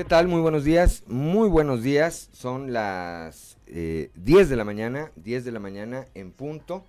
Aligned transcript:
¿Qué 0.00 0.06
tal? 0.06 0.28
Muy 0.28 0.40
buenos 0.40 0.64
días, 0.64 1.04
muy 1.08 1.50
buenos 1.50 1.82
días. 1.82 2.30
Son 2.32 2.72
las 2.72 3.58
eh, 3.66 4.10
10 4.14 4.48
de 4.48 4.56
la 4.56 4.64
mañana, 4.64 5.12
10 5.16 5.44
de 5.44 5.52
la 5.52 5.60
mañana 5.60 6.06
en 6.14 6.32
punto. 6.32 6.86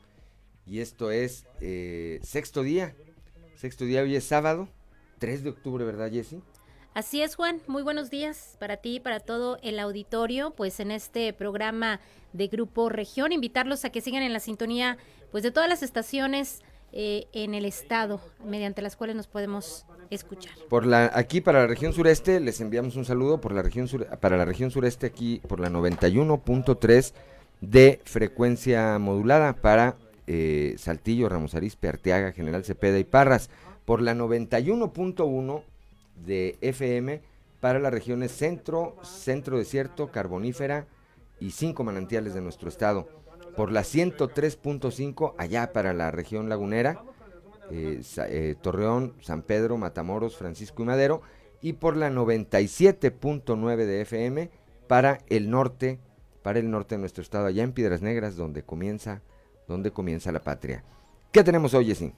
Y 0.66 0.80
esto 0.80 1.12
es 1.12 1.46
eh, 1.60 2.22
sexto 2.24 2.64
día. 2.64 2.96
Sexto 3.58 3.84
día, 3.84 4.02
hoy 4.02 4.16
es 4.16 4.24
sábado, 4.24 4.70
3 5.20 5.44
de 5.44 5.50
octubre, 5.50 5.84
¿verdad, 5.84 6.10
Jessy? 6.10 6.42
Así 6.94 7.22
es, 7.22 7.36
Juan. 7.36 7.62
Muy 7.68 7.84
buenos 7.84 8.10
días 8.10 8.56
para 8.62 8.78
ti 8.78 8.96
y 8.96 9.00
para 9.02 9.20
todo 9.20 9.58
el 9.62 9.80
auditorio. 9.80 10.52
Pues 10.52 10.80
en 10.80 10.90
este 10.90 11.34
programa 11.34 12.00
de 12.32 12.48
Grupo 12.48 12.88
Región, 12.88 13.34
invitarlos 13.34 13.84
a 13.84 13.90
que 13.90 14.00
sigan 14.00 14.24
en 14.24 14.32
la 14.32 14.40
sintonía 14.40 14.98
pues 15.32 15.44
de 15.44 15.52
todas 15.52 15.68
las 15.68 15.84
estaciones 15.84 16.62
eh, 16.94 17.28
en 17.32 17.54
el 17.54 17.66
estado 17.66 18.20
mediante 18.44 18.82
las 18.82 18.96
cuales 18.96 19.16
nos 19.16 19.28
podemos 19.28 19.86
escuchar. 20.10 20.54
Por 20.70 20.86
la 20.86 21.10
aquí 21.14 21.40
para 21.40 21.62
la 21.62 21.68
región 21.68 21.94
sureste 21.94 22.40
les 22.42 22.60
enviamos 22.60 22.98
un 22.98 23.06
saludo 23.06 23.40
por 23.40 23.54
la 23.54 23.62
región 23.62 23.88
sur, 23.88 24.06
para 24.20 24.36
la 24.38 24.44
región 24.44 24.72
sureste 24.72 25.08
aquí 25.08 25.42
por 25.48 25.62
la 25.62 25.70
91.3 25.70 27.14
de 27.62 28.02
frecuencia 28.04 29.00
modulada 29.00 29.54
para 29.54 29.96
eh, 30.28 30.76
Saltillo, 30.78 31.30
Ramos 31.30 31.56
Arizpe, 31.56 31.88
Arteaga, 31.88 32.34
General 32.34 32.66
Cepeda 32.66 33.00
y 33.00 33.06
Parras 33.06 33.50
por 33.86 34.02
la 34.02 34.14
91.1 34.14 35.64
de 36.26 36.58
FM 36.62 37.22
para 37.62 37.80
las 37.80 37.94
regiones 37.94 38.32
centro, 38.32 38.98
centro 39.04 39.58
desierto, 39.58 40.12
carbonífera 40.12 40.88
y 41.40 41.52
cinco 41.52 41.84
manantiales 41.84 42.34
de 42.34 42.42
nuestro 42.42 42.68
estado 42.68 43.21
por 43.56 43.72
la 43.72 43.82
103.5 43.82 45.34
allá 45.38 45.74
para 45.74 45.94
la 45.94 46.12
región 46.12 46.50
lagunera, 46.50 47.04
eh, 47.70 48.02
eh, 48.28 48.56
Torreón, 48.62 49.14
San 49.22 49.42
Pedro, 49.44 49.78
Matamoros, 49.78 50.38
Francisco 50.38 50.84
y 50.84 50.86
Madero, 50.86 51.22
y 51.62 51.74
por 51.74 51.96
la 51.96 52.10
97.9 52.10 53.76
de 53.86 54.02
FM 54.02 54.50
para 54.88 55.20
el 55.30 55.50
norte, 55.50 56.00
para 56.44 56.60
el 56.60 56.70
norte 56.70 56.96
de 56.96 57.00
nuestro 57.00 57.22
estado, 57.22 57.46
allá 57.46 57.64
en 57.64 57.72
Piedras 57.72 58.02
Negras, 58.02 58.36
donde 58.36 58.64
comienza, 58.64 59.22
donde 59.68 59.92
comienza 59.92 60.32
la 60.32 60.42
patria. 60.42 60.84
¿Qué 61.32 61.44
tenemos 61.44 61.74
hoy, 61.74 61.86
Jessy? 61.86 62.14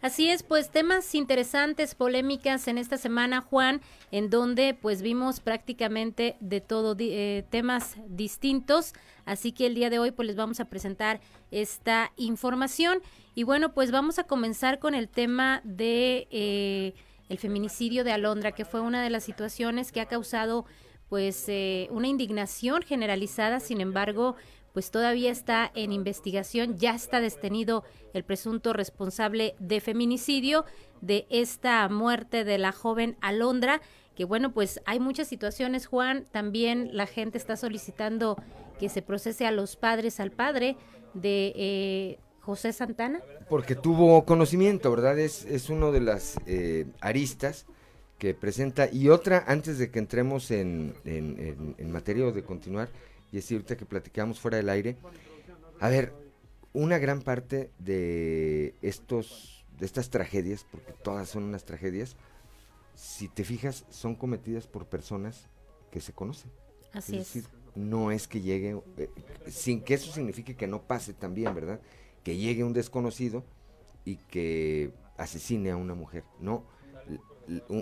Así 0.00 0.30
es, 0.30 0.44
pues 0.44 0.70
temas 0.70 1.12
interesantes, 1.16 1.96
polémicas 1.96 2.68
en 2.68 2.78
esta 2.78 2.96
semana, 2.96 3.40
Juan, 3.40 3.80
en 4.12 4.30
donde 4.30 4.74
pues 4.74 5.02
vimos 5.02 5.40
prácticamente 5.40 6.36
de 6.38 6.60
todo, 6.60 6.94
eh, 7.00 7.44
temas 7.50 7.96
distintos. 8.06 8.92
Así 9.24 9.50
que 9.50 9.66
el 9.66 9.74
día 9.74 9.90
de 9.90 9.98
hoy 9.98 10.12
pues 10.12 10.28
les 10.28 10.36
vamos 10.36 10.60
a 10.60 10.66
presentar 10.66 11.20
esta 11.50 12.12
información. 12.16 13.00
Y 13.34 13.42
bueno, 13.42 13.74
pues 13.74 13.90
vamos 13.90 14.20
a 14.20 14.24
comenzar 14.24 14.78
con 14.78 14.94
el 14.94 15.08
tema 15.08 15.62
de 15.64 16.28
eh, 16.30 16.94
el 17.28 17.38
feminicidio 17.38 18.04
de 18.04 18.12
Alondra, 18.12 18.52
que 18.52 18.64
fue 18.64 18.80
una 18.80 19.02
de 19.02 19.10
las 19.10 19.24
situaciones 19.24 19.90
que 19.90 20.00
ha 20.00 20.06
causado 20.06 20.64
pues 21.08 21.48
eh, 21.48 21.88
una 21.90 22.06
indignación 22.06 22.82
generalizada. 22.82 23.58
Sin 23.58 23.80
embargo, 23.80 24.36
pues 24.72 24.90
todavía 24.90 25.30
está 25.30 25.70
en 25.74 25.92
investigación, 25.92 26.76
ya 26.76 26.94
está 26.94 27.20
detenido 27.20 27.84
el 28.14 28.24
presunto 28.24 28.72
responsable 28.72 29.54
de 29.58 29.80
feminicidio 29.80 30.64
de 31.00 31.26
esta 31.30 31.88
muerte 31.88 32.44
de 32.44 32.58
la 32.58 32.72
joven 32.72 33.16
Alondra, 33.20 33.80
que 34.14 34.24
bueno, 34.24 34.52
pues 34.52 34.80
hay 34.84 34.98
muchas 34.98 35.28
situaciones, 35.28 35.86
Juan, 35.86 36.26
también 36.30 36.90
la 36.92 37.06
gente 37.06 37.38
está 37.38 37.56
solicitando 37.56 38.36
que 38.78 38.88
se 38.88 39.02
procese 39.02 39.46
a 39.46 39.52
los 39.52 39.76
padres, 39.76 40.20
al 40.20 40.32
padre 40.32 40.76
de 41.14 41.52
eh, 41.56 42.18
José 42.40 42.72
Santana. 42.72 43.20
Porque 43.48 43.74
tuvo 43.74 44.24
conocimiento, 44.24 44.90
¿verdad? 44.90 45.18
Es, 45.18 45.44
es 45.44 45.70
uno 45.70 45.92
de 45.92 46.00
las 46.00 46.36
eh, 46.46 46.86
aristas 47.00 47.66
que 48.18 48.34
presenta. 48.34 48.88
Y 48.90 49.08
otra, 49.08 49.44
antes 49.46 49.78
de 49.78 49.90
que 49.90 49.98
entremos 49.98 50.50
en, 50.50 50.94
en, 51.04 51.76
en 51.78 51.92
materia 51.92 52.30
de 52.32 52.42
continuar, 52.42 52.88
y 53.32 53.38
es 53.38 53.46
cierto 53.46 53.76
que 53.76 53.86
platicamos 53.86 54.40
fuera 54.40 54.56
del 54.56 54.68
aire. 54.68 54.96
A 55.80 55.88
ver, 55.88 56.12
una 56.72 56.98
gran 56.98 57.22
parte 57.22 57.70
de 57.78 58.74
estos, 58.82 59.64
de 59.78 59.86
estas 59.86 60.10
tragedias, 60.10 60.66
porque 60.70 60.92
todas 60.92 61.28
son 61.28 61.44
unas 61.44 61.64
tragedias, 61.64 62.16
si 62.94 63.28
te 63.28 63.44
fijas, 63.44 63.84
son 63.90 64.14
cometidas 64.14 64.66
por 64.66 64.86
personas 64.86 65.48
que 65.90 66.00
se 66.00 66.12
conocen. 66.12 66.50
Así 66.92 67.16
es. 67.16 67.32
Decir, 67.32 67.44
no 67.74 68.10
es 68.10 68.26
que 68.26 68.40
llegue, 68.40 68.80
eh, 68.96 69.10
sin 69.46 69.82
que 69.82 69.94
eso 69.94 70.12
signifique 70.12 70.56
que 70.56 70.66
no 70.66 70.82
pase 70.82 71.12
también, 71.12 71.54
¿verdad? 71.54 71.80
Que 72.24 72.36
llegue 72.36 72.64
un 72.64 72.72
desconocido 72.72 73.44
y 74.04 74.16
que 74.16 74.90
asesine 75.16 75.70
a 75.70 75.76
una 75.76 75.94
mujer. 75.94 76.24
No, 76.40 76.64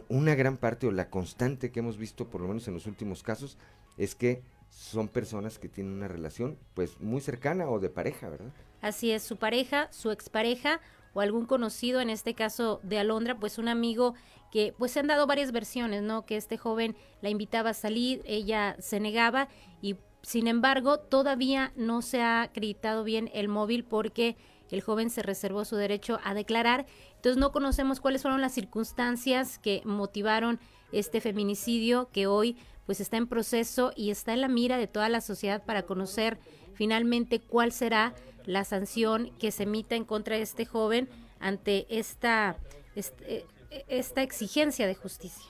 una 0.08 0.34
gran 0.34 0.58
parte 0.58 0.86
o 0.86 0.90
la 0.90 1.08
constante 1.08 1.70
que 1.70 1.80
hemos 1.80 1.98
visto, 1.98 2.28
por 2.28 2.40
lo 2.40 2.48
menos 2.48 2.68
en 2.68 2.74
los 2.74 2.86
últimos 2.86 3.22
casos, 3.22 3.58
es 3.96 4.14
que 4.14 4.42
son 4.76 5.08
personas 5.08 5.58
que 5.58 5.70
tienen 5.70 5.94
una 5.94 6.06
relación 6.06 6.58
pues 6.74 7.00
muy 7.00 7.22
cercana 7.22 7.68
o 7.68 7.80
de 7.80 7.88
pareja, 7.88 8.28
¿verdad? 8.28 8.52
Así 8.82 9.10
es, 9.10 9.22
su 9.22 9.38
pareja, 9.38 9.88
su 9.90 10.10
expareja 10.10 10.80
o 11.14 11.22
algún 11.22 11.46
conocido, 11.46 12.02
en 12.02 12.10
este 12.10 12.34
caso 12.34 12.80
de 12.82 12.98
Alondra, 12.98 13.38
pues 13.38 13.56
un 13.56 13.68
amigo 13.68 14.14
que 14.52 14.74
pues 14.76 14.92
se 14.92 15.00
han 15.00 15.06
dado 15.06 15.26
varias 15.26 15.50
versiones, 15.50 16.02
¿no? 16.02 16.26
Que 16.26 16.36
este 16.36 16.58
joven 16.58 16.94
la 17.22 17.30
invitaba 17.30 17.70
a 17.70 17.74
salir, 17.74 18.20
ella 18.26 18.76
se 18.78 19.00
negaba 19.00 19.48
y 19.80 19.96
sin 20.20 20.46
embargo 20.46 20.98
todavía 20.98 21.72
no 21.74 22.02
se 22.02 22.20
ha 22.20 22.42
acreditado 22.42 23.02
bien 23.02 23.30
el 23.32 23.48
móvil 23.48 23.82
porque 23.82 24.36
el 24.70 24.82
joven 24.82 25.08
se 25.08 25.22
reservó 25.22 25.64
su 25.64 25.76
derecho 25.76 26.20
a 26.22 26.34
declarar. 26.34 26.84
Entonces 27.14 27.38
no 27.38 27.50
conocemos 27.50 28.00
cuáles 28.00 28.20
fueron 28.20 28.42
las 28.42 28.52
circunstancias 28.52 29.58
que 29.58 29.80
motivaron 29.86 30.60
este 30.92 31.22
feminicidio 31.22 32.10
que 32.12 32.26
hoy 32.26 32.56
pues 32.86 33.00
está 33.00 33.16
en 33.16 33.26
proceso 33.26 33.92
y 33.94 34.10
está 34.10 34.32
en 34.32 34.40
la 34.40 34.48
mira 34.48 34.78
de 34.78 34.86
toda 34.86 35.08
la 35.08 35.20
sociedad 35.20 35.64
para 35.64 35.82
conocer 35.82 36.38
finalmente 36.74 37.40
cuál 37.40 37.72
será 37.72 38.14
la 38.46 38.64
sanción 38.64 39.32
que 39.38 39.50
se 39.50 39.64
emita 39.64 39.96
en 39.96 40.04
contra 40.04 40.36
de 40.36 40.42
este 40.42 40.64
joven 40.64 41.08
ante 41.40 41.86
esta, 41.90 42.56
este, 42.94 43.44
esta 43.88 44.22
exigencia 44.22 44.86
de 44.86 44.94
justicia. 44.94 45.44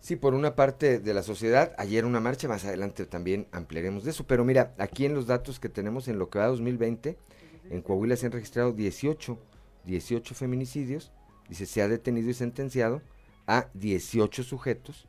Sí, 0.00 0.14
por 0.14 0.34
una 0.34 0.54
parte 0.54 1.00
de 1.00 1.12
la 1.14 1.24
sociedad, 1.24 1.74
ayer 1.76 2.04
una 2.04 2.20
marcha, 2.20 2.46
más 2.46 2.64
adelante 2.64 3.04
también 3.04 3.48
ampliaremos 3.50 4.04
de 4.04 4.12
eso, 4.12 4.26
pero 4.26 4.44
mira, 4.44 4.72
aquí 4.78 5.04
en 5.04 5.14
los 5.14 5.26
datos 5.26 5.58
que 5.58 5.68
tenemos 5.68 6.06
en 6.06 6.18
lo 6.18 6.30
que 6.30 6.38
va 6.38 6.46
2020, 6.46 7.18
en 7.70 7.82
Coahuila 7.82 8.16
se 8.16 8.26
han 8.26 8.32
registrado 8.32 8.72
18, 8.72 9.38
18 9.84 10.34
feminicidios, 10.34 11.10
dice, 11.48 11.66
se 11.66 11.82
ha 11.82 11.88
detenido 11.88 12.30
y 12.30 12.34
sentenciado 12.34 13.02
a 13.46 13.66
18 13.74 14.44
sujetos 14.44 15.08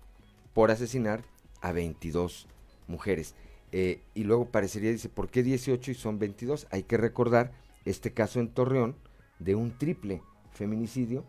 por 0.53 0.71
asesinar 0.71 1.23
a 1.61 1.71
22 1.71 2.47
mujeres. 2.87 3.35
Eh, 3.71 4.01
y 4.13 4.23
luego 4.23 4.49
parecería, 4.49 4.91
dice, 4.91 5.09
¿por 5.09 5.29
qué 5.29 5.43
18 5.43 5.91
y 5.91 5.93
son 5.93 6.19
22? 6.19 6.67
Hay 6.71 6.83
que 6.83 6.97
recordar 6.97 7.51
este 7.85 8.13
caso 8.13 8.39
en 8.39 8.49
Torreón 8.49 8.95
de 9.37 9.55
un 9.55 9.77
triple 9.77 10.21
feminicidio 10.51 11.23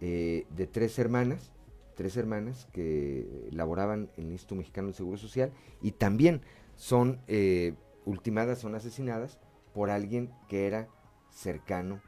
eh, 0.00 0.46
de 0.56 0.66
tres 0.66 0.98
hermanas, 0.98 1.52
tres 1.94 2.16
hermanas 2.16 2.66
que 2.72 3.48
laboraban 3.50 4.10
en 4.16 4.26
el 4.26 4.32
Instituto 4.32 4.56
Mexicano 4.56 4.88
del 4.88 4.96
Seguro 4.96 5.18
Social 5.18 5.52
y 5.82 5.92
también 5.92 6.40
son 6.76 7.20
eh, 7.28 7.74
ultimadas, 8.04 8.58
son 8.58 8.74
asesinadas 8.74 9.38
por 9.74 9.90
alguien 9.90 10.30
que 10.48 10.66
era 10.66 10.88
cercano, 11.30 12.00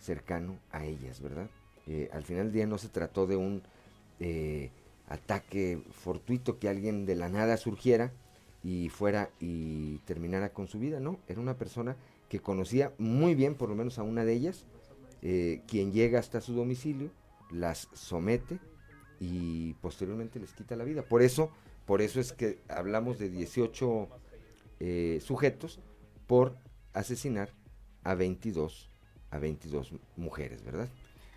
cercano 0.00 0.58
a 0.70 0.84
ellas, 0.84 1.20
¿verdad? 1.20 1.50
al 2.10 2.24
final 2.24 2.46
del 2.46 2.52
día 2.52 2.66
no 2.66 2.78
se 2.78 2.88
trató 2.88 3.28
de 3.28 3.36
un 3.36 3.62
ataque 5.08 5.82
fortuito 5.92 6.58
que 6.58 6.68
alguien 6.68 7.06
de 7.06 7.14
la 7.14 7.28
nada 7.28 7.56
surgiera 7.56 8.12
y 8.62 8.88
fuera 8.88 9.30
y 9.40 9.98
terminara 9.98 10.52
con 10.52 10.66
su 10.66 10.78
vida, 10.78 11.00
no, 11.00 11.18
era 11.28 11.40
una 11.40 11.56
persona 11.56 11.96
que 12.28 12.40
conocía 12.40 12.92
muy 12.98 13.34
bien 13.34 13.54
por 13.54 13.68
lo 13.68 13.76
menos 13.76 13.98
a 13.98 14.02
una 14.02 14.24
de 14.24 14.32
ellas, 14.32 14.64
eh, 15.22 15.62
quien 15.68 15.92
llega 15.92 16.18
hasta 16.18 16.40
su 16.40 16.54
domicilio, 16.54 17.10
las 17.50 17.88
somete 17.92 18.58
y 19.20 19.74
posteriormente 19.74 20.40
les 20.40 20.52
quita 20.52 20.76
la 20.76 20.84
vida. 20.84 21.02
Por 21.02 21.22
eso, 21.22 21.50
por 21.84 22.02
eso 22.02 22.20
es 22.20 22.32
que 22.32 22.58
hablamos 22.68 23.18
de 23.18 23.30
18 23.30 24.08
eh, 24.80 25.20
sujetos 25.22 25.78
por 26.26 26.56
asesinar 26.92 27.50
a 28.02 28.14
22 28.14 28.90
a 29.30 29.38
22 29.38 29.92
mujeres, 30.16 30.64
¿verdad? 30.64 30.88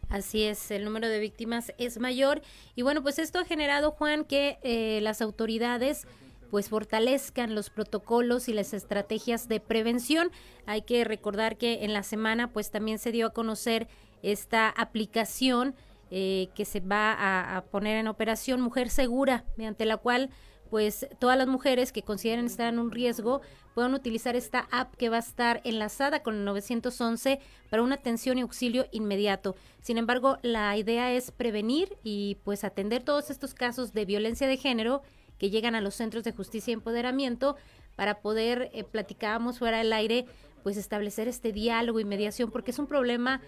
Así 0.10 0.44
es, 0.44 0.72
el 0.72 0.86
número 0.86 1.08
de 1.08 1.20
víctimas 1.20 1.72
es 1.78 2.00
mayor 2.00 2.42
y 2.76 2.82
bueno, 2.82 3.04
pues 3.04 3.20
esto 3.20 3.40
ha 3.40 3.46
generado, 3.46 3.92
Juan, 3.92 4.26
que 4.26 4.58
eh, 4.64 5.00
las 5.02 5.22
autoridades 5.22 6.08
pues 6.50 6.70
fortalezcan 6.70 7.54
los 7.54 7.70
protocolos 7.70 8.50
y 8.50 8.54
las 8.54 8.74
estrategias 8.74 9.48
de 9.48 9.60
prevención. 9.60 10.32
Hay 10.66 10.82
que 10.82 11.04
recordar 11.04 11.58
que 11.58 11.86
en 11.86 11.94
la 11.94 12.02
semana 12.02 12.52
pues 12.52 12.72
también 12.72 12.98
se 12.98 13.12
dio 13.12 13.28
a 13.28 13.34
conocer 13.34 13.88
esta 14.24 14.68
aplicación 14.70 15.76
eh, 16.10 16.50
que 16.56 16.66
se 16.66 16.80
va 16.80 17.14
a, 17.14 17.58
a, 17.58 17.66
poner 17.66 17.98
en 17.98 18.08
operación 18.08 18.62
Mujer 18.62 18.90
Segura, 18.90 19.46
mediante 19.58 19.86
la 19.86 19.98
cual 19.98 20.32
pues 20.70 21.08
todas 21.20 21.38
las 21.38 21.48
mujeres 21.48 21.92
que 21.92 22.04
consideren 22.04 22.46
estar 22.46 22.72
en 22.72 22.80
un 22.80 22.92
riesgo 22.92 23.42
puedan 23.74 23.94
utilizar 23.94 24.36
esta 24.36 24.68
app 24.72 24.96
que 24.96 25.10
va 25.10 25.18
a 25.18 25.20
estar 25.20 25.62
enlazada 25.64 26.22
con 26.22 26.36
el 26.36 26.46
911 26.46 27.40
para 27.70 27.84
una 27.84 27.96
atención 27.96 28.38
y 28.38 28.42
auxilio 28.42 28.86
inmediato. 28.92 29.56
Sin 29.82 29.98
embargo, 29.98 30.38
la 30.42 30.76
idea 30.78 31.14
es 31.14 31.32
prevenir 31.32 31.98
y 32.04 32.38
pues 32.44 32.64
atender 32.64 33.04
todos 33.04 33.30
estos 33.30 33.54
casos 33.54 33.94
de 33.94 34.06
violencia 34.06 34.48
de 34.48 34.58
género 34.58 35.02
que 35.38 35.50
llegan 35.50 35.76
a 35.76 35.82
los 35.82 35.96
centros 35.96 36.24
de 36.24 36.34
justicia 36.34 36.72
y 36.72 36.74
empoderamiento 36.74 37.56
para 37.96 38.22
poder, 38.22 38.70
eh, 38.74 38.84
platicábamos 38.84 39.60
fuera 39.60 39.78
del 39.78 39.94
aire, 39.94 40.26
pues 40.64 40.78
establecer 40.78 41.28
este 41.28 41.52
diálogo 41.52 42.00
y 42.00 42.06
mediación, 42.06 42.52
porque 42.52 42.72
es 42.72 42.80
un 42.80 42.88
problema 42.88 43.42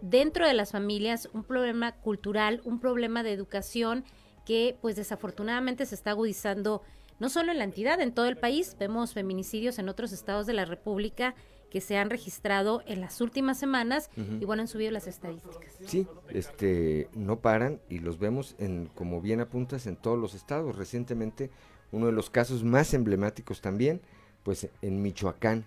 dentro 0.00 0.46
de 0.46 0.54
las 0.54 0.72
familias, 0.72 1.28
un 1.32 1.44
problema 1.44 1.92
cultural, 1.92 2.60
un 2.64 2.78
problema 2.78 3.22
de 3.22 3.32
educación 3.32 4.04
que 4.48 4.78
pues 4.80 4.96
desafortunadamente 4.96 5.84
se 5.84 5.94
está 5.94 6.12
agudizando 6.12 6.80
no 7.18 7.28
solo 7.28 7.52
en 7.52 7.58
la 7.58 7.64
entidad, 7.64 8.00
en 8.00 8.14
todo 8.14 8.24
el 8.24 8.38
país. 8.38 8.76
Vemos 8.80 9.12
feminicidios 9.12 9.78
en 9.78 9.90
otros 9.90 10.10
estados 10.10 10.46
de 10.46 10.54
la 10.54 10.64
República 10.64 11.34
que 11.68 11.82
se 11.82 11.98
han 11.98 12.08
registrado 12.08 12.82
en 12.86 13.02
las 13.02 13.20
últimas 13.20 13.58
semanas 13.58 14.08
y 14.16 14.46
bueno, 14.46 14.62
han 14.62 14.68
subido 14.68 14.90
las 14.90 15.06
estadísticas. 15.06 15.74
Sí, 15.84 16.06
este, 16.30 17.10
no 17.12 17.40
paran 17.40 17.82
y 17.90 17.98
los 17.98 18.18
vemos 18.18 18.54
en, 18.58 18.86
como 18.94 19.20
bien 19.20 19.40
apuntas, 19.40 19.86
en 19.86 19.96
todos 19.96 20.18
los 20.18 20.32
estados. 20.32 20.76
Recientemente, 20.76 21.50
uno 21.92 22.06
de 22.06 22.12
los 22.12 22.30
casos 22.30 22.64
más 22.64 22.94
emblemáticos 22.94 23.60
también, 23.60 24.00
pues 24.44 24.70
en 24.80 25.02
Michoacán, 25.02 25.66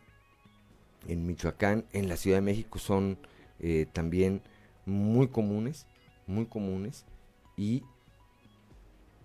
en 1.07 1.27
Michoacán, 1.27 1.85
en 1.93 2.09
la 2.09 2.17
Ciudad 2.17 2.37
de 2.37 2.41
México 2.41 2.79
son 2.79 3.19
eh, 3.59 3.85
también 3.93 4.41
muy 4.87 5.27
comunes, 5.27 5.85
muy 6.25 6.47
comunes 6.47 7.05
y 7.55 7.83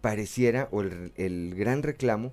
pareciera, 0.06 0.69
o 0.70 0.82
el, 0.82 1.55
gran 1.56 1.82
reclamo, 1.82 2.32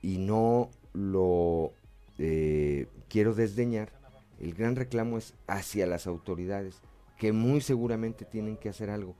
y 0.00 0.18
no 0.18 0.70
lo 0.92 1.72
eh, 2.18 2.86
quiero 3.08 3.34
desdeñar, 3.34 3.90
el 4.38 4.54
gran 4.54 4.76
reclamo 4.76 5.18
es 5.18 5.34
hacia 5.48 5.88
las 5.88 6.06
autoridades, 6.06 6.82
que 7.18 7.32
muy 7.32 7.62
seguramente 7.62 8.24
tienen 8.24 8.56
que 8.56 8.68
hacer 8.68 8.90
algo, 8.90 9.16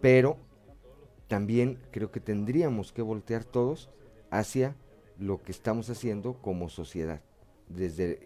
pero 0.00 0.38
también 1.26 1.78
creo 1.90 2.10
que 2.10 2.20
tendríamos 2.20 2.92
que 2.92 3.02
voltear 3.02 3.44
todos 3.44 3.90
hacia 4.30 4.74
lo 5.18 5.42
que 5.42 5.52
estamos 5.52 5.90
haciendo 5.90 6.40
como 6.40 6.70
sociedad, 6.70 7.20
desde 7.68 8.20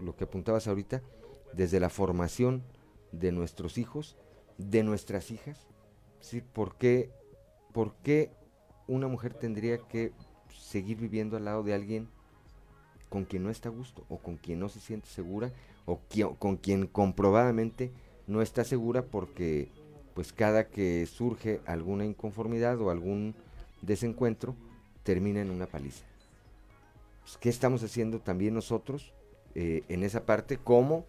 lo 0.00 0.16
que 0.16 0.24
apuntabas 0.24 0.66
ahorita, 0.66 1.02
desde 1.52 1.78
la 1.78 1.90
formación 1.90 2.62
de 3.12 3.32
nuestros 3.32 3.76
hijos, 3.76 4.16
de 4.56 4.82
nuestras 4.82 5.30
hijas, 5.30 5.66
¿sí? 6.20 6.40
¿Por 6.40 6.76
qué, 6.76 7.10
¿Por 7.74 7.96
qué 7.96 8.30
una 8.88 9.08
mujer 9.08 9.34
tendría 9.34 9.78
que 9.78 10.12
seguir 10.56 10.98
viviendo 10.98 11.36
al 11.36 11.44
lado 11.44 11.62
de 11.62 11.74
alguien 11.74 12.08
con 13.08 13.24
quien 13.24 13.44
no 13.44 13.50
está 13.50 13.68
a 13.68 13.72
gusto 13.72 14.04
o 14.08 14.18
con 14.18 14.36
quien 14.36 14.58
no 14.58 14.68
se 14.68 14.80
siente 14.80 15.08
segura 15.08 15.52
o 15.84 16.00
con 16.38 16.56
quien 16.56 16.86
comprobadamente 16.86 17.92
no 18.26 18.42
está 18.42 18.64
segura 18.64 19.02
porque 19.02 19.68
pues 20.14 20.32
cada 20.32 20.68
que 20.68 21.06
surge 21.06 21.60
alguna 21.66 22.04
inconformidad 22.04 22.80
o 22.80 22.90
algún 22.90 23.34
desencuentro 23.82 24.54
termina 25.02 25.40
en 25.40 25.50
una 25.50 25.66
paliza. 25.66 26.04
Pues, 27.22 27.36
¿Qué 27.36 27.48
estamos 27.48 27.82
haciendo 27.82 28.20
también 28.20 28.54
nosotros 28.54 29.12
eh, 29.54 29.84
en 29.88 30.02
esa 30.02 30.24
parte 30.24 30.58
como 30.58 31.04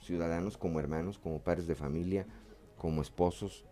ciudadanos, 0.00 0.56
como 0.56 0.80
hermanos, 0.80 1.18
como 1.18 1.40
padres 1.40 1.66
de 1.66 1.74
familia, 1.74 2.26
como 2.78 3.02
esposos, 3.02 3.64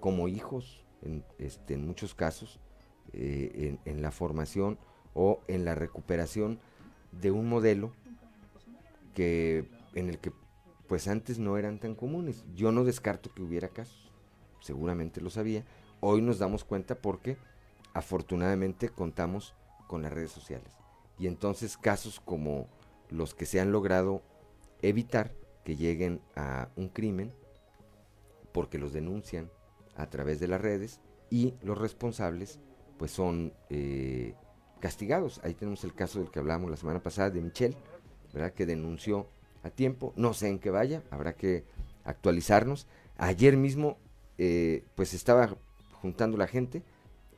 como 0.00 0.28
hijos 0.28 0.84
en, 1.02 1.24
este, 1.38 1.74
en 1.74 1.86
muchos 1.86 2.14
casos? 2.14 2.58
Eh, 3.18 3.78
en, 3.86 4.02
la 4.02 4.10
formación 4.10 4.78
o 5.14 5.40
en 5.48 5.64
la 5.64 5.74
recuperación 5.74 6.58
de 7.12 7.30
un 7.30 7.48
modelo 7.48 7.90
que 9.14 9.64
en 9.94 10.10
el 10.10 10.18
que 10.18 10.32
pues 10.86 11.08
antes 11.08 11.38
no 11.38 11.56
eran 11.56 11.78
tan 11.78 11.94
comunes. 11.94 12.44
Yo 12.54 12.72
no 12.72 12.84
descarto 12.84 13.32
que 13.32 13.42
hubiera 13.42 13.68
casos, 13.68 14.12
seguramente 14.60 15.22
lo 15.22 15.30
sabía. 15.30 15.64
Hoy 16.00 16.20
nos 16.20 16.38
damos 16.38 16.64
cuenta 16.64 16.94
porque 16.94 17.38
afortunadamente 17.94 18.90
contamos 18.90 19.54
con 19.86 20.02
las 20.02 20.12
redes 20.12 20.32
sociales. 20.32 20.70
Y 21.18 21.26
entonces 21.26 21.78
casos 21.78 22.20
como 22.20 22.68
los 23.08 23.34
que 23.34 23.46
se 23.46 23.60
han 23.60 23.72
logrado 23.72 24.20
evitar 24.82 25.32
que 25.64 25.76
lleguen 25.76 26.20
a 26.34 26.68
un 26.76 26.90
crimen 26.90 27.32
porque 28.52 28.78
los 28.78 28.92
denuncian 28.92 29.50
a 29.96 30.10
través 30.10 30.38
de 30.38 30.48
las 30.48 30.60
redes 30.60 31.00
y 31.30 31.54
los 31.62 31.78
responsables 31.78 32.60
pues 32.98 33.10
son 33.10 33.52
eh, 33.70 34.34
castigados. 34.80 35.40
Ahí 35.44 35.54
tenemos 35.54 35.84
el 35.84 35.94
caso 35.94 36.18
del 36.18 36.30
que 36.30 36.38
hablamos 36.38 36.70
la 36.70 36.76
semana 36.76 37.02
pasada 37.02 37.30
de 37.30 37.40
Michelle, 37.40 37.76
¿verdad? 38.32 38.52
Que 38.52 38.66
denunció 38.66 39.28
a 39.62 39.70
tiempo. 39.70 40.12
No 40.16 40.34
sé 40.34 40.48
en 40.48 40.58
qué 40.58 40.70
vaya, 40.70 41.02
habrá 41.10 41.34
que 41.34 41.64
actualizarnos. 42.04 42.86
Ayer 43.16 43.56
mismo, 43.56 43.98
eh, 44.38 44.84
pues 44.94 45.14
estaba 45.14 45.56
juntando 46.00 46.36
la 46.36 46.46
gente 46.46 46.82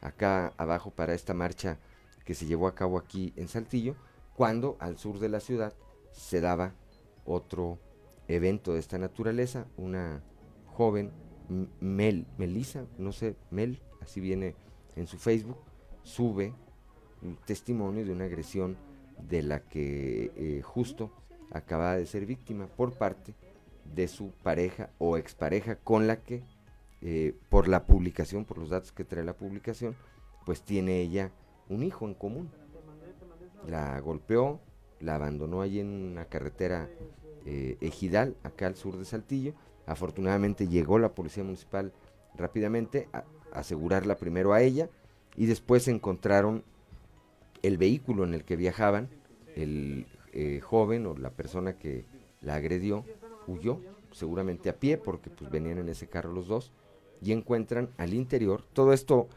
acá 0.00 0.52
abajo 0.56 0.90
para 0.90 1.14
esta 1.14 1.34
marcha 1.34 1.78
que 2.25 2.34
se 2.34 2.46
llevó 2.46 2.66
a 2.66 2.75
cabo 2.75 2.99
aquí 2.99 3.32
en 3.37 3.49
Saltillo, 3.49 3.96
cuando 4.34 4.76
al 4.81 4.99
sur 4.99 5.19
de 5.19 5.28
la 5.28 5.40
ciudad 5.40 5.72
se 6.12 6.40
daba 6.40 6.75
otro 7.25 7.78
evento 8.28 8.75
de 8.75 8.81
esta 8.81 8.99
naturaleza, 8.99 9.66
una 9.76 10.22
joven, 10.66 11.10
Mel, 11.81 12.26
Melisa, 12.37 12.84
no 12.99 13.12
sé, 13.12 13.34
Mel, 13.50 13.81
así 14.02 14.20
viene 14.20 14.55
en 14.99 15.06
su 15.06 15.19
Facebook 15.19 15.59
sube 16.03 16.53
testimonio 17.47 18.05
de 18.05 18.12
una 18.12 18.25
agresión 18.25 18.77
de 19.29 19.43
la 19.43 19.61
que 19.61 20.33
eh, 20.37 20.62
justo 20.62 21.11
acaba 21.50 21.97
de 21.97 22.06
ser 22.06 22.27
víctima 22.27 22.67
por 22.67 22.93
parte 22.93 23.35
de 23.95 24.09
su 24.09 24.31
pareja 24.43 24.91
o 24.99 25.17
expareja 25.17 25.77
con 25.77 26.06
la 26.06 26.23
que 26.23 26.43
eh, 27.00 27.35
por 27.49 27.69
la 27.69 27.87
publicación, 27.87 28.45
por 28.45 28.59
los 28.59 28.71
datos 28.71 28.93
que 28.93 29.05
trae 29.05 29.25
la 29.25 29.37
publicación, 29.37 29.95
pues 30.45 30.62
tiene 30.62 31.01
ella 31.01 31.31
un 31.69 31.83
hijo 31.83 32.06
en 32.06 32.15
común. 32.15 32.51
La 33.67 33.99
golpeó, 34.01 34.61
la 35.01 35.15
abandonó 35.15 35.61
allí 35.61 35.81
en 35.81 35.89
una 35.89 36.25
carretera 36.25 36.89
eh, 37.47 37.77
ejidal, 37.81 38.37
acá 38.43 38.67
al 38.67 38.77
sur 38.77 38.97
de 38.97 39.05
Saltillo. 39.05 39.55
Afortunadamente 39.87 40.69
llegó 40.69 40.99
la 40.99 41.15
policía 41.15 41.44
municipal 41.44 41.93
rápidamente 42.35 43.09
asegurarla 43.53 44.17
primero 44.17 44.53
a 44.53 44.62
ella 44.62 44.89
y 45.37 45.47
después 45.47 45.89
encontraron 45.89 46.65
el 47.62 47.79
vehículo 47.79 48.25
en 48.25 48.35
el 48.35 48.45
que 48.45 48.56
viajaban, 48.56 49.09
el 49.56 50.06
eh, 50.33 50.61
joven 50.61 51.06
o 51.06 51.17
la 51.17 51.31
persona 51.31 51.75
que 51.75 52.05
la 52.41 52.55
agredió 52.55 53.05
huyó, 53.47 53.81
seguramente 54.12 54.69
a 54.69 54.77
pie 54.77 54.99
porque 54.99 55.31
pues 55.31 55.50
venían 55.50 55.79
en 55.79 55.89
ese 55.89 56.06
carro 56.06 56.33
los 56.33 56.49
dos 56.49 56.73
y 57.21 57.33
encuentran 57.33 57.91
al 57.96 58.15
interior, 58.15 58.63
todo 58.72 58.93
esto 58.93 59.29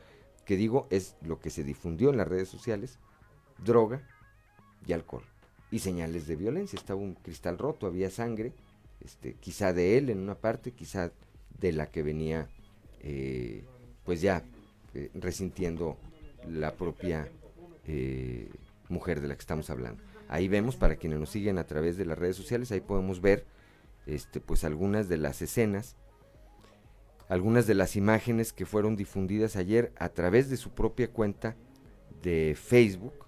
que 0.45 0.55
digo 0.55 0.88
es 0.89 1.15
lo 1.21 1.39
que 1.39 1.50
se 1.50 1.63
difundió 1.63 2.09
en 2.09 2.17
las 2.17 2.27
redes 2.27 2.50
sociales, 2.50 3.00
droga 3.63 4.07
y 4.85 4.93
alcohol 4.93 5.24
y 5.71 5.79
señales 5.79 6.27
de 6.27 6.35
violencia, 6.35 6.77
estaba 6.77 7.00
un 7.00 7.15
cristal 7.15 7.57
roto, 7.57 7.88
había 7.88 8.09
sangre, 8.09 8.53
este, 9.00 9.35
quizá 9.35 9.74
de 9.74 9.97
él 9.97 10.09
en 10.09 10.19
una 10.19 10.35
parte, 10.35 10.71
quizá 10.71 11.12
de 11.59 11.71
la 11.71 11.88
que 11.88 12.03
venía 12.03 12.50
eh, 13.00 13.63
pues 14.05 14.22
ya 14.22 14.43
eh, 14.93 15.10
resintiendo 15.13 15.98
la 16.50 16.74
propia 16.74 17.29
eh, 17.86 18.50
mujer 18.89 19.22
de 19.22 19.27
la 19.27 19.36
que 19.36 19.41
estamos 19.41 19.70
hablando. 19.70 20.03
Ahí 20.27 20.48
vemos, 20.48 20.75
para 20.75 20.96
quienes 20.96 21.20
nos 21.20 21.29
siguen 21.29 21.58
a 21.58 21.65
través 21.65 21.98
de 21.98 22.05
las 22.05 22.17
redes 22.17 22.36
sociales, 22.36 22.72
ahí 22.72 22.81
podemos 22.81 23.22
ver 23.22 23.46
este, 24.05 24.39
pues 24.39 24.63
algunas 24.63 25.10
de 25.10 25.17
las 25.17 25.41
escenas, 25.41 25.96
algunas 27.27 27.67
de 27.67 27.75
las 27.75 27.96
imágenes 27.96 28.53
que 28.53 28.65
fueron 28.65 28.96
difundidas 28.96 29.55
ayer 29.55 29.91
a 29.98 30.10
través 30.10 30.50
de 30.50 30.58
su 30.58 30.72
propia 30.72 31.10
cuenta 31.10 31.55
de 32.22 32.58
Facebook 32.60 33.25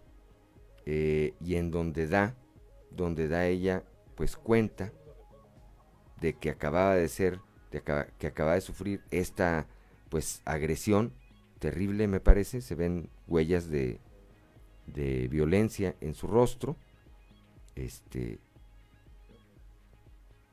eh, 0.86 1.34
y 1.39 1.56
en 1.56 1.72
donde 1.72 2.08
da, 2.08 2.36
donde 2.92 3.27
da 3.27 3.48
ella 3.48 3.84
pues 4.15 4.36
cuenta 4.36 4.92
de 6.20 6.34
que 6.34 6.50
acababa 6.50 6.96
de 6.96 7.08
ser, 7.08 7.39
de 7.72 7.82
que 8.18 8.27
acaba 8.27 8.56
de 8.56 8.62
sufrir 8.62 9.01
esta 9.12 9.68
pues 10.13 10.43
agresión 10.46 11.12
terrible 11.58 12.08
me 12.08 12.20
parece, 12.20 12.62
se 12.62 12.75
ven 12.75 13.10
huellas 13.27 13.67
de, 13.72 14.00
de 14.86 15.27
violencia 15.27 15.96
en 16.01 16.13
su 16.13 16.27
rostro, 16.27 16.75
este 17.74 18.38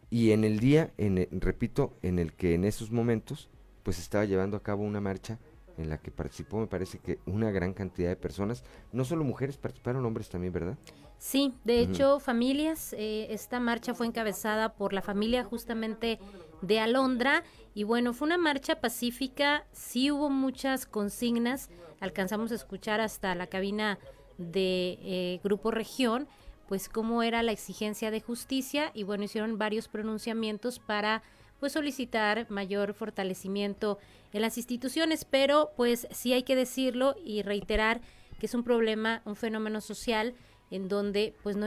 y 0.09 0.31
en 0.31 0.45
el 0.45 0.61
día, 0.61 0.95
en 0.97 1.29
repito, 1.43 1.93
en 2.01 2.19
el 2.19 2.33
que 2.33 2.55
en 2.55 2.65
esos 2.65 2.91
momentos 2.91 3.51
pues 3.83 3.99
estaba 3.99 4.25
llevando 4.25 4.57
a 4.57 4.63
cabo 4.63 4.83
una 4.83 5.03
marcha 5.03 5.39
en 5.77 5.91
la 5.91 5.99
que 5.99 6.11
participó, 6.11 6.59
me 6.59 6.67
parece 6.67 6.99
que 6.99 7.19
una 7.27 7.51
gran 7.51 7.75
cantidad 7.75 8.09
de 8.09 8.17
personas, 8.17 8.65
no 8.93 9.05
solo 9.05 9.25
mujeres, 9.25 9.59
participaron 9.59 10.07
hombres 10.07 10.31
también, 10.31 10.55
¿verdad? 10.55 10.79
Sí, 11.19 11.53
de 11.65 11.81
hecho, 11.81 12.19
familias, 12.19 12.95
eh, 12.95 13.27
esta 13.29 13.61
marcha 13.61 13.93
fue 13.93 14.07
encabezada 14.07 14.73
por 14.73 14.95
la 14.95 15.03
familia 15.03 15.45
justamente 15.45 16.19
de 16.63 16.81
Alondra. 16.81 17.45
Y 17.75 17.85
bueno, 17.85 18.13
fue 18.13 18.27
una 18.27 18.39
marcha 18.39 18.81
pacífica, 18.81 19.65
sí 19.73 20.11
hubo 20.11 20.31
muchas 20.31 20.87
consignas, 20.87 21.71
alcanzamos 22.01 22.53
a 22.53 22.57
escuchar 22.57 23.01
hasta 23.01 23.35
la 23.35 23.47
cabina 23.47 23.99
de 24.39 24.99
eh, 25.03 25.41
Grupo 25.45 25.71
Región, 25.71 26.27
pues 26.69 26.89
cómo 26.89 27.23
era 27.23 27.43
la 27.43 27.53
exigencia 27.53 28.11
de 28.11 28.21
justicia 28.21 28.91
y 28.95 29.03
bueno, 29.03 29.25
hicieron 29.25 29.59
varios 29.59 29.89
pronunciamientos 29.89 30.79
para 30.79 31.23
pues 31.59 31.73
solicitar 31.73 32.51
mayor 32.51 32.95
fortalecimiento 32.95 33.99
en 34.33 34.43
las 34.43 34.57
instituciones, 34.57 35.25
pero 35.25 35.73
pues 35.77 36.09
sí 36.11 36.33
hay 36.33 36.43
que 36.43 36.57
decirlo 36.57 37.17
y 37.25 37.43
reiterar 37.43 38.01
que 38.39 38.47
es 38.47 38.55
un 38.55 38.65
problema, 38.65 39.21
un 39.27 39.37
fenómeno 39.37 39.81
social 39.81 40.35
en 40.71 40.89
donde 40.89 41.35
pues 41.43 41.57
no 41.57 41.67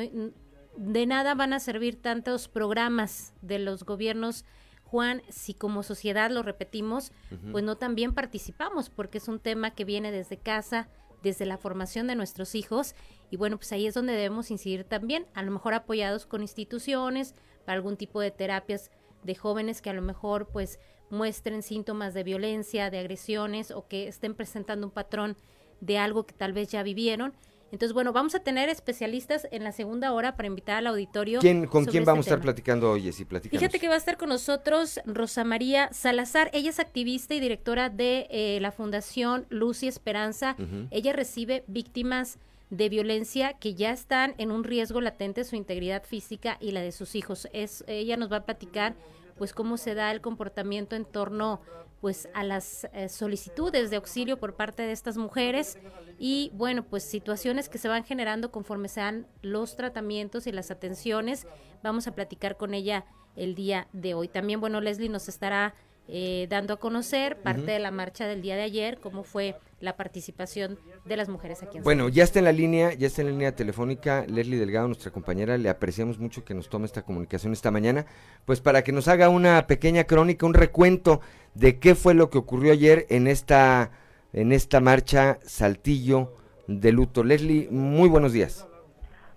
de 0.75 1.05
nada 1.05 1.35
van 1.35 1.53
a 1.53 1.59
servir 1.59 2.01
tantos 2.01 2.47
programas 2.47 3.33
de 3.41 3.59
los 3.59 3.83
gobiernos 3.83 4.45
Juan, 4.93 5.23
si 5.27 5.55
como 5.55 5.81
sociedad 5.81 6.29
lo 6.29 6.43
repetimos, 6.43 7.11
pues 7.51 7.63
no 7.63 7.77
también 7.77 8.13
participamos, 8.13 8.91
porque 8.91 9.17
es 9.17 9.27
un 9.27 9.39
tema 9.39 9.73
que 9.73 9.85
viene 9.85 10.11
desde 10.11 10.37
casa, 10.37 10.87
desde 11.23 11.47
la 11.47 11.57
formación 11.57 12.05
de 12.05 12.13
nuestros 12.13 12.53
hijos, 12.53 12.93
y 13.31 13.37
bueno, 13.37 13.57
pues 13.57 13.71
ahí 13.71 13.87
es 13.87 13.95
donde 13.95 14.13
debemos 14.13 14.51
incidir 14.51 14.83
también, 14.83 15.25
a 15.33 15.41
lo 15.41 15.49
mejor 15.49 15.73
apoyados 15.73 16.27
con 16.27 16.43
instituciones, 16.43 17.33
para 17.65 17.73
algún 17.73 17.97
tipo 17.97 18.21
de 18.21 18.29
terapias 18.29 18.91
de 19.23 19.33
jóvenes 19.33 19.81
que 19.81 19.89
a 19.89 19.93
lo 19.93 20.03
mejor 20.03 20.49
pues 20.49 20.79
muestren 21.09 21.63
síntomas 21.63 22.13
de 22.13 22.21
violencia, 22.21 22.91
de 22.91 22.99
agresiones 22.99 23.71
o 23.71 23.87
que 23.87 24.07
estén 24.07 24.35
presentando 24.35 24.85
un 24.85 24.93
patrón 24.93 25.37
de 25.81 25.97
algo 25.97 26.27
que 26.27 26.35
tal 26.35 26.53
vez 26.53 26.67
ya 26.67 26.83
vivieron. 26.83 27.33
Entonces, 27.73 27.93
bueno, 27.93 28.13
vamos 28.13 28.35
a 28.35 28.39
tener 28.39 28.69
especialistas 28.69 29.47
en 29.49 29.63
la 29.63 29.71
segunda 29.71 30.13
hora 30.13 30.35
para 30.35 30.45
invitar 30.45 30.77
al 30.77 30.85
auditorio. 30.85 31.39
¿Quién, 31.39 31.65
¿Con 31.65 31.85
quién 31.85 32.03
este 32.03 32.11
vamos 32.11 32.27
a 32.27 32.29
estar 32.29 32.39
platicando 32.39 32.91
hoy, 32.91 33.11
si 33.11 33.25
platicamos? 33.25 33.59
Fíjate 33.59 33.79
que 33.79 33.87
va 33.87 33.95
a 33.95 33.97
estar 33.97 34.15
con 34.15 34.29
nosotros 34.29 34.99
Rosa 35.07 35.43
María 35.43 35.89
Salazar. 35.91 36.51
Ella 36.53 36.69
es 36.69 36.79
activista 36.79 37.33
y 37.33 37.39
directora 37.39 37.89
de 37.89 38.27
eh, 38.29 38.59
la 38.61 38.71
Fundación 38.71 39.47
Luz 39.49 39.81
y 39.81 39.87
Esperanza. 39.87 40.55
Ella 40.91 41.13
recibe 41.13 41.63
víctimas 41.65 42.37
de 42.69 42.89
violencia 42.89 43.53
que 43.53 43.73
ya 43.73 43.89
están 43.89 44.35
en 44.37 44.51
un 44.51 44.63
riesgo 44.63 45.01
latente 45.01 45.43
su 45.43 45.55
integridad 45.55 46.03
física 46.03 46.57
y 46.59 46.73
la 46.73 46.81
de 46.81 46.91
sus 46.91 47.15
hijos. 47.15 47.47
Es, 47.53 47.83
ella 47.87 48.17
nos 48.17 48.31
va 48.31 48.37
a 48.37 48.45
platicar 48.45 48.93
pues 49.37 49.53
cómo 49.53 49.77
se 49.77 49.95
da 49.95 50.11
el 50.11 50.21
comportamiento 50.21 50.95
en 50.95 51.05
torno 51.05 51.61
pues 52.01 52.27
a 52.33 52.43
las 52.43 52.85
eh, 52.91 53.07
solicitudes 53.07 53.89
de 53.89 53.95
auxilio 53.95 54.37
por 54.37 54.55
parte 54.55 54.83
de 54.83 54.91
estas 54.91 55.15
mujeres. 55.17 55.77
Y 56.19 56.51
bueno 56.53 56.83
pues 56.83 57.03
situaciones 57.03 57.69
que 57.69 57.77
se 57.77 57.87
van 57.87 58.03
generando 58.03 58.51
conforme 58.51 58.89
sean 58.89 59.25
los 59.41 59.75
tratamientos 59.75 60.45
y 60.47 60.51
las 60.51 60.69
atenciones. 60.69 61.47
Vamos 61.81 62.07
a 62.07 62.13
platicar 62.13 62.57
con 62.57 62.73
ella 62.73 63.05
el 63.35 63.55
día 63.55 63.87
de 63.93 64.13
hoy. 64.13 64.27
También 64.27 64.59
bueno 64.59 64.81
Leslie 64.81 65.09
nos 65.09 65.29
estará 65.29 65.75
eh, 66.07 66.47
dando 66.49 66.73
a 66.73 66.77
conocer 66.77 67.37
parte 67.41 67.71
de 67.71 67.79
la 67.79 67.89
marcha 67.89 68.27
del 68.27 68.41
día 68.41 68.55
de 68.55 68.63
ayer, 68.63 68.99
cómo 68.99 69.23
fue 69.23 69.55
la 69.79 69.95
participación 69.95 70.77
de 71.05 71.17
las 71.17 71.29
mujeres 71.29 71.63
aquí 71.63 71.77
en 71.77 71.83
Bueno, 71.83 72.09
ya 72.09 72.23
está 72.23 72.39
en 72.39 72.45
la 72.45 72.51
línea, 72.51 72.93
ya 72.93 73.07
está 73.07 73.21
en 73.21 73.27
la 73.27 73.31
línea 73.31 73.55
telefónica 73.55 74.25
Leslie 74.27 74.59
Delgado, 74.59 74.87
nuestra 74.87 75.11
compañera, 75.11 75.57
le 75.57 75.69
apreciamos 75.69 76.19
mucho 76.19 76.43
que 76.43 76.53
nos 76.53 76.69
tome 76.69 76.85
esta 76.85 77.03
comunicación 77.03 77.53
esta 77.53 77.71
mañana, 77.71 78.05
pues 78.45 78.59
para 78.59 78.83
que 78.83 78.91
nos 78.91 79.07
haga 79.07 79.29
una 79.29 79.65
pequeña 79.65 80.03
crónica, 80.03 80.45
un 80.45 80.53
recuento 80.53 81.21
de 81.53 81.79
qué 81.79 81.95
fue 81.95 82.13
lo 82.13 82.29
que 82.29 82.37
ocurrió 82.37 82.73
ayer 82.73 83.05
en 83.09 83.27
esta, 83.27 83.91
en 84.33 84.51
esta 84.51 84.81
marcha 84.81 85.39
Saltillo 85.45 86.33
de 86.67 86.91
luto. 86.91 87.23
Leslie, 87.23 87.69
muy 87.71 88.09
buenos 88.09 88.33
días. 88.33 88.67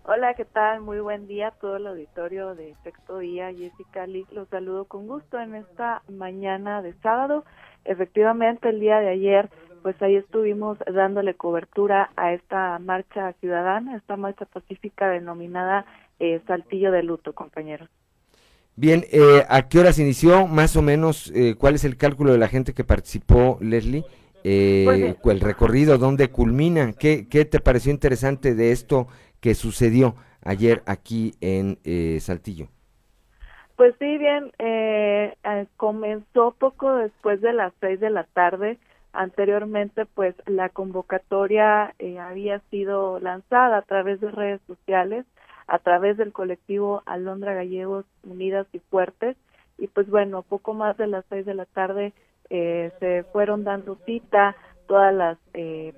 Hola, 0.09 0.35
¿qué 0.35 0.45
tal? 0.45 0.83
Muy 0.83 1.01
buen 1.01 1.27
día 1.27 1.49
a 1.49 1.51
todo 1.51 1.79
el 1.79 1.87
auditorio 1.89 2.55
de 2.55 2.77
Sexto 2.85 3.19
Día. 3.19 3.53
Jessica 3.53 4.07
Lee, 4.07 4.25
los 4.31 4.49
saludo 4.51 4.85
con 4.85 5.09
gusto 5.09 5.37
en 5.41 5.57
esta 5.57 6.05
mañana 6.09 6.81
de 6.81 6.95
sábado. 7.03 7.45
Efectivamente, 7.85 8.69
el 8.69 8.79
día 8.79 9.01
de 9.01 9.09
ayer, 9.09 9.51
pues 9.83 10.01
ahí 10.01 10.15
estuvimos 10.15 10.79
dándole 10.95 11.35
cobertura 11.35 12.11
a 12.15 12.33
esta 12.33 12.79
marcha 12.79 13.33
ciudadana, 13.41 13.97
esta 13.97 14.17
marcha 14.17 14.45
pacífica 14.45 15.09
denominada 15.09 15.85
eh, 16.21 16.41
Saltillo 16.47 16.93
de 16.93 17.03
Luto, 17.03 17.33
compañeros. 17.33 17.89
Bien, 18.77 19.05
eh, 19.11 19.45
¿a 19.49 19.67
qué 19.69 19.81
horas 19.81 19.99
inició? 19.99 20.47
Más 20.47 20.77
o 20.77 20.83
menos, 20.83 21.33
eh, 21.35 21.57
¿cuál 21.59 21.75
es 21.75 21.85
el 21.85 21.97
cálculo 21.97 22.31
de 22.31 22.39
la 22.39 22.47
gente 22.47 22.75
que 22.75 22.85
participó, 22.85 23.59
Leslie? 23.61 24.05
Eh, 24.49 25.17
pues 25.21 25.35
el 25.35 25.41
recorrido, 25.41 25.99
¿dónde 25.99 26.31
culmina? 26.31 26.93
¿Qué, 26.93 27.27
¿Qué 27.29 27.45
te 27.45 27.59
pareció 27.59 27.91
interesante 27.91 28.55
de 28.55 28.71
esto 28.71 29.09
que 29.41 29.55
sucedió 29.55 30.15
ayer 30.47 30.83
aquí 30.87 31.35
en 31.41 31.79
eh, 31.85 32.19
Saltillo. 32.21 32.69
Pues 33.77 33.95
sí, 33.99 34.17
bien, 34.17 34.53
eh, 34.59 35.35
eh, 35.45 35.67
comenzó 35.77 36.53
poco 36.53 36.95
después 36.97 37.41
de 37.41 37.53
las 37.53 37.73
seis 37.81 38.01
de 38.01 38.11
la 38.11 38.25
tarde. 38.25 38.79
Anteriormente, 39.13 40.07
pues 40.07 40.35
la 40.47 40.69
convocatoria 40.69 41.95
había 42.21 42.61
sido 42.71 43.19
lanzada 43.19 43.79
a 43.79 43.83
través 43.83 44.21
de 44.21 44.31
redes 44.31 44.61
sociales, 44.67 45.25
a 45.67 45.79
través 45.79 46.17
del 46.19 46.33
colectivo 46.33 47.03
Alondra 47.07 47.55
Gallegos 47.55 48.05
Unidas 48.25 48.67
y 48.73 48.79
Fuertes. 48.79 49.37
Y 49.79 49.89
pues 49.89 50.09
bueno, 50.09 50.43
poco 50.43 50.75
más 50.75 50.99
de 50.99 51.07
las 51.07 51.25
seis 51.31 51.47
de 51.47 51.55
la 51.55 51.65
tarde 51.65 52.13
se 52.49 53.25
fueron 53.33 53.65
dando 53.65 53.97
cita 54.07 54.55
todas 54.87 55.15
las 55.15 55.39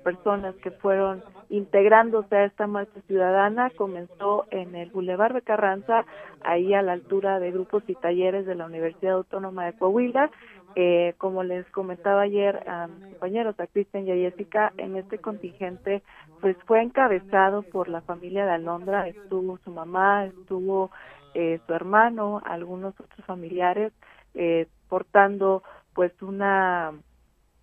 personas 0.03 0.55
que 0.55 0.71
fueron 0.71 1.23
integrándose 1.49 2.35
a 2.35 2.45
esta 2.45 2.67
marcha 2.67 3.01
ciudadana. 3.07 3.71
Comenzó 3.71 4.45
en 4.51 4.75
el 4.75 4.89
Boulevard 4.91 5.33
de 5.33 5.41
Carranza, 5.41 6.05
ahí 6.41 6.73
a 6.73 6.81
la 6.81 6.93
altura 6.93 7.39
de 7.39 7.51
grupos 7.51 7.83
y 7.87 7.95
talleres 7.95 8.45
de 8.45 8.55
la 8.55 8.65
Universidad 8.65 9.15
Autónoma 9.15 9.65
de 9.65 9.73
Coahuila. 9.73 10.31
Eh, 10.75 11.15
como 11.17 11.43
les 11.43 11.65
comentaba 11.71 12.21
ayer 12.21 12.67
a 12.69 12.87
mis 12.87 13.07
compañeros, 13.13 13.59
a 13.59 13.65
Cristian 13.67 14.07
y 14.07 14.11
a 14.11 14.15
Jessica, 14.15 14.71
en 14.77 14.97
este 14.97 15.17
contingente 15.17 16.03
pues 16.41 16.55
fue 16.67 16.81
encabezado 16.81 17.63
por 17.63 17.89
la 17.89 18.01
familia 18.01 18.45
de 18.45 18.51
Alondra, 18.51 19.07
estuvo 19.07 19.57
su 19.57 19.71
mamá, 19.71 20.25
estuvo 20.25 20.91
eh, 21.33 21.59
su 21.65 21.73
hermano, 21.73 22.41
algunos 22.45 22.97
otros 22.99 23.25
familiares, 23.25 23.91
eh, 24.35 24.67
portando 24.87 25.63
pues 25.93 26.13
una 26.21 26.93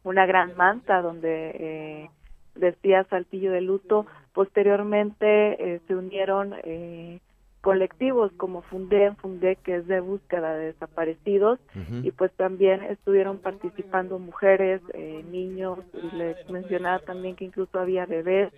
una 0.07 0.25
gran 0.25 0.57
manta 0.57 1.03
donde 1.03 1.51
eh, 1.59 2.11
decía 2.55 3.05
Saltillo 3.11 3.51
de 3.51 3.61
Luto. 3.61 4.07
Posteriormente 4.33 5.27
eh, 5.75 5.81
se 5.89 5.97
unieron 5.97 6.55
eh, 6.63 7.19
colectivos 7.61 8.31
como 8.37 8.63
Fundé, 8.63 9.13
Fundé, 9.17 9.57
que 9.57 9.77
es 9.77 9.87
de 9.89 9.99
búsqueda 9.99 10.55
de 10.55 10.67
desaparecidos, 10.67 11.59
y 12.05 12.13
pues 12.13 12.31
también 12.35 12.85
estuvieron 12.85 13.39
participando 13.39 14.21
mujeres, 14.21 14.81
eh, 14.95 15.25
niños, 15.29 15.81
y 15.93 16.15
les 16.15 16.49
mencionaba 16.49 17.01
también 17.01 17.35
que 17.35 17.45
incluso 17.45 17.81
había 17.81 18.07
bebés, 18.07 18.53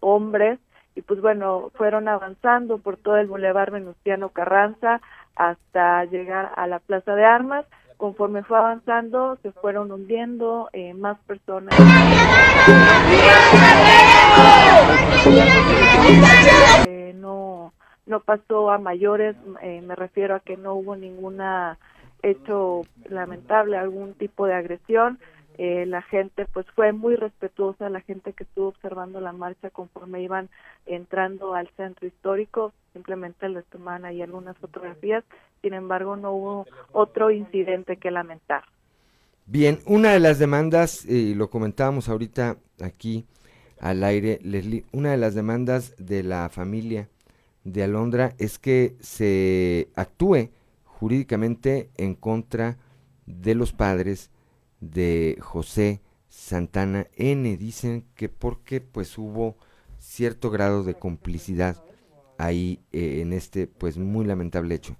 hombres, 0.00 0.58
y 0.94 1.02
pues 1.02 1.20
bueno, 1.20 1.70
fueron 1.74 2.08
avanzando 2.08 2.78
por 2.78 2.96
todo 2.96 3.18
el 3.18 3.26
Boulevard 3.26 3.72
Venustiano 3.72 4.30
Carranza 4.30 5.02
hasta 5.36 6.04
llegar 6.06 6.52
a 6.56 6.66
la 6.66 6.78
Plaza 6.78 7.14
de 7.14 7.24
Armas, 7.24 7.66
conforme 7.96 8.42
fue 8.42 8.58
avanzando 8.58 9.38
se 9.42 9.52
fueron 9.52 9.92
hundiendo 9.92 10.68
eh, 10.72 10.94
más 10.94 11.18
personas. 11.20 11.74
Eh, 16.86 17.14
no 17.16 17.72
no 18.06 18.20
pasó 18.20 18.70
a 18.70 18.78
mayores 18.78 19.36
eh, 19.62 19.80
me 19.80 19.94
refiero 19.94 20.34
a 20.34 20.40
que 20.40 20.56
no 20.56 20.74
hubo 20.74 20.96
ninguna 20.96 21.78
hecho 22.22 22.82
lamentable 23.08 23.76
algún 23.76 24.14
tipo 24.14 24.46
de 24.46 24.54
agresión 24.54 25.18
eh, 25.56 25.86
la 25.86 26.02
gente 26.02 26.46
pues 26.52 26.66
fue 26.74 26.92
muy 26.92 27.16
respetuosa, 27.16 27.88
la 27.88 28.00
gente 28.00 28.32
que 28.32 28.44
estuvo 28.44 28.68
observando 28.68 29.20
la 29.20 29.32
marcha 29.32 29.70
conforme 29.70 30.22
iban 30.22 30.48
entrando 30.86 31.54
al 31.54 31.68
centro 31.76 32.06
histórico, 32.06 32.72
simplemente 32.92 33.48
les 33.48 33.64
tomaban 33.66 34.04
ahí 34.04 34.20
algunas 34.20 34.56
fotografías, 34.58 35.24
sin 35.62 35.74
embargo 35.74 36.16
no 36.16 36.32
hubo 36.32 36.66
otro 36.92 37.30
incidente 37.30 37.96
que 37.96 38.10
lamentar. 38.10 38.64
Bien, 39.46 39.78
una 39.86 40.12
de 40.12 40.20
las 40.20 40.38
demandas, 40.38 41.04
y 41.04 41.34
lo 41.34 41.50
comentábamos 41.50 42.08
ahorita 42.08 42.56
aquí 42.80 43.26
al 43.78 44.02
aire, 44.02 44.40
Leslie, 44.42 44.84
una 44.92 45.10
de 45.10 45.18
las 45.18 45.34
demandas 45.34 45.94
de 45.98 46.22
la 46.22 46.48
familia 46.48 47.08
de 47.62 47.82
Alondra 47.82 48.34
es 48.38 48.58
que 48.58 48.96
se 49.00 49.88
actúe 49.94 50.50
jurídicamente 50.84 51.90
en 51.96 52.14
contra 52.14 52.78
de 53.26 53.54
los 53.54 53.72
padres 53.72 54.30
de 54.90 55.38
José 55.40 56.00
Santana 56.28 57.06
N. 57.16 57.56
Dicen 57.56 58.04
que 58.14 58.28
porque 58.28 58.80
pues 58.80 59.18
hubo 59.18 59.56
cierto 59.98 60.50
grado 60.50 60.84
de 60.84 60.94
complicidad 60.94 61.76
ahí 62.38 62.80
eh, 62.92 63.20
en 63.22 63.32
este 63.32 63.66
pues 63.66 63.98
muy 63.98 64.24
lamentable 64.24 64.74
hecho. 64.74 64.96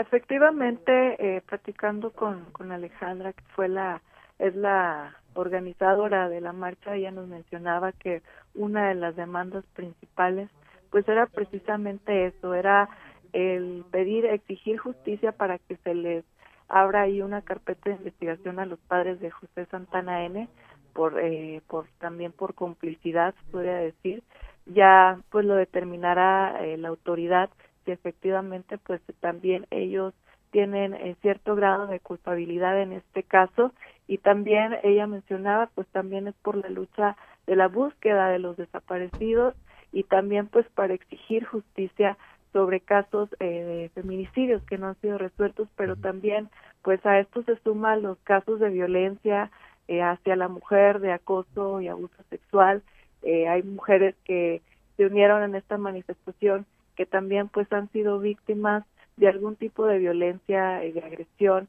Efectivamente, 0.00 0.92
eh, 1.18 1.42
platicando 1.42 2.12
con, 2.12 2.46
con 2.52 2.72
Alejandra, 2.72 3.34
que 3.34 3.44
fue 3.54 3.68
la, 3.68 4.00
es 4.38 4.56
la 4.56 5.16
organizadora 5.34 6.28
de 6.30 6.40
la 6.40 6.52
marcha, 6.52 6.94
ella 6.94 7.10
nos 7.10 7.28
mencionaba 7.28 7.92
que 7.92 8.22
una 8.54 8.88
de 8.88 8.94
las 8.94 9.16
demandas 9.16 9.64
principales, 9.74 10.48
pues 10.90 11.06
era 11.08 11.26
precisamente 11.26 12.26
eso, 12.26 12.54
era 12.54 12.88
el 13.32 13.84
pedir, 13.90 14.26
exigir 14.26 14.78
justicia 14.78 15.32
para 15.32 15.58
que 15.58 15.76
se 15.76 15.94
les 15.94 16.24
abra 16.72 17.02
ahí 17.02 17.20
una 17.20 17.42
carpeta 17.42 17.90
de 17.90 17.96
investigación 17.96 18.58
a 18.58 18.66
los 18.66 18.78
padres 18.80 19.20
de 19.20 19.30
José 19.30 19.66
Santana 19.66 20.24
N 20.24 20.48
por 20.94 21.20
eh, 21.20 21.60
por 21.68 21.86
también 21.98 22.32
por 22.32 22.54
complicidad 22.54 23.34
podría 23.50 23.76
decir. 23.76 24.22
Ya 24.66 25.18
pues 25.30 25.44
lo 25.44 25.54
determinará 25.54 26.64
eh, 26.64 26.78
la 26.78 26.88
autoridad 26.88 27.50
si 27.84 27.90
efectivamente 27.90 28.78
pues 28.78 29.02
también 29.20 29.66
ellos 29.70 30.14
tienen 30.50 30.94
eh, 30.94 31.14
cierto 31.20 31.56
grado 31.56 31.86
de 31.88 32.00
culpabilidad 32.00 32.80
en 32.80 32.92
este 32.92 33.22
caso. 33.22 33.72
Y 34.08 34.18
también 34.18 34.78
ella 34.82 35.06
mencionaba 35.06 35.68
pues 35.74 35.86
también 35.88 36.26
es 36.26 36.34
por 36.36 36.56
la 36.56 36.70
lucha 36.70 37.16
de 37.46 37.54
la 37.54 37.68
búsqueda 37.68 38.28
de 38.28 38.38
los 38.38 38.56
desaparecidos 38.56 39.54
y 39.92 40.04
también 40.04 40.46
pues 40.46 40.66
para 40.70 40.94
exigir 40.94 41.44
justicia 41.44 42.16
sobre 42.52 42.80
casos 42.80 43.28
eh, 43.40 43.44
de 43.46 43.90
feminicidios 43.94 44.62
que 44.64 44.78
no 44.78 44.88
han 44.88 45.00
sido 45.00 45.18
resueltos, 45.18 45.68
pero 45.76 45.96
también 45.96 46.50
pues 46.82 47.04
a 47.06 47.18
esto 47.18 47.42
se 47.44 47.56
suman 47.62 48.02
los 48.02 48.18
casos 48.18 48.60
de 48.60 48.68
violencia 48.70 49.50
eh, 49.88 50.02
hacia 50.02 50.36
la 50.36 50.48
mujer, 50.48 51.00
de 51.00 51.12
acoso 51.12 51.80
y 51.80 51.88
abuso 51.88 52.22
sexual. 52.30 52.82
Eh, 53.22 53.48
hay 53.48 53.62
mujeres 53.62 54.14
que 54.24 54.62
se 54.96 55.06
unieron 55.06 55.42
en 55.42 55.54
esta 55.54 55.78
manifestación 55.78 56.66
que 56.96 57.06
también 57.06 57.48
pues 57.48 57.72
han 57.72 57.90
sido 57.90 58.18
víctimas 58.18 58.84
de 59.16 59.28
algún 59.28 59.56
tipo 59.56 59.86
de 59.86 59.98
violencia, 59.98 60.80
de 60.80 61.02
agresión 61.04 61.68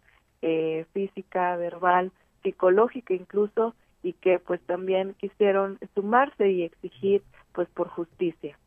física, 0.92 1.56
verbal, 1.56 2.12
psicológica 2.42 3.14
incluso, 3.14 3.74
y 4.02 4.12
que 4.12 4.40
pues 4.40 4.60
también 4.64 5.16
quisieron 5.18 5.80
sumarse 5.96 6.52
y 6.52 6.64
exigir 6.64 7.24
pues 7.54 7.70
por 7.70 7.88
justicia. 7.88 8.58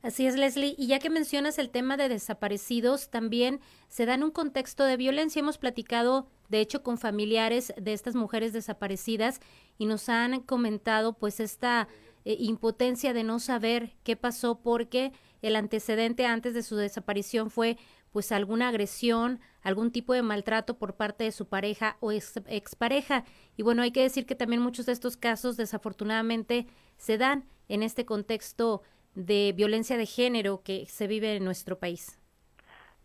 Así 0.00 0.26
es, 0.26 0.36
Leslie. 0.36 0.76
Y 0.78 0.86
ya 0.86 1.00
que 1.00 1.10
mencionas 1.10 1.58
el 1.58 1.70
tema 1.70 1.96
de 1.96 2.08
desaparecidos, 2.08 3.10
también 3.10 3.60
se 3.88 4.06
da 4.06 4.14
en 4.14 4.22
un 4.22 4.30
contexto 4.30 4.84
de 4.84 4.96
violencia. 4.96 5.40
Hemos 5.40 5.58
platicado, 5.58 6.28
de 6.48 6.60
hecho, 6.60 6.84
con 6.84 6.98
familiares 6.98 7.72
de 7.76 7.92
estas 7.92 8.14
mujeres 8.14 8.52
desaparecidas 8.52 9.40
y 9.76 9.86
nos 9.86 10.08
han 10.08 10.40
comentado 10.40 11.14
pues 11.14 11.40
esta 11.40 11.88
eh, 12.24 12.36
impotencia 12.38 13.12
de 13.12 13.24
no 13.24 13.40
saber 13.40 13.96
qué 14.04 14.14
pasó 14.14 14.60
porque 14.60 15.12
el 15.42 15.56
antecedente 15.56 16.26
antes 16.26 16.54
de 16.54 16.62
su 16.62 16.76
desaparición 16.76 17.50
fue 17.50 17.76
pues 18.12 18.30
alguna 18.32 18.68
agresión, 18.68 19.40
algún 19.62 19.90
tipo 19.90 20.14
de 20.14 20.22
maltrato 20.22 20.78
por 20.78 20.94
parte 20.94 21.24
de 21.24 21.32
su 21.32 21.46
pareja 21.46 21.96
o 22.00 22.12
ex, 22.12 22.34
expareja. 22.46 23.24
Y 23.56 23.62
bueno, 23.62 23.82
hay 23.82 23.90
que 23.90 24.02
decir 24.02 24.26
que 24.26 24.36
también 24.36 24.62
muchos 24.62 24.86
de 24.86 24.92
estos 24.92 25.16
casos 25.16 25.56
desafortunadamente 25.56 26.66
se 26.96 27.18
dan 27.18 27.44
en 27.68 27.82
este 27.82 28.04
contexto 28.04 28.82
de 29.18 29.52
violencia 29.54 29.96
de 29.96 30.06
género 30.06 30.62
que 30.62 30.86
se 30.86 31.08
vive 31.08 31.36
en 31.36 31.44
nuestro 31.44 31.76
país. 31.76 32.18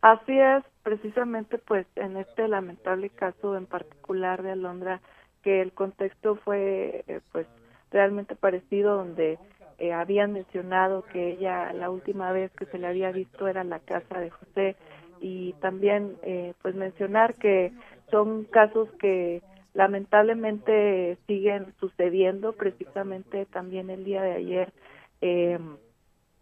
Así 0.01 0.37
es, 0.37 0.63
precisamente 0.83 1.57
pues 1.57 1.87
en 1.95 2.17
este 2.17 2.47
lamentable 2.47 3.09
caso 3.09 3.57
en 3.57 3.65
particular 3.65 4.43
de 4.43 4.51
Alondra, 4.51 5.01
que 5.41 5.61
el 5.61 5.71
contexto 5.71 6.35
fue 6.35 7.03
eh, 7.07 7.21
pues 7.31 7.47
realmente 7.89 8.35
parecido 8.35 8.97
donde 8.97 9.39
eh, 9.79 9.91
habían 9.91 10.33
mencionado 10.33 11.03
que 11.03 11.31
ella 11.31 11.73
la 11.73 11.89
última 11.89 12.31
vez 12.31 12.51
que 12.51 12.65
se 12.65 12.77
le 12.77 12.87
había 12.87 13.11
visto 13.11 13.47
era 13.47 13.63
la 13.63 13.79
casa 13.79 14.19
de 14.19 14.29
José 14.29 14.75
y 15.19 15.53
también 15.53 16.17
eh, 16.21 16.53
pues 16.61 16.75
mencionar 16.75 17.33
que 17.35 17.71
son 18.11 18.43
casos 18.43 18.89
que 18.99 19.41
lamentablemente 19.73 21.17
siguen 21.25 21.73
sucediendo 21.79 22.53
precisamente 22.53 23.45
también 23.47 23.89
el 23.89 24.03
día 24.03 24.21
de 24.21 24.33
ayer 24.33 24.73
eh, 25.21 25.57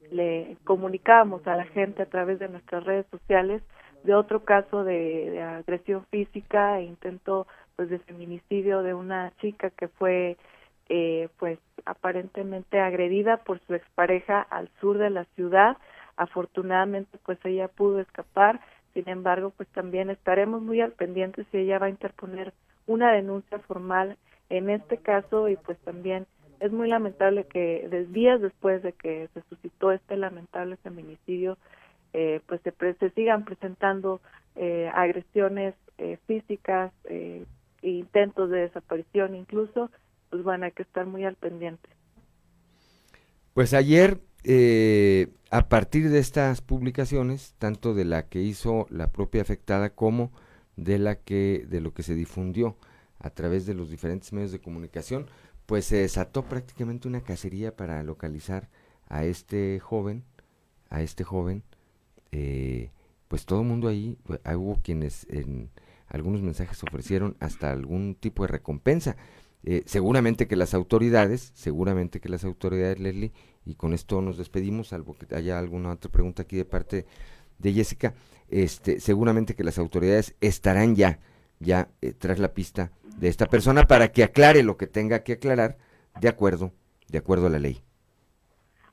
le 0.10 0.58
comunicábamos 0.64 1.46
a 1.48 1.56
la 1.56 1.66
gente 1.66 2.02
a 2.02 2.08
través 2.08 2.40
de 2.40 2.50
nuestras 2.50 2.84
redes 2.84 3.06
sociales 3.12 3.62
de 4.04 4.16
otro 4.16 4.44
caso 4.44 4.84
de, 4.84 5.42
agresión 5.42 6.06
física 6.10 6.80
e 6.80 6.84
intento 6.84 7.48
pues 7.76 7.90
de 7.90 8.00
feminicidio 8.00 8.82
de 8.82 8.94
una 8.94 9.32
chica 9.42 9.70
que 9.70 9.88
fue 9.88 10.38
eh, 10.90 11.30
pues 11.38 11.60
aparentemente 11.86 12.80
agredida 12.80 13.38
por 13.38 13.60
su 13.66 13.74
expareja 13.74 14.42
al 14.42 14.70
sur 14.80 14.98
de 14.98 15.10
la 15.10 15.26
ciudad. 15.36 15.78
Afortunadamente 16.18 17.18
pues 17.26 17.40
ella 17.46 17.68
pudo 17.68 18.00
escapar. 18.00 18.60
Sin 18.94 19.08
embargo 19.08 19.52
pues 19.56 19.70
también 19.70 20.10
estaremos 20.10 20.62
muy 20.62 20.82
al 20.82 20.92
pendiente 20.92 21.46
si 21.52 21.60
ella 21.60 21.80
va 21.80 21.86
a 21.86 21.92
interponer 21.92 22.54
una 22.88 23.14
denuncia 23.14 23.60
formal 23.60 24.18
en 24.50 24.70
este 24.70 24.98
caso 24.98 25.48
y 25.48 25.56
pues 25.56 25.78
también 25.80 26.28
es 26.62 26.72
muy 26.72 26.88
lamentable 26.88 27.46
que 27.48 27.90
días 28.12 28.40
después 28.40 28.84
de 28.84 28.94
que 28.94 29.28
se 29.34 29.42
suscitó 29.50 29.92
este 29.92 30.16
lamentable 30.16 30.78
feminicidio, 30.78 31.58
eh, 32.14 32.40
pues 32.46 32.62
se, 32.62 33.10
sigan 33.12 33.46
presentando 33.46 34.22
eh, 34.56 34.90
agresiones 34.94 35.74
eh, 35.98 36.18
físicas, 36.28 36.92
e 37.06 37.46
intentos 37.82 38.52
de 38.52 38.60
desaparición 38.60 39.36
incluso, 39.36 39.90
pues 40.30 40.44
bueno, 40.44 40.66
hay 40.66 40.72
que 40.72 40.84
estar 40.84 41.08
muy 41.08 41.26
al 41.26 41.36
pendiente. 41.36 41.90
Pues 43.56 43.74
ayer, 43.74 44.20
a 45.50 45.68
partir 45.68 46.12
de 46.12 46.20
estas 46.20 46.62
publicaciones, 46.62 47.56
tanto 47.58 47.96
de 47.96 48.06
la 48.06 48.30
que 48.30 48.42
hizo 48.42 48.86
la 48.92 49.12
propia 49.12 49.42
afectada 49.42 49.96
como 49.96 50.32
de 50.76 51.00
la 51.00 51.16
que 51.16 51.66
de 51.68 51.82
lo 51.82 51.92
que 51.96 52.04
se 52.04 52.14
difundió 52.14 52.78
a 53.18 53.32
través 53.32 53.66
de 53.66 53.74
los 53.74 53.90
diferentes 53.90 54.32
medios 54.32 54.52
de 54.52 54.60
comunicación, 54.60 55.26
pues 55.66 55.86
se 55.86 55.98
desató 55.98 56.44
prácticamente 56.44 57.08
una 57.08 57.22
cacería 57.22 57.76
para 57.76 58.04
localizar 58.04 58.70
a 59.08 59.26
este 59.26 59.80
joven, 59.80 60.24
a 60.90 61.02
este 61.02 61.24
joven, 61.24 61.64
eh, 62.32 62.92
pues 63.28 63.46
todo 63.46 63.62
el 63.62 63.68
mundo 63.68 63.88
ahí, 63.88 64.18
pues, 64.24 64.40
hubo 64.56 64.80
quienes 64.82 65.26
en 65.30 65.70
algunos 66.08 66.42
mensajes 66.42 66.84
ofrecieron 66.84 67.38
hasta 67.40 67.72
algún 67.72 68.16
tipo 68.16 68.44
de 68.44 68.48
recompensa. 68.48 69.16
Eh, 69.64 69.84
seguramente 69.86 70.48
que 70.48 70.56
las 70.56 70.74
autoridades, 70.74 71.52
seguramente 71.54 72.20
que 72.20 72.30
las 72.30 72.44
autoridades, 72.44 73.00
Leslie, 73.00 73.32
y 73.66 73.76
con 73.76 73.94
esto 73.94 74.22
nos 74.22 74.38
despedimos, 74.38 74.90
salvo 74.90 75.16
que 75.16 75.34
haya 75.36 75.60
alguna 75.60 75.92
otra 75.92 76.12
pregunta 76.12 76.44
aquí 76.44 76.58
de 76.58 76.66
parte 76.66 77.06
de 77.60 77.74
Jessica, 77.74 78.16
este, 78.50 79.00
seguramente 79.00 79.56
que 79.56 79.64
las 79.64 79.78
autoridades 79.78 80.36
estarán 80.42 80.96
ya 80.96 81.20
ya 81.62 81.90
eh, 82.02 82.14
tras 82.14 82.40
la 82.40 82.54
pista 82.54 82.92
de 83.18 83.28
esta 83.28 83.46
persona 83.46 83.84
para 83.84 84.10
que 84.10 84.24
aclare 84.24 84.64
lo 84.64 84.78
que 84.78 84.88
tenga 84.88 85.24
que 85.24 85.34
aclarar 85.34 85.78
de 86.20 86.30
acuerdo, 86.30 86.72
de 87.08 87.18
acuerdo 87.18 87.48
a 87.48 87.50
la 87.50 87.60
ley. 87.60 87.82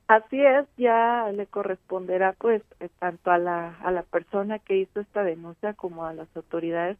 Así 0.07 0.41
es, 0.43 0.67
ya 0.79 1.31
le 1.35 1.47
corresponderá 1.47 2.35
pues 2.39 2.63
eh, 2.81 2.89
tanto 2.99 3.31
a 3.31 3.39
la, 3.39 3.75
a 3.83 3.91
la 3.91 4.03
persona 4.03 4.59
que 4.59 4.79
hizo 4.79 5.01
esta 5.01 5.23
denuncia 5.23 5.75
como 5.75 6.07
a 6.07 6.15
las 6.15 6.29
autoridades 6.35 6.97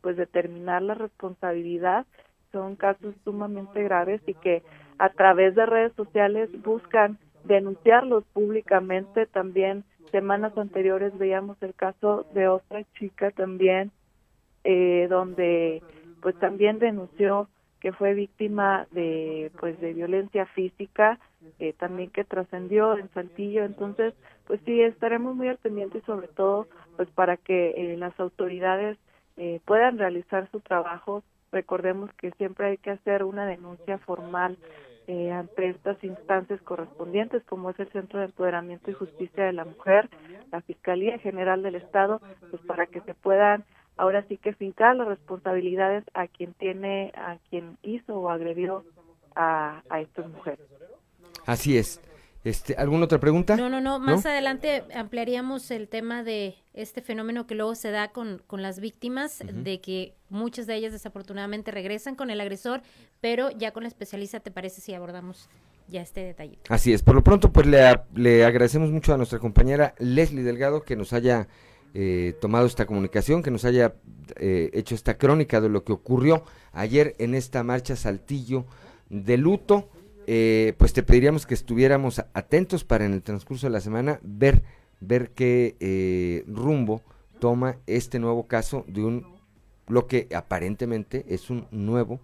pues 0.00 0.16
determinar 0.16 0.82
la 0.82 0.94
responsabilidad. 0.94 2.06
Son 2.52 2.76
casos 2.76 3.14
sumamente 3.24 3.82
graves 3.82 4.20
y 4.26 4.34
que 4.34 4.62
a 4.98 5.08
través 5.08 5.54
de 5.54 5.66
redes 5.66 5.92
sociales 5.94 6.50
buscan 6.62 7.18
denunciarlos 7.44 8.24
públicamente. 8.32 9.26
También 9.26 9.84
semanas 10.10 10.56
anteriores 10.56 11.16
veíamos 11.18 11.56
el 11.62 11.74
caso 11.74 12.26
de 12.34 12.46
otra 12.46 12.84
chica 12.98 13.30
también 13.30 13.90
eh, 14.64 15.06
donde 15.08 15.82
pues 16.22 16.38
también 16.38 16.78
denunció 16.78 17.48
que 17.80 17.92
fue 17.92 18.14
víctima 18.14 18.86
de 18.92 19.50
pues 19.58 19.78
de 19.80 19.92
violencia 19.92 20.46
física 20.46 21.18
eh, 21.58 21.74
también 21.74 22.10
que 22.10 22.24
trascendió 22.24 22.96
en 22.96 23.10
Saltillo. 23.10 23.64
Entonces 23.64 24.14
pues 24.46 24.60
sí 24.64 24.80
estaremos 24.80 25.34
muy 25.34 25.48
al 25.48 25.58
pendiente 25.58 25.98
y 25.98 26.02
sobre 26.02 26.28
todo 26.28 26.68
pues 26.96 27.10
para 27.10 27.36
que 27.36 27.70
eh, 27.76 27.96
las 27.96 28.18
autoridades 28.20 28.98
eh, 29.36 29.60
puedan 29.64 29.98
realizar 29.98 30.48
su 30.50 30.60
trabajo. 30.60 31.22
Recordemos 31.50 32.10
que 32.14 32.30
siempre 32.32 32.68
hay 32.68 32.78
que 32.78 32.90
hacer 32.90 33.24
una 33.24 33.46
denuncia 33.46 33.98
formal 33.98 34.56
eh, 35.08 35.32
ante 35.32 35.68
estas 35.68 36.02
instancias 36.04 36.62
correspondientes, 36.62 37.42
como 37.44 37.70
es 37.70 37.80
el 37.80 37.90
Centro 37.90 38.20
de 38.20 38.26
Empoderamiento 38.26 38.90
y 38.90 38.94
Justicia 38.94 39.44
de 39.44 39.52
la 39.52 39.64
Mujer, 39.64 40.08
la 40.52 40.60
Fiscalía 40.60 41.18
General 41.18 41.60
del 41.62 41.74
Estado, 41.74 42.20
pues 42.50 42.62
para 42.62 42.86
que 42.86 43.00
se 43.00 43.14
puedan 43.14 43.64
ahora 44.02 44.24
sí 44.28 44.36
que 44.36 44.52
fincar 44.52 44.96
las 44.96 45.06
responsabilidades 45.06 46.02
a 46.12 46.26
quien 46.26 46.54
tiene, 46.54 47.12
a 47.14 47.38
quien 47.48 47.78
hizo 47.84 48.16
o 48.16 48.30
agredió 48.30 48.84
a, 49.36 49.82
a 49.88 50.00
estas 50.00 50.28
mujeres. 50.28 50.66
Así 51.46 51.78
es. 51.78 52.00
Este, 52.42 52.74
¿Alguna 52.74 53.04
otra 53.04 53.20
pregunta? 53.20 53.56
No, 53.56 53.68
no, 53.68 53.80
no. 53.80 54.00
Más 54.00 54.26
adelante 54.26 54.82
ampliaríamos 54.96 55.70
el 55.70 55.86
tema 55.86 56.24
de 56.24 56.56
este 56.74 57.00
fenómeno 57.00 57.46
que 57.46 57.54
luego 57.54 57.76
se 57.76 57.92
da 57.92 58.08
con, 58.08 58.42
con 58.48 58.60
las 58.60 58.80
víctimas, 58.80 59.44
de 59.46 59.80
que 59.80 60.14
muchas 60.28 60.66
de 60.66 60.74
ellas 60.74 60.90
desafortunadamente 60.90 61.70
regresan 61.70 62.16
con 62.16 62.30
el 62.30 62.40
agresor, 62.40 62.82
pero 63.20 63.50
ya 63.50 63.70
con 63.70 63.84
la 63.84 63.88
especialista, 63.88 64.40
¿te 64.40 64.50
parece 64.50 64.80
si 64.80 64.92
abordamos 64.94 65.48
ya 65.86 66.02
este 66.02 66.24
detalle? 66.24 66.58
Así 66.68 66.92
es. 66.92 67.04
Por 67.04 67.14
lo 67.14 67.22
pronto, 67.22 67.52
pues 67.52 67.68
le, 67.68 67.78
le 68.16 68.44
agradecemos 68.44 68.90
mucho 68.90 69.14
a 69.14 69.16
nuestra 69.16 69.38
compañera 69.38 69.94
Leslie 69.98 70.42
Delgado 70.42 70.82
que 70.82 70.96
nos 70.96 71.12
haya 71.12 71.46
eh, 71.94 72.34
tomado 72.40 72.66
esta 72.66 72.86
comunicación, 72.86 73.42
que 73.42 73.50
nos 73.50 73.66
haya 73.66 73.94
eh, 74.36 74.70
hecho 74.72 74.94
esta 74.94 75.18
crónica 75.18 75.60
de 75.60 75.68
lo 75.68 75.84
que 75.84 75.92
ocurrió 75.92 76.44
ayer 76.72 77.14
en 77.18 77.34
esta 77.34 77.62
marcha 77.62 77.96
Saltillo 77.96 78.64
de 79.10 79.36
luto. 79.36 79.90
Eh, 80.26 80.74
pues 80.78 80.92
te 80.92 81.02
pediríamos 81.02 81.46
que 81.46 81.54
estuviéramos 81.54 82.20
atentos 82.32 82.84
para 82.84 83.04
en 83.04 83.12
el 83.12 83.22
transcurso 83.22 83.66
de 83.66 83.72
la 83.72 83.80
semana 83.80 84.20
ver, 84.22 84.62
ver 85.00 85.32
qué 85.32 86.44
rumbo 86.46 87.02
toma 87.40 87.76
este 87.86 88.18
nuevo 88.18 88.46
caso 88.46 88.84
de 88.86 89.02
un, 89.02 89.26
lo 89.88 90.06
que 90.06 90.28
aparentemente 90.34 91.26
es 91.28 91.50
un 91.50 91.66
nuevo 91.72 92.20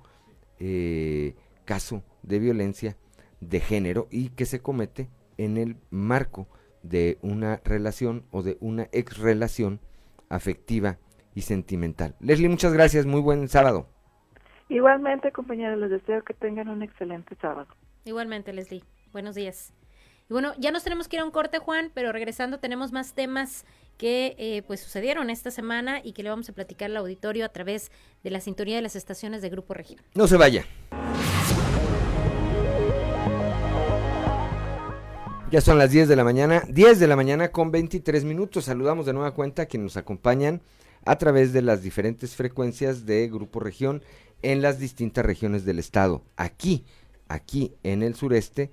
caso 1.64 2.02
de 2.22 2.38
violencia 2.38 2.96
de 3.40 3.60
género 3.60 4.06
y 4.10 4.30
que 4.30 4.46
se 4.46 4.60
comete 4.60 5.08
en 5.36 5.56
el 5.56 5.76
marco 5.90 6.46
de 6.88 7.18
una 7.22 7.60
relación 7.64 8.24
o 8.30 8.42
de 8.42 8.56
una 8.60 8.88
ex 8.92 9.18
relación 9.18 9.80
afectiva 10.28 10.98
y 11.34 11.42
sentimental. 11.42 12.14
Leslie, 12.20 12.48
muchas 12.48 12.72
gracias, 12.72 13.06
muy 13.06 13.20
buen 13.20 13.48
sábado. 13.48 13.88
Igualmente, 14.68 15.32
compañeros, 15.32 15.78
les 15.78 15.90
deseo 15.90 16.22
que 16.22 16.34
tengan 16.34 16.68
un 16.68 16.82
excelente 16.82 17.36
sábado. 17.40 17.68
Igualmente, 18.04 18.52
Leslie. 18.52 18.84
Buenos 19.12 19.34
días. 19.34 19.72
Y 20.28 20.32
bueno, 20.32 20.52
ya 20.58 20.70
nos 20.70 20.84
tenemos 20.84 21.08
que 21.08 21.16
ir 21.16 21.20
a 21.20 21.24
un 21.24 21.30
corte, 21.30 21.58
Juan, 21.58 21.90
pero 21.94 22.12
regresando 22.12 22.58
tenemos 22.58 22.92
más 22.92 23.14
temas 23.14 23.64
que 23.96 24.36
eh, 24.38 24.62
pues 24.66 24.80
sucedieron 24.80 25.30
esta 25.30 25.50
semana 25.50 26.00
y 26.04 26.12
que 26.12 26.22
le 26.22 26.30
vamos 26.30 26.48
a 26.50 26.52
platicar 26.52 26.90
al 26.90 26.96
auditorio 26.98 27.44
a 27.44 27.48
través 27.48 27.90
de 28.22 28.30
la 28.30 28.40
sintonía 28.40 28.76
de 28.76 28.82
las 28.82 28.94
estaciones 28.94 29.40
de 29.42 29.48
Grupo 29.48 29.74
Región. 29.74 30.00
No 30.14 30.26
se 30.26 30.36
vaya. 30.36 30.64
Ya 35.50 35.62
son 35.62 35.78
las 35.78 35.90
10 35.90 36.08
de 36.08 36.16
la 36.16 36.24
mañana, 36.24 36.62
10 36.68 37.00
de 37.00 37.06
la 37.06 37.16
mañana 37.16 37.52
con 37.52 37.70
23 37.70 38.22
minutos. 38.24 38.66
Saludamos 38.66 39.06
de 39.06 39.14
nueva 39.14 39.32
cuenta 39.32 39.62
a 39.62 39.66
quienes 39.66 39.84
nos 39.84 39.96
acompañan 39.96 40.60
a 41.06 41.16
través 41.16 41.54
de 41.54 41.62
las 41.62 41.82
diferentes 41.82 42.36
frecuencias 42.36 43.06
de 43.06 43.26
Grupo 43.28 43.58
Región 43.58 44.02
en 44.42 44.60
las 44.60 44.78
distintas 44.78 45.24
regiones 45.24 45.64
del 45.64 45.78
estado. 45.78 46.22
Aquí, 46.36 46.84
aquí 47.28 47.72
en 47.82 48.02
el 48.02 48.14
sureste, 48.14 48.70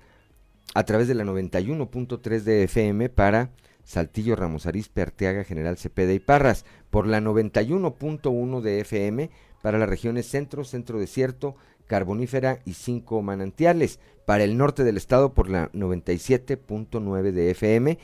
a 0.74 0.84
través 0.84 1.08
de 1.08 1.14
la 1.14 1.24
91.3 1.24 2.42
de 2.42 2.64
FM 2.64 3.08
para 3.08 3.52
Saltillo, 3.84 4.36
Ramos 4.36 4.66
Arizpe, 4.66 5.00
Arteaga, 5.00 5.44
General 5.44 5.78
Cepeda 5.78 6.12
y 6.12 6.18
Parras, 6.18 6.66
por 6.90 7.06
la 7.06 7.20
91.1 7.20 8.60
de 8.60 8.80
FM 8.80 9.30
para 9.62 9.78
las 9.78 9.88
regiones 9.88 10.26
centro, 10.28 10.62
centro 10.62 10.98
desierto, 10.98 11.56
carbonífera 11.86 12.60
y 12.64 12.74
cinco 12.74 13.22
manantiales, 13.22 14.00
para 14.24 14.44
el 14.44 14.56
norte 14.56 14.84
del 14.84 14.96
estado 14.96 15.32
por 15.34 15.48
la 15.48 15.70
97.9 15.72 17.30
de 17.30 17.50
FM 17.50 17.98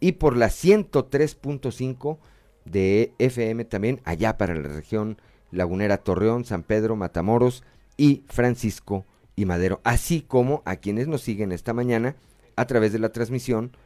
y 0.00 0.12
por 0.12 0.36
la 0.36 0.48
103.5 0.48 2.18
de 2.64 3.14
FM 3.18 3.64
también 3.64 4.00
allá 4.04 4.36
para 4.36 4.54
la 4.54 4.68
región 4.68 5.18
lagunera 5.50 5.98
Torreón, 5.98 6.44
San 6.44 6.62
Pedro, 6.62 6.96
Matamoros 6.96 7.62
y 7.96 8.24
Francisco 8.28 9.06
y 9.36 9.44
Madero, 9.44 9.80
así 9.84 10.22
como 10.22 10.62
a 10.64 10.76
quienes 10.76 11.06
nos 11.06 11.22
siguen 11.22 11.52
esta 11.52 11.72
mañana 11.72 12.16
a 12.56 12.66
través 12.66 12.92
de 12.92 12.98
la 12.98 13.10
transmisión 13.10 13.76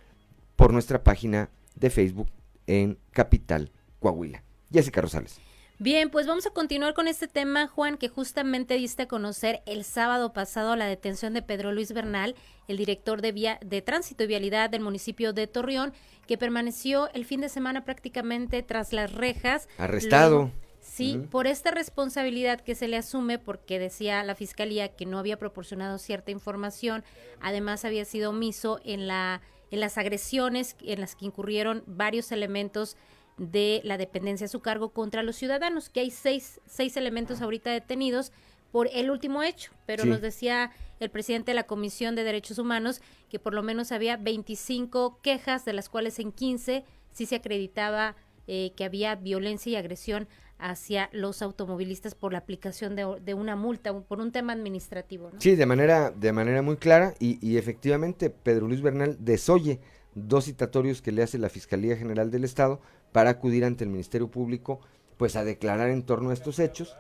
por 0.57 0.73
nuestra 0.73 1.03
página 1.05 1.51
de 1.77 1.91
Facebook 1.91 2.29
en 2.67 2.99
Capital 3.11 3.71
Coahuila. 4.01 4.43
Jessica 4.73 5.01
Rosales. 5.01 5.39
Bien, 5.85 6.09
pues 6.09 6.27
vamos 6.27 6.47
a 6.47 6.51
continuar 6.51 6.95
con 6.95 7.09
este 7.09 7.29
tema, 7.29 7.69
Juan, 7.69 7.99
que 7.99 8.09
justamente 8.09 8.73
diste 8.73 9.03
a 9.03 9.07
conocer 9.07 9.61
el 9.67 9.85
sábado 9.85 10.33
pasado 10.33 10.77
la 10.77 10.87
detención 10.87 11.35
de 11.35 11.43
Pedro 11.43 11.73
Luis 11.73 11.93
Bernal, 11.93 12.37
el 12.69 12.79
director 12.79 13.21
de, 13.21 13.33
vía, 13.33 13.59
de 13.63 13.83
tránsito 13.83 14.25
y 14.25 14.29
vialidad 14.29 14.71
del 14.71 14.81
municipio 14.81 15.35
de 15.35 15.47
Torreón, 15.47 15.93
que 16.27 16.39
permaneció 16.39 17.13
el 17.13 17.27
fin 17.27 17.43
de 17.43 17.51
semana 17.51 17.85
prácticamente 17.85 18.63
tras 18.63 18.95
las 18.95 19.13
rejas. 19.13 19.69
Arrestado. 19.77 20.53
sí, 20.81 21.21
por 21.31 21.47
esta 21.47 21.71
responsabilidad 21.71 22.63
que 22.63 22.75
se 22.75 22.89
le 22.89 22.97
asume, 22.97 23.39
porque 23.39 23.79
decía 23.79 24.25
la 24.25 24.35
fiscalía 24.35 24.89
que 24.89 25.05
no 25.05 25.19
había 25.19 25.39
proporcionado 25.39 25.99
cierta 25.99 26.31
información, 26.31 27.05
además 27.43 27.85
había 27.85 28.07
sido 28.07 28.31
omiso 28.31 28.81
en 28.87 29.07
la 29.07 29.43
en 29.71 29.81
las 29.81 29.99
agresiones 29.99 30.77
en 30.83 31.01
las 31.01 31.17
que 31.17 31.27
incurrieron 31.27 31.83
varios 31.87 32.31
elementos 32.33 32.97
de 33.37 33.81
la 33.85 33.99
dependencia 33.99 34.47
a 34.47 34.49
su 34.49 34.61
cargo 34.61 34.91
contra 34.91 35.23
los 35.23 35.37
ciudadanos, 35.37 35.89
que 35.89 36.01
hay 36.01 36.11
seis, 36.11 36.61
seis 36.67 36.97
elementos 36.97 37.43
ahorita 37.43 37.71
detenidos 37.71 38.33
por 38.71 38.89
el 38.93 39.11
último 39.11 39.43
hecho, 39.45 39.71
pero 39.87 40.05
nos 40.05 40.21
decía 40.21 40.73
el 40.99 41.09
presidente 41.09 41.53
de 41.53 41.55
la 41.55 41.63
Comisión 41.63 42.17
de 42.17 42.25
Derechos 42.25 42.59
Humanos 42.59 43.01
que 43.29 43.39
por 43.39 43.55
lo 43.55 43.63
menos 43.63 43.93
había 43.93 44.17
25 44.17 45.21
quejas, 45.23 45.65
de 45.65 45.73
las 45.73 45.89
cuales 45.89 46.19
en 46.19 46.33
15 46.33 46.85
sí 47.13 47.27
se 47.27 47.37
acreditaba 47.37 48.17
eh, 48.49 48.73
que 48.77 48.85
había 48.85 49.15
violencia 49.15 49.71
y 49.71 49.77
agresión 49.77 50.27
hacia 50.59 51.09
los 51.13 51.41
automovilistas 51.41 52.15
por 52.17 52.33
la 52.33 52.39
aplicación 52.39 52.97
de, 52.97 53.35
una 53.35 53.55
multa, 53.55 53.97
por 54.01 54.21
un 54.21 54.33
tema 54.33 54.53
administrativo. 54.53 55.31
Sí, 55.39 55.55
de 55.55 55.67
manera, 55.67 56.11
de 56.11 56.33
manera 56.33 56.61
muy 56.63 56.77
clara 56.77 57.15
y, 57.21 57.39
y 57.47 57.59
efectivamente 57.59 58.29
Pedro 58.31 58.67
Luis 58.67 58.83
Bernal 58.83 59.17
desoye 59.21 59.81
dos 60.15 60.47
citatorios 60.47 61.03
que 61.03 61.13
le 61.13 61.23
hace 61.23 61.39
la 61.39 61.49
Fiscalía 61.49 61.97
General 61.97 62.31
del 62.31 62.45
Estado 62.45 62.81
para 63.15 63.31
acudir 63.31 63.65
ante 63.65 63.85
el 63.85 63.91
Ministerio 63.91 64.29
Público 64.29 64.81
pues 65.17 65.37
a 65.37 65.45
declarar 65.45 65.91
en 65.91 66.03
torno 66.03 66.31
a 66.31 66.33
estos 66.33 66.59
hechos 66.59 66.97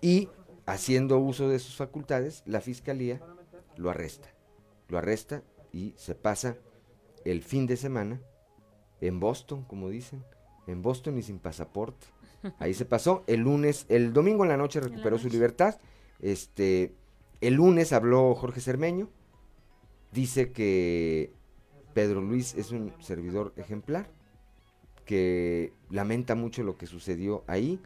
y 0.00 0.30
haciendo 0.64 1.18
uso 1.18 1.50
de 1.50 1.58
sus 1.58 1.76
facultades, 1.76 2.42
la 2.46 2.62
Fiscalía 2.62 3.20
lo 3.76 3.90
arresta. 3.90 4.30
Lo 4.88 4.96
arresta 4.96 5.42
y 5.70 5.92
se 5.98 6.14
pasa 6.14 6.56
el 7.26 7.42
fin 7.42 7.66
de 7.66 7.76
semana 7.76 8.22
en 9.02 9.20
Boston, 9.20 9.62
como 9.64 9.90
dicen, 9.90 10.24
en 10.66 10.80
Boston 10.80 11.18
y 11.18 11.22
sin 11.22 11.38
pasaporte. 11.38 12.06
Ahí 12.58 12.72
se 12.72 12.86
pasó. 12.86 13.22
El 13.26 13.40
lunes, 13.40 13.84
el 13.90 14.14
domingo 14.14 14.44
en 14.44 14.48
la 14.48 14.56
noche 14.56 14.80
recuperó 14.80 15.18
su 15.18 15.28
libertad. 15.28 15.78
Este, 16.20 16.94
el 17.42 17.52
lunes 17.52 17.92
habló 17.92 18.34
Jorge 18.34 18.62
Cermeño. 18.62 19.10
Dice 20.10 20.52
que 20.52 21.34
Pedro 21.92 22.22
Luis 22.22 22.54
es 22.54 22.70
un 22.70 22.94
servidor 23.00 23.52
ejemplar, 23.58 24.10
que 25.10 25.72
lamenta 25.90 26.36
mucho 26.36 26.62
lo 26.62 26.78
que 26.78 26.86
sucedió 26.86 27.42
ahí. 27.48 27.80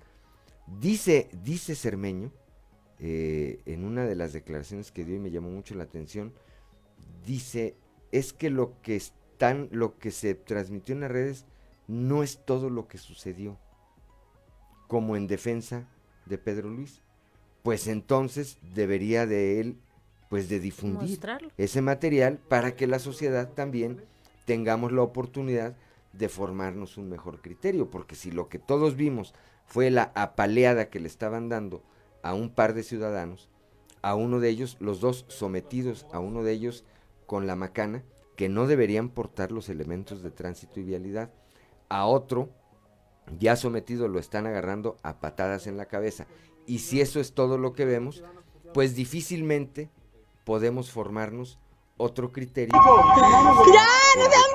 Dice, 0.78 1.30
dice 1.42 1.74
Cermeño, 1.74 2.30
eh, 2.98 3.60
en 3.64 3.86
una 3.86 4.04
de 4.04 4.14
las 4.14 4.34
declaraciones 4.34 4.92
que 4.92 5.06
dio 5.06 5.16
y 5.16 5.20
me 5.20 5.30
llamó 5.30 5.48
mucho 5.48 5.74
la 5.74 5.84
atención, 5.84 6.34
dice, 7.24 7.76
es 8.12 8.34
que 8.34 8.50
lo 8.50 8.78
que 8.82 8.96
están, 8.96 9.70
lo 9.72 9.96
que 9.96 10.10
se 10.10 10.34
transmitió 10.34 10.94
en 10.94 11.00
las 11.00 11.10
redes 11.10 11.46
no 11.88 12.22
es 12.22 12.44
todo 12.44 12.68
lo 12.68 12.88
que 12.88 12.98
sucedió, 12.98 13.56
como 14.86 15.16
en 15.16 15.26
defensa 15.26 15.88
de 16.26 16.36
Pedro 16.36 16.68
Luis. 16.68 17.00
Pues 17.62 17.86
entonces 17.86 18.58
debería 18.74 19.24
de 19.24 19.60
él 19.60 19.78
pues 20.28 20.50
de 20.50 20.60
difundir 20.60 21.18
ese 21.56 21.80
material 21.80 22.36
para 22.36 22.76
que 22.76 22.86
la 22.86 22.98
sociedad 22.98 23.54
también 23.54 24.04
tengamos 24.44 24.92
la 24.92 25.00
oportunidad 25.00 25.74
de 26.16 26.28
formarnos 26.28 26.96
un 26.96 27.08
mejor 27.08 27.40
criterio, 27.40 27.90
porque 27.90 28.14
si 28.14 28.30
lo 28.30 28.48
que 28.48 28.58
todos 28.58 28.96
vimos 28.96 29.34
fue 29.66 29.90
la 29.90 30.12
apaleada 30.14 30.88
que 30.88 31.00
le 31.00 31.08
estaban 31.08 31.48
dando 31.48 31.82
a 32.22 32.34
un 32.34 32.50
par 32.50 32.74
de 32.74 32.82
ciudadanos, 32.82 33.48
a 34.02 34.14
uno 34.14 34.38
de 34.40 34.48
ellos, 34.48 34.76
los 34.80 35.00
dos 35.00 35.24
sometidos 35.28 36.06
a 36.12 36.20
uno 36.20 36.42
de 36.42 36.52
ellos 36.52 36.84
con 37.26 37.46
la 37.46 37.56
macana, 37.56 38.04
que 38.36 38.48
no 38.48 38.66
deberían 38.66 39.08
portar 39.08 39.52
los 39.52 39.68
elementos 39.68 40.22
de 40.22 40.30
tránsito 40.30 40.80
y 40.80 40.84
vialidad, 40.84 41.32
a 41.88 42.06
otro 42.06 42.50
ya 43.38 43.56
sometido 43.56 44.08
lo 44.08 44.18
están 44.18 44.46
agarrando 44.46 44.96
a 45.02 45.20
patadas 45.20 45.66
en 45.66 45.76
la 45.76 45.86
cabeza, 45.86 46.26
y 46.66 46.80
si 46.80 47.00
eso 47.00 47.20
es 47.20 47.32
todo 47.32 47.58
lo 47.58 47.72
que 47.72 47.84
vemos, 47.84 48.22
pues 48.72 48.94
difícilmente 48.94 49.90
podemos 50.44 50.90
formarnos 50.90 51.58
otro 51.96 52.32
criterio. 52.32 52.72
¡Ya, 52.74 53.86
no 54.16 54.24
se 54.24 54.36
han 54.36 54.54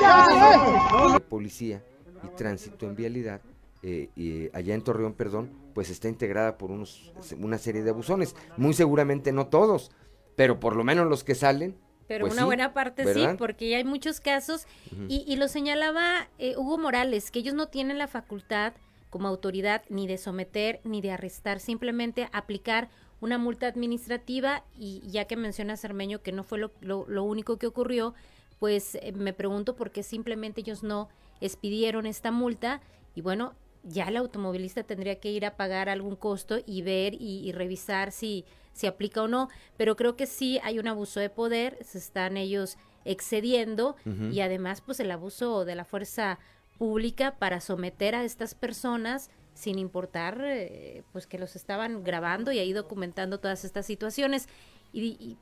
bañado! 0.00 1.20
Policía 1.28 1.82
y 2.24 2.28
tránsito 2.36 2.86
en 2.86 2.96
vialidad, 2.96 3.40
eh, 3.82 4.10
y 4.16 4.54
allá 4.56 4.74
en 4.74 4.82
Torreón, 4.82 5.12
perdón, 5.12 5.50
pues 5.74 5.90
está 5.90 6.08
integrada 6.08 6.58
por 6.58 6.70
unos, 6.70 7.12
una 7.38 7.58
serie 7.58 7.82
de 7.82 7.90
abusones. 7.90 8.34
Muy 8.56 8.74
seguramente 8.74 9.32
no 9.32 9.46
todos, 9.46 9.92
pero 10.36 10.58
por 10.58 10.74
lo 10.76 10.84
menos 10.84 11.06
los 11.06 11.24
que 11.24 11.34
salen. 11.34 11.76
Pero 12.08 12.24
pues 12.24 12.34
una 12.34 12.46
buena 12.46 12.72
parte 12.72 13.12
sí, 13.12 13.26
porque 13.36 13.76
hay 13.76 13.84
muchos 13.84 14.20
casos, 14.20 14.66
y, 15.08 15.24
y, 15.26 15.36
lo 15.36 15.46
señalaba 15.46 16.28
eh, 16.38 16.56
Hugo 16.56 16.78
Morales, 16.78 17.30
que 17.30 17.40
ellos 17.40 17.52
no 17.52 17.68
tienen 17.68 17.98
la 17.98 18.08
facultad 18.08 18.72
como 19.10 19.28
autoridad 19.28 19.82
ni 19.90 20.06
de 20.06 20.16
someter 20.16 20.80
ni 20.84 21.02
de 21.02 21.12
arrestar, 21.12 21.60
simplemente 21.60 22.28
aplicar 22.32 22.88
una 23.20 23.38
multa 23.38 23.66
administrativa 23.66 24.64
y 24.76 25.02
ya 25.06 25.26
que 25.26 25.36
menciona 25.36 25.76
Cermeño 25.76 26.22
que 26.22 26.32
no 26.32 26.44
fue 26.44 26.58
lo, 26.58 26.72
lo, 26.80 27.24
único 27.24 27.58
que 27.58 27.66
ocurrió, 27.66 28.14
pues 28.58 28.96
eh, 28.96 29.12
me 29.12 29.32
pregunto 29.32 29.76
por 29.76 29.90
qué 29.90 30.02
simplemente 30.02 30.60
ellos 30.60 30.82
no 30.82 31.08
expidieron 31.40 32.06
esta 32.06 32.30
multa 32.30 32.80
y 33.14 33.20
bueno, 33.20 33.54
ya 33.82 34.08
el 34.08 34.16
automovilista 34.16 34.82
tendría 34.82 35.20
que 35.20 35.30
ir 35.30 35.46
a 35.46 35.56
pagar 35.56 35.88
algún 35.88 36.16
costo 36.16 36.58
y 36.66 36.82
ver 36.82 37.14
y, 37.14 37.52
revisar 37.52 38.12
si, 38.12 38.44
si 38.72 38.86
aplica 38.86 39.22
o 39.22 39.28
no, 39.28 39.48
pero 39.76 39.96
creo 39.96 40.16
que 40.16 40.26
sí 40.26 40.58
hay 40.62 40.78
un 40.78 40.88
abuso 40.88 41.20
de 41.20 41.30
poder, 41.30 41.78
se 41.82 41.98
están 41.98 42.36
ellos 42.36 42.76
excediendo 43.04 43.96
y 44.30 44.40
además 44.40 44.82
pues 44.82 45.00
el 45.00 45.10
abuso 45.10 45.64
de 45.64 45.74
la 45.74 45.84
fuerza 45.84 46.38
pública 46.78 47.36
para 47.38 47.60
someter 47.60 48.14
a 48.14 48.24
estas 48.24 48.54
personas 48.54 49.30
sin 49.58 49.80
importar 49.80 50.40
eh, 50.44 51.02
pues 51.12 51.26
que 51.26 51.36
los 51.36 51.56
estaban 51.56 52.04
grabando 52.04 52.52
y 52.52 52.60
ahí 52.60 52.72
documentando 52.72 53.40
todas 53.40 53.64
estas 53.64 53.86
situaciones. 53.86 54.48
Y, 54.92 55.36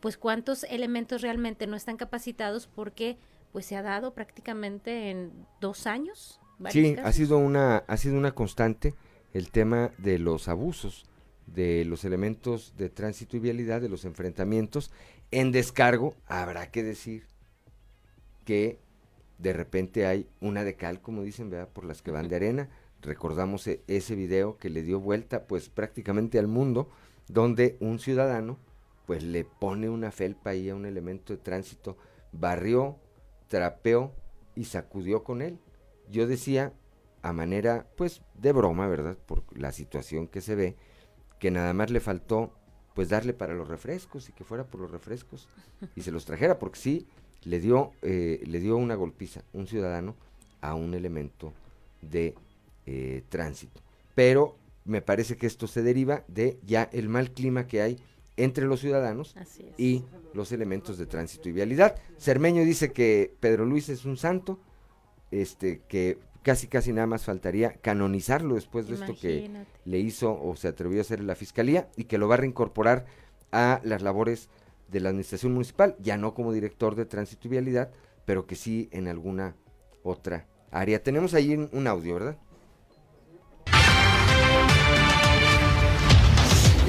pues 0.00 0.16
cuántos 0.16 0.64
elementos 0.64 1.20
realmente 1.20 1.66
no 1.66 1.76
están 1.76 1.98
capacitados 1.98 2.66
porque 2.66 3.18
pues 3.52 3.66
se 3.66 3.76
ha 3.76 3.82
dado 3.82 4.14
prácticamente 4.14 5.10
en 5.10 5.30
dos 5.60 5.86
años. 5.86 6.40
Sí, 6.70 6.96
ha 7.02 7.12
sido 7.12 7.36
una 7.36 7.84
ha 7.86 7.96
sido 7.98 8.16
una 8.16 8.32
constante 8.32 8.94
el 9.34 9.50
tema 9.50 9.90
de 9.98 10.18
los 10.18 10.48
abusos 10.48 11.04
de 11.46 11.84
los 11.84 12.04
elementos 12.04 12.74
de 12.76 12.88
tránsito 12.88 13.36
y 13.36 13.40
vialidad, 13.40 13.80
de 13.80 13.88
los 13.88 14.04
enfrentamientos. 14.04 14.90
En 15.30 15.52
descargo, 15.52 16.14
habrá 16.26 16.70
que 16.70 16.82
decir 16.82 17.26
que 18.44 18.78
de 19.38 19.52
repente 19.52 20.06
hay 20.06 20.28
una 20.40 20.64
de 20.64 20.76
cal, 20.76 21.00
como 21.00 21.22
dicen, 21.22 21.50
¿verdad? 21.50 21.68
por 21.68 21.84
las 21.84 22.02
que 22.02 22.10
van 22.10 22.28
de 22.28 22.36
arena, 22.36 22.68
recordamos 23.02 23.66
e, 23.66 23.82
ese 23.86 24.14
video 24.14 24.56
que 24.58 24.70
le 24.70 24.82
dio 24.82 25.00
vuelta 25.00 25.46
pues 25.46 25.68
prácticamente 25.68 26.38
al 26.38 26.46
mundo, 26.46 26.88
donde 27.28 27.76
un 27.80 27.98
ciudadano 27.98 28.58
pues 29.06 29.22
le 29.22 29.44
pone 29.44 29.88
una 29.88 30.10
felpa 30.10 30.50
ahí 30.50 30.70
a 30.70 30.74
un 30.74 30.86
elemento 30.86 31.32
de 31.32 31.38
tránsito, 31.38 31.96
barrió, 32.32 32.96
trapeó 33.48 34.12
y 34.54 34.64
sacudió 34.64 35.24
con 35.24 35.42
él. 35.42 35.58
Yo 36.08 36.26
decía, 36.26 36.72
a 37.22 37.32
manera 37.32 37.86
pues 37.96 38.22
de 38.34 38.52
broma, 38.52 38.86
¿verdad? 38.86 39.16
Por 39.26 39.42
la 39.56 39.72
situación 39.72 40.28
que 40.28 40.40
se 40.40 40.54
ve, 40.54 40.76
que 41.38 41.50
nada 41.50 41.72
más 41.72 41.90
le 41.90 42.00
faltó 42.00 42.52
pues 42.94 43.08
darle 43.08 43.32
para 43.32 43.54
los 43.54 43.68
refrescos 43.68 44.28
y 44.28 44.32
que 44.32 44.44
fuera 44.44 44.64
por 44.64 44.80
los 44.80 44.90
refrescos 44.90 45.48
y 45.96 46.02
se 46.02 46.12
los 46.12 46.24
trajera, 46.24 46.58
porque 46.58 46.78
sí, 46.78 47.06
le 47.44 47.58
dio, 47.60 47.92
eh, 48.02 48.42
le 48.46 48.60
dio 48.60 48.76
una 48.76 48.94
golpiza 48.94 49.42
un 49.52 49.66
ciudadano 49.66 50.14
a 50.60 50.74
un 50.74 50.94
elemento 50.94 51.52
de 52.02 52.34
eh, 52.92 53.22
tránsito. 53.28 53.80
Pero 54.16 54.56
me 54.84 55.00
parece 55.00 55.36
que 55.36 55.46
esto 55.46 55.68
se 55.68 55.80
deriva 55.80 56.24
de 56.26 56.58
ya 56.66 56.90
el 56.92 57.08
mal 57.08 57.30
clima 57.30 57.68
que 57.68 57.82
hay 57.82 58.02
entre 58.36 58.66
los 58.66 58.80
ciudadanos 58.80 59.36
y 59.78 60.04
los 60.34 60.50
elementos 60.50 60.98
de 60.98 61.06
tránsito 61.06 61.48
y 61.48 61.52
vialidad. 61.52 61.94
Cermeño 62.18 62.64
dice 62.64 62.90
que 62.92 63.32
Pedro 63.38 63.64
Luis 63.64 63.88
es 63.90 64.04
un 64.04 64.16
santo, 64.16 64.58
este, 65.30 65.82
que 65.86 66.18
casi 66.42 66.66
casi 66.66 66.92
nada 66.92 67.06
más 67.06 67.24
faltaría 67.24 67.74
canonizarlo 67.74 68.56
después 68.56 68.88
de 68.88 68.94
esto 68.94 69.14
que 69.14 69.48
le 69.84 69.98
hizo 70.00 70.36
o 70.42 70.56
se 70.56 70.66
atrevió 70.66 70.98
a 70.98 71.02
hacer 71.02 71.20
la 71.20 71.36
fiscalía 71.36 71.88
y 71.96 72.04
que 72.04 72.18
lo 72.18 72.26
va 72.26 72.34
a 72.34 72.38
reincorporar 72.38 73.06
a 73.52 73.80
las 73.84 74.02
labores 74.02 74.48
de 74.88 74.98
la 74.98 75.10
administración 75.10 75.52
municipal, 75.52 75.94
ya 76.00 76.16
no 76.16 76.34
como 76.34 76.52
director 76.52 76.96
de 76.96 77.06
tránsito 77.06 77.46
y 77.46 77.50
vialidad, 77.50 77.92
pero 78.24 78.48
que 78.48 78.56
sí 78.56 78.88
en 78.90 79.06
alguna 79.06 79.54
otra 80.02 80.48
área. 80.72 81.02
Tenemos 81.02 81.34
ahí 81.34 81.54
un, 81.54 81.86
audio, 81.86 82.14
¿verdad? 82.14 82.38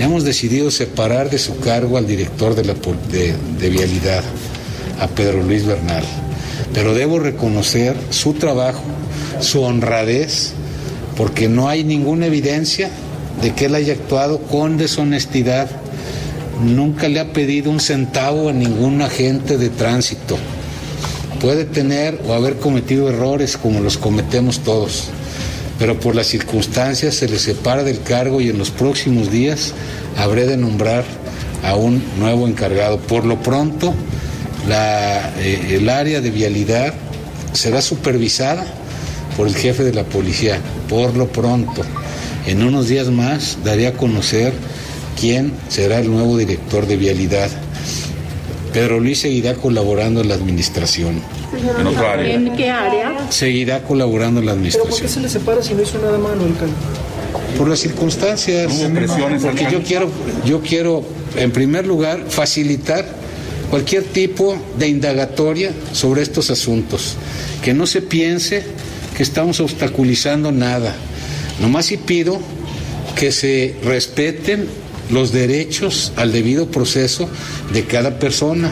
Hemos 0.01 0.23
decidido 0.23 0.71
separar 0.71 1.29
de 1.29 1.37
su 1.37 1.59
cargo 1.59 1.97
al 1.97 2.07
director 2.07 2.55
de, 2.55 2.65
la, 2.65 2.75
de, 3.11 3.69
vialidad, 3.69 4.23
a 4.99 5.07
Pedro 5.07 5.43
Luis 5.43 5.65
Bernal, 5.65 6.03
pero 6.73 6.93
debo 6.93 7.19
reconocer 7.19 7.95
su 8.09 8.33
trabajo 8.33 8.81
su 9.41 9.61
honradez, 9.61 10.53
porque 11.17 11.49
no 11.49 11.67
hay 11.67 11.83
ninguna 11.83 12.27
evidencia 12.27 12.89
de 13.41 13.53
que 13.53 13.65
él 13.65 13.75
haya 13.75 13.93
actuado 13.93 14.39
con 14.39 14.77
deshonestidad. 14.77 15.69
Nunca 16.63 17.09
le 17.09 17.19
ha 17.19 17.33
pedido 17.33 17.71
un 17.71 17.79
centavo 17.79 18.49
a 18.49 18.53
ningún 18.53 19.01
agente 19.01 19.57
de 19.57 19.69
tránsito. 19.69 20.37
Puede 21.39 21.65
tener 21.65 22.21
o 22.27 22.33
haber 22.33 22.57
cometido 22.57 23.09
errores 23.09 23.57
como 23.57 23.79
los 23.79 23.97
cometemos 23.97 24.59
todos, 24.59 25.09
pero 25.81 25.99
por 25.99 26.15
las 26.15 26.27
circunstancias 26.27 27.15
se 27.15 27.27
le 27.27 27.39
separa 27.39 27.83
del 27.83 28.03
cargo 28.03 28.39
y 28.39 28.49
en 28.49 28.59
los 28.59 28.69
próximos 28.69 29.31
días 29.31 29.73
habré 30.15 30.45
de 30.45 30.55
nombrar 30.55 31.03
a 31.63 31.73
un 31.73 32.03
nuevo 32.19 32.47
encargado. 32.47 32.99
Por 32.99 33.25
lo 33.25 33.41
pronto, 33.41 33.91
eh, 34.69 35.77
el 35.79 35.89
área 35.89 36.21
de 36.21 36.29
vialidad 36.29 36.93
será 37.53 37.81
supervisada 37.81 38.63
por 39.35 39.47
el 39.47 39.55
jefe 39.55 39.83
de 39.83 39.91
la 39.91 40.03
policía, 40.03 40.59
por 40.87 41.17
lo 41.17 41.27
pronto. 41.29 41.81
En 42.45 42.61
unos 42.61 42.87
días 42.87 43.07
más 43.07 43.57
daré 43.63 43.87
a 43.87 43.93
conocer 43.93 44.53
quién 45.19 45.51
será 45.67 45.97
el 45.97 46.11
nuevo 46.11 46.37
director 46.37 46.85
de 46.85 46.95
vialidad. 46.95 47.49
Pedro 48.71 48.99
Luis 48.99 49.21
seguirá 49.21 49.55
colaborando 49.55 50.21
en 50.21 50.27
la 50.27 50.35
administración. 50.35 51.40
¿En 52.19 52.56
qué 52.56 52.69
área? 52.69 53.28
Seguirá 53.30 53.84
colaborando 53.84 54.39
en 54.39 54.45
la 54.45 54.52
administración. 54.54 54.89
¿Pero 54.89 54.97
por 54.97 55.08
qué 55.08 55.13
se 55.13 55.19
le 55.19 55.30
separa 55.30 55.63
si 55.63 55.74
no 55.74 55.82
hizo 55.82 56.00
nada 56.00 56.17
malo, 56.17 56.43
alcalde? 56.43 56.74
Por 57.58 57.67
las 57.67 57.80
circunstancias. 57.80 58.71
Porque 59.41 59.67
yo 59.71 59.84
quiero, 59.84 60.10
yo 60.45 60.62
quiero, 60.62 61.04
en 61.36 61.52
primer 61.52 61.86
lugar, 61.86 62.26
facilitar 62.30 63.06
cualquier 63.69 64.04
tipo 64.04 64.58
de 64.78 64.88
indagatoria 64.88 65.71
sobre 65.93 66.21
estos 66.21 66.50
asuntos. 66.50 67.15
Que 67.63 67.74
no 67.74 67.86
se 67.86 68.02
piense 68.02 68.63
que 69.15 69.24
estamos 69.24 69.60
obstaculizando 69.60 70.52
nada. 70.52 70.95
Nomás 71.62 71.86
sí 71.86 71.97
pido 71.97 72.39
que 73.15 73.32
se 73.32 73.76
respeten 73.84 74.67
los 75.12 75.32
derechos 75.32 76.13
al 76.15 76.32
debido 76.32 76.67
proceso 76.67 77.30
de 77.74 77.84
cada 77.86 78.17
persona. 78.17 78.71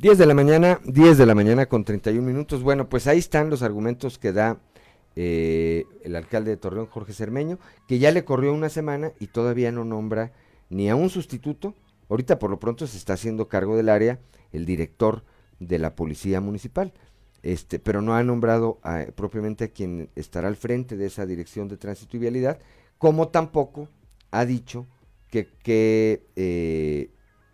10 0.00 0.16
de 0.16 0.24
la 0.24 0.32
mañana, 0.32 0.80
10 0.86 1.18
de 1.18 1.26
la 1.26 1.34
mañana 1.34 1.66
con 1.66 1.84
31 1.84 2.26
minutos. 2.26 2.62
Bueno, 2.62 2.88
pues 2.88 3.06
ahí 3.06 3.18
están 3.18 3.50
los 3.50 3.62
argumentos 3.62 4.18
que 4.18 4.32
da 4.32 4.58
eh, 5.14 5.84
el 6.02 6.16
alcalde 6.16 6.52
de 6.52 6.56
Torreón, 6.56 6.86
Jorge 6.86 7.12
Cermeño, 7.12 7.58
que 7.86 7.98
ya 7.98 8.10
le 8.10 8.24
corrió 8.24 8.54
una 8.54 8.70
semana 8.70 9.12
y 9.20 9.26
todavía 9.26 9.70
no 9.72 9.84
nombra 9.84 10.32
ni 10.70 10.88
a 10.88 10.96
un 10.96 11.10
sustituto. 11.10 11.74
Ahorita 12.08 12.38
por 12.38 12.48
lo 12.48 12.58
pronto 12.58 12.86
se 12.86 12.96
está 12.96 13.12
haciendo 13.12 13.48
cargo 13.48 13.76
del 13.76 13.90
área 13.90 14.20
el 14.52 14.64
director 14.64 15.22
de 15.58 15.78
la 15.78 15.94
policía 15.94 16.40
municipal. 16.40 16.94
Este, 17.42 17.78
pero 17.78 18.00
no 18.00 18.14
ha 18.14 18.22
nombrado 18.22 18.80
propiamente 19.14 19.64
a 19.64 19.68
quien 19.68 20.08
estará 20.16 20.48
al 20.48 20.56
frente 20.56 20.96
de 20.96 21.08
esa 21.08 21.26
dirección 21.26 21.68
de 21.68 21.76
tránsito 21.76 22.16
y 22.16 22.20
vialidad, 22.20 22.58
como 22.96 23.28
tampoco 23.28 23.90
ha 24.30 24.46
dicho 24.46 24.86
que, 25.28 25.46
que 25.62 26.24
eh, 26.36 27.10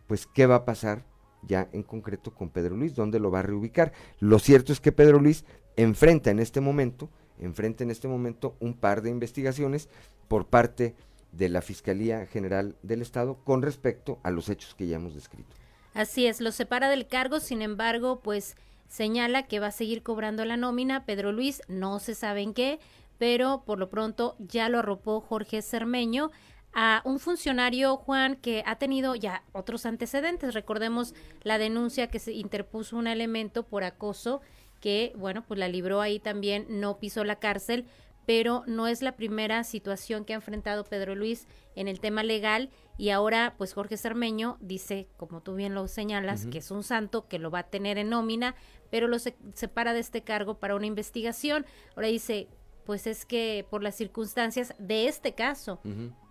pues 0.07 0.29
qué 0.29 0.47
va 0.47 0.55
a 0.55 0.65
pasar 0.65 1.16
ya 1.47 1.69
en 1.73 1.83
concreto 1.83 2.35
con 2.35 2.51
Pedro 2.51 2.77
Luis, 2.77 2.95
dónde 2.95 3.21
lo 3.21 3.31
va 3.31 3.41
a 3.41 3.43
reubicar. 3.43 3.93
Lo 4.21 4.39
cierto 4.39 4.73
es 4.73 4.81
que 4.81 4.93
Pedro 4.93 5.19
Luis 5.19 5.45
enfrenta 5.77 6.31
en 6.31 6.39
este 6.39 6.61
momento, 6.61 7.11
enfrenta 7.39 7.85
en 7.85 7.91
este 7.91 8.09
momento 8.09 8.57
un 8.61 8.75
par 8.75 9.03
de 9.03 9.11
investigaciones 9.11 9.89
por 10.29 10.47
parte 10.47 10.95
de 11.33 11.49
la 11.49 11.63
Fiscalía 11.63 12.27
General 12.27 12.77
del 12.83 13.03
Estado 13.03 13.37
con 13.45 13.63
respecto 13.63 14.19
a 14.23 14.31
los 14.31 14.49
hechos 14.49 14.75
que 14.75 14.87
ya 14.87 14.97
hemos 14.97 15.15
descrito. 15.15 15.55
Así 15.95 16.27
es, 16.27 16.41
lo 16.41 16.53
separa 16.53 16.89
del 16.89 17.07
cargo, 17.07 17.41
sin 17.41 17.63
embargo, 17.63 18.21
pues 18.21 18.57
señala 18.89 19.47
que 19.47 19.61
va 19.61 19.69
a 19.69 19.73
seguir 19.73 20.03
cobrando 20.03 20.45
la 20.45 20.57
nómina. 20.57 21.05
Pedro 21.05 21.33
Luis 21.33 21.63
no 21.69 21.99
se 21.99 22.15
sabe 22.15 22.43
en 22.43 22.55
qué, 22.55 22.79
pero 23.19 23.63
por 23.65 23.79
lo 23.79 23.89
pronto 23.89 24.37
ya 24.39 24.69
lo 24.69 24.79
arropó 24.79 25.21
Jorge 25.21 25.63
Cermeño 25.63 26.31
a 26.79 27.01
un 27.07 27.19
funcionario, 27.19 27.97
Juan, 27.97 28.37
que 28.37 28.63
ha 28.67 28.77
tenido 28.77 29.15
ya 29.15 29.43
otros 29.53 29.87
antecedentes. 29.87 30.53
Recordemos 30.53 31.15
la 31.43 31.57
denuncia 31.57 32.09
que 32.09 32.19
se 32.19 32.33
interpuso 32.33 32.99
un 32.99 33.07
elemento 33.07 33.67
por 33.67 33.83
acoso 33.83 34.43
que, 34.79 35.15
bueno, 35.17 35.43
pues 35.49 35.59
la 35.59 35.69
libró 35.69 36.03
ahí 36.03 36.21
también, 36.21 36.67
no 36.69 36.99
pisó 36.99 37.25
la 37.25 37.37
cárcel, 37.37 37.87
pero 38.27 38.63
no 38.67 38.89
es 38.89 39.01
la 39.01 39.17
primera 39.17 39.65
situación 39.65 40.27
que 40.27 40.35
ha 40.35 40.37
enfrentado 40.37 40.85
Pedro 40.85 41.15
Luis 41.15 41.49
en 41.77 41.89
el 41.89 41.99
tema 41.99 42.23
legal 42.23 42.69
y 42.99 43.09
ahora, 43.09 43.55
pues 43.57 43.73
Jorge 43.73 43.97
Cermeño 43.97 44.59
dice, 44.61 45.09
como 45.17 45.41
tú 45.41 45.55
bien 45.55 45.75
lo 45.75 45.89
señalas, 45.89 46.45
que 46.45 46.59
es 46.59 46.71
un 46.71 46.83
santo, 46.83 47.27
que 47.27 47.39
lo 47.39 47.51
va 47.51 47.61
a 47.61 47.71
tener 47.71 47.97
en 47.97 48.11
nómina, 48.11 48.55
pero 48.91 49.09
lo 49.09 49.19
separa 49.19 49.95
de 49.95 50.01
este 50.01 50.23
cargo 50.23 50.59
para 50.59 50.77
una 50.77 50.87
investigación. 50.87 51.65
Ahora 51.95 52.09
dice, 52.09 52.49
pues 52.85 53.07
es 53.07 53.25
que 53.25 53.67
por 53.71 53.83
las 53.83 53.95
circunstancias 53.95 54.75
de 54.79 55.09
este 55.09 55.35
caso, 55.35 55.81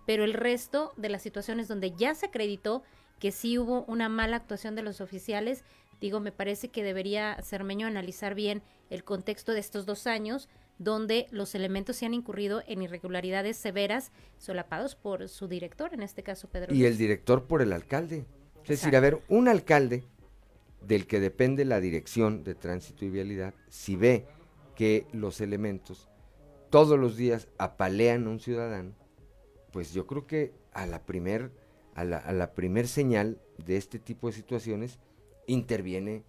pero 0.06 0.24
el 0.24 0.32
resto 0.32 0.92
de 0.96 1.08
las 1.08 1.22
situaciones 1.22 1.68
donde 1.68 1.92
ya 1.92 2.14
se 2.14 2.26
acreditó 2.26 2.82
que 3.18 3.32
sí 3.32 3.58
hubo 3.58 3.84
una 3.84 4.08
mala 4.08 4.36
actuación 4.36 4.74
de 4.74 4.82
los 4.82 5.00
oficiales, 5.00 5.64
digo, 6.00 6.20
me 6.20 6.32
parece 6.32 6.68
que 6.68 6.84
debería 6.84 7.42
Cermeño 7.42 7.86
analizar 7.86 8.34
bien 8.34 8.62
el 8.88 9.04
contexto 9.04 9.52
de 9.52 9.60
estos 9.60 9.84
dos 9.84 10.06
años, 10.06 10.48
donde 10.78 11.26
los 11.30 11.54
elementos 11.54 11.96
se 11.96 12.06
han 12.06 12.14
incurrido 12.14 12.62
en 12.66 12.82
irregularidades 12.82 13.56
severas 13.56 14.12
solapados 14.38 14.94
por 14.94 15.28
su 15.28 15.48
director, 15.48 15.92
en 15.94 16.02
este 16.02 16.22
caso 16.22 16.48
Pedro. 16.48 16.74
Y 16.74 16.84
el 16.84 16.98
director 16.98 17.44
por 17.44 17.62
el 17.62 17.72
alcalde. 17.72 18.26
Es 18.62 18.68
decir, 18.68 18.96
a 18.96 19.00
ver, 19.00 19.22
un 19.28 19.48
alcalde 19.48 20.04
del 20.82 21.06
que 21.06 21.20
depende 21.20 21.64
la 21.64 21.80
dirección 21.80 22.44
de 22.44 22.54
tránsito 22.54 23.04
y 23.04 23.10
vialidad, 23.10 23.54
si 23.68 23.96
ve 23.96 24.26
que 24.74 25.06
los 25.12 25.40
elementos 25.40 26.08
todos 26.70 26.98
los 26.98 27.16
días 27.16 27.48
apalean 27.58 28.26
a 28.26 28.30
un 28.30 28.40
ciudadano, 28.40 28.92
pues 29.76 29.92
yo 29.92 30.06
creo 30.06 30.26
que 30.26 30.54
a 30.72 30.86
la 30.86 31.04
primer, 31.04 31.52
a 31.94 32.02
la, 32.02 32.16
a 32.16 32.32
la 32.32 32.54
primer 32.54 32.88
señal 32.88 33.42
de 33.58 33.76
este 33.76 33.98
tipo 33.98 34.26
de 34.26 34.32
situaciones 34.32 34.98
interviene 35.46 36.24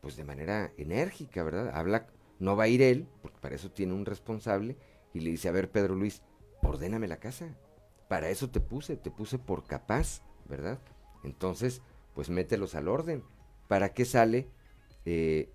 pues 0.00 0.16
de 0.16 0.24
manera 0.24 0.72
enérgica, 0.76 1.44
¿verdad? 1.44 1.70
Habla 1.76 2.08
no 2.40 2.56
va 2.56 2.64
a 2.64 2.68
ir 2.68 2.82
él, 2.82 3.06
porque 3.22 3.38
para 3.38 3.54
eso 3.54 3.70
tiene 3.70 3.94
un 3.94 4.04
responsable, 4.04 4.76
y 5.14 5.20
le 5.20 5.30
dice, 5.30 5.48
a 5.48 5.52
ver, 5.52 5.70
Pedro 5.70 5.94
Luis, 5.94 6.22
ordéname 6.60 7.06
la 7.06 7.20
casa. 7.20 7.54
Para 8.08 8.30
eso 8.30 8.50
te 8.50 8.58
puse, 8.58 8.96
te 8.96 9.12
puse 9.12 9.38
por 9.38 9.62
capaz, 9.62 10.22
¿verdad? 10.48 10.80
Entonces, 11.22 11.82
pues 12.16 12.30
mételos 12.30 12.74
al 12.74 12.88
orden. 12.88 13.22
¿Para 13.68 13.94
qué 13.94 14.06
sale 14.06 14.48
eh, 15.04 15.52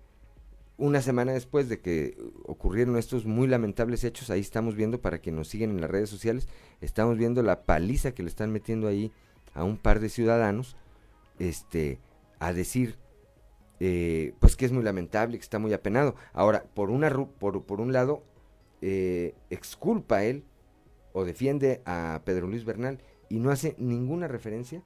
una 0.76 1.00
semana 1.02 1.32
después 1.32 1.68
de 1.68 1.80
que 1.80 2.16
ocurrieron 2.44 2.96
estos 2.96 3.26
muy 3.26 3.46
lamentables 3.46 4.04
hechos? 4.04 4.30
Ahí 4.30 4.40
estamos 4.40 4.74
viendo, 4.74 5.00
para 5.00 5.20
que 5.20 5.32
nos 5.32 5.48
siguen 5.48 5.70
en 5.70 5.80
las 5.80 5.90
redes 5.90 6.10
sociales, 6.10 6.48
estamos 6.80 7.16
viendo 7.16 7.42
la 7.42 7.64
paliza 7.64 8.12
que 8.12 8.22
le 8.22 8.28
están 8.28 8.50
metiendo 8.52 8.88
ahí 8.88 9.12
a 9.54 9.64
un 9.64 9.76
par 9.76 10.00
de 10.00 10.08
ciudadanos, 10.08 10.76
este, 11.38 11.98
a 12.38 12.52
decir 12.52 12.98
eh, 13.80 14.34
pues 14.38 14.56
que 14.56 14.64
es 14.64 14.72
muy 14.72 14.82
lamentable, 14.82 15.36
que 15.36 15.42
está 15.42 15.58
muy 15.58 15.72
apenado. 15.72 16.14
Ahora, 16.32 16.64
por, 16.74 16.90
una, 16.90 17.10
por, 17.10 17.64
por 17.64 17.80
un 17.80 17.92
lado, 17.92 18.22
eh, 18.80 19.34
exculpa 19.50 20.24
él 20.24 20.44
o 21.12 21.24
defiende 21.24 21.82
a 21.84 22.22
Pedro 22.24 22.46
Luis 22.46 22.64
Bernal 22.64 22.98
y 23.28 23.38
no 23.38 23.50
hace 23.50 23.74
ninguna 23.78 24.28
referencia 24.28 24.82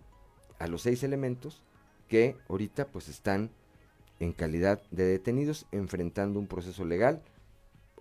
a 0.58 0.66
los 0.66 0.82
seis 0.82 1.02
elementos 1.02 1.62
que 2.08 2.36
ahorita 2.48 2.86
pues 2.86 3.08
están 3.08 3.50
en 4.20 4.32
calidad 4.32 4.82
de 4.90 5.04
detenidos 5.04 5.66
enfrentando 5.72 6.38
un 6.38 6.46
proceso 6.46 6.84
legal. 6.84 7.22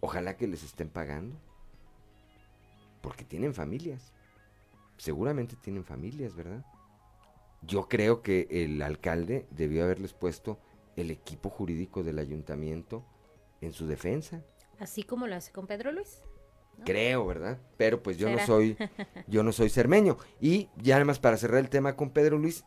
Ojalá 0.01 0.37
que 0.37 0.47
les 0.47 0.63
estén 0.63 0.89
pagando. 0.89 1.35
Porque 3.01 3.23
tienen 3.23 3.53
familias. 3.53 4.13
Seguramente 4.97 5.55
tienen 5.55 5.83
familias, 5.83 6.35
¿verdad? 6.35 6.65
Yo 7.61 7.87
creo 7.87 8.21
que 8.21 8.47
el 8.49 8.81
alcalde 8.81 9.47
debió 9.51 9.83
haberles 9.83 10.13
puesto 10.13 10.59
el 10.95 11.11
equipo 11.11 11.49
jurídico 11.49 12.03
del 12.03 12.19
ayuntamiento 12.19 13.05
en 13.61 13.73
su 13.73 13.87
defensa. 13.87 14.43
Así 14.79 15.03
como 15.03 15.27
lo 15.27 15.35
hace 15.35 15.51
con 15.51 15.67
Pedro 15.67 15.91
Luis. 15.91 16.21
Creo, 16.85 17.25
¿verdad? 17.25 17.59
Pero 17.77 18.03
pues 18.03 18.17
yo 18.17 18.29
no 18.29 18.39
soy, 18.45 18.77
yo 19.27 19.43
no 19.43 19.51
soy 19.51 19.69
cermeño. 19.69 20.17
Y 20.39 20.69
ya 20.77 20.95
además 20.95 21.19
para 21.19 21.37
cerrar 21.37 21.59
el 21.59 21.69
tema 21.69 21.95
con 21.95 22.11
Pedro 22.11 22.37
Luis, 22.37 22.65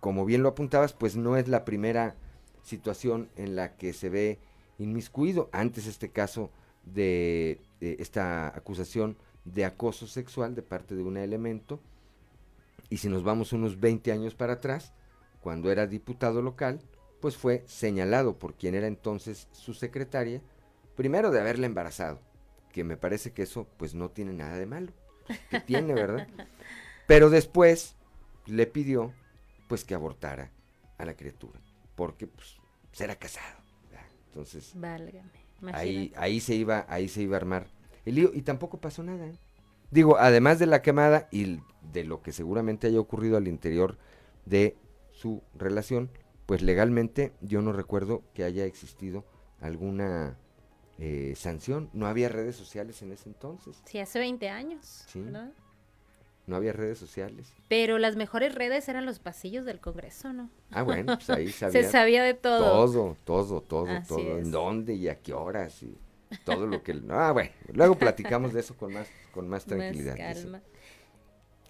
como 0.00 0.24
bien 0.24 0.42
lo 0.42 0.48
apuntabas, 0.48 0.92
pues 0.92 1.16
no 1.16 1.36
es 1.36 1.48
la 1.48 1.64
primera 1.64 2.16
situación 2.62 3.28
en 3.36 3.56
la 3.56 3.76
que 3.76 3.92
se 3.92 4.08
ve 4.08 4.38
inmiscuido. 4.78 5.48
Antes 5.52 5.86
este 5.86 6.10
caso 6.10 6.50
de, 6.84 7.60
esta 7.80 8.48
acusación 8.48 9.16
de 9.44 9.64
acoso 9.64 10.06
sexual 10.06 10.54
de 10.54 10.62
parte 10.62 10.94
de 10.94 11.02
un 11.02 11.16
elemento. 11.16 11.80
Y 12.90 12.98
si 12.98 13.08
nos 13.08 13.22
vamos 13.22 13.52
unos 13.52 13.80
20 13.80 14.12
años 14.12 14.34
para 14.34 14.54
atrás, 14.54 14.92
cuando 15.40 15.70
era 15.70 15.86
diputado 15.86 16.42
local, 16.42 16.80
pues 17.20 17.36
fue 17.36 17.64
señalado 17.66 18.38
por 18.38 18.54
quien 18.54 18.74
era 18.74 18.86
entonces 18.86 19.48
su 19.52 19.74
secretaria, 19.74 20.42
primero 20.96 21.30
de 21.30 21.40
haberle 21.40 21.66
embarazado, 21.66 22.20
que 22.72 22.84
me 22.84 22.96
parece 22.96 23.32
que 23.32 23.42
eso 23.42 23.66
pues 23.76 23.94
no 23.94 24.10
tiene 24.10 24.32
nada 24.32 24.56
de 24.56 24.66
malo, 24.66 24.92
que 25.50 25.60
tiene, 25.60 25.94
¿verdad? 25.94 26.28
Pero 27.06 27.30
después 27.30 27.96
le 28.46 28.66
pidió 28.66 29.12
pues 29.68 29.84
que 29.84 29.94
abortara 29.94 30.50
a 30.98 31.04
la 31.04 31.14
criatura, 31.14 31.60
porque 32.02 32.26
pues 32.26 32.56
será 32.90 33.14
casado. 33.14 33.62
Entonces, 34.26 34.74
ahí, 35.72 36.12
ahí 36.16 36.40
se 36.40 36.56
iba, 36.56 36.84
ahí 36.88 37.06
se 37.06 37.22
iba 37.22 37.36
a 37.36 37.40
armar 37.40 37.68
el 38.04 38.16
lío 38.16 38.32
y 38.34 38.42
tampoco 38.42 38.80
pasó 38.80 39.04
nada. 39.04 39.24
¿eh? 39.28 39.38
Digo, 39.92 40.18
además 40.18 40.58
de 40.58 40.66
la 40.66 40.82
quemada 40.82 41.28
y 41.30 41.60
de 41.92 42.02
lo 42.02 42.20
que 42.20 42.32
seguramente 42.32 42.88
haya 42.88 42.98
ocurrido 42.98 43.36
al 43.36 43.46
interior 43.46 43.98
de 44.46 44.76
su 45.12 45.44
relación, 45.54 46.10
pues 46.46 46.60
legalmente 46.60 47.34
yo 47.40 47.62
no 47.62 47.72
recuerdo 47.72 48.24
que 48.34 48.42
haya 48.42 48.64
existido 48.64 49.24
alguna 49.60 50.36
eh, 50.98 51.34
sanción. 51.36 51.88
No 51.92 52.08
había 52.08 52.28
redes 52.28 52.56
sociales 52.56 53.00
en 53.02 53.12
ese 53.12 53.28
entonces. 53.28 53.80
Sí, 53.84 54.00
hace 54.00 54.18
20 54.18 54.48
años. 54.48 55.04
Sí. 55.06 55.22
No 56.46 56.56
había 56.56 56.72
redes 56.72 56.98
sociales. 56.98 57.52
Pero 57.68 57.98
las 57.98 58.16
mejores 58.16 58.54
redes 58.54 58.88
eran 58.88 59.06
los 59.06 59.18
pasillos 59.18 59.64
del 59.64 59.80
Congreso, 59.80 60.32
¿no? 60.32 60.50
Ah, 60.70 60.82
bueno, 60.82 61.16
pues 61.16 61.30
ahí 61.30 61.48
sabía. 61.52 61.82
Se 61.82 61.90
sabía 61.90 62.22
de 62.24 62.34
todo. 62.34 62.86
Todo, 62.86 63.16
todo, 63.24 63.60
todo, 63.60 64.02
todo. 64.06 64.38
En 64.38 64.50
dónde 64.50 64.94
y 64.94 65.08
a 65.08 65.20
qué 65.20 65.32
horas 65.32 65.82
y 65.82 65.96
todo 66.44 66.66
lo 66.66 66.82
que... 66.82 67.00
Ah, 67.10 67.32
bueno, 67.32 67.50
luego 67.72 67.96
platicamos 67.96 68.52
de 68.52 68.60
eso 68.60 68.76
con 68.76 68.92
más, 68.92 69.08
con 69.32 69.48
más 69.48 69.64
tranquilidad. 69.66 70.16
Más 70.18 70.38
calma. 70.38 70.62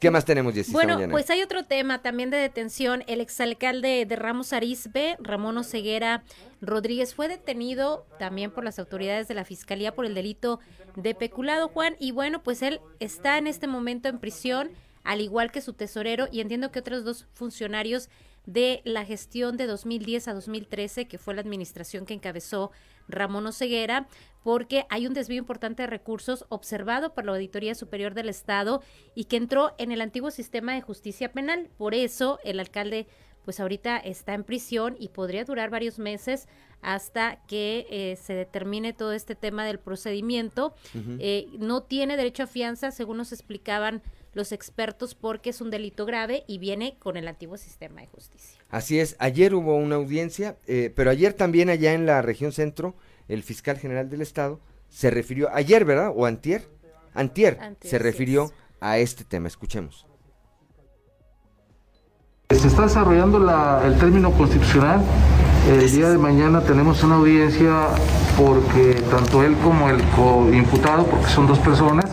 ¿Qué 0.02 0.10
más 0.10 0.24
tenemos, 0.24 0.52
Jessy? 0.52 0.72
Bueno, 0.72 0.98
pues 1.12 1.30
hay 1.30 1.42
otro 1.42 1.62
tema 1.62 2.02
también 2.02 2.28
de 2.28 2.36
detención. 2.36 3.04
El 3.06 3.20
exalcalde 3.20 4.04
de 4.04 4.16
Ramos 4.16 4.52
Arizpe, 4.52 5.16
Ramón 5.20 5.56
Oseguera 5.58 6.24
Rodríguez, 6.60 7.14
fue 7.14 7.28
detenido 7.28 8.04
también 8.18 8.50
por 8.50 8.64
las 8.64 8.80
autoridades 8.80 9.28
de 9.28 9.34
la 9.34 9.44
Fiscalía 9.44 9.94
por 9.94 10.04
el 10.04 10.14
delito 10.14 10.58
de 10.96 11.14
peculado, 11.14 11.68
Juan. 11.68 11.94
Y 12.00 12.10
bueno, 12.10 12.42
pues 12.42 12.62
él 12.62 12.80
está 12.98 13.38
en 13.38 13.46
este 13.46 13.68
momento 13.68 14.08
en 14.08 14.18
prisión, 14.18 14.72
al 15.04 15.20
igual 15.20 15.52
que 15.52 15.60
su 15.60 15.72
tesorero, 15.72 16.26
y 16.32 16.40
entiendo 16.40 16.72
que 16.72 16.80
otros 16.80 17.04
dos 17.04 17.28
funcionarios 17.32 18.08
de 18.44 18.82
la 18.84 19.04
gestión 19.04 19.56
de 19.56 19.68
2010 19.68 20.26
a 20.26 20.34
2013, 20.34 21.06
que 21.06 21.18
fue 21.18 21.34
la 21.34 21.42
administración 21.42 22.06
que 22.06 22.14
encabezó 22.14 22.72
Ramón 23.08 23.46
Oseguera, 23.46 24.06
porque 24.42 24.86
hay 24.90 25.06
un 25.06 25.14
desvío 25.14 25.38
importante 25.38 25.82
de 25.82 25.86
recursos 25.86 26.44
observado 26.48 27.14
por 27.14 27.24
la 27.24 27.32
Auditoría 27.32 27.74
Superior 27.74 28.14
del 28.14 28.28
Estado 28.28 28.82
y 29.14 29.24
que 29.24 29.36
entró 29.36 29.74
en 29.78 29.92
el 29.92 30.00
antiguo 30.00 30.30
sistema 30.30 30.74
de 30.74 30.80
justicia 30.82 31.32
penal. 31.32 31.70
Por 31.78 31.94
eso 31.94 32.38
el 32.44 32.58
alcalde 32.60 33.06
pues 33.44 33.60
ahorita 33.60 33.96
está 33.98 34.34
en 34.34 34.44
prisión 34.44 34.96
y 34.98 35.08
podría 35.08 35.44
durar 35.44 35.70
varios 35.70 35.98
meses 35.98 36.48
hasta 36.82 37.38
que 37.46 37.86
eh, 37.90 38.18
se 38.20 38.34
determine 38.34 38.92
todo 38.92 39.12
este 39.12 39.34
tema 39.34 39.64
del 39.64 39.78
procedimiento. 39.78 40.74
Eh, 41.18 41.46
no 41.58 41.84
tiene 41.84 42.16
derecho 42.16 42.42
a 42.42 42.46
fianza, 42.46 42.90
según 42.90 43.16
nos 43.16 43.32
explicaban 43.32 44.02
los 44.34 44.52
expertos, 44.52 45.14
porque 45.14 45.50
es 45.50 45.60
un 45.60 45.70
delito 45.70 46.04
grave 46.06 46.44
y 46.46 46.58
viene 46.58 46.96
con 46.98 47.16
el 47.16 47.28
antiguo 47.28 47.56
sistema 47.56 48.00
de 48.00 48.08
justicia. 48.08 48.60
Así 48.70 48.98
es, 48.98 49.14
ayer 49.18 49.54
hubo 49.54 49.76
una 49.76 49.96
audiencia, 49.96 50.56
eh, 50.66 50.92
pero 50.94 51.10
ayer 51.10 51.34
también 51.34 51.70
allá 51.70 51.92
en 51.92 52.06
la 52.06 52.20
región 52.22 52.52
centro 52.52 52.94
el 53.28 53.42
fiscal 53.42 53.78
general 53.78 54.10
del 54.10 54.22
estado 54.22 54.60
se 54.88 55.10
refirió, 55.10 55.48
ayer, 55.54 55.84
¿verdad? 55.84 56.12
O 56.14 56.26
antier, 56.26 56.68
antier, 57.14 57.58
se 57.80 57.98
refirió 57.98 58.52
a 58.80 58.98
este 58.98 59.24
tema. 59.24 59.48
Escuchemos. 59.48 60.06
Se 62.50 62.68
está 62.68 62.82
desarrollando 62.82 63.38
el 63.84 63.98
término 63.98 64.32
constitucional. 64.32 65.02
El 65.68 65.92
día 65.92 66.10
de 66.10 66.18
mañana 66.18 66.60
tenemos 66.62 67.04
una 67.04 67.14
audiencia 67.14 67.86
porque 68.36 69.00
tanto 69.08 69.44
él 69.44 69.56
como 69.62 69.88
el 69.88 70.02
coimputado, 70.16 71.06
porque 71.06 71.28
son 71.28 71.46
dos 71.46 71.60
personas, 71.60 72.04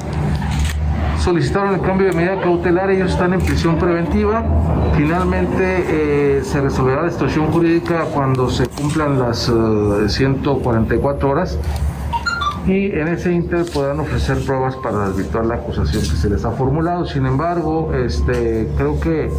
solicitaron 1.19 1.73
el 1.73 1.81
cambio 1.81 2.07
de 2.07 2.13
medida 2.13 2.39
cautelar, 2.41 2.91
ellos 2.91 3.11
están 3.11 3.33
en 3.33 3.41
prisión 3.41 3.79
preventiva. 3.79 4.43
Finalmente 4.95 5.85
eh, 5.87 6.43
se 6.43 6.61
resolverá 6.61 7.01
la 7.01 7.09
situación 7.09 7.47
jurídica 7.47 8.05
cuando 8.13 8.51
se 8.51 8.67
cumplan 8.67 9.17
las 9.17 9.51
144 10.07 11.27
eh, 11.27 11.31
horas 11.31 11.57
y 12.65 12.91
en 12.91 13.07
ese 13.07 13.31
inter 13.31 13.65
podrán 13.73 13.99
ofrecer 13.99 14.43
pruebas 14.45 14.75
para 14.77 15.07
desvirtuar 15.07 15.45
la 15.45 15.55
acusación 15.55 16.01
que 16.01 16.15
se 16.15 16.29
les 16.29 16.45
ha 16.45 16.51
formulado. 16.51 17.05
Sin 17.05 17.25
embargo, 17.25 17.93
este, 17.93 18.67
creo 18.77 18.99
que 18.99 19.29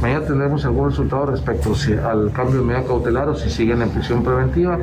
mañana 0.00 0.26
tendremos 0.26 0.64
algún 0.64 0.90
resultado 0.90 1.26
respecto 1.26 1.74
al 2.04 2.32
cambio 2.32 2.60
de 2.60 2.66
medida 2.66 2.86
cautelar 2.86 3.28
o 3.28 3.34
si 3.34 3.50
siguen 3.50 3.82
en 3.82 3.90
prisión 3.90 4.22
preventiva 4.22 4.78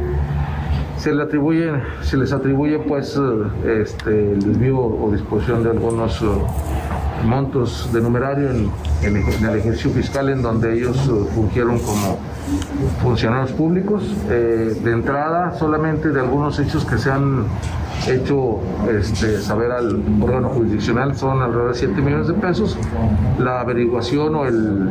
se, 1.04 1.22
atribuye, 1.22 1.70
se 2.02 2.16
les 2.16 2.32
atribuye 2.32 2.80
pues 2.80 3.18
eh, 3.18 3.82
este, 3.82 4.32
el 4.32 4.40
desvío 4.40 4.80
o 4.80 5.12
disposición 5.12 5.62
de 5.62 5.72
algunos 5.72 6.22
eh, 6.22 6.26
montos 7.26 7.90
de 7.92 8.00
numerario 8.00 8.50
en, 8.52 8.72
el 9.04 9.56
ejercicio 9.58 9.92
fiscal 9.92 10.30
en 10.30 10.42
donde 10.42 10.74
ellos 10.74 10.98
eh, 11.10 11.26
fungieron 11.36 11.80
como 11.80 12.20
funcionarios 13.02 13.52
públicos. 13.52 14.04
de 14.28 14.92
entrada, 14.92 15.58
solamente 15.58 16.10
de 16.10 16.20
algunos 16.20 16.60
hechos 16.60 16.86
que 16.86 16.98
se 16.98 17.12
han 17.12 17.46
hecho 18.08 18.60
este, 18.90 19.40
saber 19.40 19.72
al 19.72 20.02
órgano 20.22 20.50
jurisdiccional 20.50 21.16
son 21.16 21.42
alrededor 21.42 21.74
de 21.74 21.80
7 21.80 22.02
millones 22.02 22.28
de 22.28 22.34
pesos. 22.34 22.78
La 23.40 23.62
averiguación 23.62 24.36
o 24.36 24.46
el, 24.46 24.90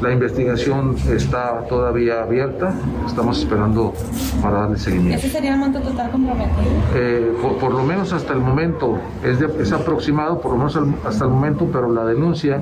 la 0.00 0.12
investigación 0.12 0.96
está 1.10 1.64
todavía 1.68 2.22
abierta. 2.22 2.74
Estamos 3.06 3.38
esperando 3.38 3.92
para 4.40 4.60
darle 4.60 4.78
seguimiento. 4.78 5.18
¿Ese 5.18 5.30
sería 5.30 5.54
el 5.54 5.60
monto 5.60 5.80
total 5.80 6.10
comprometido? 6.10 6.62
Eh, 6.94 7.32
por, 7.60 7.72
lo 7.72 7.82
menos 7.82 8.12
hasta 8.12 8.32
el 8.32 8.40
momento, 8.40 8.98
es, 9.24 9.40
es 9.40 9.72
aproximado 9.72 10.40
por 10.40 10.52
lo 10.52 10.58
menos 10.58 10.78
hasta 11.04 11.24
el 11.24 11.30
momento, 11.30 11.68
pero 11.72 11.92
la 11.92 12.04
denuncia 12.04 12.60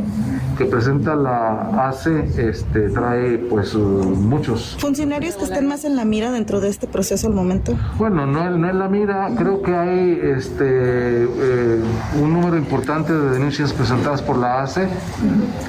que 0.56 0.66
presenta 0.66 1.16
la 1.16 1.88
ACE 1.88 2.24
este, 2.36 2.90
trae 2.90 3.38
pues 3.38 3.74
muchos. 3.74 4.76
¿Funcionarios 4.78 5.36
que 5.36 5.44
estén 5.44 5.66
más 5.66 5.84
en 5.84 5.96
la 5.96 6.04
mira 6.04 6.30
dentro 6.30 6.60
de 6.60 6.68
este 6.68 6.86
proceso 6.86 7.26
al 7.26 7.34
momento? 7.34 7.74
Bueno, 7.96 8.26
no, 8.26 8.50
no 8.50 8.68
en 8.68 8.78
la 8.78 8.88
mira, 8.88 9.30
creo 9.36 9.62
que 9.62 9.74
hay 9.74 9.89
este, 9.90 10.64
eh, 10.64 11.80
un 12.20 12.32
número 12.32 12.56
importante 12.56 13.12
de 13.12 13.30
denuncias 13.30 13.72
presentadas 13.72 14.22
por 14.22 14.36
la 14.36 14.62
ACE. 14.62 14.88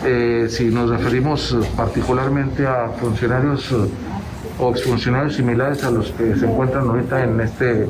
Eh, 0.05 0.47
si 0.49 0.65
nos 0.65 0.89
referimos 0.89 1.57
particularmente 1.75 2.65
a 2.67 2.89
funcionarios 2.89 3.73
o 4.59 4.71
exfuncionarios 4.71 5.35
similares 5.35 5.83
a 5.83 5.91
los 5.91 6.11
que 6.11 6.35
se 6.35 6.45
encuentran 6.45 6.87
ahorita 6.87 7.23
en 7.23 7.41
este 7.41 7.87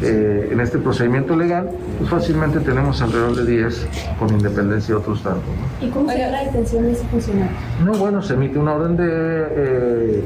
eh, 0.00 0.50
en 0.52 0.60
este 0.60 0.78
procedimiento 0.78 1.34
legal, 1.34 1.70
pues 1.98 2.08
fácilmente 2.08 2.60
tenemos 2.60 3.02
alrededor 3.02 3.34
de 3.34 3.44
10 3.44 3.88
con 4.20 4.30
independencia 4.30 4.94
de 4.94 5.00
otros 5.00 5.24
tantos. 5.24 5.42
¿Y 5.80 5.88
cómo 5.88 6.08
se 6.08 6.18
la 6.18 6.44
detención 6.44 6.84
de 6.84 6.92
ese 6.92 7.04
funcionario? 7.06 7.50
No, 7.84 7.94
bueno, 7.94 8.22
se 8.22 8.34
emite 8.34 8.60
una 8.60 8.74
orden 8.74 8.96
de 8.96 10.22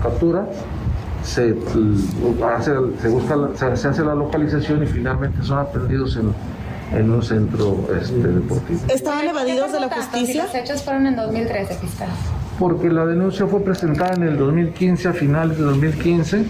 captura 0.00 0.46
se, 1.24 1.56
hace, 2.46 2.72
se, 3.00 3.08
busca, 3.08 3.36
se, 3.76 3.88
hace 3.88 4.04
la 4.04 4.14
localización 4.14 4.82
y 4.82 4.86
finalmente 4.86 5.42
son 5.42 5.58
aprendidos 5.58 6.16
en, 6.16 6.34
en 6.96 7.10
un 7.10 7.22
centro 7.22 7.88
este, 8.00 8.28
deportivo. 8.28 8.80
¿Estaban 8.88 9.26
evadidos 9.26 9.72
de 9.72 9.80
la 9.80 9.88
justicia? 9.88 10.44
los 10.44 10.54
hechos 10.54 10.82
fueron 10.82 11.06
en 11.06 11.16
2013, 11.16 11.74
fiscal. 11.76 12.08
Porque 12.58 12.88
la 12.88 13.06
denuncia 13.06 13.46
fue 13.46 13.60
presentada 13.60 14.14
en 14.14 14.22
el 14.22 14.36
2015, 14.36 15.08
a 15.08 15.12
finales 15.12 15.56
de 15.58 15.64
2015, 15.64 16.44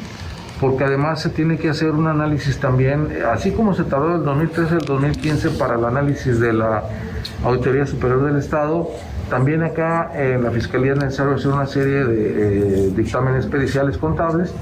porque 0.61 0.85
además 0.85 1.23
se 1.23 1.31
tiene 1.31 1.57
que 1.57 1.71
hacer 1.71 1.91
un 1.93 2.09
análisis 2.09 2.59
también, 2.59 3.09
así 3.33 3.53
como 3.53 3.75
se 3.75 3.85
tardó 3.85 4.15
del 4.15 4.25
2013 4.25 4.75
al 4.75 4.81
2015 4.81 5.51
para 5.51 5.77
el 5.77 5.85
análisis 5.85 6.41
de 6.41 6.53
la 6.53 6.83
Auditoría 7.45 7.87
Superior 7.87 8.25
del 8.27 8.37
Estado, 8.37 8.91
también 9.29 9.63
acá 9.63 10.11
en 10.15 10.43
la 10.43 10.51
Fiscalía 10.51 10.93
es 10.93 10.99
necesario 10.99 11.35
hacer 11.35 11.51
una 11.51 11.67
serie 11.67 12.05
de 12.05 12.87
eh, 12.87 12.91
dictámenes 12.95 13.47
periciales 13.47 13.99
contables 13.99 14.53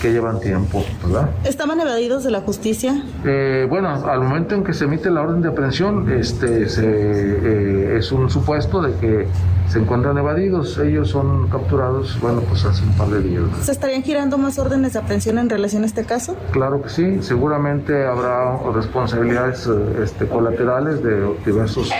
que 0.00 0.12
llevan 0.12 0.40
tiempo, 0.40 0.84
¿verdad? 1.04 1.30
¿Estaban 1.44 1.80
evadidos 1.80 2.24
de 2.24 2.30
la 2.30 2.40
justicia? 2.40 3.02
Eh, 3.24 3.66
bueno, 3.68 3.88
al 3.88 4.20
momento 4.20 4.54
en 4.54 4.64
que 4.64 4.72
se 4.72 4.84
emite 4.84 5.10
la 5.10 5.22
orden 5.22 5.42
de 5.42 5.48
aprehensión, 5.48 6.10
este, 6.12 6.68
se, 6.68 6.84
eh, 6.84 7.96
es 7.98 8.12
un 8.12 8.30
supuesto 8.30 8.82
de 8.82 8.94
que 8.98 9.26
se 9.68 9.78
encuentran 9.78 10.16
evadidos. 10.16 10.78
Ellos 10.78 11.10
son 11.10 11.48
capturados, 11.48 12.18
bueno, 12.20 12.40
pues 12.48 12.64
hace 12.64 12.84
un 12.84 12.92
par 12.96 13.08
de 13.08 13.20
días. 13.20 13.42
¿Se 13.62 13.72
estarían 13.72 14.02
girando 14.02 14.38
más 14.38 14.58
órdenes 14.58 14.92
de 14.92 15.00
aprehensión 15.00 15.38
en 15.38 15.50
relación 15.50 15.82
a 15.82 15.86
este 15.86 16.04
caso? 16.04 16.36
Claro 16.52 16.82
que 16.82 16.88
sí. 16.88 17.18
Seguramente 17.22 18.06
habrá 18.06 18.56
responsabilidades 18.74 19.68
este, 20.02 20.26
colaterales 20.26 21.02
de 21.02 21.34
diversos 21.44 21.90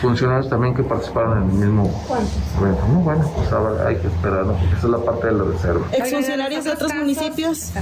funcionarios 0.00 0.48
también 0.48 0.74
que 0.74 0.82
participaron 0.82 1.38
en 1.38 1.50
el 1.50 1.68
mismo 1.68 1.90
evento. 2.60 2.82
bueno, 3.04 3.32
pues 3.36 3.52
ahora 3.52 3.86
hay 3.86 3.96
que 3.96 4.06
esperar, 4.06 4.46
¿no? 4.46 4.52
porque 4.52 4.74
esa 4.74 4.86
es 4.86 4.92
la 4.92 4.98
parte 4.98 5.26
de 5.26 5.32
la 5.32 5.44
reserva. 5.44 5.86
¿Exfuncionarios 5.92 6.64
de 6.64 6.70
otros 6.70 6.94
municipios? 6.94 7.72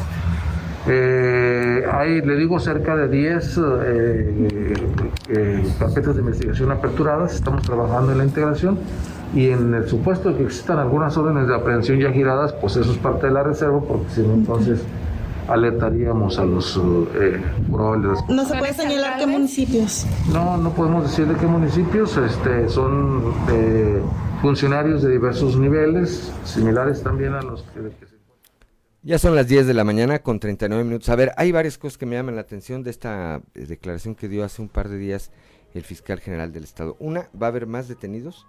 Eh, 0.87 1.85
hay, 1.93 2.23
le 2.23 2.37
digo, 2.37 2.59
cerca 2.59 2.97
de 2.97 3.09
10 3.09 3.59
eh, 3.59 4.35
eh, 5.29 5.73
carpetas 5.79 6.15
de 6.15 6.21
investigación 6.21 6.71
aperturadas. 6.73 7.35
Estamos 7.35 7.63
trabajando 7.63 8.13
en 8.13 8.19
la 8.19 8.25
integración 8.25 8.79
y 9.35 9.51
en 9.51 9.75
el 9.75 9.87
supuesto 9.87 10.31
de 10.31 10.37
que 10.37 10.45
existan 10.45 10.79
algunas 10.79 11.17
órdenes 11.17 11.47
de 11.47 11.55
aprehensión 11.55 11.99
ya 11.99 12.11
giradas, 12.11 12.55
pues 12.55 12.77
eso 12.77 12.91
es 12.91 12.99
parte 12.99 13.27
de 13.27 13.33
la 13.33 13.43
reserva, 13.43 13.81
porque 13.81 14.09
si 14.11 14.23
no, 14.23 14.35
entonces 14.35 14.83
alertaríamos 15.49 16.39
a 16.39 16.45
los 16.45 16.81
eh, 17.21 17.43
probables. 17.71 18.21
¿No 18.29 18.45
se 18.45 18.57
puede 18.57 18.75
señalar 18.75 19.19
qué 19.19 19.27
municipios? 19.27 20.07
No, 20.33 20.57
no 20.57 20.71
podemos 20.73 21.05
decir 21.05 21.27
de 21.27 21.35
qué 21.35 21.47
municipios, 21.47 22.17
este, 22.17 22.69
son 22.69 23.35
eh, 23.51 24.01
funcionarios 24.43 25.03
de 25.03 25.11
diversos 25.11 25.57
niveles, 25.57 26.33
similares 26.45 27.03
también 27.03 27.35
a 27.35 27.43
los 27.43 27.63
que, 27.63 28.07
se 28.07 28.19
ya 29.03 29.19
son 29.19 29.37
las 29.37 29.47
10 29.47 29.67
de 29.67 29.75
la 29.75 29.85
mañana 29.85 30.19
con 30.19 30.41
39 30.41 30.85
minutos. 30.85 31.09
A 31.09 31.17
ver, 31.17 31.33
hay 31.37 31.53
varias 31.53 31.79
cosas 31.79 31.97
que 31.97 32.05
me 32.05 32.17
llaman 32.17 32.35
la 32.35 32.43
atención 32.43 32.83
de 32.83 32.91
esta 32.91 33.41
eh, 33.55 33.65
declaración 33.67 34.15
que 34.15 34.29
dio 34.29 34.45
hace 34.45 34.61
un 34.61 34.69
par 34.69 34.89
de 34.89 34.99
días 34.99 35.31
el 35.73 35.85
fiscal 35.85 36.21
general 36.21 36.53
del 36.53 36.65
Estado. 36.65 36.97
Una, 36.99 37.31
va 37.41 37.47
a 37.47 37.51
haber 37.51 37.67
más 37.67 37.89
detenidos 37.89 38.47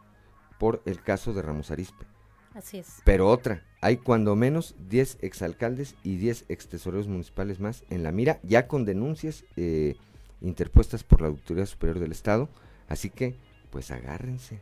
por 0.58 0.82
el 0.86 1.02
caso 1.02 1.34
de 1.34 1.43
Ramos 1.43 1.72
Arispe. 1.72 2.09
Así 2.54 2.80
es. 2.80 3.02
Pero 3.06 3.28
otra, 3.28 3.64
hay 3.82 3.97
cuando 3.97 4.36
menos 4.36 4.76
10 4.89 5.20
exalcaldes 5.22 5.95
y 6.04 6.18
10 6.18 6.45
extesoreros 6.50 7.08
municipales 7.08 7.60
más 7.60 7.84
en 7.89 8.04
la 8.04 8.12
mira, 8.12 8.39
ya 8.43 8.68
con 8.68 8.86
denuncias 8.86 9.45
eh, 9.56 9.95
interpuestas 10.41 11.04
por 11.04 11.22
la 11.22 11.28
Auditoría 11.28 11.66
Superior 11.66 12.00
del 12.00 12.12
Estado. 12.12 12.50
Así 12.88 13.10
que, 13.10 13.36
pues 13.70 13.91
agárrense. 13.91 14.60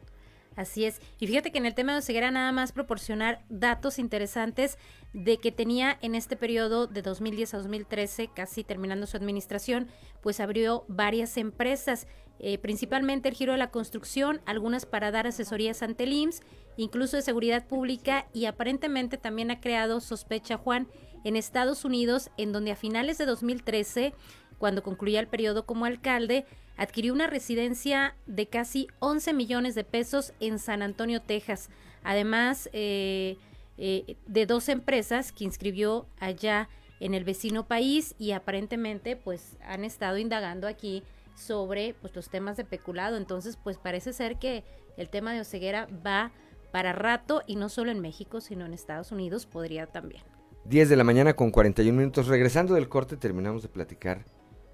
Así 0.58 0.86
es. 0.86 1.00
Y 1.20 1.28
fíjate 1.28 1.52
que 1.52 1.60
en 1.60 1.68
el 1.68 1.76
tema 1.76 1.94
de 1.94 2.02
ceguera 2.02 2.32
nada 2.32 2.52
más 2.52 2.72
proporcionar 2.72 3.44
datos 3.48 4.00
interesantes 4.00 4.80
de 5.14 5.38
que 5.38 5.52
tenía 5.52 6.00
en 6.02 6.16
este 6.16 6.36
periodo 6.36 6.88
de 6.88 7.04
2010 7.04 7.54
a 7.54 7.58
2013, 7.58 8.30
casi 8.34 8.64
terminando 8.64 9.06
su 9.06 9.18
administración, 9.18 9.88
pues 10.22 10.40
abrió 10.40 10.84
varias 10.88 11.38
empresas, 11.38 12.08
eh, 12.40 12.58
principalmente 12.58 13.30
el 13.30 13.36
giro 13.36 13.52
de 13.52 13.60
la 13.60 13.70
construcción, 13.70 14.42
algunas 14.48 14.88
para 14.88 15.12
dar 15.12 15.28
asesorías 15.28 15.84
ante 15.84 16.06
el 16.06 16.14
IMSS, 16.14 16.42
incluso 16.78 17.18
de 17.18 17.24
seguridad 17.24 17.68
pública 17.68 18.28
y 18.34 18.46
aparentemente 18.46 19.18
también 19.18 19.52
ha 19.52 19.60
creado 19.60 20.00
sospecha 20.00 20.58
Juan 20.58 20.88
en 21.24 21.36
Estados 21.36 21.84
Unidos, 21.84 22.30
en 22.38 22.54
donde 22.54 22.72
a 22.72 22.76
finales 22.76 23.18
de 23.18 23.26
2013, 23.26 24.14
cuando 24.58 24.84
concluía 24.84 25.20
el 25.20 25.28
periodo 25.28 25.66
como 25.66 25.86
alcalde, 25.86 26.46
adquirió 26.78 27.14
una 27.14 27.28
residencia 27.28 28.16
de 28.28 28.48
casi 28.48 28.88
11 29.00 29.34
millones 29.34 29.76
de 29.76 29.84
pesos 29.84 30.34
en 30.40 30.60
San 30.60 30.82
Antonio, 30.82 31.22
Texas. 31.22 31.70
Además 32.04 32.70
eh, 32.72 33.38
eh, 33.78 34.16
de 34.28 34.46
dos 34.46 34.70
empresas 34.70 35.32
que 35.32 35.44
inscribió 35.44 36.08
allá 36.20 36.70
en 37.00 37.14
el 37.14 37.24
vecino 37.24 37.68
país 37.68 38.16
y 38.18 38.32
aparentemente 38.32 39.16
pues 39.16 39.58
han 39.62 39.84
estado 39.84 40.18
indagando 40.18 40.68
aquí 40.68 41.04
sobre 41.36 41.94
pues 41.96 42.16
los 42.16 42.30
temas 42.30 42.58
de 42.58 42.66
peculado. 42.66 43.18
Entonces 43.18 43.58
pues 43.62 43.78
parece 43.78 44.14
ser 44.14 44.38
que 44.38 44.64
el 44.98 45.10
tema 45.10 45.34
de 45.34 45.42
Oceguera 45.42 45.88
va 46.06 46.32
para 46.72 46.94
rato 46.94 47.42
y 47.48 47.56
no 47.56 47.70
solo 47.70 47.92
en 47.92 48.00
México 48.00 48.42
sino 48.42 48.66
en 48.66 48.74
Estados 48.74 49.12
Unidos 49.12 49.46
podría 49.46 49.88
también. 49.88 50.24
10 50.66 50.90
de 50.90 50.96
la 50.98 51.04
mañana 51.04 51.34
con 51.34 51.52
41 51.52 51.98
minutos. 51.98 52.28
Regresando 52.28 52.74
del 52.74 52.90
corte 52.90 53.16
terminamos 53.16 53.62
de 53.62 53.70
platicar 53.70 54.26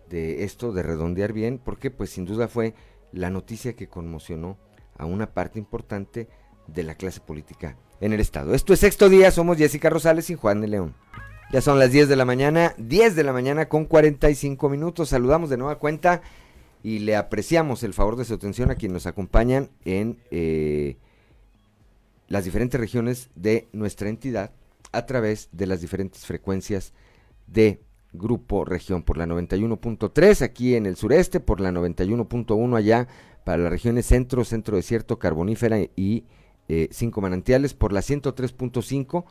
de 0.09 0.43
esto, 0.43 0.71
de 0.71 0.83
redondear 0.83 1.33
bien, 1.33 1.59
porque 1.63 1.91
pues 1.91 2.09
sin 2.09 2.25
duda 2.25 2.47
fue 2.47 2.73
la 3.11 3.29
noticia 3.29 3.75
que 3.75 3.87
conmocionó 3.87 4.57
a 4.97 5.05
una 5.05 5.33
parte 5.33 5.59
importante 5.59 6.27
de 6.67 6.83
la 6.83 6.95
clase 6.95 7.19
política 7.19 7.77
en 7.99 8.13
el 8.13 8.19
Estado. 8.19 8.53
Esto 8.53 8.73
es 8.73 8.79
sexto 8.79 9.09
día, 9.09 9.31
somos 9.31 9.57
Jessica 9.57 9.89
Rosales 9.89 10.29
y 10.29 10.35
Juan 10.35 10.61
de 10.61 10.67
León. 10.67 10.95
Ya 11.51 11.61
son 11.61 11.77
las 11.77 11.91
10 11.91 12.09
de 12.09 12.15
la 12.15 12.25
mañana, 12.25 12.73
10 12.79 13.15
de 13.15 13.23
la 13.23 13.31
mañana 13.31 13.69
con 13.69 13.85
45 13.85 14.69
minutos. 14.69 15.09
Saludamos 15.09 15.51
de 15.51 15.57
nueva 15.57 15.77
cuenta 15.77 16.23
y 16.81 16.99
le 16.99 17.15
apreciamos 17.15 17.83
el 17.83 17.93
favor 17.93 18.15
de 18.15 18.25
su 18.25 18.33
atención 18.33 18.71
a 18.71 18.75
quienes 18.75 18.93
nos 18.93 19.07
acompañan 19.07 19.69
en 19.85 20.17
eh, 20.31 20.97
las 22.27 22.45
diferentes 22.45 22.79
regiones 22.79 23.29
de 23.35 23.67
nuestra 23.73 24.09
entidad 24.09 24.51
a 24.91 25.05
través 25.05 25.49
de 25.51 25.67
las 25.67 25.81
diferentes 25.81 26.25
frecuencias 26.25 26.93
de 27.47 27.81
Grupo 28.13 28.63
Región 28.63 29.03
por 29.03 29.17
la 29.17 29.25
91.3 29.25 30.41
aquí 30.43 30.75
en 30.75 30.85
el 30.85 30.95
sureste, 30.95 31.39
por 31.39 31.59
la 31.59 31.71
91.1 31.71 32.77
allá 32.77 33.07
para 33.43 33.63
las 33.63 33.71
regiones 33.71 34.05
centro, 34.05 34.45
centro 34.45 34.77
desierto, 34.77 35.19
carbonífera 35.19 35.79
y 35.95 36.25
eh, 36.69 36.87
cinco 36.91 37.21
manantiales, 37.21 37.73
por 37.73 37.91
la 37.91 38.01
103.5 38.01 39.25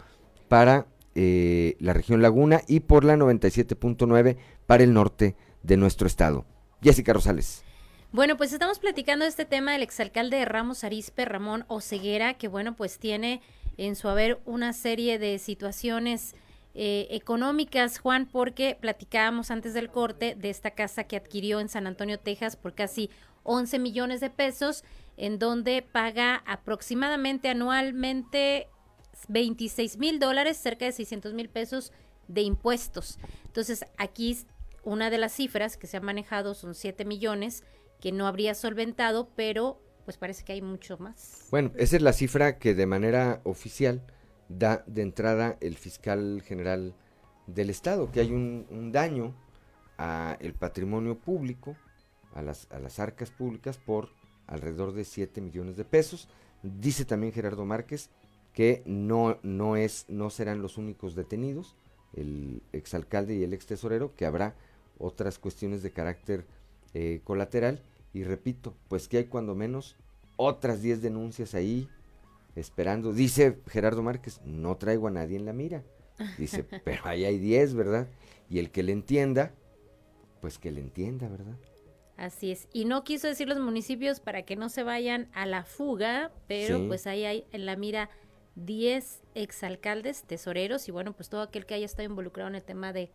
para 0.48 0.86
eh, 1.14 1.76
la 1.78 1.92
región 1.92 2.22
laguna 2.22 2.62
y 2.66 2.80
por 2.80 3.04
la 3.04 3.16
97.9 3.16 4.36
para 4.66 4.82
el 4.82 4.92
norte 4.92 5.36
de 5.62 5.76
nuestro 5.76 6.06
estado. 6.06 6.44
Jessica 6.82 7.12
Rosales. 7.12 7.64
Bueno, 8.12 8.36
pues 8.36 8.52
estamos 8.52 8.78
platicando 8.78 9.24
de 9.24 9.30
este 9.30 9.46
tema 9.46 9.72
del 9.72 9.80
exalcalde 9.80 10.36
de 10.36 10.44
Ramos 10.44 10.84
Arispe, 10.84 11.24
Ramón 11.24 11.64
Oceguera, 11.68 12.34
que 12.34 12.46
bueno, 12.46 12.76
pues 12.76 12.98
tiene 12.98 13.40
en 13.78 13.96
su 13.96 14.06
haber 14.06 14.38
una 14.44 14.74
serie 14.74 15.18
de 15.18 15.38
situaciones 15.38 16.34
eh, 16.74 17.06
económicas, 17.10 17.98
Juan, 17.98 18.28
porque 18.30 18.76
platicábamos 18.78 19.50
antes 19.50 19.72
del 19.72 19.88
corte 19.88 20.34
de 20.34 20.50
esta 20.50 20.72
casa 20.72 21.04
que 21.04 21.16
adquirió 21.16 21.58
en 21.58 21.70
San 21.70 21.86
Antonio, 21.86 22.18
Texas, 22.18 22.54
por 22.54 22.74
casi 22.74 23.08
11 23.44 23.78
millones 23.78 24.20
de 24.20 24.28
pesos, 24.28 24.84
en 25.16 25.38
donde 25.38 25.80
paga 25.80 26.42
aproximadamente 26.44 27.48
anualmente 27.48 28.68
26 29.28 29.96
mil 29.96 30.18
dólares, 30.18 30.58
cerca 30.58 30.84
de 30.84 30.92
600 30.92 31.32
mil 31.32 31.48
pesos 31.48 31.92
de 32.28 32.42
impuestos. 32.42 33.18
Entonces, 33.46 33.86
aquí 33.96 34.36
una 34.84 35.08
de 35.08 35.16
las 35.16 35.32
cifras 35.32 35.78
que 35.78 35.86
se 35.86 35.96
han 35.96 36.04
manejado 36.04 36.52
son 36.52 36.74
7 36.74 37.06
millones 37.06 37.64
que 38.02 38.12
no 38.12 38.26
habría 38.26 38.54
solventado, 38.54 39.30
pero 39.36 39.80
pues 40.04 40.18
parece 40.18 40.44
que 40.44 40.52
hay 40.52 40.60
mucho 40.60 40.98
más. 40.98 41.46
Bueno, 41.52 41.70
esa 41.76 41.96
es 41.96 42.02
la 42.02 42.12
cifra 42.12 42.58
que 42.58 42.74
de 42.74 42.84
manera 42.84 43.40
oficial 43.44 44.02
da 44.48 44.82
de 44.88 45.02
entrada 45.02 45.56
el 45.60 45.76
fiscal 45.76 46.42
general 46.44 46.94
del 47.46 47.70
Estado, 47.70 48.10
que 48.10 48.20
hay 48.20 48.32
un, 48.32 48.90
daño 48.90 49.34
a 49.98 50.36
el 50.40 50.52
patrimonio 50.52 51.16
público, 51.16 51.76
a 52.34 52.42
las, 52.42 52.66
a 52.72 52.80
las 52.80 52.98
arcas 52.98 53.30
públicas 53.30 53.78
por 53.78 54.08
alrededor 54.48 54.92
de 54.94 55.04
7 55.04 55.40
millones 55.40 55.76
de 55.76 55.84
pesos. 55.84 56.28
Dice 56.64 57.04
también 57.04 57.32
Gerardo 57.32 57.64
Márquez 57.64 58.10
que 58.52 58.82
no, 58.84 59.38
no, 59.44 59.76
es, 59.76 60.06
no 60.08 60.28
serán 60.28 60.60
los 60.60 60.76
únicos 60.76 61.14
detenidos, 61.14 61.76
el 62.14 62.62
exalcalde 62.72 63.36
y 63.36 63.44
el 63.44 63.54
ex 63.54 63.64
tesorero, 63.64 64.14
que 64.16 64.26
habrá 64.26 64.56
otras 64.98 65.38
cuestiones 65.38 65.82
de 65.84 65.92
carácter 65.92 66.44
eh, 66.94 67.20
colateral. 67.24 67.80
Y 68.12 68.24
repito, 68.24 68.74
pues 68.88 69.08
que 69.08 69.18
hay 69.18 69.24
cuando 69.24 69.54
menos 69.54 69.96
otras 70.36 70.82
10 70.82 71.02
denuncias 71.02 71.54
ahí 71.54 71.88
esperando. 72.56 73.12
Dice 73.12 73.58
Gerardo 73.68 74.02
Márquez, 74.02 74.40
no 74.44 74.76
traigo 74.76 75.08
a 75.08 75.10
nadie 75.10 75.36
en 75.36 75.46
la 75.46 75.52
mira. 75.52 75.82
Dice, 76.38 76.64
pero 76.84 77.02
ahí 77.04 77.24
hay 77.24 77.38
10, 77.38 77.74
¿verdad? 77.74 78.08
Y 78.50 78.58
el 78.58 78.70
que 78.70 78.82
le 78.82 78.92
entienda, 78.92 79.54
pues 80.40 80.58
que 80.58 80.70
le 80.70 80.80
entienda, 80.80 81.28
¿verdad? 81.28 81.56
Así 82.16 82.52
es. 82.52 82.68
Y 82.72 82.84
no 82.84 83.04
quiso 83.04 83.26
decir 83.26 83.48
los 83.48 83.58
municipios 83.58 84.20
para 84.20 84.42
que 84.42 84.56
no 84.56 84.68
se 84.68 84.82
vayan 84.82 85.28
a 85.32 85.46
la 85.46 85.64
fuga, 85.64 86.30
pero 86.46 86.86
pues 86.86 87.06
ahí 87.06 87.24
hay 87.24 87.44
en 87.52 87.66
la 87.66 87.76
mira 87.76 88.10
10 88.56 89.22
exalcaldes, 89.34 90.24
tesoreros 90.24 90.86
y 90.88 90.92
bueno, 90.92 91.14
pues 91.14 91.28
todo 91.28 91.40
aquel 91.40 91.64
que 91.64 91.74
haya 91.74 91.86
estado 91.86 92.08
involucrado 92.08 92.48
en 92.48 92.54
el 92.54 92.62
tema 92.62 92.92
de, 92.92 93.10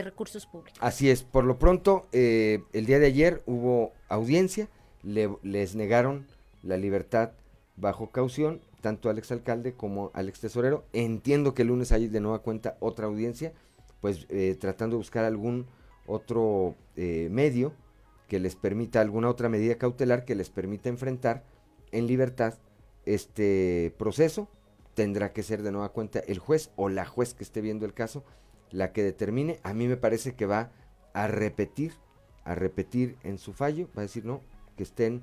recursos 0.00 0.46
públicos. 0.46 0.78
Así 0.80 1.10
es. 1.10 1.22
Por 1.22 1.44
lo 1.44 1.58
pronto, 1.58 2.06
eh, 2.12 2.62
el 2.72 2.86
día 2.86 2.98
de 2.98 3.06
ayer 3.06 3.42
hubo 3.44 3.92
audiencia, 4.08 4.68
les 5.02 5.74
negaron 5.74 6.26
la 6.62 6.78
libertad 6.78 7.32
bajo 7.76 8.10
caución 8.10 8.60
tanto 8.82 9.08
al 9.08 9.16
exalcalde 9.16 9.72
como 9.72 10.10
al 10.12 10.28
ex 10.28 10.40
tesorero. 10.40 10.84
Entiendo 10.92 11.54
que 11.54 11.62
el 11.62 11.68
lunes 11.68 11.92
hay 11.92 12.08
de 12.08 12.20
nueva 12.20 12.40
cuenta 12.40 12.76
otra 12.80 13.06
audiencia, 13.06 13.52
pues 14.00 14.26
eh, 14.28 14.56
tratando 14.60 14.96
de 14.96 14.98
buscar 14.98 15.24
algún 15.24 15.66
otro 16.06 16.74
eh, 16.96 17.28
medio 17.30 17.72
que 18.28 18.40
les 18.40 18.56
permita, 18.56 19.00
alguna 19.00 19.30
otra 19.30 19.48
medida 19.48 19.78
cautelar 19.78 20.24
que 20.24 20.34
les 20.34 20.50
permita 20.50 20.88
enfrentar 20.88 21.44
en 21.92 22.06
libertad 22.06 22.54
este 23.06 23.94
proceso. 23.98 24.48
Tendrá 24.94 25.32
que 25.32 25.42
ser 25.42 25.62
de 25.62 25.72
nueva 25.72 25.90
cuenta 25.90 26.18
el 26.18 26.38
juez 26.38 26.70
o 26.76 26.88
la 26.88 27.06
juez 27.06 27.34
que 27.34 27.44
esté 27.44 27.60
viendo 27.60 27.86
el 27.86 27.94
caso 27.94 28.24
la 28.72 28.92
que 28.92 29.02
determine. 29.02 29.60
A 29.62 29.74
mí 29.74 29.86
me 29.86 29.96
parece 29.96 30.34
que 30.34 30.46
va 30.46 30.72
a 31.12 31.28
repetir, 31.28 31.92
a 32.44 32.54
repetir 32.54 33.16
en 33.22 33.38
su 33.38 33.52
fallo, 33.52 33.88
va 33.96 34.02
a 34.02 34.06
decir 34.06 34.24
no, 34.24 34.40
que 34.76 34.82
estén 34.82 35.22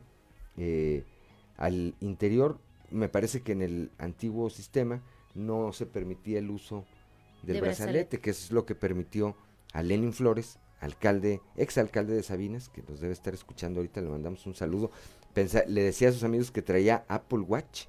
eh, 0.58 1.04
al 1.58 1.96
interior. 2.00 2.60
Me 2.92 3.10
parece 3.10 3.42
que 3.42 3.52
en 3.52 3.62
el 3.62 3.92
antiguo 3.98 4.50
sistema 4.50 5.02
no 5.36 5.74
se 5.74 5.86
permitía 5.86 6.40
el 6.40 6.50
uso 6.50 6.86
del 7.44 7.62
brazalete, 7.62 8.20
que 8.20 8.32
es 8.32 8.52
lo 8.52 8.66
que 8.66 8.76
permitió 8.76 9.36
a 9.74 9.84
Lenin 9.84 10.14
Flores, 10.14 10.60
alcalde, 10.80 11.42
exalcalde 11.56 12.14
de 12.14 12.24
Sabinas, 12.24 12.70
que 12.70 12.84
nos 12.84 13.00
debe 13.00 13.14
estar 13.14 13.34
escuchando 13.34 13.80
ahorita, 13.80 14.02
le 14.02 14.10
mandamos 14.10 14.46
un 14.46 14.56
saludo. 14.56 14.92
le 15.36 15.84
decía 15.84 16.10
a 16.10 16.12
sus 16.12 16.24
amigos 16.24 16.52
que 16.52 16.62
traía 16.62 17.06
Apple 17.08 17.40
Watch. 17.40 17.86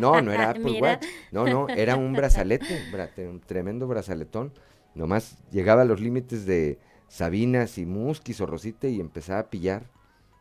No, 0.00 0.20
no 0.20 0.32
era 0.32 0.50
Apple 0.50 0.80
Watch. 0.80 1.04
No, 1.32 1.46
no, 1.46 1.68
era 1.68 1.96
un 1.96 2.12
brazalete, 2.14 2.82
un 3.28 3.40
tremendo 3.40 3.86
brazaletón. 3.86 4.52
Nomás 4.94 5.38
llegaba 5.50 5.82
a 5.82 5.84
los 5.84 6.00
límites 6.00 6.46
de 6.46 6.78
Sabinas 7.08 7.78
y 7.78 7.86
Musquis 7.86 8.40
o 8.40 8.46
Rosite 8.46 8.90
y 8.90 9.00
empezaba 9.00 9.40
a 9.40 9.50
pillar 9.50 9.90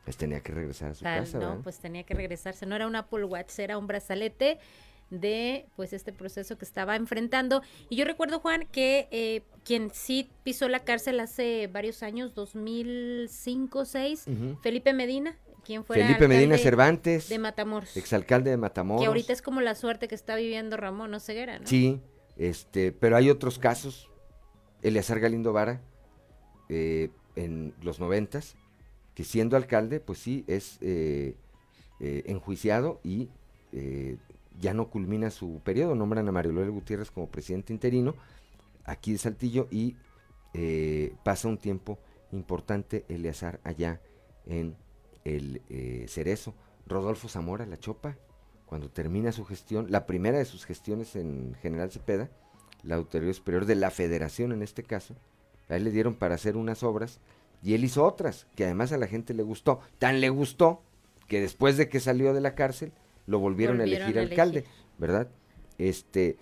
pues 0.03 0.17
tenía 0.17 0.41
que 0.41 0.51
regresar 0.51 0.91
a 0.91 0.95
su 0.95 1.03
casa. 1.03 1.39
No, 1.39 1.61
pues 1.61 1.79
tenía 1.79 2.03
que 2.03 2.13
regresarse. 2.13 2.65
No 2.65 2.75
era 2.75 2.87
un 2.87 2.95
Apple 2.95 3.23
Watch, 3.23 3.57
era 3.59 3.77
un 3.77 3.87
brazalete 3.87 4.59
de 5.09 5.65
pues 5.75 5.93
este 5.93 6.11
proceso 6.11 6.57
que 6.57 6.65
estaba 6.65 6.95
enfrentando. 6.95 7.61
Y 7.89 7.95
yo 7.95 8.05
recuerdo, 8.05 8.39
Juan, 8.39 8.67
que 8.71 9.07
eh, 9.11 9.43
quien 9.63 9.91
sí 9.93 10.29
pisó 10.43 10.67
la 10.67 10.79
cárcel 10.79 11.19
hace 11.19 11.67
varios 11.67 12.03
años, 12.03 12.33
2005, 12.33 13.85
6, 13.85 14.25
Felipe 14.61 14.93
Medina, 14.93 15.37
quien 15.63 15.85
fue 15.85 15.97
Felipe 15.97 16.27
Medina 16.27 16.57
Cervantes. 16.57 17.29
De 17.29 17.39
Matamoros. 17.39 17.95
Exalcalde 17.95 18.49
de 18.49 18.57
Matamoros. 18.57 19.01
Que 19.01 19.07
ahorita 19.07 19.31
es 19.31 19.41
como 19.41 19.61
la 19.61 19.75
suerte 19.75 20.07
que 20.07 20.15
está 20.15 20.35
viviendo 20.35 20.75
Ramón 20.75 21.13
Oseguera, 21.13 21.59
¿no? 21.59 21.67
Sí, 21.67 22.01
este, 22.35 22.91
pero 22.91 23.15
hay 23.15 23.29
otros 23.29 23.57
casos. 23.59 24.09
Eleazar 24.83 25.19
Galindo 25.19 25.53
Vara, 25.53 25.81
eh, 26.69 27.09
en 27.35 27.73
los 27.81 27.99
noventas, 27.99 28.55
que 29.15 29.23
siendo 29.23 29.57
alcalde, 29.57 29.99
pues 29.99 30.19
sí, 30.19 30.43
es 30.47 30.77
eh, 30.81 31.35
eh, 31.99 32.23
enjuiciado 32.27 32.99
y 33.03 33.29
ya 34.59 34.75
no 34.75 34.91
culmina 34.91 35.31
su 35.31 35.61
periodo. 35.63 35.95
Nombran 35.95 36.27
a 36.27 36.31
Mario 36.31 36.51
López 36.51 36.69
Gutiérrez 36.69 37.09
como 37.09 37.31
presidente 37.31 37.73
interino 37.73 38.13
aquí 38.85 39.13
de 39.13 39.17
Saltillo 39.17 39.67
y 39.71 39.95
pasa 41.23 41.47
un 41.47 41.57
tiempo 41.57 41.97
importante 42.31 43.03
Eleazar 43.09 43.59
allá 43.63 43.99
en 44.45 44.75
el 45.23 45.61
Cerezo. 46.07 46.53
Rodolfo 46.85 47.29
Zamora, 47.29 47.65
la 47.65 47.77
Chopa, 47.77 48.15
cuando 48.67 48.89
termina 48.89 49.31
su 49.31 49.43
gestión, 49.43 49.87
la 49.89 50.05
primera 50.05 50.37
de 50.37 50.45
sus 50.45 50.65
gestiones 50.65 51.15
en 51.15 51.55
General 51.61 51.89
Cepeda, 51.89 52.29
la 52.83 52.95
Autoridad 52.95 53.33
Superior 53.33 53.65
de 53.65 53.75
la 53.75 53.91
Federación 53.91 54.51
en 54.51 54.61
este 54.61 54.83
caso, 54.83 55.15
a 55.69 55.75
él 55.75 55.85
le 55.85 55.91
dieron 55.91 56.15
para 56.15 56.35
hacer 56.35 56.57
unas 56.57 56.83
obras 56.83 57.19
y 57.63 57.73
él 57.73 57.83
hizo 57.83 58.03
otras, 58.03 58.45
que 58.55 58.65
además 58.65 58.91
a 58.91 58.97
la 58.97 59.07
gente 59.07 59.33
le 59.33 59.43
gustó. 59.43 59.79
Tan 59.97 60.19
le 60.19 60.29
gustó 60.29 60.81
que 61.27 61.39
después 61.39 61.77
de 61.77 61.87
que 61.87 61.99
salió 61.99 62.33
de 62.33 62.41
la 62.41 62.55
cárcel, 62.55 62.91
lo 63.25 63.39
volvieron, 63.39 63.79
a 63.79 63.85
elegir 63.85 64.19
alcalde, 64.19 64.65
¿verdad? 64.97 65.29
Este, 65.77 66.37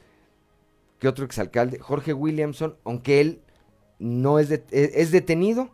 ¿qué 0.99 1.07
otro 1.07 1.23
exalcalde? 1.23 1.77
Jorge 1.77 2.13
Williamson, 2.13 2.75
aunque 2.83 3.21
él 3.21 3.41
no 3.99 4.39
es, 4.39 4.49
e, 4.49 4.63
es 4.71 5.11
detenido, 5.11 5.69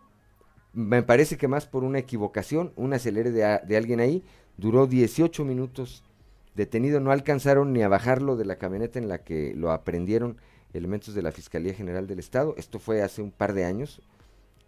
me 0.73 1.01
parece 1.01 1.37
que 1.37 1.47
más 1.47 1.65
por 1.65 1.85
una 1.85 1.99
equivocación, 1.99 2.73
un 2.75 2.93
acelere 2.93 3.31
de, 3.31 3.61
de 3.65 3.77
alguien 3.77 4.01
ahí, 4.01 4.23
duró 4.57 4.85
18 4.85 5.45
minutos 5.45 6.03
detenido, 6.55 6.99
no 6.99 7.11
alcanzaron 7.11 7.71
ni 7.71 7.83
a 7.83 7.87
bajarlo 7.87 8.35
de 8.35 8.43
la 8.43 8.57
camioneta 8.57 8.99
en 8.99 9.07
la 9.07 9.19
que 9.23 9.53
lo 9.55 9.71
aprendieron 9.71 10.37
elementos 10.73 11.13
de 11.13 11.21
la 11.21 11.31
Fiscalía 11.31 11.73
General 11.73 12.07
del 12.07 12.19
Estado, 12.19 12.55
esto 12.57 12.79
fue 12.79 13.01
hace 13.01 13.21
un 13.21 13.31
par 13.31 13.53
de 13.53 13.65
años, 13.65 14.01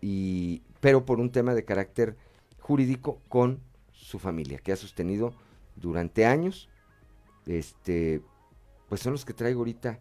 y, 0.02 0.62
pero 0.80 1.06
por 1.06 1.20
un 1.20 1.32
tema 1.32 1.54
de 1.54 1.66
carácter 1.66 2.16
jurídico 2.60 3.22
con 3.28 3.60
su 3.92 4.20
familia, 4.20 4.60
que 4.60 4.72
ha 4.72 4.76
sostenido 4.76 5.34
durante 5.76 6.26
años, 6.26 6.70
este, 7.46 8.22
pues 8.88 9.02
son 9.02 9.14
los 9.14 9.26
que 9.26 9.34
traigo 9.34 9.60
ahorita 9.60 10.00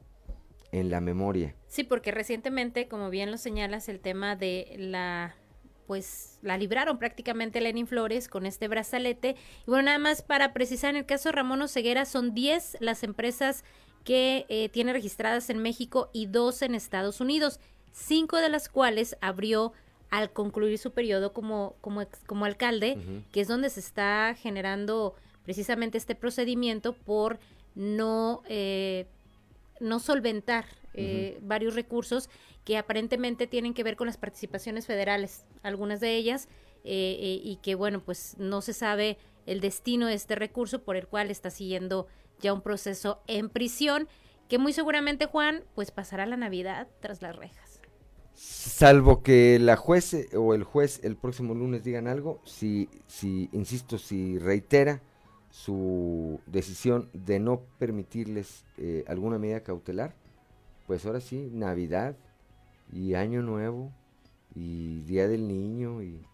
en 0.73 0.91
la 0.91 1.01
memoria. 1.01 1.55
Sí, 1.67 1.85
porque 1.85 2.11
recientemente, 2.11 2.89
como 2.89 3.11
bien 3.11 3.31
lo 3.31 3.39
señalas, 3.39 3.89
el 3.89 4.01
tema 4.01 4.37
de 4.37 4.75
la 4.79 5.35
pues 5.89 6.39
la 6.43 6.59
libraron 6.59 6.99
prácticamente 6.99 7.63
Lenin 7.63 7.87
Flores 7.87 8.29
con 8.29 8.45
este 8.45 8.69
brazalete. 8.69 9.37
Y 9.67 9.71
bueno, 9.71 9.85
nada 9.85 9.99
más 9.99 10.21
para 10.21 10.53
precisar, 10.53 10.91
en 10.91 10.97
el 10.97 11.07
caso 11.07 11.31
de 11.31 11.33
Ramón 11.33 11.63
Oseguera 11.63 12.05
son 12.05 12.35
10 12.35 12.77
las 12.81 13.03
empresas 13.03 13.65
que 14.05 14.47
eh, 14.49 14.69
tiene 14.69 14.93
registradas 14.93 15.51
en 15.51 15.59
México 15.59 16.11
y 16.13 16.27
dos 16.27 16.63
en 16.63 16.75
Estados 16.75 17.21
Unidos, 17.21 17.61
cinco 17.93 18.37
de 18.39 18.49
las 18.49 18.69
cuales 18.69 19.17
abrió 19.21 19.73
al 20.11 20.33
concluir 20.33 20.79
su 20.79 20.93
periodo 20.93 21.33
como, 21.33 21.75
como, 21.81 22.07
como 22.27 22.45
alcalde, 22.45 22.97
que 23.31 23.43
es 23.43 23.49
donde 23.49 23.69
se 23.69 23.81
está 23.81 24.35
generando 24.39 25.15
precisamente 25.45 25.99
este 25.99 26.15
procedimiento 26.15 26.95
por 26.95 27.39
no, 27.75 28.43
eh, 28.49 29.07
no 29.81 30.01
solventar 30.01 30.65
eh, 30.95 31.39
varios 31.43 31.75
recursos 31.75 32.29
que 32.65 32.77
aparentemente 32.77 33.47
tienen 33.47 33.73
que 33.73 33.85
ver 33.85 33.97
con 33.97 34.09
las 34.09 34.17
participaciones 34.17 34.87
federales, 34.87 35.47
algunas 35.63 36.01
de 36.01 36.17
ellas, 36.17 36.49
eh, 36.85 37.41
y 37.43 37.57
que 37.63 37.75
bueno, 37.75 38.01
pues 38.01 38.37
no 38.39 38.61
se 38.61 38.73
sabe 38.73 39.17
el 39.47 39.61
destino 39.61 40.07
de 40.07 40.15
este 40.15 40.35
recurso 40.35 40.83
por 40.83 40.97
el 40.97 41.07
cual 41.07 41.31
está 41.31 41.51
siguiendo 41.51 42.09
ya 42.41 42.53
un 42.53 42.63
proceso 42.63 43.21
en 43.27 43.49
prisión, 43.49 44.09
que 44.49 44.59
muy 44.59 44.73
seguramente 44.73 45.27
Juan, 45.27 45.65
pues 45.75 45.91
pasará 45.91 46.27
la 46.27 46.37
Navidad 46.37 46.89
tras 47.01 47.23
las 47.23 47.37
rejas. 47.37 47.81
Salvo 48.35 49.23
que 49.23 49.59
la 49.59 49.77
juez 49.77 50.15
eh, 50.15 50.29
o 50.37 50.55
el 50.55 50.63
juez 50.63 51.01
el 51.03 51.17
próximo 51.17 51.55
lunes 51.55 51.83
digan 51.83 52.07
algo, 52.07 52.41
si, 52.45 52.89
si, 53.09 53.49
insisto, 53.53 53.99
si 53.99 54.39
reitera 54.39 55.03
su 55.51 56.41
decisión 56.47 57.09
de 57.13 57.41
no 57.41 57.63
permitirles 57.79 58.65
eh, 58.77 59.05
alguna 59.09 59.39
medida 59.39 59.65
cautelar, 59.65 60.15
pues 60.87 61.05
ahora 61.05 61.21
sí, 61.21 61.51
Navidad 61.53 62.17
y 62.93 63.15
Año 63.15 63.43
Nuevo 63.43 63.91
y 64.55 65.03
Día 65.03 65.27
del 65.27 65.49
Niño 65.49 66.01
y, 66.03 66.25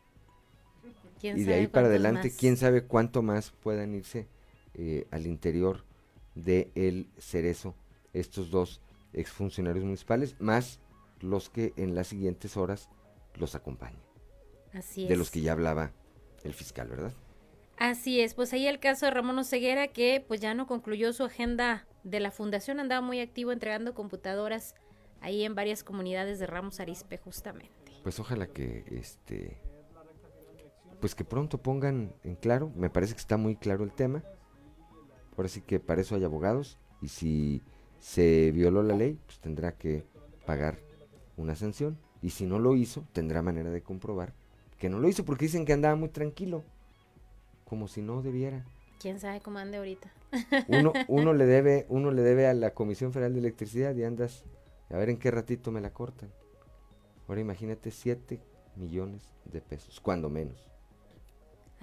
y 1.22 1.44
de 1.44 1.54
ahí 1.54 1.66
para 1.68 1.86
adelante, 1.86 2.32
quién 2.36 2.58
sabe 2.58 2.84
cuánto 2.84 3.22
más 3.22 3.50
puedan 3.62 3.94
irse 3.94 4.26
eh, 4.74 5.06
al 5.10 5.26
interior 5.26 5.84
de 6.34 6.70
el 6.74 7.08
cerezo 7.18 7.74
estos 8.12 8.50
dos 8.50 8.80
exfuncionarios 9.12 9.84
municipales, 9.84 10.36
más 10.40 10.80
los 11.20 11.48
que 11.48 11.72
en 11.76 11.94
las 11.94 12.08
siguientes 12.08 12.56
horas 12.56 12.88
los 13.34 13.54
acompañen. 13.54 14.02
Así 14.72 15.04
es. 15.04 15.08
De 15.08 15.16
los 15.16 15.30
que 15.30 15.40
ya 15.40 15.52
hablaba 15.52 15.92
el 16.42 16.52
fiscal, 16.54 16.88
¿verdad? 16.88 17.12
Así 17.76 18.20
es, 18.20 18.34
pues 18.34 18.52
ahí 18.52 18.66
el 18.66 18.78
caso 18.78 19.06
de 19.06 19.10
Ramón 19.10 19.38
Oseguera 19.38 19.88
que 19.88 20.24
pues 20.26 20.40
ya 20.40 20.54
no 20.54 20.66
concluyó 20.66 21.12
su 21.12 21.24
agenda 21.24 21.86
de 22.04 22.20
la 22.20 22.30
fundación, 22.30 22.78
andaba 22.78 23.00
muy 23.00 23.20
activo 23.20 23.50
entregando 23.50 23.94
computadoras 23.94 24.74
ahí 25.20 25.44
en 25.44 25.54
varias 25.54 25.82
comunidades 25.82 26.38
de 26.38 26.46
Ramos 26.46 26.78
Arispe 26.78 27.18
justamente. 27.18 27.92
Pues 28.02 28.20
ojalá 28.20 28.46
que 28.46 28.84
este 28.90 29.58
pues 31.00 31.14
que 31.14 31.24
pronto 31.24 31.58
pongan 31.58 32.14
en 32.22 32.36
claro, 32.36 32.70
me 32.76 32.90
parece 32.90 33.14
que 33.14 33.20
está 33.20 33.36
muy 33.36 33.56
claro 33.56 33.84
el 33.84 33.92
tema. 33.92 34.22
Ahora 35.36 35.48
sí 35.48 35.60
que 35.60 35.80
para 35.80 36.00
eso 36.00 36.14
hay 36.14 36.24
abogados 36.24 36.78
y 37.02 37.08
si 37.08 37.62
se 38.00 38.50
violó 38.52 38.82
la 38.82 38.94
ley, 38.94 39.18
pues 39.26 39.38
tendrá 39.40 39.72
que 39.72 40.04
pagar 40.46 40.78
una 41.36 41.56
sanción. 41.56 41.98
Y 42.22 42.30
si 42.30 42.46
no 42.46 42.58
lo 42.58 42.76
hizo, 42.76 43.04
tendrá 43.12 43.42
manera 43.42 43.70
de 43.70 43.82
comprobar 43.82 44.32
que 44.78 44.90
no 44.90 44.98
lo 44.98 45.08
hizo 45.08 45.24
porque 45.24 45.46
dicen 45.46 45.64
que 45.64 45.72
andaba 45.72 45.96
muy 45.96 46.10
tranquilo, 46.10 46.62
como 47.64 47.88
si 47.88 48.02
no 48.02 48.20
debiera. 48.20 48.66
¿Quién 49.00 49.18
sabe 49.18 49.40
cómo 49.40 49.58
ande 49.58 49.78
ahorita? 49.78 50.12
Uno, 50.68 50.92
uno, 51.08 51.32
le 51.32 51.46
debe, 51.46 51.86
uno 51.88 52.10
le 52.10 52.20
debe 52.22 52.46
a 52.46 52.52
la 52.54 52.74
Comisión 52.74 53.12
Federal 53.12 53.32
de 53.32 53.40
Electricidad 53.40 53.94
y 53.94 54.04
andas 54.04 54.44
a 54.90 54.98
ver 54.98 55.08
en 55.08 55.16
qué 55.16 55.30
ratito 55.30 55.70
me 55.70 55.80
la 55.80 55.92
cortan. 55.92 56.30
Ahora 57.26 57.40
imagínate 57.40 57.90
7 57.90 58.40
millones 58.76 59.22
de 59.46 59.60
pesos, 59.62 60.00
cuando 60.00 60.28
menos. 60.28 60.70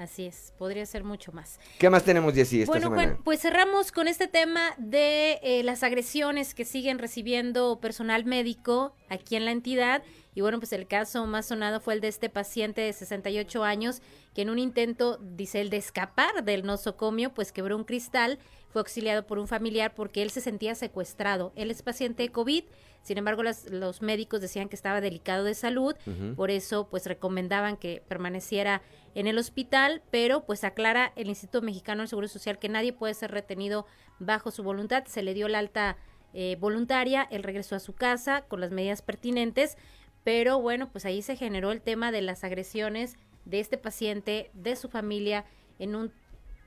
Así 0.02 0.26
es, 0.26 0.52
podría 0.58 0.84
ser 0.88 1.04
mucho 1.04 1.32
más. 1.32 1.60
¿Qué 1.78 1.88
más 1.88 2.04
tenemos, 2.04 2.34
Jessy, 2.34 2.62
esta 2.62 2.72
bueno, 2.72 2.88
semana? 2.88 3.04
Juan, 3.04 3.24
pues 3.24 3.40
cerramos 3.40 3.92
con 3.92 4.08
este 4.08 4.28
tema 4.28 4.74
de 4.80 5.40
eh, 5.44 5.62
las 5.64 5.84
agresiones 5.84 6.56
que 6.56 6.66
siguen 6.66 6.98
recibiendo 6.98 7.80
personal 7.80 8.26
médico 8.26 8.96
aquí 9.10 9.36
en 9.36 9.46
la 9.46 9.52
entidad. 9.52 10.02
Y 10.34 10.42
bueno, 10.42 10.58
pues 10.58 10.74
el 10.74 10.88
caso 10.88 11.28
más 11.28 11.46
sonado 11.46 11.80
fue 11.80 11.94
el 11.94 12.02
de 12.02 12.08
este 12.08 12.30
paciente 12.30 12.82
de 12.82 12.94
68 12.94 13.64
años 13.64 14.02
que 14.34 14.42
en 14.42 14.50
un 14.50 14.58
intento, 14.58 15.20
dice 15.22 15.62
él, 15.62 15.70
de 15.70 15.78
escapar 15.78 16.44
del 16.44 16.66
nosocomio, 16.66 17.32
pues 17.32 17.52
quebró 17.52 17.78
un 17.78 17.84
cristal, 17.84 18.40
fue 18.72 18.82
auxiliado 18.82 19.26
por 19.26 19.38
un 19.38 19.48
familiar 19.48 19.94
porque 19.94 20.22
él 20.22 20.32
se 20.32 20.42
sentía 20.42 20.76
secuestrado. 20.76 21.52
Él 21.56 21.72
es 21.72 21.82
paciente 21.82 22.24
de 22.24 22.30
COVID, 22.30 22.64
sin 23.02 23.18
embargo 23.18 23.44
los 23.44 24.02
médicos 24.02 24.42
decían 24.42 24.70
que 24.70 24.76
estaba 24.76 25.02
delicado 25.02 25.44
de 25.44 25.54
salud, 25.54 25.96
por 26.36 26.52
eso 26.52 26.88
pues 26.90 27.06
recomendaban 27.06 27.78
que 27.78 28.04
permaneciera 28.08 28.82
en 29.14 29.28
el 29.28 29.38
hospital, 29.38 30.02
pero 30.10 30.46
pues 30.46 30.64
aclara 30.64 31.12
el 31.16 31.28
Instituto 31.28 31.62
Mexicano 31.62 32.02
del 32.02 32.08
Seguro 32.08 32.28
Social 32.28 32.60
que 32.60 32.70
nadie 32.70 32.94
puede 32.94 33.14
ser 33.14 33.32
retenido 33.32 33.86
bajo 34.20 34.52
su 34.52 34.64
voluntad. 34.64 35.06
Se 35.06 35.22
le 35.22 35.34
dio 35.34 35.48
la 35.48 35.60
alta 35.60 35.98
eh, 36.34 36.56
voluntaria, 36.60 37.28
él 37.30 37.44
regresó 37.44 37.76
a 37.76 37.80
su 37.80 37.94
casa 37.94 38.44
con 38.48 38.62
las 38.62 38.72
medidas 38.72 39.02
pertinentes, 39.02 39.78
pero 40.24 40.62
bueno, 40.62 40.90
pues 40.92 41.06
ahí 41.06 41.22
se 41.22 41.36
generó 41.36 41.72
el 41.72 41.82
tema 41.82 42.12
de 42.12 42.22
las 42.22 42.44
agresiones 42.44 43.18
de 43.44 43.60
este 43.60 43.78
paciente, 43.78 44.52
de 44.54 44.76
su 44.76 44.88
familia, 44.88 45.46
en 45.80 45.96
un 45.96 46.14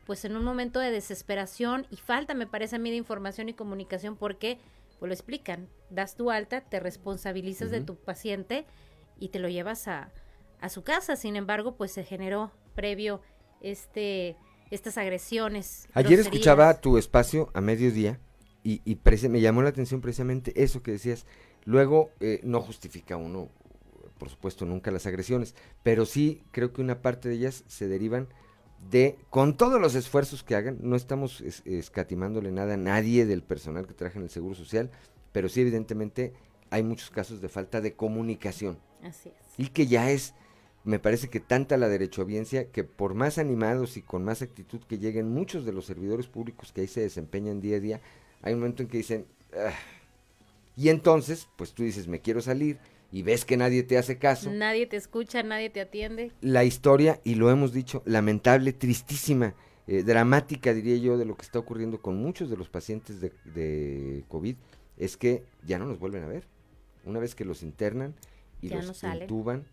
pues 0.06 0.24
en 0.24 0.36
un 0.36 0.44
momento 0.44 0.80
de 0.80 0.90
desesperación 0.90 1.86
y 1.90 1.96
falta, 1.96 2.34
me 2.34 2.46
parece 2.46 2.76
a 2.76 2.78
mí, 2.78 2.90
de 2.90 2.96
información 2.96 3.48
y 3.48 3.54
comunicación 3.54 4.16
porque 4.16 4.58
pues 4.98 5.08
lo 5.08 5.14
explican, 5.14 5.68
das 5.90 6.16
tu 6.16 6.30
alta, 6.30 6.60
te 6.62 6.80
responsabilizas 6.80 7.70
de 7.70 7.80
tu 7.80 7.96
paciente 7.96 8.66
y 9.18 9.28
te 9.28 9.38
lo 9.38 9.48
llevas 9.48 9.88
a, 9.88 10.10
a 10.60 10.68
su 10.68 10.82
casa. 10.82 11.16
Sin 11.16 11.36
embargo, 11.36 11.76
pues 11.76 11.92
se 11.92 12.04
generó 12.04 12.52
previo 12.74 13.20
este 13.60 14.36
estas 14.70 14.98
agresiones. 14.98 15.88
Ayer 15.92 16.18
escuchaba 16.18 16.80
tu 16.80 16.98
espacio 16.98 17.50
a 17.54 17.60
mediodía 17.60 18.18
y, 18.62 18.80
y 18.84 18.98
me 19.28 19.40
llamó 19.40 19.62
la 19.62 19.68
atención 19.68 20.00
precisamente 20.00 20.52
eso 20.62 20.82
que 20.82 20.92
decías. 20.92 21.26
Luego, 21.64 22.10
eh, 22.20 22.40
no 22.42 22.60
justifica 22.60 23.16
uno, 23.16 23.50
por 24.18 24.30
supuesto, 24.30 24.64
nunca 24.64 24.90
las 24.90 25.06
agresiones, 25.06 25.54
pero 25.82 26.06
sí 26.06 26.42
creo 26.50 26.72
que 26.72 26.80
una 26.80 27.02
parte 27.02 27.28
de 27.28 27.36
ellas 27.36 27.64
se 27.68 27.88
derivan 27.88 28.28
de, 28.90 29.16
con 29.30 29.56
todos 29.56 29.80
los 29.80 29.94
esfuerzos 29.94 30.42
que 30.42 30.54
hagan, 30.54 30.78
no 30.80 30.96
estamos 30.96 31.40
escatimándole 31.64 32.52
nada 32.52 32.74
a 32.74 32.78
nadie 32.78 33.26
del 33.26 33.42
personal 33.42 33.86
que 33.86 33.94
trabaja 33.94 34.18
en 34.18 34.24
el 34.24 34.30
Seguro 34.30 34.54
Social, 34.54 34.90
pero 35.32 35.48
sí 35.48 35.62
evidentemente 35.62 36.32
hay 36.70 36.82
muchos 36.82 37.10
casos 37.10 37.40
de 37.40 37.48
falta 37.48 37.80
de 37.80 37.94
comunicación. 37.94 38.78
Así 39.02 39.28
es. 39.28 39.34
Y 39.58 39.68
que 39.68 39.86
ya 39.86 40.10
es 40.10 40.34
me 40.84 40.98
parece 40.98 41.30
que 41.30 41.40
tanta 41.40 41.78
la 41.78 41.88
derechohabiencia 41.88 42.70
que 42.70 42.84
por 42.84 43.14
más 43.14 43.38
animados 43.38 43.96
y 43.96 44.02
con 44.02 44.22
más 44.22 44.42
actitud 44.42 44.80
que 44.80 44.98
lleguen 44.98 45.32
muchos 45.32 45.64
de 45.64 45.72
los 45.72 45.86
servidores 45.86 46.26
públicos 46.26 46.72
que 46.72 46.82
ahí 46.82 46.86
se 46.86 47.00
desempeñan 47.00 47.60
día 47.60 47.78
a 47.78 47.80
día, 47.80 48.00
hay 48.42 48.52
un 48.52 48.60
momento 48.60 48.82
en 48.82 48.88
que 48.90 48.98
dicen, 48.98 49.26
ah". 49.56 49.72
y 50.76 50.90
entonces, 50.90 51.48
pues 51.56 51.72
tú 51.72 51.82
dices, 51.82 52.06
me 52.06 52.20
quiero 52.20 52.42
salir 52.42 52.78
y 53.14 53.22
ves 53.22 53.44
que 53.44 53.56
nadie 53.56 53.84
te 53.84 53.96
hace 53.96 54.18
caso. 54.18 54.50
Nadie 54.50 54.88
te 54.88 54.96
escucha, 54.96 55.44
nadie 55.44 55.70
te 55.70 55.80
atiende. 55.80 56.32
La 56.40 56.64
historia, 56.64 57.20
y 57.22 57.36
lo 57.36 57.48
hemos 57.48 57.72
dicho, 57.72 58.02
lamentable, 58.06 58.72
tristísima, 58.72 59.54
eh, 59.86 60.02
dramática, 60.02 60.74
diría 60.74 60.96
yo, 60.96 61.16
de 61.16 61.24
lo 61.24 61.36
que 61.36 61.42
está 61.42 61.60
ocurriendo 61.60 62.02
con 62.02 62.16
muchos 62.16 62.50
de 62.50 62.56
los 62.56 62.68
pacientes 62.68 63.20
de, 63.20 63.32
de 63.44 64.24
COVID, 64.26 64.56
es 64.96 65.16
que 65.16 65.44
ya 65.64 65.78
no 65.78 65.86
nos 65.86 66.00
vuelven 66.00 66.24
a 66.24 66.26
ver. 66.26 66.48
Una 67.04 67.20
vez 67.20 67.36
que 67.36 67.44
los 67.44 67.62
internan 67.62 68.16
y 68.60 68.70
los 68.70 69.04
intuban, 69.04 69.64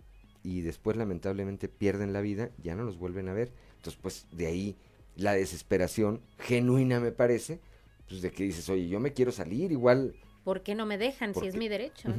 y 0.44 0.62
después 0.62 0.96
lamentablemente 0.96 1.68
pierden 1.68 2.14
la 2.14 2.22
vida, 2.22 2.52
ya 2.62 2.76
no 2.76 2.84
los 2.84 3.00
vuelven 3.00 3.28
a 3.28 3.34
ver. 3.34 3.52
Entonces, 3.78 4.00
pues 4.00 4.28
de 4.32 4.46
ahí 4.46 4.76
la 5.16 5.34
desesperación 5.34 6.22
genuina 6.38 7.00
me 7.00 7.12
parece, 7.12 7.60
pues 8.08 8.22
de 8.22 8.30
que 8.30 8.44
dices, 8.44 8.70
oye, 8.70 8.88
yo 8.88 9.00
me 9.00 9.14
quiero 9.14 9.32
salir, 9.32 9.72
igual... 9.72 10.14
¿Por 10.44 10.62
qué 10.62 10.76
no 10.76 10.86
me 10.86 11.00
dejan 11.00 11.34
si 11.34 11.48
es 11.48 11.56
mi 11.56 11.70
derecho? 11.70 12.10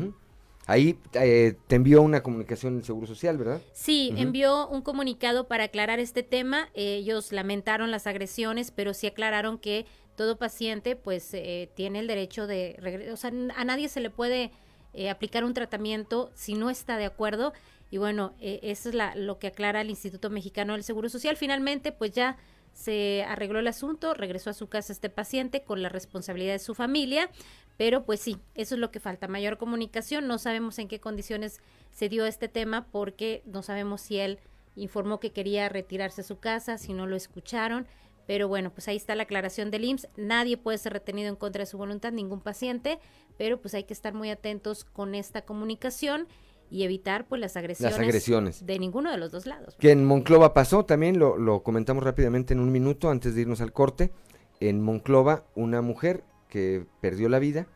Ahí 0.66 0.98
eh, 1.14 1.56
te 1.66 1.76
envió 1.76 2.02
una 2.02 2.22
comunicación 2.22 2.76
el 2.76 2.84
Seguro 2.84 3.06
Social, 3.06 3.36
¿verdad? 3.36 3.60
Sí, 3.72 4.12
envió 4.16 4.68
un 4.68 4.82
comunicado 4.82 5.48
para 5.48 5.64
aclarar 5.64 5.98
este 5.98 6.22
tema. 6.22 6.68
ellos 6.74 7.32
lamentaron 7.32 7.90
las 7.90 8.06
agresiones, 8.06 8.70
pero 8.70 8.94
sí 8.94 9.06
aclararon 9.08 9.58
que 9.58 9.86
todo 10.16 10.36
paciente 10.36 10.96
pues 10.96 11.32
eh, 11.34 11.70
tiene 11.74 12.00
el 12.00 12.06
derecho 12.06 12.46
de 12.46 12.76
regresar. 12.78 13.12
O 13.12 13.16
sea, 13.16 13.30
a 13.56 13.64
nadie 13.64 13.88
se 13.88 14.00
le 14.00 14.10
puede 14.10 14.52
eh, 14.94 15.10
aplicar 15.10 15.44
un 15.44 15.54
tratamiento 15.54 16.30
si 16.34 16.54
no 16.54 16.70
está 16.70 16.96
de 16.96 17.06
acuerdo 17.06 17.52
y 17.90 17.98
bueno, 17.98 18.34
eh, 18.40 18.60
eso 18.62 18.88
es 18.88 18.94
la, 18.94 19.14
lo 19.14 19.38
que 19.38 19.48
aclara 19.48 19.82
el 19.82 19.90
Instituto 19.90 20.30
Mexicano 20.30 20.72
del 20.72 20.82
Seguro 20.82 21.10
Social. 21.10 21.36
Finalmente, 21.36 21.92
pues 21.92 22.12
ya 22.12 22.38
se 22.72 23.22
arregló 23.28 23.58
el 23.58 23.66
asunto, 23.66 24.14
regresó 24.14 24.48
a 24.48 24.54
su 24.54 24.66
casa 24.66 24.94
este 24.94 25.10
paciente 25.10 25.62
con 25.62 25.82
la 25.82 25.90
responsabilidad 25.90 26.54
de 26.54 26.58
su 26.58 26.74
familia, 26.74 27.30
pero 27.76 28.04
pues 28.04 28.20
sí, 28.20 28.38
eso 28.54 28.74
es 28.74 28.80
lo 28.80 28.90
que 28.90 29.00
falta, 29.00 29.28
mayor 29.28 29.58
comunicación, 29.58 30.26
no 30.26 30.38
sabemos 30.38 30.78
en 30.78 30.88
qué 30.88 31.00
condiciones 31.00 31.60
se 31.92 32.08
dio 32.08 32.26
este 32.26 32.48
tema 32.48 32.86
porque 32.90 33.42
no 33.46 33.62
sabemos 33.62 34.00
si 34.00 34.18
él 34.18 34.38
informó 34.76 35.20
que 35.20 35.32
quería 35.32 35.68
retirarse 35.68 36.22
a 36.22 36.24
su 36.24 36.38
casa, 36.38 36.78
si 36.78 36.92
no 36.92 37.06
lo 37.06 37.16
escucharon, 37.16 37.86
pero 38.26 38.48
bueno, 38.48 38.70
pues 38.70 38.88
ahí 38.88 38.96
está 38.96 39.14
la 39.14 39.24
aclaración 39.24 39.70
del 39.70 39.84
IMSS, 39.84 40.08
nadie 40.16 40.56
puede 40.56 40.78
ser 40.78 40.92
retenido 40.92 41.28
en 41.28 41.36
contra 41.36 41.60
de 41.60 41.66
su 41.66 41.76
voluntad, 41.76 42.12
ningún 42.12 42.40
paciente, 42.40 42.98
pero 43.36 43.60
pues 43.60 43.74
hay 43.74 43.84
que 43.84 43.92
estar 43.92 44.14
muy 44.14 44.30
atentos 44.30 44.84
con 44.84 45.14
esta 45.14 45.42
comunicación 45.42 46.28
y 46.70 46.84
evitar 46.84 47.26
pues 47.26 47.40
las 47.40 47.56
agresiones, 47.56 47.98
las 47.98 48.00
agresiones, 48.00 48.64
de 48.64 48.78
ninguno 48.78 49.10
de 49.10 49.18
los 49.18 49.30
dos 49.30 49.44
lados. 49.44 49.76
Que 49.78 49.90
en 49.90 50.04
Monclova 50.04 50.54
pasó 50.54 50.86
también, 50.86 51.18
lo, 51.18 51.36
lo 51.36 51.62
comentamos 51.62 52.02
rápidamente 52.02 52.54
en 52.54 52.60
un 52.60 52.72
minuto 52.72 53.10
antes 53.10 53.34
de 53.34 53.42
irnos 53.42 53.60
al 53.60 53.72
corte. 53.72 54.12
En 54.58 54.80
Monclova, 54.80 55.44
una 55.54 55.82
mujer 55.82 56.24
que 56.52 56.84
perdió 57.00 57.30
la 57.30 57.38
vida, 57.38 57.66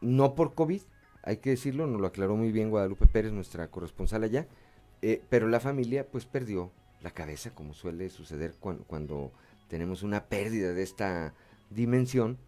no 0.00 0.34
por 0.34 0.54
COVID, 0.54 0.80
hay 1.22 1.36
que 1.36 1.50
decirlo, 1.50 1.86
nos 1.86 2.00
lo 2.00 2.06
aclaró 2.06 2.34
muy 2.34 2.50
bien 2.50 2.70
Guadalupe 2.70 3.06
Pérez, 3.06 3.30
nuestra 3.30 3.70
corresponsal 3.70 4.22
allá, 4.22 4.48
eh, 5.02 5.22
pero 5.28 5.48
la 5.48 5.60
familia 5.60 6.06
pues 6.10 6.24
perdió 6.24 6.72
la 7.02 7.10
cabeza, 7.10 7.50
como 7.54 7.74
suele 7.74 8.08
suceder 8.08 8.54
cuando 8.58 9.32
tenemos 9.68 10.02
una 10.02 10.24
pérdida 10.24 10.72
de 10.72 10.82
esta 10.82 11.34
dimensión 11.68 12.38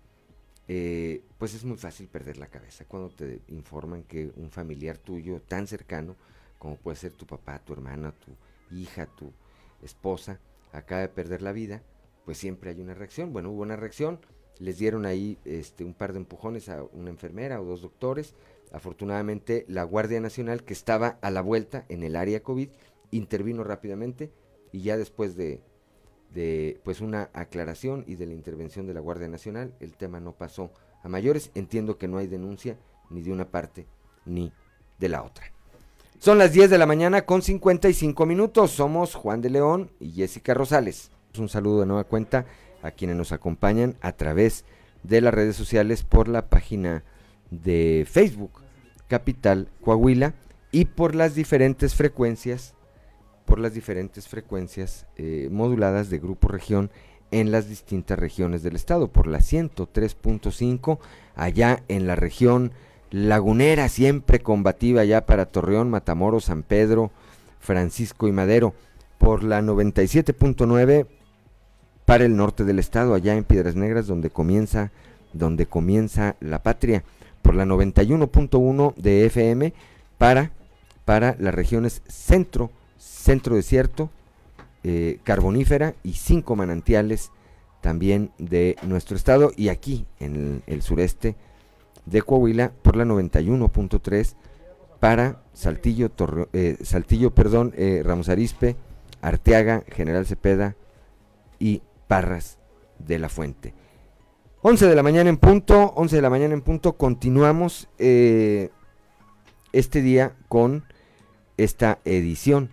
eh, 0.69 1.23
pues 1.37 1.53
es 1.53 1.65
muy 1.65 1.77
fácil 1.77 2.09
perder 2.09 2.39
la 2.39 2.47
cabeza 2.47 2.87
cuando 2.87 3.11
te 3.11 3.43
informan 3.49 4.05
que 4.05 4.33
un 4.37 4.51
familiar 4.51 4.97
tuyo 4.97 5.43
tan 5.43 5.67
cercano, 5.67 6.17
como 6.59 6.77
puede 6.77 6.97
ser 6.97 7.13
tu 7.13 7.27
papá, 7.27 7.59
tu 7.59 7.75
hermana, 7.75 8.13
tu 8.13 8.33
hija, 8.75 9.05
tu 9.05 9.35
esposa, 9.83 10.39
acaba 10.73 11.03
de 11.03 11.09
perder 11.09 11.43
la 11.43 11.53
vida, 11.53 11.83
pues 12.25 12.39
siempre 12.39 12.71
hay 12.71 12.81
una 12.81 12.95
reacción. 12.95 13.35
Bueno, 13.35 13.51
hubo 13.51 13.61
una 13.61 13.77
reacción, 13.77 14.21
les 14.59 14.79
dieron 14.79 15.07
ahí 15.07 15.39
este, 15.45 15.85
un 15.85 15.95
par 15.95 16.13
de 16.13 16.19
empujones 16.19 16.69
a 16.69 16.83
una 16.93 17.11
enfermera 17.11 17.61
o 17.61 17.65
dos 17.65 17.83
doctores. 17.83 18.35
Afortunadamente 18.73 19.65
la 19.69 19.85
Guardia 19.85 20.21
Nacional, 20.21 20.65
que 20.65 20.73
estaba 20.73 21.19
a 21.21 21.31
la 21.31 21.43
vuelta 21.43 21.85
en 21.89 22.03
el 22.03 22.17
área 22.17 22.43
COVID, 22.43 22.69
intervino 23.11 23.65
rápidamente 23.65 24.31
y 24.73 24.83
ya 24.83 24.97
después 24.97 25.37
de 25.37 25.61
de 26.35 26.81
pues 26.85 27.01
una 27.01 27.31
aclaración 27.33 28.05
y 28.07 28.15
de 28.17 28.27
la 28.27 28.33
intervención 28.33 28.87
de 28.87 28.95
la 28.95 29.01
Guardia 29.01 29.29
Nacional, 29.29 29.75
el 29.81 29.95
tema 29.95 30.21
no 30.21 30.33
pasó 30.33 30.73
a 31.03 31.09
mayores, 31.09 31.51
entiendo 31.55 31.99
que 31.99 32.09
no 32.09 32.19
hay 32.19 32.27
denuncia 32.27 32.79
ni 33.11 33.23
de 33.23 33.33
una 33.33 33.51
parte 33.51 33.87
ni 34.25 34.53
de 34.99 35.09
la 35.09 35.23
otra. 35.23 35.45
Son 36.19 36.39
las 36.39 36.53
10 36.53 36.71
de 36.71 36.79
la 36.79 36.87
mañana 36.87 37.23
con 37.27 37.43
55 37.43 38.25
minutos, 38.27 38.71
somos 38.71 39.15
Juan 39.15 39.41
de 39.41 39.51
León 39.51 39.91
y 39.99 40.13
Jessica 40.13 40.55
Rosales. 40.55 41.11
Un 41.39 41.49
saludo 41.49 41.81
de 41.81 41.87
nueva 41.87 42.05
cuenta 42.05 42.47
a 42.83 42.91
quienes 42.91 43.17
nos 43.17 43.33
acompañan 43.33 43.97
a 44.01 44.13
través 44.13 44.65
de 45.03 45.21
las 45.21 45.35
redes 45.35 45.57
sociales 45.57 46.03
por 46.03 46.29
la 46.29 46.49
página 46.49 47.05
de 47.51 48.07
Facebook 48.11 48.63
Capital 49.09 49.69
Coahuila 49.83 50.35
y 50.71 50.87
por 50.87 51.15
las 51.15 51.35
diferentes 51.35 51.95
frecuencias 51.95 52.75
por 53.45 53.59
las 53.59 53.75
diferentes 53.75 54.29
frecuencias 54.29 55.07
eh, 55.17 55.49
moduladas 55.51 56.11
de 56.11 56.19
Grupo 56.19 56.49
Región 56.49 56.91
en 57.31 57.51
las 57.51 57.69
distintas 57.69 58.19
regiones 58.19 58.63
del 58.63 58.77
estado, 58.77 59.09
por 59.09 59.27
la 59.27 59.39
103.5 59.39 60.99
allá 61.35 61.83
en 61.89 62.07
la 62.07 62.15
región 62.15 62.73
lagunera, 63.11 63.89
siempre 63.89 64.41
combativa 64.41 65.05
ya 65.05 65.27
para 65.27 65.47
Torreón, 65.47 65.91
Matamoros, 65.91 66.45
San 66.45 66.63
Pedro, 66.63 67.11
Francisco 67.59 68.29
y 68.29 68.33
Madero, 68.33 68.75
por 69.19 69.45
la 69.45 69.61
97.9 69.61 71.07
para 72.05 72.25
el 72.25 72.37
norte 72.37 72.65
del 72.65 72.79
estado, 72.79 73.15
allá 73.15 73.35
en 73.35 73.45
Piedras 73.45 73.77
Negras, 73.77 74.07
donde 74.07 74.31
comienza, 74.31 74.91
donde 75.33 75.67
comienza 75.67 76.37
la 76.41 76.63
patria, 76.63 77.05
por 77.43 77.55
la 77.55 77.65
91.1 77.67 78.95
de 78.95 79.27
FM 79.27 79.73
para, 80.17 80.53
para 81.05 81.37
las 81.39 81.55
regiones 81.55 82.03
centro, 82.07 82.71
centro 82.99 83.57
desierto, 83.57 84.11
eh, 84.85 85.19
carbonífera 85.25 85.95
y 86.03 86.15
cinco 86.15 86.57
manantiales 86.57 87.31
también 87.81 88.31
de 88.39 88.77
nuestro 88.83 89.17
estado 89.17 89.53
y 89.57 89.69
aquí 89.69 90.07
en 90.21 90.63
el, 90.67 90.83
sureste 90.83 91.37
de 92.07 92.23
Coahuila 92.23 92.73
por 92.83 92.97
la 92.97 93.05
91.3 93.05 94.35
para 95.01 95.43
Saltillo, 95.53 96.11
eh, 96.53 96.77
Saltillo 96.83 97.33
perdón, 97.33 97.75
eh, 97.77 98.03
Ramos 98.05 98.29
Arispe, 98.29 98.77
Arteaga, 99.21 99.85
General 99.89 100.25
Cepeda 100.27 100.77
y 101.59 101.83
Parras 102.13 102.59
de 102.99 103.19
la 103.19 103.31
Fuente. 103.31 103.73
11 104.61 104.87
de 104.87 104.95
la 104.95 105.03
mañana 105.03 105.31
en 105.31 105.39
punto, 105.39 105.95
11 105.97 106.17
de 106.17 106.21
la 106.21 106.29
mañana 106.29 106.53
en 106.53 106.61
punto, 106.61 106.99
continuamos 106.99 107.89
eh, 107.99 108.69
este 109.73 110.03
día 110.03 110.37
con 110.49 110.85
esta 111.57 112.01
edición 112.05 112.69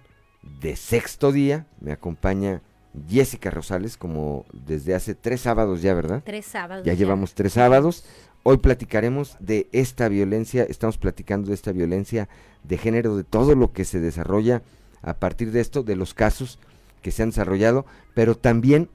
de 0.60 0.76
sexto 0.76 1.32
día. 1.32 1.68
Me 1.80 1.94
acompaña 1.94 2.64
Jessica 3.08 3.50
Rosales, 3.50 3.96
como 3.96 4.44
desde 4.52 4.94
hace 4.94 5.16
tres 5.16 5.40
sábados 5.40 5.82
ya, 5.82 5.94
¿verdad? 5.94 6.22
Tres 6.26 6.46
sábados. 6.46 6.86
Ya, 6.86 6.94
llevamos 6.96 7.34
tres 7.34 7.54
sábados. 7.54 8.04
Hoy 8.44 8.58
platicaremos 8.58 9.38
de 9.40 9.70
esta 9.72 10.10
violencia, 10.10 10.66
estamos 10.66 10.98
platicando 10.98 11.48
de 11.48 11.54
esta 11.54 11.72
violencia 11.72 12.28
de 12.66 12.78
género, 12.78 13.16
de 13.16 13.24
todo 13.24 13.56
lo 13.56 13.72
que 13.72 13.86
se 13.86 14.02
desarrolla 14.02 14.64
a 15.02 15.14
partir 15.14 15.54
de 15.54 15.62
esto, 15.62 15.84
de 15.84 15.96
los 15.96 16.14
casos 16.14 16.60
que 17.02 17.12
se 17.12 17.24
han 17.24 17.30
desarrollado, 17.30 17.86
pero 18.14 18.36
también 18.36 18.90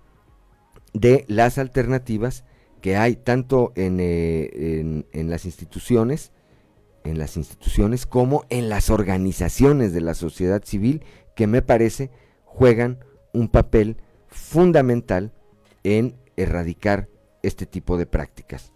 de 0.94 1.24
las 1.28 1.58
alternativas 1.58 2.44
que 2.80 2.96
hay 2.96 3.16
tanto 3.16 3.72
en, 3.76 3.98
eh, 4.00 5.04
en 5.12 5.30
las 5.30 5.44
instituciones, 5.44 6.32
en 7.04 7.18
las 7.18 7.36
instituciones 7.36 8.06
como 8.06 8.44
en 8.48 8.68
las 8.68 8.90
organizaciones 8.90 9.92
de 9.92 10.00
la 10.00 10.14
sociedad 10.14 10.62
civil 10.64 11.02
que 11.36 11.46
me 11.46 11.62
parece 11.62 12.10
juegan 12.44 12.98
un 13.32 13.48
papel 13.48 13.98
fundamental 14.28 15.32
en 15.82 16.16
erradicar 16.36 17.08
este 17.42 17.66
tipo 17.66 17.96
de 17.96 18.06
prácticas. 18.06 18.73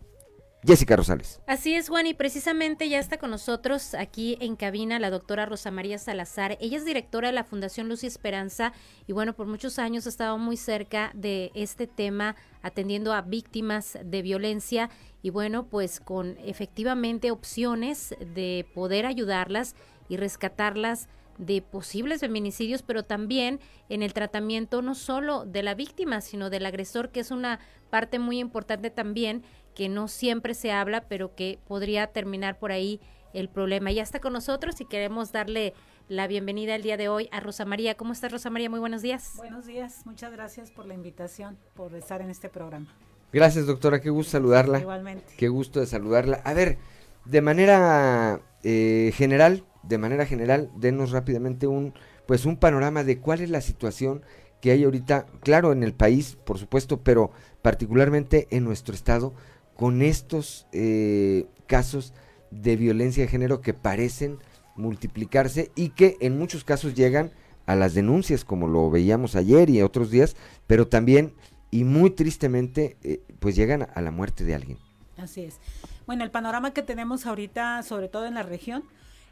Jessica 0.64 0.96
Rosales. 0.96 1.40
Así 1.46 1.74
es, 1.74 1.88
Juan, 1.88 2.06
y 2.06 2.14
precisamente 2.14 2.88
ya 2.88 2.98
está 2.98 3.18
con 3.18 3.30
nosotros 3.30 3.94
aquí 3.94 4.36
en 4.40 4.56
cabina 4.56 4.98
la 4.98 5.10
doctora 5.10 5.46
Rosa 5.46 5.70
María 5.70 5.98
Salazar. 5.98 6.58
Ella 6.60 6.78
es 6.78 6.84
directora 6.84 7.28
de 7.28 7.34
la 7.34 7.44
Fundación 7.44 7.88
Luz 7.88 8.02
y 8.02 8.08
Esperanza 8.08 8.72
y 9.06 9.12
bueno, 9.12 9.34
por 9.34 9.46
muchos 9.46 9.78
años 9.78 10.06
ha 10.06 10.08
estado 10.08 10.36
muy 10.36 10.56
cerca 10.56 11.12
de 11.14 11.52
este 11.54 11.86
tema, 11.86 12.34
atendiendo 12.60 13.12
a 13.12 13.22
víctimas 13.22 13.98
de 14.04 14.22
violencia 14.22 14.90
y 15.22 15.30
bueno, 15.30 15.66
pues 15.66 16.00
con 16.00 16.36
efectivamente 16.44 17.30
opciones 17.30 18.14
de 18.34 18.66
poder 18.74 19.06
ayudarlas 19.06 19.76
y 20.08 20.16
rescatarlas 20.16 21.08
de 21.38 21.62
posibles 21.62 22.20
feminicidios, 22.20 22.82
pero 22.82 23.04
también 23.04 23.60
en 23.88 24.02
el 24.02 24.12
tratamiento 24.12 24.82
no 24.82 24.96
solo 24.96 25.44
de 25.44 25.62
la 25.62 25.74
víctima, 25.74 26.20
sino 26.20 26.50
del 26.50 26.66
agresor, 26.66 27.10
que 27.10 27.20
es 27.20 27.30
una 27.30 27.60
parte 27.90 28.18
muy 28.18 28.38
importante 28.38 28.90
también, 28.90 29.44
que 29.78 29.88
no 29.88 30.08
siempre 30.08 30.54
se 30.54 30.72
habla, 30.72 31.04
pero 31.08 31.36
que 31.36 31.60
podría 31.68 32.08
terminar 32.08 32.58
por 32.58 32.72
ahí 32.72 33.00
el 33.32 33.48
problema. 33.48 33.92
Ya 33.92 34.02
está 34.02 34.18
con 34.18 34.32
nosotros 34.32 34.80
y 34.80 34.84
queremos 34.84 35.30
darle 35.30 35.72
la 36.08 36.26
bienvenida 36.26 36.74
el 36.74 36.82
día 36.82 36.96
de 36.96 37.08
hoy 37.08 37.28
a 37.30 37.38
Rosa 37.38 37.64
María. 37.64 37.96
¿Cómo 37.96 38.12
estás, 38.12 38.32
Rosa 38.32 38.50
María? 38.50 38.68
Muy 38.68 38.80
buenos 38.80 39.02
días. 39.02 39.34
Buenos 39.36 39.66
días, 39.66 40.04
muchas 40.04 40.32
gracias 40.32 40.72
por 40.72 40.84
la 40.84 40.94
invitación, 40.94 41.56
por 41.74 41.94
estar 41.94 42.20
en 42.20 42.28
este 42.28 42.48
programa. 42.48 42.92
Gracias, 43.32 43.66
doctora, 43.66 44.00
qué 44.00 44.10
gusto 44.10 44.32
saludarla. 44.32 44.80
Igualmente. 44.80 45.32
Qué 45.38 45.46
gusto 45.46 45.78
de 45.78 45.86
saludarla. 45.86 46.40
A 46.44 46.54
ver, 46.54 46.78
de 47.24 47.40
manera 47.40 48.40
eh, 48.64 49.12
general, 49.14 49.64
de 49.84 49.98
manera 49.98 50.26
general, 50.26 50.72
denos 50.74 51.12
rápidamente 51.12 51.68
un, 51.68 51.94
pues 52.26 52.46
un 52.46 52.56
panorama 52.56 53.04
de 53.04 53.20
cuál 53.20 53.42
es 53.42 53.50
la 53.50 53.60
situación 53.60 54.24
que 54.60 54.72
hay 54.72 54.82
ahorita, 54.82 55.26
claro, 55.40 55.70
en 55.70 55.84
el 55.84 55.94
país, 55.94 56.36
por 56.44 56.58
supuesto, 56.58 57.00
pero 57.04 57.30
particularmente 57.62 58.48
en 58.50 58.64
nuestro 58.64 58.92
estado, 58.92 59.34
con 59.78 60.02
estos 60.02 60.66
eh, 60.72 61.46
casos 61.68 62.12
de 62.50 62.74
violencia 62.74 63.22
de 63.22 63.28
género 63.28 63.60
que 63.60 63.74
parecen 63.74 64.38
multiplicarse 64.74 65.70
y 65.76 65.90
que 65.90 66.16
en 66.20 66.36
muchos 66.36 66.64
casos 66.64 66.96
llegan 66.96 67.30
a 67.64 67.76
las 67.76 67.94
denuncias, 67.94 68.44
como 68.44 68.66
lo 68.66 68.90
veíamos 68.90 69.36
ayer 69.36 69.70
y 69.70 69.80
otros 69.80 70.10
días, 70.10 70.34
pero 70.66 70.88
también 70.88 71.32
y 71.70 71.84
muy 71.84 72.10
tristemente, 72.10 72.96
eh, 73.04 73.22
pues 73.38 73.54
llegan 73.54 73.86
a 73.94 74.00
la 74.00 74.10
muerte 74.10 74.42
de 74.42 74.56
alguien. 74.56 74.78
Así 75.16 75.42
es. 75.42 75.60
Bueno, 76.08 76.24
el 76.24 76.32
panorama 76.32 76.72
que 76.72 76.82
tenemos 76.82 77.24
ahorita, 77.24 77.84
sobre 77.84 78.08
todo 78.08 78.26
en 78.26 78.34
la 78.34 78.42
región, 78.42 78.82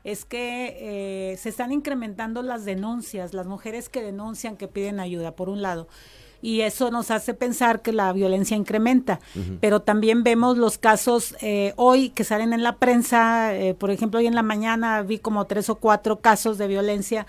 es 0.04 0.24
que 0.24 0.76
eh, 1.32 1.36
se 1.38 1.48
están 1.48 1.72
incrementando 1.72 2.42
las 2.42 2.64
denuncias, 2.64 3.34
las 3.34 3.48
mujeres 3.48 3.88
que 3.88 4.00
denuncian, 4.00 4.56
que 4.56 4.68
piden 4.68 5.00
ayuda, 5.00 5.34
por 5.34 5.48
un 5.48 5.60
lado. 5.60 5.88
Y 6.42 6.60
eso 6.60 6.90
nos 6.90 7.10
hace 7.10 7.34
pensar 7.34 7.82
que 7.82 7.92
la 7.92 8.12
violencia 8.12 8.56
incrementa. 8.56 9.20
Pero 9.60 9.80
también 9.80 10.22
vemos 10.22 10.58
los 10.58 10.78
casos 10.78 11.34
eh, 11.40 11.72
hoy 11.76 12.10
que 12.10 12.24
salen 12.24 12.52
en 12.52 12.62
la 12.62 12.76
prensa, 12.76 13.54
eh, 13.54 13.74
por 13.74 13.90
ejemplo, 13.90 14.20
hoy 14.20 14.26
en 14.26 14.34
la 14.34 14.42
mañana 14.42 15.02
vi 15.02 15.18
como 15.18 15.46
tres 15.46 15.70
o 15.70 15.76
cuatro 15.76 16.20
casos 16.20 16.58
de 16.58 16.68
violencia 16.68 17.26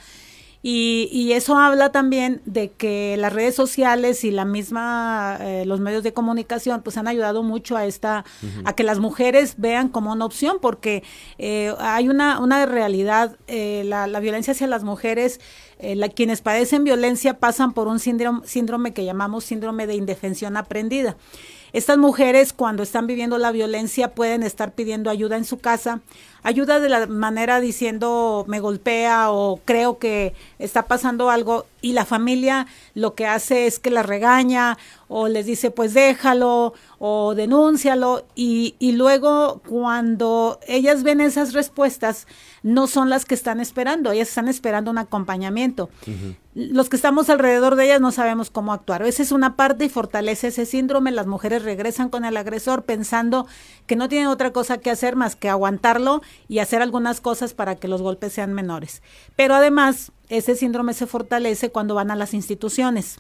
y, 0.64 1.32
eso 1.32 1.58
habla 1.58 1.92
también 1.92 2.42
de 2.46 2.72
que 2.72 3.16
las 3.18 3.32
redes 3.32 3.56
sociales 3.56 4.24
y 4.24 4.32
la 4.32 4.44
misma 4.44 5.38
eh, 5.40 5.66
los 5.66 5.80
medios 5.80 6.04
de 6.04 6.14
comunicación 6.14 6.82
pues 6.82 6.98
han 6.98 7.08
ayudado 7.08 7.44
mucho 7.44 7.78
a 7.78 7.86
esta 7.86 8.26
a 8.66 8.74
que 8.74 8.84
las 8.84 9.00
mujeres 9.00 9.56
vean 9.58 9.88
como 9.88 10.12
una 10.12 10.26
opción 10.26 10.58
porque 10.60 11.04
eh, 11.38 11.74
hay 11.80 12.10
una 12.10 12.40
una 12.40 12.66
realidad 12.66 13.38
eh, 13.48 13.84
la, 13.86 14.08
la, 14.08 14.20
violencia 14.20 14.52
hacia 14.52 14.68
las 14.68 14.84
mujeres 14.84 15.40
la, 15.80 16.10
quienes 16.10 16.42
padecen 16.42 16.84
violencia 16.84 17.40
pasan 17.40 17.74
por 17.74 17.88
un 17.88 18.00
síndrome, 18.00 18.48
síndrome 18.48 18.94
que 18.94 19.06
llamamos 19.06 19.44
síndrome 19.44 19.88
de 19.88 19.96
indefensión 19.96 20.58
aprendida. 20.58 21.18
Estas 21.74 21.98
mujeres 21.98 22.54
cuando 22.54 22.84
están 22.84 23.08
viviendo 23.08 23.38
la 23.38 23.52
violencia 23.52 24.16
pueden 24.16 24.42
estar 24.44 24.74
pidiendo 24.74 25.10
ayuda 25.10 25.38
en 25.38 25.46
su 25.46 25.58
casa, 25.58 26.02
ayuda 26.44 26.80
de 26.80 26.90
la 26.90 27.08
manera 27.08 27.60
diciendo 27.60 28.46
me 28.48 28.60
golpea 28.60 29.32
o 29.32 29.60
creo 29.66 29.98
que 30.00 30.34
está 30.60 30.84
pasando 30.84 31.30
algo 31.30 31.66
y 31.82 31.94
la 31.94 32.06
familia 32.06 32.68
lo 32.94 33.16
que 33.16 33.26
hace 33.26 33.68
es 33.68 33.80
que 33.80 33.92
la 33.92 34.04
regaña 34.04 34.78
o 35.08 35.28
les 35.28 35.46
dice 35.46 35.72
pues 35.72 35.94
déjalo 35.94 36.74
o 37.00 37.36
denúncialo 37.36 38.26
y, 38.36 38.76
y 38.80 38.94
luego 38.94 39.62
cuando 39.68 40.60
ellas 40.68 41.04
ven 41.04 41.22
esas 41.22 41.54
respuestas 41.54 42.28
no 42.64 42.88
son 42.88 43.10
las 43.10 43.24
que 43.24 43.34
están 43.34 43.62
esperando, 43.62 44.12
ellas 44.12 44.28
están 44.28 44.50
esperando 44.50 44.92
un 44.92 44.98
acompañamiento. 44.98 45.90
Los 46.54 46.90
que 46.90 46.96
estamos 46.96 47.30
alrededor 47.30 47.76
de 47.76 47.86
ellas 47.86 48.02
no 48.02 48.12
sabemos 48.12 48.50
cómo 48.50 48.74
actuar. 48.74 49.04
Esa 49.04 49.24
es 49.24 49.32
una 49.32 49.56
parte 49.56 49.86
y 49.86 49.90
fortalece 49.90 50.48
ese 50.48 50.66
síndrome. 50.66 51.12
Las 51.12 51.28
mujeres 51.28 51.64
regresan 51.64 52.10
con 52.10 52.26
el 52.26 52.36
agresor 52.36 52.84
pensando 52.84 53.48
que 53.88 53.96
no 53.96 54.10
tienen 54.10 54.28
otra 54.28 54.52
cosa 54.52 54.78
que 54.78 54.92
hacer 54.92 55.16
más 55.16 55.36
que 55.36 55.50
aguantarlo 55.50 56.22
y 56.48 56.60
hacer 56.60 56.82
algunas 56.82 57.22
cosas 57.22 57.54
para 57.54 57.76
que 57.76 57.88
los 57.88 58.02
golpes 58.02 58.34
sean 58.34 58.54
menores. 58.54 59.02
Pero 59.36 59.56
además, 59.56 60.12
ese 60.30 60.56
síndrome 60.56 60.94
se 60.94 61.08
fortalece 61.08 61.72
cuando 61.72 61.96
van 61.96 62.12
a 62.12 62.16
las 62.16 62.34
instituciones 62.34 63.20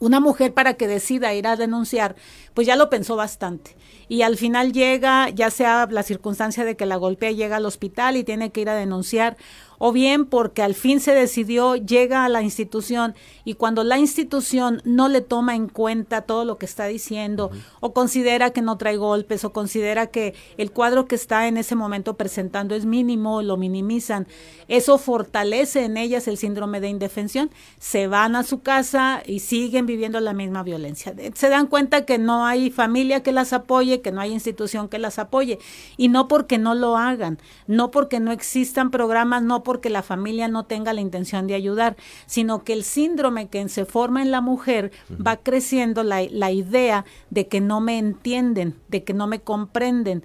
una 0.00 0.18
mujer 0.18 0.52
para 0.52 0.74
que 0.74 0.88
decida 0.88 1.34
ir 1.34 1.46
a 1.46 1.56
denunciar, 1.56 2.16
pues 2.54 2.66
ya 2.66 2.74
lo 2.74 2.90
pensó 2.90 3.16
bastante. 3.16 3.76
Y 4.08 4.22
al 4.22 4.36
final 4.36 4.72
llega, 4.72 5.28
ya 5.28 5.50
sea 5.50 5.86
la 5.88 6.02
circunstancia 6.02 6.64
de 6.64 6.74
que 6.74 6.86
la 6.86 6.96
golpea, 6.96 7.30
llega 7.30 7.56
al 7.56 7.66
hospital 7.66 8.16
y 8.16 8.24
tiene 8.24 8.50
que 8.50 8.62
ir 8.62 8.70
a 8.70 8.74
denunciar, 8.74 9.36
o 9.82 9.92
bien 9.92 10.26
porque 10.26 10.62
al 10.62 10.74
fin 10.74 11.00
se 11.00 11.14
decidió, 11.14 11.74
llega 11.74 12.26
a 12.26 12.28
la 12.28 12.42
institución 12.42 13.14
y 13.44 13.54
cuando 13.54 13.82
la 13.82 13.98
institución 13.98 14.82
no 14.84 15.08
le 15.08 15.22
toma 15.22 15.56
en 15.56 15.68
cuenta 15.68 16.20
todo 16.20 16.44
lo 16.44 16.58
que 16.58 16.66
está 16.66 16.84
diciendo, 16.84 17.50
o 17.80 17.94
considera 17.94 18.50
que 18.50 18.60
no 18.60 18.76
trae 18.76 18.98
golpes, 18.98 19.42
o 19.42 19.54
considera 19.54 20.08
que 20.08 20.34
el 20.58 20.70
cuadro 20.70 21.06
que 21.06 21.14
está 21.14 21.48
en 21.48 21.56
ese 21.56 21.76
momento 21.76 22.18
presentando 22.18 22.74
es 22.74 22.84
mínimo, 22.84 23.40
lo 23.40 23.56
minimizan, 23.56 24.28
eso 24.68 24.98
fortalece 24.98 25.86
en 25.86 25.96
ellas 25.96 26.28
el 26.28 26.36
síndrome 26.36 26.82
de 26.82 26.90
indefensión, 26.90 27.50
se 27.78 28.06
van 28.06 28.36
a 28.36 28.42
su 28.42 28.60
casa 28.60 29.22
y 29.24 29.38
siguen 29.38 29.86
viviendo 29.86 30.20
la 30.20 30.34
misma 30.34 30.62
violencia. 30.62 31.14
Se 31.32 31.48
dan 31.48 31.66
cuenta 31.66 32.04
que 32.04 32.18
no 32.18 32.44
hay 32.44 32.70
familia 32.70 33.22
que 33.22 33.32
las 33.32 33.54
apoye, 33.54 34.02
que 34.02 34.12
no 34.12 34.20
hay 34.20 34.32
institución 34.32 34.88
que 34.88 34.98
las 34.98 35.18
apoye, 35.18 35.58
y 35.96 36.08
no 36.08 36.28
porque 36.28 36.58
no 36.58 36.74
lo 36.74 36.98
hagan, 36.98 37.38
no 37.66 37.90
porque 37.90 38.20
no 38.20 38.30
existan 38.30 38.90
programas, 38.90 39.42
no 39.42 39.62
porque 39.62 39.69
la 39.90 40.02
familia 40.02 40.48
no 40.48 40.64
tenga 40.64 40.92
la 40.92 41.00
intención 41.00 41.46
de 41.46 41.54
ayudar, 41.54 41.96
sino 42.26 42.64
que 42.64 42.72
el 42.72 42.82
síndrome 42.82 43.48
que 43.48 43.68
se 43.68 43.84
forma 43.84 44.22
en 44.22 44.30
la 44.30 44.40
mujer 44.40 44.90
va 45.24 45.36
creciendo 45.36 46.02
la, 46.02 46.22
la 46.30 46.50
idea 46.50 47.04
de 47.30 47.46
que 47.46 47.60
no 47.60 47.80
me 47.80 47.98
entienden, 47.98 48.74
de 48.88 49.04
que 49.04 49.14
no 49.14 49.26
me 49.26 49.40
comprenden 49.40 50.24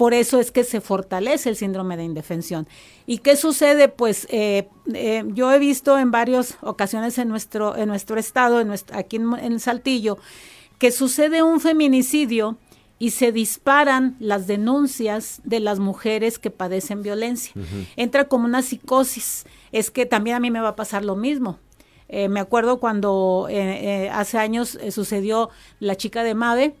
por 0.00 0.14
eso 0.14 0.40
es 0.40 0.50
que 0.50 0.64
se 0.64 0.80
fortalece 0.80 1.50
el 1.50 1.56
síndrome 1.56 1.94
de 1.98 2.04
indefensión. 2.04 2.66
¿Y 3.04 3.18
qué 3.18 3.36
sucede? 3.36 3.88
Pues 3.88 4.26
eh, 4.30 4.66
eh, 4.94 5.24
yo 5.26 5.52
he 5.52 5.58
visto 5.58 5.98
en 5.98 6.10
varias 6.10 6.56
ocasiones 6.62 7.18
en 7.18 7.28
nuestro, 7.28 7.76
en 7.76 7.88
nuestro 7.88 8.18
estado, 8.18 8.62
en 8.62 8.68
nuestro, 8.68 8.96
aquí 8.96 9.16
en, 9.16 9.34
en, 9.38 9.60
Saltillo, 9.60 10.16
que 10.78 10.90
sucede 10.90 11.42
un 11.42 11.60
feminicidio 11.60 12.56
y 13.00 13.12
se 13.12 13.32
disparan 13.32 14.14
las 14.20 14.46
denuncias 14.46 15.40
de 15.42 15.58
las 15.58 15.78
mujeres 15.78 16.38
que 16.38 16.50
padecen 16.50 17.02
violencia. 17.02 17.54
Entra 17.96 18.28
como 18.28 18.44
una 18.44 18.60
psicosis. 18.60 19.46
Es 19.72 19.90
que 19.90 20.04
también 20.04 20.36
a 20.36 20.40
mí 20.40 20.50
me 20.50 20.60
va 20.60 20.68
a 20.68 20.76
pasar 20.76 21.02
lo 21.02 21.16
mismo. 21.16 21.58
Eh, 22.08 22.28
me 22.28 22.40
acuerdo 22.40 22.78
cuando 22.78 23.46
eh, 23.48 24.04
eh, 24.04 24.10
hace 24.10 24.36
años 24.36 24.78
sucedió 24.90 25.48
la 25.78 25.96
chica 25.96 26.22
de 26.22 26.34
Mave, 26.34 26.76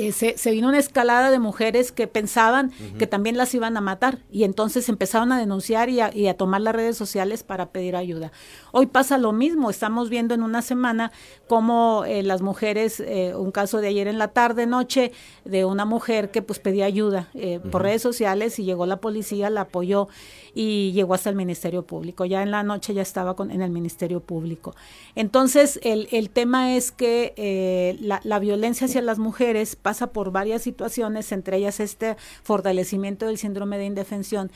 eh, 0.00 0.12
se, 0.12 0.50
vino 0.50 0.68
una 0.68 0.78
escalada 0.78 1.30
de 1.30 1.38
mujeres 1.38 1.92
que 1.92 2.06
pensaban 2.06 2.72
que 2.98 3.06
también 3.06 3.36
las 3.36 3.54
iban 3.54 3.76
a 3.76 3.82
matar. 3.82 4.20
Y 4.30 4.44
entonces 4.44 4.88
empezaron 4.88 5.30
a 5.30 5.38
denunciar 5.38 5.90
y 5.90 6.00
a, 6.00 6.36
tomar 6.38 6.62
las 6.62 6.74
redes 6.74 6.96
sociales 6.96 7.42
para 7.42 7.66
pedir 7.66 7.96
ayuda. 7.96 8.32
Hoy 8.72 8.86
pasa 8.86 9.18
lo 9.18 9.32
mismo, 9.32 9.68
estamos 9.68 10.08
viendo 10.08 10.32
en 10.32 10.42
una 10.42 10.62
semana 10.62 11.12
cómo 11.48 12.04
eh, 12.06 12.22
las 12.22 12.40
mujeres, 12.40 13.00
eh, 13.00 13.34
un 13.36 13.50
caso 13.50 13.82
de 13.82 13.88
ayer 13.88 14.08
en 14.08 14.16
la 14.16 14.28
tarde, 14.28 14.66
noche, 14.66 15.12
de 15.44 15.66
una 15.66 15.84
mujer 15.84 16.30
que 16.30 16.40
pues 16.40 16.60
pedía 16.60 16.86
ayuda 16.86 17.28
por 17.70 17.82
redes 17.82 18.00
sociales 18.00 18.58
y 18.58 18.64
llegó 18.64 18.86
la 18.86 19.02
policía, 19.02 19.50
la 19.50 19.62
apoyó 19.62 20.08
y 20.54 20.92
llegó 20.92 21.14
hasta 21.14 21.30
el 21.30 21.36
Ministerio 21.36 21.82
Público. 21.82 22.24
Ya 22.24 22.42
en 22.42 22.50
la 22.50 22.62
noche 22.62 22.94
ya 22.94 23.02
estaba 23.02 23.34
en 23.38 23.62
el 23.62 23.70
Ministerio 23.70 24.20
Público. 24.20 24.74
Entonces, 25.14 25.80
el, 25.82 26.08
el 26.10 26.30
tema 26.30 26.76
es 26.76 26.92
que 26.92 27.96
la, 28.00 28.20
la 28.24 28.38
violencia 28.38 28.86
hacia 28.86 29.02
las 29.02 29.18
mujeres 29.18 29.76
pasa 29.76 30.08
por 30.08 30.32
varias 30.32 30.62
situaciones, 30.62 31.32
entre 31.32 31.58
ellas 31.58 31.80
este 31.80 32.16
fortalecimiento 32.42 33.26
del 33.26 33.38
síndrome 33.38 33.78
de 33.78 33.86
indefensión. 33.86 34.50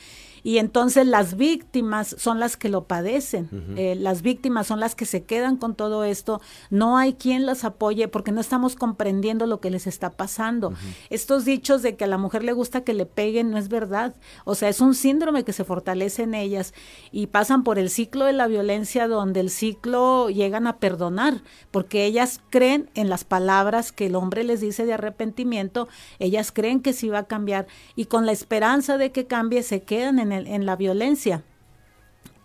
Y 0.45 0.59
entonces 0.59 1.07
las 1.07 1.37
víctimas 1.37 2.15
son 2.19 2.39
las 2.39 2.55
que 2.55 2.69
lo 2.69 2.83
padecen, 2.83 3.49
eh, 3.77 3.95
las 3.95 4.21
víctimas 4.21 4.67
son 4.67 4.79
las 4.79 4.93
que 4.93 5.07
se 5.07 5.23
quedan 5.23 5.57
con 5.57 5.73
todo 5.73 6.03
esto, 6.03 6.39
no 6.69 6.99
hay 6.99 7.13
quien 7.13 7.47
las 7.47 7.63
apoye 7.63 8.07
porque 8.07 8.31
no 8.31 8.41
estamos 8.41 8.75
comprendiendo 8.75 9.47
lo 9.47 9.59
que 9.59 9.71
les 9.71 9.87
está 9.87 10.11
pasando. 10.11 10.75
Estos 11.09 11.45
dichos 11.45 11.81
de 11.81 11.95
que 11.95 12.03
a 12.03 12.07
la 12.07 12.19
mujer 12.19 12.43
le 12.43 12.53
gusta 12.53 12.83
que 12.83 12.93
le 12.93 13.07
peguen 13.07 13.49
no 13.49 13.57
es 13.57 13.69
verdad, 13.69 14.13
o 14.43 14.53
sea, 14.53 14.69
es 14.69 14.81
un 14.81 14.93
síndrome 14.93 15.43
que 15.43 15.51
se 15.51 15.63
fortalece 15.63 16.21
en 16.21 16.35
ellas 16.35 16.75
y 17.11 17.25
pasan 17.25 17.63
por 17.63 17.79
el 17.79 17.89
ciclo 17.89 18.25
de 18.25 18.33
la 18.33 18.45
violencia 18.45 19.07
donde 19.07 19.39
el 19.39 19.49
ciclo 19.49 20.29
llegan 20.29 20.67
a 20.67 20.77
perdonar, 20.77 21.41
porque 21.71 22.05
ellas 22.05 22.39
creen 22.51 22.91
en 22.93 23.09
las 23.09 23.23
palabras 23.23 23.91
que 23.91 24.05
el 24.05 24.15
hombre 24.15 24.43
les 24.43 24.61
dice 24.61 24.85
de 24.85 24.93
arrepentimiento, 24.93 25.87
ellas 26.19 26.51
creen 26.51 26.81
que 26.81 26.93
sí 26.93 27.09
va 27.09 27.17
a 27.17 27.27
cambiar 27.27 27.65
y 27.95 28.05
con 28.05 28.27
la 28.27 28.31
esperanza 28.31 28.99
de 28.99 29.11
que 29.11 29.25
cambie 29.25 29.63
se 29.63 29.81
quedan 29.81 30.19
en, 30.19 30.34
en 30.35 30.65
la 30.65 30.75
violencia. 30.75 31.43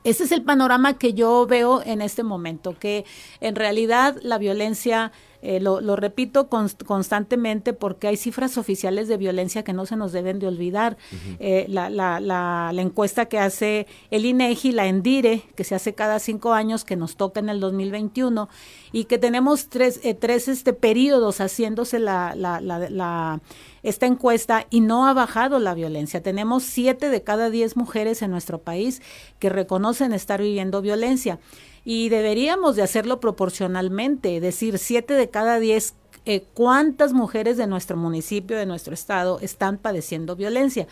Ese 0.03 0.25
es 0.25 0.33
el 0.33 0.43
panorama 0.43 0.97
que 0.97 1.13
yo 1.13 1.47
veo 1.47 1.83
en 1.85 2.01
este 2.01 2.23
momento, 2.23 2.79
que 2.79 3.05
en 3.41 3.55
realidad 3.55 4.17
la 4.23 4.39
violencia 4.39 5.13
eh, 5.43 5.59
lo, 5.61 5.97
repito 5.97 6.49
constantemente 6.49 7.73
porque 7.73 8.09
hay 8.09 8.17
cifras 8.17 8.59
oficiales 8.59 9.09
de 9.09 9.17
violencia 9.17 9.65
que 9.65 9.73
no 9.73 9.87
se 9.87 9.97
nos 9.97 10.13
deben 10.13 10.39
de 10.39 10.47
olvidar. 10.47 10.99
Eh, 11.39 11.67
la, 11.69 11.89
la, 11.89 12.21
la, 12.21 12.83
encuesta 12.83 13.27
que 13.27 13.39
hace 13.39 13.87
el 14.11 14.27
INEGI, 14.27 14.73
la 14.73 14.87
ENDIRE, 14.87 15.43
que 15.55 15.65
se 15.65 15.75
hace 15.75 15.95
cada 15.95 16.19
cinco 16.19 16.53
años, 16.53 16.85
que 16.85 16.97
nos 16.97 17.17
toca 17.17 17.41
en 17.41 17.49
el 17.49 17.61
2021, 17.61 18.49
y 18.93 19.05
que 19.05 19.19
tenemos 19.19 19.69
tres, 19.69 20.01
eh, 20.03 20.15
tres 20.15 20.49
este, 20.49 20.73
periodos 20.73 21.41
haciéndose 21.41 21.99
la, 21.99 22.35
la, 22.35 23.41
esta 23.83 24.07
encuesta 24.07 24.67
y 24.69 24.81
no 24.81 25.07
ha 25.07 25.15
bajado 25.15 25.59
la 25.59 25.75
violencia. 25.75 26.23
Tenemos 26.23 26.65
siete 26.65 27.09
de 27.09 27.23
cada 27.23 27.49
diez 27.51 27.77
mujeres 27.77 28.21
en 28.23 28.31
nuestro 28.31 28.59
país 28.59 29.01
que 29.39 29.49
reconocen 29.49 30.13
estar 30.13 30.43
viviendo 30.43 30.83
violencia 30.83 31.39
y 31.85 32.09
deberíamos 32.09 32.77
de 32.77 32.83
hacerlo 32.83 33.21
proporcionalmente, 33.21 34.37
es 34.37 34.43
decir, 34.43 34.79
siete 34.79 35.15
de 35.15 35.31
cada 35.31 35.59
diez 35.59 35.95
eh, 36.27 36.45
cuántas 36.53 37.13
mujeres 37.13 37.57
de 37.57 37.67
nuestro 37.67 37.97
municipio, 37.97 38.57
de 38.57 38.67
nuestro 38.67 38.93
estado, 38.93 39.41
están 39.41 39.79
padeciendo 39.79 40.37
violencia. 40.37 40.87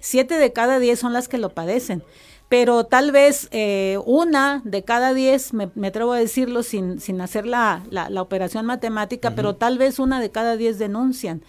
Siete 0.00 0.34
de 0.38 0.52
cada 0.52 0.80
diez 0.80 0.98
son 0.98 1.12
las 1.12 1.28
que 1.28 1.38
lo 1.38 1.50
padecen, 1.50 2.02
pero 2.48 2.84
tal 2.84 3.12
vez 3.12 3.48
eh, 3.52 3.98
una 4.04 4.60
de 4.64 4.82
cada 4.82 5.14
diez, 5.14 5.54
me, 5.54 5.70
atrevo 5.86 6.12
a 6.12 6.18
decirlo 6.18 6.64
sin, 6.64 7.00
sin 7.00 7.20
hacer 7.20 7.46
la, 7.46 7.84
la, 7.90 8.20
operación 8.20 8.66
matemática, 8.66 9.30
pero 9.36 9.54
tal 9.54 9.78
vez 9.78 10.00
una 10.00 10.20
de 10.20 10.30
cada 10.30 10.56
diez 10.56 10.78
denuncian. 10.78 11.42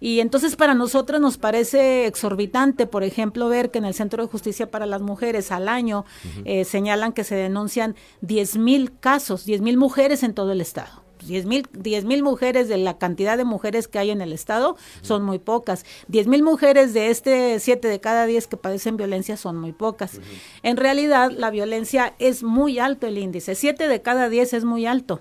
Y 0.00 0.20
entonces 0.20 0.56
para 0.56 0.74
nosotros 0.74 1.20
nos 1.20 1.38
parece 1.38 2.06
exorbitante, 2.06 2.86
por 2.86 3.04
ejemplo, 3.04 3.48
ver 3.48 3.70
que 3.70 3.78
en 3.78 3.84
el 3.84 3.94
Centro 3.94 4.22
de 4.22 4.30
Justicia 4.30 4.70
para 4.70 4.86
las 4.86 5.02
Mujeres 5.02 5.52
al 5.52 5.68
año 5.68 6.04
eh, 6.44 6.64
señalan 6.64 7.12
que 7.12 7.24
se 7.24 7.34
denuncian 7.34 7.94
10 8.22 8.56
mil 8.58 8.98
casos, 8.98 9.44
10 9.44 9.60
mil 9.60 9.76
mujeres 9.76 10.22
en 10.22 10.34
todo 10.34 10.52
el 10.52 10.60
Estado. 10.60 11.04
10 11.26 11.46
mil, 11.46 11.68
mil 12.04 12.22
mujeres 12.22 12.68
de 12.68 12.76
la 12.76 12.98
cantidad 12.98 13.36
de 13.36 13.44
mujeres 13.44 13.88
que 13.88 13.98
hay 13.98 14.10
en 14.10 14.20
el 14.20 14.32
Estado 14.32 14.76
son 15.02 15.22
muy 15.22 15.38
pocas. 15.38 15.84
10 16.08 16.26
mil 16.26 16.42
mujeres 16.42 16.94
de 16.94 17.10
este 17.10 17.58
7 17.58 17.88
de 17.88 18.00
cada 18.00 18.26
10 18.26 18.46
que 18.46 18.56
padecen 18.56 18.96
violencia 18.96 19.36
son 19.36 19.56
muy 19.56 19.72
pocas. 19.72 20.20
En 20.62 20.76
realidad, 20.76 21.30
la 21.30 21.50
violencia 21.50 22.14
es 22.18 22.42
muy 22.42 22.78
alto 22.78 23.06
el 23.06 23.18
índice. 23.18 23.54
7 23.54 23.88
de 23.88 24.02
cada 24.02 24.28
10 24.28 24.54
es 24.54 24.64
muy 24.64 24.86
alto. 24.86 25.20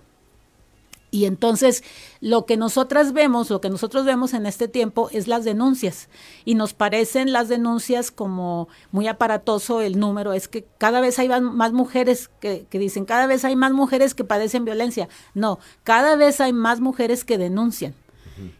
Y 1.14 1.26
entonces 1.26 1.84
lo 2.22 2.48
que 2.48 2.58
nosotras 2.58 3.14
vemos, 3.14 3.52
lo 3.52 3.62
que 3.62 3.70
nosotros 3.70 4.04
vemos 4.04 4.34
en 4.34 4.48
este 4.48 4.68
tiempo 4.68 5.10
es 5.12 5.28
las 5.28 5.44
denuncias. 5.44 6.10
Y 6.44 6.56
nos 6.56 6.74
parecen 6.74 7.32
las 7.32 7.50
denuncias 7.50 8.10
como 8.10 8.68
muy 8.92 9.08
aparatoso 9.08 9.82
el 9.82 10.00
número. 10.00 10.34
Es 10.34 10.48
que 10.48 10.66
cada 10.80 11.02
vez 11.02 11.20
hay 11.20 11.30
más 11.40 11.72
mujeres 11.72 12.32
que, 12.40 12.66
dicen, 12.72 13.06
cada 13.06 13.28
vez 13.28 13.46
hay 13.46 13.56
más 13.56 13.74
mujeres 13.74 14.16
que 14.16 14.24
padecen 14.24 14.66
violencia. 14.66 15.08
No, 15.36 15.60
cada 15.84 16.16
vez 16.16 16.42
hay 16.42 16.52
más 16.52 16.80
mujeres 16.80 17.24
que 17.24 17.38
denuncian. 17.38 17.94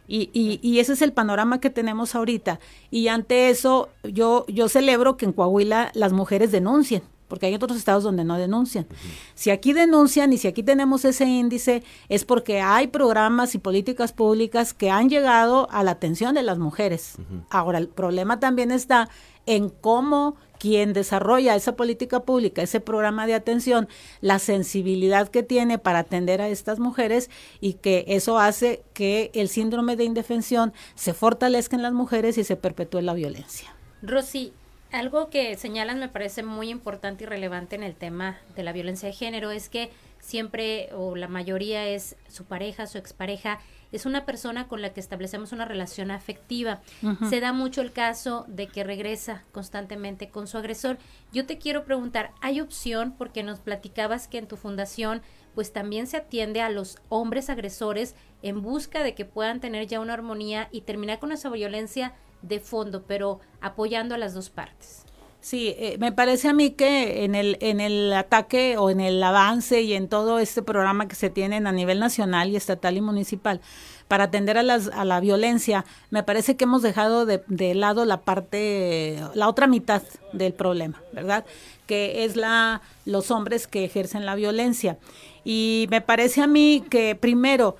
Y, 0.06 0.30
y, 0.32 0.60
y, 0.62 0.78
ese 0.78 0.92
es 0.92 1.02
el 1.02 1.12
panorama 1.12 1.58
que 1.58 1.70
tenemos 1.70 2.14
ahorita. 2.14 2.60
Y 2.92 3.08
ante 3.08 3.50
eso, 3.50 3.88
yo, 4.04 4.46
yo 4.46 4.68
celebro 4.68 5.16
que 5.16 5.24
en 5.24 5.32
Coahuila 5.32 5.90
las 5.94 6.12
mujeres 6.12 6.52
denuncien 6.52 7.02
porque 7.34 7.46
hay 7.46 7.54
otros 7.56 7.76
estados 7.76 8.04
donde 8.04 8.22
no 8.22 8.38
denuncian. 8.38 8.86
Si 9.34 9.50
aquí 9.50 9.72
denuncian 9.72 10.32
y 10.32 10.38
si 10.38 10.46
aquí 10.46 10.62
tenemos 10.62 11.04
ese 11.04 11.24
índice, 11.24 11.82
es 12.08 12.24
porque 12.24 12.60
hay 12.60 12.86
programas 12.86 13.56
y 13.56 13.58
políticas 13.58 14.12
públicas 14.12 14.72
que 14.72 14.88
han 14.88 15.08
llegado 15.08 15.68
a 15.72 15.82
la 15.82 15.90
atención 15.90 16.36
de 16.36 16.44
las 16.44 16.60
mujeres. 16.60 17.16
Ahora, 17.50 17.78
el 17.78 17.88
problema 17.88 18.38
también 18.38 18.70
está 18.70 19.08
en 19.46 19.68
cómo 19.68 20.36
quien 20.60 20.92
desarrolla 20.92 21.56
esa 21.56 21.74
política 21.74 22.20
pública, 22.20 22.62
ese 22.62 22.78
programa 22.78 23.26
de 23.26 23.34
atención, 23.34 23.88
la 24.20 24.38
sensibilidad 24.38 25.26
que 25.26 25.42
tiene 25.42 25.78
para 25.78 25.98
atender 25.98 26.40
a 26.40 26.48
estas 26.48 26.78
mujeres 26.78 27.30
y 27.60 27.72
que 27.72 28.04
eso 28.06 28.38
hace 28.38 28.84
que 28.92 29.32
el 29.34 29.48
síndrome 29.48 29.96
de 29.96 30.04
indefensión 30.04 30.72
se 30.94 31.14
fortalezca 31.14 31.74
en 31.74 31.82
las 31.82 31.94
mujeres 31.94 32.38
y 32.38 32.44
se 32.44 32.54
perpetúe 32.54 33.00
la 33.00 33.14
violencia. 33.14 33.74
Rosy, 34.02 34.52
algo 34.94 35.28
que 35.28 35.56
señalan 35.56 35.98
me 35.98 36.08
parece 36.08 36.42
muy 36.42 36.70
importante 36.70 37.24
y 37.24 37.26
relevante 37.26 37.74
en 37.74 37.82
el 37.82 37.96
tema 37.96 38.38
de 38.54 38.62
la 38.62 38.72
violencia 38.72 39.08
de 39.08 39.14
género 39.14 39.50
es 39.50 39.68
que 39.68 39.90
siempre 40.20 40.88
o 40.94 41.16
la 41.16 41.26
mayoría 41.28 41.86
es 41.88 42.16
su 42.28 42.44
pareja, 42.44 42.86
su 42.86 42.96
expareja, 42.98 43.58
es 43.92 44.06
una 44.06 44.24
persona 44.24 44.68
con 44.68 44.82
la 44.82 44.92
que 44.92 45.00
establecemos 45.00 45.52
una 45.52 45.64
relación 45.64 46.10
afectiva. 46.10 46.80
Se 47.28 47.40
da 47.40 47.52
mucho 47.52 47.80
el 47.80 47.92
caso 47.92 48.44
de 48.48 48.68
que 48.68 48.84
regresa 48.84 49.44
constantemente 49.52 50.30
con 50.30 50.46
su 50.46 50.58
agresor. 50.58 50.98
Yo 51.32 51.44
te 51.44 51.58
quiero 51.58 51.84
preguntar, 51.84 52.32
¿hay 52.40 52.60
opción? 52.60 53.14
Porque 53.16 53.42
nos 53.42 53.60
platicabas 53.60 54.28
que 54.28 54.38
en 54.38 54.48
tu 54.48 54.56
fundación 54.56 55.22
pues 55.54 55.72
también 55.72 56.06
se 56.06 56.16
atiende 56.16 56.60
a 56.60 56.70
los 56.70 56.98
hombres 57.08 57.50
agresores 57.50 58.14
en 58.42 58.62
busca 58.62 59.02
de 59.02 59.14
que 59.14 59.24
puedan 59.24 59.60
tener 59.60 59.86
ya 59.86 60.00
una 60.00 60.14
armonía 60.14 60.68
y 60.72 60.80
terminar 60.80 61.20
con 61.20 61.30
esa 61.32 61.50
violencia 61.50 62.14
de 62.46 62.60
fondo, 62.60 63.04
pero 63.06 63.40
apoyando 63.60 64.14
a 64.14 64.18
las 64.18 64.34
dos 64.34 64.50
partes. 64.50 65.04
Sí, 65.40 65.74
eh, 65.76 65.98
me 65.98 66.10
parece 66.10 66.48
a 66.48 66.54
mí 66.54 66.70
que 66.70 67.24
en 67.24 67.34
el, 67.34 67.58
en 67.60 67.78
el 67.78 68.10
ataque 68.14 68.78
o 68.78 68.88
en 68.88 68.98
el 69.00 69.22
avance 69.22 69.82
y 69.82 69.92
en 69.92 70.08
todo 70.08 70.38
este 70.38 70.62
programa 70.62 71.06
que 71.06 71.16
se 71.16 71.28
tienen 71.28 71.66
a 71.66 71.72
nivel 71.72 72.00
nacional 72.00 72.48
y 72.48 72.56
estatal 72.56 72.96
y 72.96 73.02
municipal 73.02 73.60
para 74.08 74.24
atender 74.24 74.56
a, 74.56 74.62
las, 74.62 74.88
a 74.88 75.04
la 75.04 75.20
violencia, 75.20 75.84
me 76.08 76.22
parece 76.22 76.56
que 76.56 76.64
hemos 76.64 76.80
dejado 76.80 77.26
de, 77.26 77.42
de 77.48 77.74
lado 77.74 78.06
la 78.06 78.22
parte, 78.22 79.20
la 79.34 79.48
otra 79.48 79.66
mitad 79.66 80.02
del 80.32 80.54
problema, 80.54 81.02
¿verdad? 81.12 81.44
Que 81.86 82.24
es 82.24 82.36
la, 82.36 82.80
los 83.04 83.30
hombres 83.30 83.66
que 83.66 83.84
ejercen 83.84 84.24
la 84.24 84.36
violencia. 84.36 84.96
Y 85.44 85.88
me 85.90 86.00
parece 86.00 86.40
a 86.40 86.46
mí 86.46 86.82
que 86.88 87.16
primero, 87.16 87.76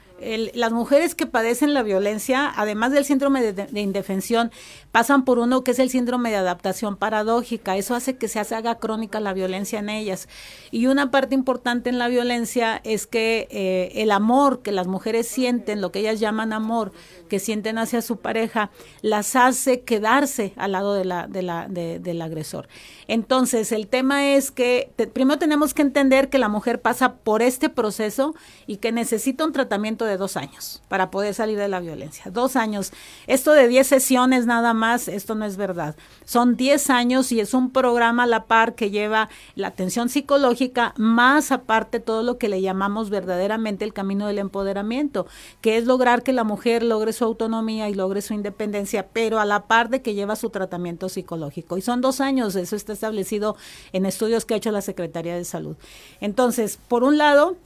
las 0.55 0.73
mujeres 0.73 1.15
que 1.15 1.27
padecen 1.27 1.75
la 1.75 1.83
violencia, 1.83 2.53
además 2.57 2.93
del 2.93 3.05
síndrome 3.05 3.53
de, 3.53 3.81
indefensión, 3.81 4.51
pasan 4.95 5.27
por 5.27 5.39
uno 5.39 5.63
que 5.65 5.73
es 5.73 5.79
el 5.79 5.91
síndrome 5.91 6.31
de 6.31 6.37
adaptación 6.37 6.97
paradójica. 6.97 7.77
Eso 7.77 7.95
hace 7.95 8.17
que 8.17 8.29
se 8.29 8.39
haga 8.39 8.77
crónica 8.77 9.21
la 9.21 9.35
violencia 9.35 9.81
en 9.81 9.91
ellas. 9.91 10.29
Y 10.71 10.87
una 10.87 11.11
parte 11.11 11.35
importante 11.35 11.91
en 11.91 11.99
la 11.99 12.09
violencia 12.09 12.81
es 12.85 13.07
que 13.07 13.47
eh, 13.51 13.93
el 13.97 14.11
amor 14.11 14.63
que 14.63 14.73
las 14.73 14.87
mujeres 14.87 15.29
sienten, 15.29 15.83
lo 15.83 15.93
que 15.93 15.99
ellas 15.99 16.21
llaman 16.21 16.55
amor, 16.55 16.93
que 17.29 17.39
sienten 17.39 17.77
hacia 17.77 18.01
su 18.01 18.17
pareja, 18.17 18.71
las 19.03 19.37
hace 19.37 19.83
quedarse 19.83 20.55
al 20.57 20.73
lado 20.73 20.95
de 20.95 21.05
la, 21.05 21.27
de 21.27 21.43
la, 21.43 21.69
del 21.69 22.23
agresor. 22.23 22.69
Entonces, 23.09 23.73
el 23.73 23.89
tema 23.89 24.29
es 24.29 24.51
que 24.51 24.91
primero 25.13 25.39
tenemos 25.39 25.75
que 25.75 25.83
entender 25.83 26.31
que 26.31 26.39
la 26.39 26.49
mujer 26.49 26.81
pasa 26.81 27.17
por 27.17 27.43
este 27.43 27.69
proceso 27.69 28.35
y 28.67 28.79
que 28.79 28.93
necesita 28.93 29.45
un 29.45 29.53
tratamiento 29.53 30.07
de 30.07 30.15
de 30.15 30.19
dos 30.19 30.37
años 30.37 30.83
para 30.89 31.11
poder 31.11 31.35
salir 31.35 31.59
de 31.59 31.69
la 31.69 31.81
violencia. 31.81 32.31
Dos 32.31 32.57
años. 32.57 32.93
Esto 33.27 33.53
de 33.53 33.69
diez 33.69 33.87
sesiones 33.87 34.47
nada 34.47 34.73
más, 34.73 34.84
esto 34.93 35.35
no 35.35 35.45
es 35.45 35.57
verdad. 35.57 35.97
Son 36.25 36.57
diez 36.57 36.91
años 36.91 37.33
y 37.33 37.41
es 37.41 37.55
un 37.55 37.71
programa 37.71 38.25
a 38.25 38.27
la 38.27 38.45
par 38.45 38.75
que 38.75 38.91
lleva 38.91 39.29
la 39.55 39.69
atención 39.69 40.09
psicológica, 40.09 40.95
más 40.97 41.53
aparte 41.53 42.01
todo 42.01 42.23
lo 42.23 42.39
que 42.39 42.49
le 42.49 42.61
llamamos 42.61 43.11
verdaderamente 43.11 43.85
el 43.85 43.93
camino 43.93 44.27
del 44.27 44.39
empoderamiento, 44.39 45.27
que 45.61 45.77
es 45.77 45.87
lograr 45.87 46.23
que 46.23 46.33
la 46.33 46.45
mujer 46.45 46.83
logre 46.83 47.13
su 47.13 47.25
autonomía 47.25 47.89
y 47.89 47.95
logre 47.95 48.23
su 48.23 48.35
independencia, 48.35 49.09
pero 49.13 49.41
a 49.41 49.45
la 49.45 49.67
par 49.67 49.89
de 49.89 50.03
que 50.03 50.15
lleva 50.15 50.37
su 50.37 50.51
tratamiento 50.51 51.09
psicológico. 51.09 51.79
Y 51.79 51.83
son 51.83 52.01
dos 52.01 52.21
años, 52.21 52.55
eso 52.57 52.77
está 52.77 52.93
establecido 52.93 53.57
en 53.93 54.07
estudios 54.07 54.45
que 54.45 54.55
ha 54.55 54.59
hecho 54.59 54.71
la 54.71 54.83
Secretaría 54.83 55.35
de 55.35 55.45
Salud. 55.45 55.77
Entonces, 56.21 56.79
por 56.89 57.05
un 57.05 57.19
lado, 57.19 57.57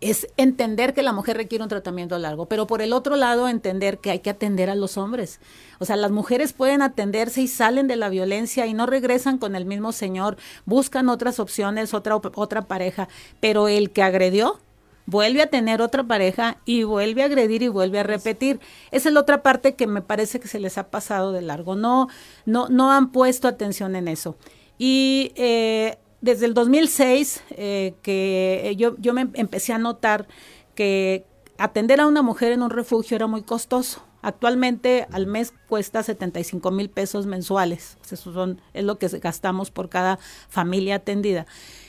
es 0.00 0.28
entender 0.36 0.94
que 0.94 1.02
la 1.02 1.12
mujer 1.12 1.36
requiere 1.36 1.62
un 1.62 1.68
tratamiento 1.68 2.18
largo, 2.18 2.46
pero 2.46 2.66
por 2.66 2.82
el 2.82 2.92
otro 2.92 3.16
lado 3.16 3.48
entender 3.48 3.98
que 3.98 4.10
hay 4.10 4.20
que 4.20 4.30
atender 4.30 4.70
a 4.70 4.74
los 4.74 4.96
hombres. 4.96 5.40
O 5.78 5.84
sea, 5.84 5.96
las 5.96 6.10
mujeres 6.10 6.52
pueden 6.52 6.82
atenderse 6.82 7.42
y 7.42 7.48
salen 7.48 7.88
de 7.88 7.96
la 7.96 8.08
violencia 8.08 8.66
y 8.66 8.74
no 8.74 8.86
regresan 8.86 9.38
con 9.38 9.56
el 9.56 9.64
mismo 9.64 9.92
señor, 9.92 10.36
buscan 10.66 11.08
otras 11.08 11.40
opciones, 11.40 11.94
otra 11.94 12.16
otra 12.16 12.62
pareja, 12.62 13.08
pero 13.40 13.68
el 13.68 13.90
que 13.90 14.02
agredió 14.02 14.60
vuelve 15.06 15.40
a 15.40 15.46
tener 15.46 15.80
otra 15.80 16.04
pareja 16.04 16.58
y 16.66 16.82
vuelve 16.82 17.22
a 17.22 17.26
agredir 17.26 17.62
y 17.62 17.68
vuelve 17.68 17.98
a 17.98 18.02
repetir. 18.02 18.60
Esa 18.90 19.08
es 19.08 19.14
la 19.14 19.20
otra 19.20 19.42
parte 19.42 19.74
que 19.74 19.86
me 19.86 20.02
parece 20.02 20.38
que 20.38 20.48
se 20.48 20.60
les 20.60 20.76
ha 20.76 20.90
pasado 20.90 21.32
de 21.32 21.42
largo. 21.42 21.76
No 21.76 22.08
no 22.44 22.68
no 22.68 22.92
han 22.92 23.10
puesto 23.10 23.48
atención 23.48 23.96
en 23.96 24.06
eso. 24.06 24.36
Y 24.76 25.32
eh, 25.34 25.98
desde 26.20 26.46
el 26.46 26.54
2006 26.54 27.42
eh, 27.50 27.94
que 28.02 28.74
yo, 28.76 28.96
yo 28.98 29.12
me 29.12 29.28
empecé 29.34 29.72
a 29.72 29.78
notar 29.78 30.26
que 30.74 31.24
atender 31.58 32.00
a 32.00 32.06
una 32.06 32.22
mujer 32.22 32.52
en 32.52 32.62
un 32.62 32.70
refugio 32.70 33.16
era 33.16 33.26
muy 33.26 33.42
costoso. 33.42 34.02
Actualmente 34.20 35.06
al 35.12 35.26
mes 35.26 35.52
cuesta 35.68 36.02
75 36.02 36.70
mil 36.70 36.90
pesos 36.90 37.26
mensuales. 37.26 37.98
Eso 38.10 38.32
son, 38.32 38.60
es 38.74 38.84
lo 38.84 38.98
que 38.98 39.08
gastamos 39.08 39.70
por 39.70 39.88
cada 39.88 40.18
familia 40.48 40.96
atendida. 40.96 41.46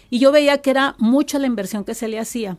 Y 0.09 0.19
yo 0.19 0.32
veía 0.32 0.59
que 0.59 0.71
era 0.71 0.95
mucha 0.99 1.39
la 1.39 1.47
inversión 1.47 1.84
que 1.86 1.95
se 1.95 2.07
le 2.07 2.19
hacía. 2.19 2.57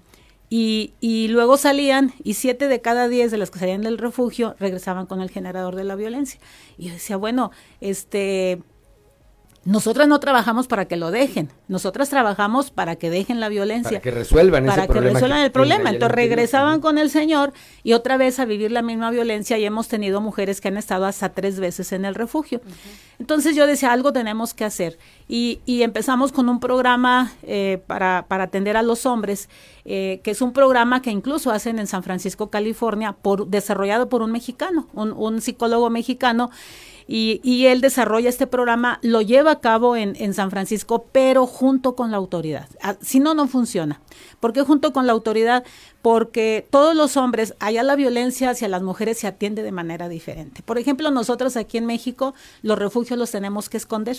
Y, 0.52 0.94
y, 0.98 1.28
luego 1.28 1.56
salían 1.56 2.12
y 2.24 2.34
siete 2.34 2.66
de 2.66 2.80
cada 2.80 3.06
diez 3.06 3.30
de 3.30 3.38
las 3.38 3.52
que 3.52 3.60
salían 3.60 3.82
del 3.82 3.98
refugio 3.98 4.56
regresaban 4.58 5.06
con 5.06 5.20
el 5.20 5.30
generador 5.30 5.76
de 5.76 5.84
la 5.84 5.94
violencia. 5.94 6.40
Y 6.76 6.88
yo 6.88 6.94
decía, 6.94 7.16
bueno, 7.16 7.52
este, 7.80 8.60
nosotras 9.64 10.08
no 10.08 10.20
trabajamos 10.20 10.68
para 10.68 10.86
que 10.86 10.96
lo 10.96 11.10
dejen, 11.10 11.50
nosotras 11.68 12.08
trabajamos 12.08 12.70
para 12.70 12.96
que 12.96 13.10
dejen 13.10 13.40
la 13.40 13.50
violencia. 13.50 13.90
Para 13.90 14.00
que 14.00 14.10
resuelvan 14.10 14.64
para 14.64 14.86
que 14.86 15.00
resuelvan 15.00 15.40
el 15.40 15.52
problema. 15.52 15.90
Entonces 15.90 16.14
regresaban 16.14 16.80
con 16.80 16.96
el 16.96 17.10
Señor 17.10 17.52
y 17.82 17.92
otra 17.92 18.16
vez 18.16 18.38
a 18.38 18.46
vivir 18.46 18.70
la 18.70 18.80
misma 18.80 19.10
violencia 19.10 19.58
y 19.58 19.66
hemos 19.66 19.88
tenido 19.88 20.22
mujeres 20.22 20.62
que 20.62 20.68
han 20.68 20.78
estado 20.78 21.04
hasta 21.04 21.30
tres 21.30 21.60
veces 21.60 21.92
en 21.92 22.06
el 22.06 22.14
refugio. 22.14 22.62
Entonces 23.18 23.54
yo 23.54 23.66
decía, 23.66 23.92
algo 23.92 24.14
tenemos 24.14 24.54
que 24.54 24.64
hacer. 24.64 24.98
Y, 25.28 25.60
y 25.66 25.82
empezamos 25.82 26.32
con 26.32 26.48
un 26.48 26.58
programa 26.58 27.32
eh, 27.42 27.82
para, 27.86 28.24
para, 28.28 28.44
atender 28.44 28.78
a 28.78 28.82
los 28.82 29.04
hombres, 29.04 29.50
eh, 29.84 30.20
que 30.24 30.30
es 30.30 30.40
un 30.40 30.54
programa 30.54 31.02
que 31.02 31.10
incluso 31.10 31.50
hacen 31.50 31.78
en 31.78 31.86
San 31.86 32.02
Francisco, 32.02 32.48
California, 32.48 33.12
por, 33.12 33.46
desarrollado 33.46 34.08
por 34.08 34.22
un 34.22 34.32
mexicano, 34.32 34.88
un, 34.94 35.12
un 35.12 35.42
psicólogo 35.42 35.90
mexicano 35.90 36.50
y, 37.12 37.66
él 37.66 37.80
desarrolla 37.80 38.28
este 38.28 38.46
programa, 38.46 39.00
lo 39.02 39.20
lleva 39.20 39.50
a 39.50 39.60
cabo 39.60 39.96
en, 39.96 40.14
en 40.20 40.32
San 40.32 40.52
Francisco, 40.52 41.06
pero 41.10 41.44
junto 41.44 41.96
con 41.96 42.12
la 42.12 42.18
autoridad. 42.18 42.68
Ah, 42.80 42.94
si 43.00 43.18
no, 43.18 43.34
no 43.34 43.48
funciona. 43.48 44.00
¿Por 44.38 44.52
qué 44.52 44.62
junto 44.62 44.92
con 44.92 45.08
la 45.08 45.12
autoridad? 45.12 45.64
Porque 46.02 46.68
todos 46.70 46.94
los 46.94 47.16
hombres, 47.16 47.54
allá 47.58 47.82
la 47.82 47.96
violencia 47.96 48.50
hacia 48.50 48.68
las 48.68 48.82
mujeres 48.82 49.18
se 49.18 49.26
atiende 49.26 49.64
de 49.64 49.72
manera 49.72 50.08
diferente. 50.08 50.62
Por 50.62 50.78
ejemplo, 50.78 51.10
nosotros 51.10 51.56
aquí 51.56 51.78
en 51.78 51.86
México, 51.86 52.32
los 52.62 52.78
refugios 52.78 53.18
los 53.18 53.32
tenemos 53.32 53.68
que 53.68 53.78
esconder. 53.78 54.16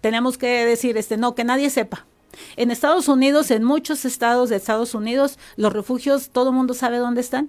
Tenemos 0.00 0.36
que 0.36 0.66
decir, 0.66 0.96
este, 0.96 1.16
no, 1.16 1.36
que 1.36 1.44
nadie 1.44 1.70
sepa. 1.70 2.04
En 2.56 2.72
Estados 2.72 3.06
Unidos, 3.06 3.52
en 3.52 3.62
muchos 3.62 4.04
estados 4.04 4.50
de 4.50 4.56
Estados 4.56 4.96
Unidos, 4.96 5.38
los 5.54 5.72
refugios, 5.72 6.30
todo 6.30 6.48
el 6.48 6.56
mundo 6.56 6.74
sabe 6.74 6.98
dónde 6.98 7.20
están 7.20 7.48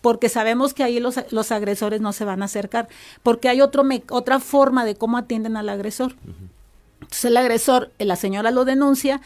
porque 0.00 0.28
sabemos 0.28 0.74
que 0.74 0.82
ahí 0.82 1.00
los, 1.00 1.20
los 1.30 1.52
agresores 1.52 2.00
no 2.00 2.12
se 2.12 2.24
van 2.24 2.42
a 2.42 2.46
acercar, 2.46 2.88
porque 3.22 3.48
hay 3.48 3.60
otro 3.60 3.84
otra 4.10 4.40
forma 4.40 4.84
de 4.84 4.96
cómo 4.96 5.18
atienden 5.18 5.56
al 5.56 5.68
agresor. 5.68 6.14
Entonces 7.00 7.24
el 7.26 7.36
agresor, 7.36 7.92
la 7.98 8.16
señora 8.16 8.50
lo 8.50 8.64
denuncia 8.64 9.20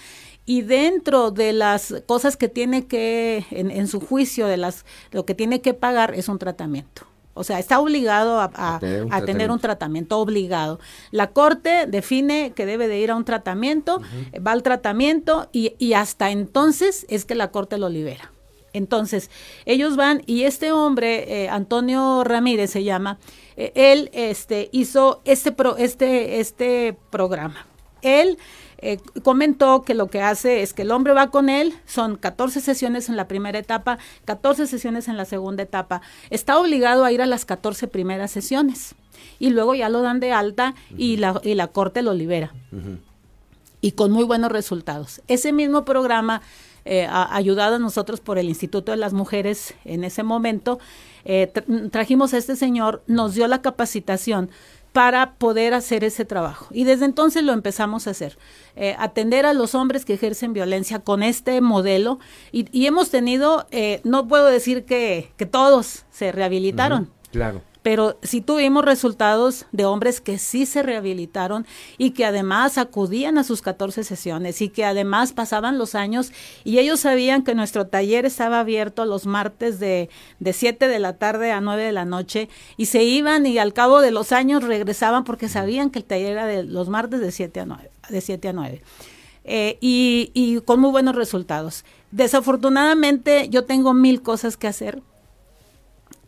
y 0.45 0.63
dentro 0.63 1.31
de 1.31 1.53
las 1.53 1.95
cosas 2.07 2.37
que 2.37 2.49
tiene 2.49 2.87
que, 2.87 3.47
en, 3.51 3.71
en, 3.71 3.87
su 3.87 4.01
juicio, 4.01 4.47
de 4.47 4.57
las 4.57 4.85
lo 5.13 5.25
que 5.25 5.35
tiene 5.35 5.61
que 5.61 5.75
pagar 5.75 6.15
es 6.15 6.29
un 6.29 6.39
tratamiento. 6.39 7.07
O 7.35 7.45
sea, 7.45 7.59
está 7.59 7.79
obligado 7.79 8.41
a, 8.41 8.51
a, 8.55 9.25
tener, 9.25 9.51
un 9.51 9.61
tratamiento 9.61 10.19
obligado. 10.19 10.81
La 11.11 11.29
corte 11.29 11.87
define 11.87 12.53
que 12.55 12.67
debe 12.67 12.89
de 12.89 12.99
ir 12.99 13.11
a 13.11 13.17
un 13.17 13.25
tratamiento, 13.25 14.03
va 14.45 14.53
al 14.53 14.63
tratamiento 14.63 15.49
y, 15.53 15.75
y 15.79 15.93
hasta 15.93 16.31
entonces 16.33 17.07
es 17.09 17.25
que 17.25 17.35
la 17.35 17.51
corte 17.51 17.79
lo 17.79 17.89
libera. 17.89 18.33
Entonces, 18.73 19.31
ellos 19.67 19.97
van 19.97 20.23
y 20.27 20.45
este 20.45 20.73
hombre, 20.73 21.45
eh, 21.45 21.49
Antonio 21.49 22.25
Ramírez 22.25 22.71
se 22.71 22.85
llama, 22.85 23.19
eh, 23.57 23.73
él 23.75 24.11
este, 24.13 24.69
hizo 24.73 25.21
este, 25.25 25.53
pro, 25.53 25.77
este, 25.77 26.41
este 26.41 26.97
programa. 27.11 27.67
Él 28.03 28.39
eh, 28.79 28.99
comentó 29.23 29.83
que 29.83 29.95
lo 29.95 30.09
que 30.09 30.23
hace 30.23 30.63
es 30.63 30.73
que 30.73 30.83
el 30.83 30.91
hombre 30.91 31.13
va 31.13 31.31
con 31.31 31.51
él, 31.51 31.75
son 31.85 32.17
14 32.17 32.61
sesiones 32.61 33.11
en 33.11 33.17
la 33.17 33.29
primera 33.29 33.59
etapa, 33.59 33.99
14 34.25 34.67
sesiones 34.67 35.09
en 35.09 35.17
la 35.19 35.27
segunda 35.27 35.63
etapa. 35.63 36.01
Está 36.31 36.59
obligado 36.59 37.05
a 37.05 37.13
ir 37.13 37.21
a 37.21 37.27
las 37.27 37.45
14 37.45 37.89
primeras 37.89 38.31
sesiones 38.31 38.95
y 39.39 39.51
luego 39.51 39.75
ya 39.75 39.91
lo 39.91 40.01
dan 40.01 40.21
de 40.21 40.33
alta 40.33 40.75
y, 40.97 41.19
la, 41.19 41.41
y 41.45 41.55
la 41.55 41.67
corte 41.67 42.03
lo 42.03 42.15
libera. 42.15 42.55
Y 43.83 43.93
con 43.93 44.13
muy 44.13 44.25
buenos 44.25 44.51
resultados. 44.51 45.21
Ese 45.29 45.53
mismo 45.53 45.85
programa 45.85 46.41
eh, 46.91 47.07
ayudado 47.09 47.79
nosotros 47.79 48.21
por 48.21 48.37
el 48.37 48.49
Instituto 48.49 48.91
de 48.91 48.99
las 48.99 49.13
Mujeres 49.13 49.75
en 49.85 50.03
ese 50.03 50.25
momento, 50.25 50.81
eh, 51.25 51.47
trajimos 51.93 52.35
a 52.35 52.39
este 52.39 52.57
señor, 52.57 53.05
nos 53.07 53.35
dio 53.35 53.47
la 53.47 53.63
capacitación 53.63 54.51
para 54.93 55.35
poder 55.35 55.73
hacer 55.73 56.03
ese 56.03 56.25
trabajo. 56.25 56.67
Y 56.73 56.83
desde 56.83 57.05
entonces 57.05 57.45
lo 57.45 57.53
empezamos 57.53 58.09
a 58.09 58.11
hacer, 58.11 58.37
eh, 58.75 58.97
atender 58.99 59.47
a 59.47 59.53
los 59.53 59.77
hombres 59.77 60.05
que 60.05 60.15
ejercen 60.15 60.53
violencia 60.53 60.99
con 60.99 61.23
este 61.23 61.61
modelo. 61.61 62.19
Y, 62.51 62.87
hemos 62.87 63.11
tenido, 63.11 63.69
eh, 63.71 64.01
no 64.03 64.27
puedo 64.27 64.47
decir 64.47 64.85
que 64.85 65.31
todos 65.49 66.07
se 66.11 66.33
rehabilitaron. 66.33 67.09
claro 67.31 67.63
pero 67.83 68.19
sí 68.23 68.41
tuvimos 68.41 68.85
resultados 68.85 69.67
de 69.73 69.85
hombres 69.85 70.21
que 70.21 70.39
sí 70.39 70.67
se 70.67 70.83
rehabilitaron 70.83 71.67
y 71.99 72.11
que 72.11 72.25
además 72.25 72.79
acudían 72.79 73.39
a 73.39 73.45
sus 73.45 73.63
14 73.63 74.05
sesiones 74.05 74.61
y 74.61 74.69
que 74.69 74.85
además 74.85 75.33
pasaban 75.33 75.79
los 75.79 75.95
años 75.95 76.33
y 76.65 76.79
ellos 76.79 77.01
sabían 77.01 77.43
que 77.43 77.55
nuestro 77.55 77.87
taller 77.87 78.27
estaba 78.27 78.61
abierto 78.61 79.05
los 79.07 79.27
martes 79.27 79.81
de, 79.81 80.11
de 80.39 80.53
7 80.53 80.89
de 80.89 80.99
la 80.99 81.17
tarde 81.17 81.53
a 81.53 81.61
9 81.61 81.83
de 81.83 81.93
la 81.93 82.05
noche 82.05 82.49
y 82.77 82.87
se 82.87 83.05
iban 83.05 83.47
y 83.47 83.59
al 83.59 83.73
cabo 83.73 84.01
de 84.01 84.11
los 84.11 84.33
años 84.33 84.63
regresaban 84.63 85.25
porque 85.25 85.49
sabían 85.49 85.91
que 85.91 86.01
el 86.01 86.05
taller 86.05 86.33
era 86.33 86.47
de 86.47 86.65
los 86.65 86.89
martes 86.89 87.21
de 87.21 87.33
7 87.33 87.61
a 87.61 87.67
9. 87.67 87.91
De 88.09 88.21
7 88.21 88.49
a 88.49 88.53
9. 88.53 88.83
Eh, 89.45 89.79
y, 89.81 90.31
y 90.35 90.61
con 90.61 90.81
muy 90.81 90.91
buenos 90.91 91.15
resultados. 91.17 91.85
Desafortunadamente 92.11 93.49
yo 93.49 93.65
tengo 93.65 93.95
mil 93.95 94.21
cosas 94.23 94.57
que 94.57 94.69
hacer 94.69 95.03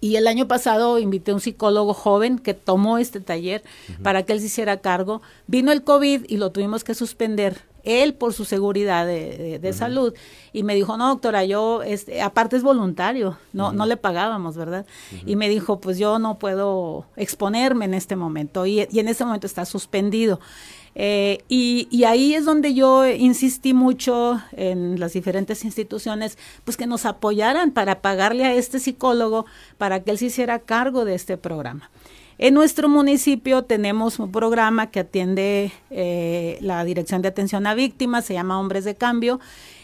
y 0.03 0.17
el 0.17 0.27
año 0.27 0.49
pasado 0.49 0.99
invité 0.99 1.31
a 1.31 1.35
un 1.35 1.41
psicólogo 1.41 1.95
joven 1.95 2.41
que 2.41 2.55
tomó 2.55 2.99
este 2.99 3.21
taller 3.21 3.63
para 4.03 4.25
que 4.25 4.33
él 4.33 4.41
se 4.41 4.47
hiciera 4.47 4.79
cargo. 4.79 5.23
Vino 5.47 5.71
el 5.71 5.85
COVID 5.85 6.25
y 6.27 6.39
lo 6.39 6.51
tuvimos 6.51 6.83
que 6.83 6.93
suspender 6.95 7.63
él 7.85 8.13
por 8.13 8.33
su 8.33 8.45
seguridad 8.45 9.07
de, 9.07 9.73
salud. 9.73 10.13
Y 10.53 10.65
me 10.65 10.75
dijo 10.75 10.97
no 10.97 11.09
doctora 11.09 11.45
yo 11.45 11.85
este 11.85 12.21
aparte 12.21 12.57
es 12.57 12.65
voluntario 12.65 13.39
no 13.53 13.73
no 13.73 13.87
le 13.87 13.97
pagábamos 13.97 14.57
verdad 14.57 14.87
y 15.25 15.37
me 15.37 15.49
dijo 15.49 15.81
pues 15.81 15.99
yo 15.99 16.19
no 16.19 16.39
puedo 16.39 17.07
exponerme 17.17 17.85
en 17.85 17.95
este 17.95 18.17
momento 18.17 18.67
y, 18.67 18.87
y 18.91 18.99
en 18.99 19.09
ese 19.09 19.25
momento 19.25 19.47
está 19.47 19.65
suspendido 19.65 20.41
eh, 20.95 21.43
y, 21.49 22.05
ahí 22.05 22.35
es 22.35 22.45
donde 22.45 22.75
yo 22.75 23.07
insistí 23.07 23.73
mucho 23.73 24.41
en 24.53 25.01
las 25.01 25.15
diferentes 25.15 25.65
instituciones, 25.65 26.37
pues 26.65 26.77
que 26.77 26.87
nos 26.87 27.07
apoyaran 27.07 27.71
para 27.71 28.03
pagarle 28.03 28.45
a 28.45 28.55
este 28.55 28.79
psicólogo 28.79 29.47
para 29.79 30.03
que 30.03 30.11
él 30.11 30.19
se 30.19 30.27
hiciera 30.27 30.59
cargo 30.59 31.05
de 31.05 31.15
este 31.15 31.37
programa. 31.37 31.91
En 32.39 32.55
nuestro 32.55 32.89
municipio 32.89 33.63
tenemos 33.63 34.19
un 34.19 34.33
programa 34.33 34.91
que 34.91 35.01
atiende 35.01 35.73
eh, 35.91 36.59
la 36.61 36.85
Dirección 36.85 37.23
de 37.23 37.29
Atención 37.29 37.67
a 37.67 37.75
Víctimas, 37.75 38.25
se 38.25 38.35
llama 38.35 38.59
Hombres 38.59 38.85
de 38.85 38.95
Cambio, 38.95 39.39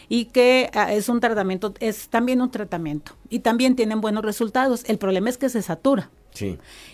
y 0.09 0.25
que 0.25 0.69
ah, 0.73 0.91
es 0.91 1.07
un 1.07 1.19
tratamiento, 1.19 1.73
es 1.79 2.09
también 2.09 2.41
un 2.41 2.51
tratamiento, 2.51 3.13
y 3.29 3.39
también 3.39 3.75
tienen 3.75 4.01
buenos 4.01 4.25
resultados. 4.25 4.83
El 4.87 4.97
problema 4.97 5.29
es 5.29 5.37
que 5.37 5.49
se 5.49 5.61
satura. 5.61 6.09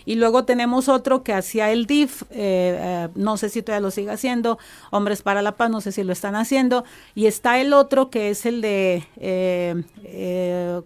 Y 0.04 0.14
luego 0.16 0.44
tenemos 0.44 0.88
otro 0.88 1.22
que 1.22 1.32
hacía 1.32 1.70
el 1.70 1.86
DIF, 1.86 2.22
eh, 2.22 2.26
eh, 2.30 3.08
no 3.14 3.36
sé 3.36 3.48
si 3.48 3.62
todavía 3.62 3.82
lo 3.82 3.90
sigue 3.90 4.10
haciendo, 4.10 4.58
Hombres 4.90 5.22
para 5.22 5.42
la 5.42 5.56
Paz, 5.56 5.70
no 5.70 5.80
sé 5.80 5.92
si 5.92 6.02
lo 6.02 6.12
están 6.12 6.34
haciendo. 6.34 6.84
Y 7.14 7.26
está 7.26 7.60
el 7.60 7.72
otro 7.72 8.10
que 8.10 8.30
es 8.30 8.46
el 8.46 8.60
de, 8.60 9.06
eh, 9.16 9.82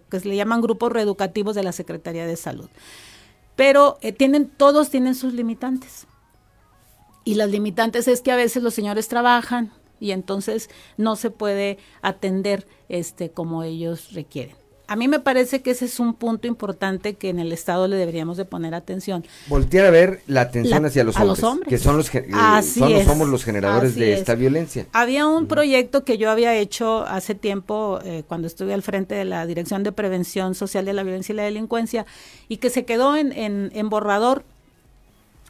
que 0.09 0.19
se 0.19 0.27
le 0.27 0.35
llaman 0.35 0.61
grupos 0.61 0.91
reeducativos 0.91 1.55
de 1.55 1.63
la 1.63 1.71
Secretaría 1.71 2.25
de 2.25 2.35
Salud. 2.35 2.69
Pero 3.55 3.97
tienen, 4.17 4.47
todos 4.49 4.89
tienen 4.89 5.15
sus 5.15 5.33
limitantes. 5.33 6.07
Y 7.23 7.35
las 7.35 7.49
limitantes 7.49 8.07
es 8.07 8.21
que 8.21 8.31
a 8.31 8.35
veces 8.35 8.63
los 8.63 8.73
señores 8.73 9.07
trabajan 9.07 9.71
y 9.99 10.11
entonces 10.11 10.69
no 10.97 11.15
se 11.15 11.29
puede 11.29 11.77
atender 12.01 12.65
este 12.89 13.29
como 13.29 13.61
ellos 13.63 14.13
requieren. 14.13 14.60
A 14.91 14.97
mí 14.97 15.07
me 15.07 15.21
parece 15.21 15.61
que 15.61 15.71
ese 15.71 15.85
es 15.85 16.01
un 16.01 16.13
punto 16.13 16.47
importante 16.47 17.13
que 17.13 17.29
en 17.29 17.39
el 17.39 17.53
Estado 17.53 17.87
le 17.87 17.95
deberíamos 17.95 18.35
de 18.35 18.43
poner 18.43 18.75
atención. 18.75 19.23
Voltear 19.47 19.85
a 19.85 19.89
ver 19.89 20.21
la 20.27 20.41
atención 20.41 20.85
hacia 20.85 21.05
los 21.05 21.17
hombres, 21.17 21.69
que 21.69 21.77
son 21.77 21.95
los, 21.95 22.13
eh, 22.13 22.25
somos 23.05 23.29
los 23.29 23.45
generadores 23.45 23.95
de 23.95 24.11
esta 24.11 24.35
violencia. 24.35 24.87
Había 24.91 25.27
un 25.27 25.47
proyecto 25.47 26.03
que 26.03 26.17
yo 26.17 26.29
había 26.29 26.53
hecho 26.55 27.05
hace 27.05 27.35
tiempo 27.35 27.99
eh, 28.03 28.23
cuando 28.27 28.47
estuve 28.47 28.73
al 28.73 28.81
frente 28.81 29.15
de 29.15 29.23
la 29.23 29.45
Dirección 29.45 29.83
de 29.83 29.93
Prevención 29.93 30.55
Social 30.55 30.83
de 30.83 30.91
la 30.91 31.03
Violencia 31.03 31.31
y 31.31 31.37
la 31.37 31.43
Delincuencia 31.43 32.05
y 32.49 32.57
que 32.57 32.69
se 32.69 32.83
quedó 32.83 33.15
en, 33.15 33.31
en 33.33 33.89
borrador 33.89 34.43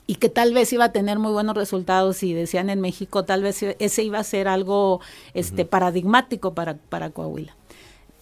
y 0.06 0.16
que 0.16 0.30
tal 0.30 0.54
vez 0.54 0.72
iba 0.74 0.86
a 0.86 0.92
tener 0.92 1.18
muy 1.18 1.32
buenos 1.32 1.56
resultados 1.56 2.22
y 2.22 2.34
decían 2.34 2.70
en 2.70 2.82
México 2.82 3.24
tal 3.24 3.42
vez 3.42 3.64
ese 3.64 4.04
iba 4.04 4.20
a 4.20 4.24
ser 4.24 4.48
algo 4.48 5.00
este 5.34 5.66
paradigmático 5.66 6.54
para, 6.54 6.76
para 6.76 7.10
Coahuila. 7.10 7.56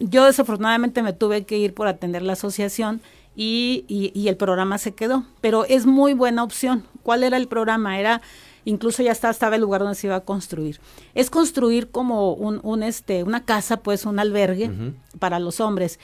Yo 0.00 0.24
desafortunadamente 0.24 1.02
me 1.02 1.12
tuve 1.12 1.44
que 1.44 1.58
ir 1.58 1.74
por 1.74 1.86
atender 1.86 2.22
la 2.22 2.32
asociación 2.32 3.00
y, 3.36 3.84
y, 3.88 4.28
el 4.28 4.36
programa 4.36 4.78
se 4.78 4.92
quedó, 4.92 5.24
pero 5.40 5.64
es 5.64 5.86
muy 5.86 6.14
buena 6.14 6.42
opción. 6.42 6.84
¿Cuál 7.02 7.22
era 7.22 7.36
el 7.36 7.46
programa? 7.46 7.98
Era 7.98 8.20
incluso 8.64 9.02
ya 9.02 9.12
estaba, 9.12 9.30
estaba 9.30 9.54
el 9.54 9.62
lugar 9.62 9.80
donde 9.80 9.94
se 9.94 10.08
iba 10.08 10.16
a 10.16 10.20
construir. 10.20 10.80
Es 11.14 11.30
construir 11.30 11.90
como 11.90 12.32
un, 12.34 12.60
un 12.62 12.82
este, 12.82 13.22
una 13.22 13.44
casa, 13.44 13.78
pues 13.78 14.04
un 14.04 14.18
albergue 14.18 14.70
para 15.18 15.38
los 15.38 15.60
hombres 15.60 15.98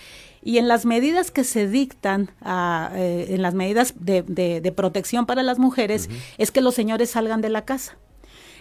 y 0.46 0.58
en 0.58 0.68
las 0.68 0.86
medidas 0.86 1.32
que 1.32 1.42
se 1.42 1.66
dictan, 1.66 2.30
ah, 2.40 2.92
eh, 2.94 3.26
en 3.30 3.42
las 3.42 3.54
medidas 3.54 3.94
de, 3.98 4.22
de, 4.22 4.72
protección 4.72 5.26
para 5.26 5.42
las 5.42 5.58
mujeres, 5.58 6.08
es 6.38 6.52
que 6.52 6.60
los 6.60 6.72
señores 6.72 7.10
salgan 7.10 7.40
de 7.40 7.48
la 7.48 7.64
casa. 7.64 7.96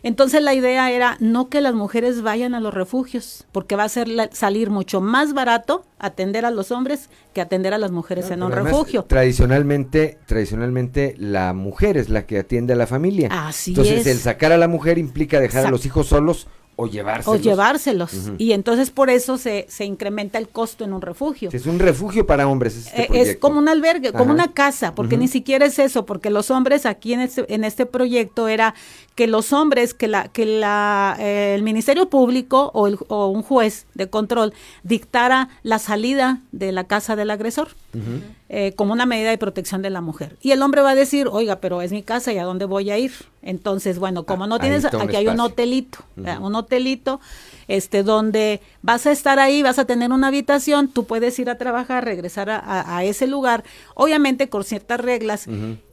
Entonces 0.04 0.42
la 0.42 0.54
idea 0.54 0.92
era 0.92 1.18
no 1.20 1.50
que 1.50 1.62
las 1.62 1.74
mujeres 1.74 2.22
vayan 2.22 2.56
a 2.56 2.60
los 2.60 2.74
refugios, 2.74 3.46
porque 3.52 3.76
va 3.76 3.84
a 3.84 3.90
ser 3.90 4.08
salir 4.32 4.70
mucho 4.70 5.02
más 5.02 5.34
barato 5.34 5.86
atender 6.00 6.46
a 6.46 6.52
los 6.52 6.72
hombres 6.72 7.10
que 7.34 7.42
atender 7.42 7.74
a 7.74 7.78
las 7.78 7.92
mujeres 7.92 8.30
en 8.32 8.44
un 8.44 8.52
refugio. 8.52 9.04
Tradicionalmente, 9.04 10.20
tradicionalmente 10.26 11.16
la 11.18 11.54
mujer 11.54 11.98
es 11.98 12.10
la 12.10 12.26
que 12.26 12.40
atiende 12.40 12.74
a 12.74 12.76
la 12.76 12.88
familia. 12.88 13.30
Así 13.32 13.72
Entonces 13.72 14.08
el 14.08 14.20
sacar 14.20 14.52
a 14.52 14.58
la 14.58 14.68
mujer 14.68 14.98
implica 14.98 15.40
dejar 15.40 15.66
a 15.66 15.72
los 15.72 15.86
hijos 15.86 16.08
solos 16.08 16.48
o 16.76 16.88
llevárselos. 16.88 17.40
O 17.40 17.42
llevárselos. 17.42 18.12
Y 18.38 18.52
entonces 18.52 18.92
por 18.92 19.10
eso 19.10 19.38
se, 19.38 19.66
se, 19.70 19.86
incrementa 19.86 20.38
el 20.38 20.50
costo 20.50 20.84
en 20.84 20.94
un 20.94 21.02
refugio. 21.02 21.50
Es 21.52 21.66
un 21.66 21.80
refugio 21.80 22.26
para 22.26 22.48
hombres. 22.48 22.76
Este 22.76 23.04
eh, 23.04 23.08
es 23.14 23.38
como 23.38 23.60
un 23.60 23.70
albergue, 23.70 24.12
como 24.12 24.32
una 24.32 24.52
casa, 24.52 24.94
porque 24.94 25.18
ni 25.18 25.28
siquiera 25.28 25.66
es 25.66 25.80
eso, 25.80 26.06
porque 26.06 26.30
los 26.30 26.52
hombres 26.52 26.86
aquí 26.86 27.14
en 27.14 27.22
este, 27.22 27.54
en 27.54 27.64
este 27.64 27.86
proyecto 27.86 28.48
era 28.48 28.76
que 29.16 29.28
los 29.28 29.54
hombres, 29.54 29.94
que 29.94 30.08
la, 30.08 30.28
que 30.28 30.46
la, 30.46 31.16
eh, 31.20 31.54
el 31.56 31.64
Ministerio 31.64 32.10
Público 32.10 32.72
o, 32.74 32.88
el, 32.88 32.98
o, 33.08 33.28
un 33.28 33.42
juez 33.42 33.86
de 33.94 34.10
control 34.10 34.54
dictara 34.84 35.50
la 35.64 35.80
salida 35.80 36.42
de 36.52 36.72
la 36.72 36.86
casa 36.86 37.16
del 37.16 37.32
agresor 37.32 37.70
eh, 38.50 38.74
como 38.76 38.94
una 38.94 39.06
medida 39.06 39.30
de 39.30 39.38
protección 39.38 39.82
de 39.82 39.90
la 39.90 40.02
mujer. 40.02 40.38
Y 40.42 40.52
el 40.52 40.62
hombre 40.62 40.82
va 40.82 40.92
a 40.92 40.96
decir, 40.96 41.28
oiga, 41.32 41.58
pero 41.58 41.82
es 41.82 41.92
mi 41.92 42.04
casa 42.04 42.34
y 42.34 42.38
a 42.38 42.44
dónde 42.44 42.66
voy 42.66 42.92
a 42.92 42.98
ir. 42.98 43.12
Entonces, 43.42 44.00
bueno, 44.00 44.26
como 44.26 44.48
no 44.48 44.56
ah, 44.56 44.60
tienes, 44.60 44.86
aquí 44.86 45.16
hay 45.16 45.28
un 45.28 45.40
hotelito, 45.40 46.00
un 46.16 46.56
hotelito, 46.56 47.20
este, 47.68 48.04
donde 48.04 48.62
vas 48.82 49.06
a 49.06 49.12
estar 49.12 49.40
ahí, 49.40 49.62
vas 49.64 49.80
a 49.80 49.86
tener 49.86 50.12
una 50.12 50.28
habitación, 50.28 50.88
tú 50.88 51.06
puedes 51.06 51.38
ir 51.40 51.50
a 51.50 51.58
trabajar, 51.58 52.06
regresar 52.06 52.50
a, 52.50 53.04
ese 53.04 53.28
lugar, 53.28 53.64
obviamente 53.94 54.50
con 54.50 54.64
ciertas 54.64 55.00
reglas, 55.00 55.48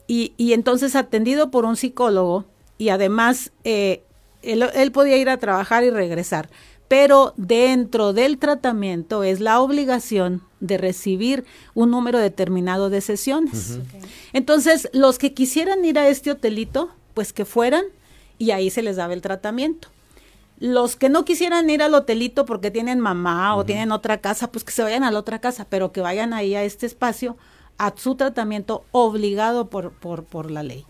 y, 0.07 0.33
y 0.37 0.53
entonces 0.53 0.95
atendido 0.95 1.51
por 1.51 1.65
un 1.65 1.75
psicólogo, 1.75 2.45
y 2.77 2.89
además 2.89 3.51
eh, 3.63 4.03
él, 4.41 4.91
podía 4.91 5.17
ir 5.17 5.29
a 5.29 5.37
trabajar 5.37 5.83
y 5.83 5.89
regresar. 5.89 6.49
Pero 6.87 7.33
dentro 7.37 8.13
del 8.13 8.37
tratamiento 8.37 9.23
es 9.23 9.39
la 9.39 9.61
obligación 9.61 10.43
de 10.63 10.77
recibir 10.77 11.43
un 11.75 11.91
número 11.91 12.19
determinado 12.19 12.89
de 12.89 13.01
sesiones. 13.01 13.79
Entonces, 14.31 14.89
los 14.93 15.19
que 15.19 15.33
quisieran 15.33 15.83
ir 15.83 15.99
a 15.99 16.07
este 16.07 16.31
hotelito, 16.31 16.89
pues 17.13 17.33
que 17.33 17.43
fueran 17.43 17.83
y 18.39 18.51
ahí 18.51 18.69
se 18.69 18.81
les 18.81 18.95
daba 18.95 19.13
el 19.13 19.21
tratamiento. 19.21 19.89
Los 20.59 20.95
que 20.95 21.09
no 21.09 21.25
quisieran 21.25 21.69
ir 21.69 21.83
al 21.83 21.93
hotelito 21.93 22.45
porque 22.45 22.71
tienen 22.71 23.01
mamá 23.01 23.55
o 23.57 23.65
tienen 23.65 23.91
otra 23.91 24.19
casa, 24.19 24.51
pues 24.51 24.63
que 24.63 24.71
se 24.71 24.83
vayan 24.83 25.03
a 25.03 25.11
la 25.11 25.19
otra 25.19 25.39
casa, 25.39 25.67
pero 25.69 25.91
que 25.91 25.99
vayan 25.99 26.31
ahí 26.31 26.55
a 26.55 26.63
este 26.63 26.85
espacio 26.85 27.35
a 27.77 27.93
su 27.97 28.15
tratamiento 28.15 28.85
obligado 28.91 29.69
por, 29.69 29.91
por, 29.91 30.23
por 30.23 30.49
la 30.49 30.63
ley. 30.63 30.85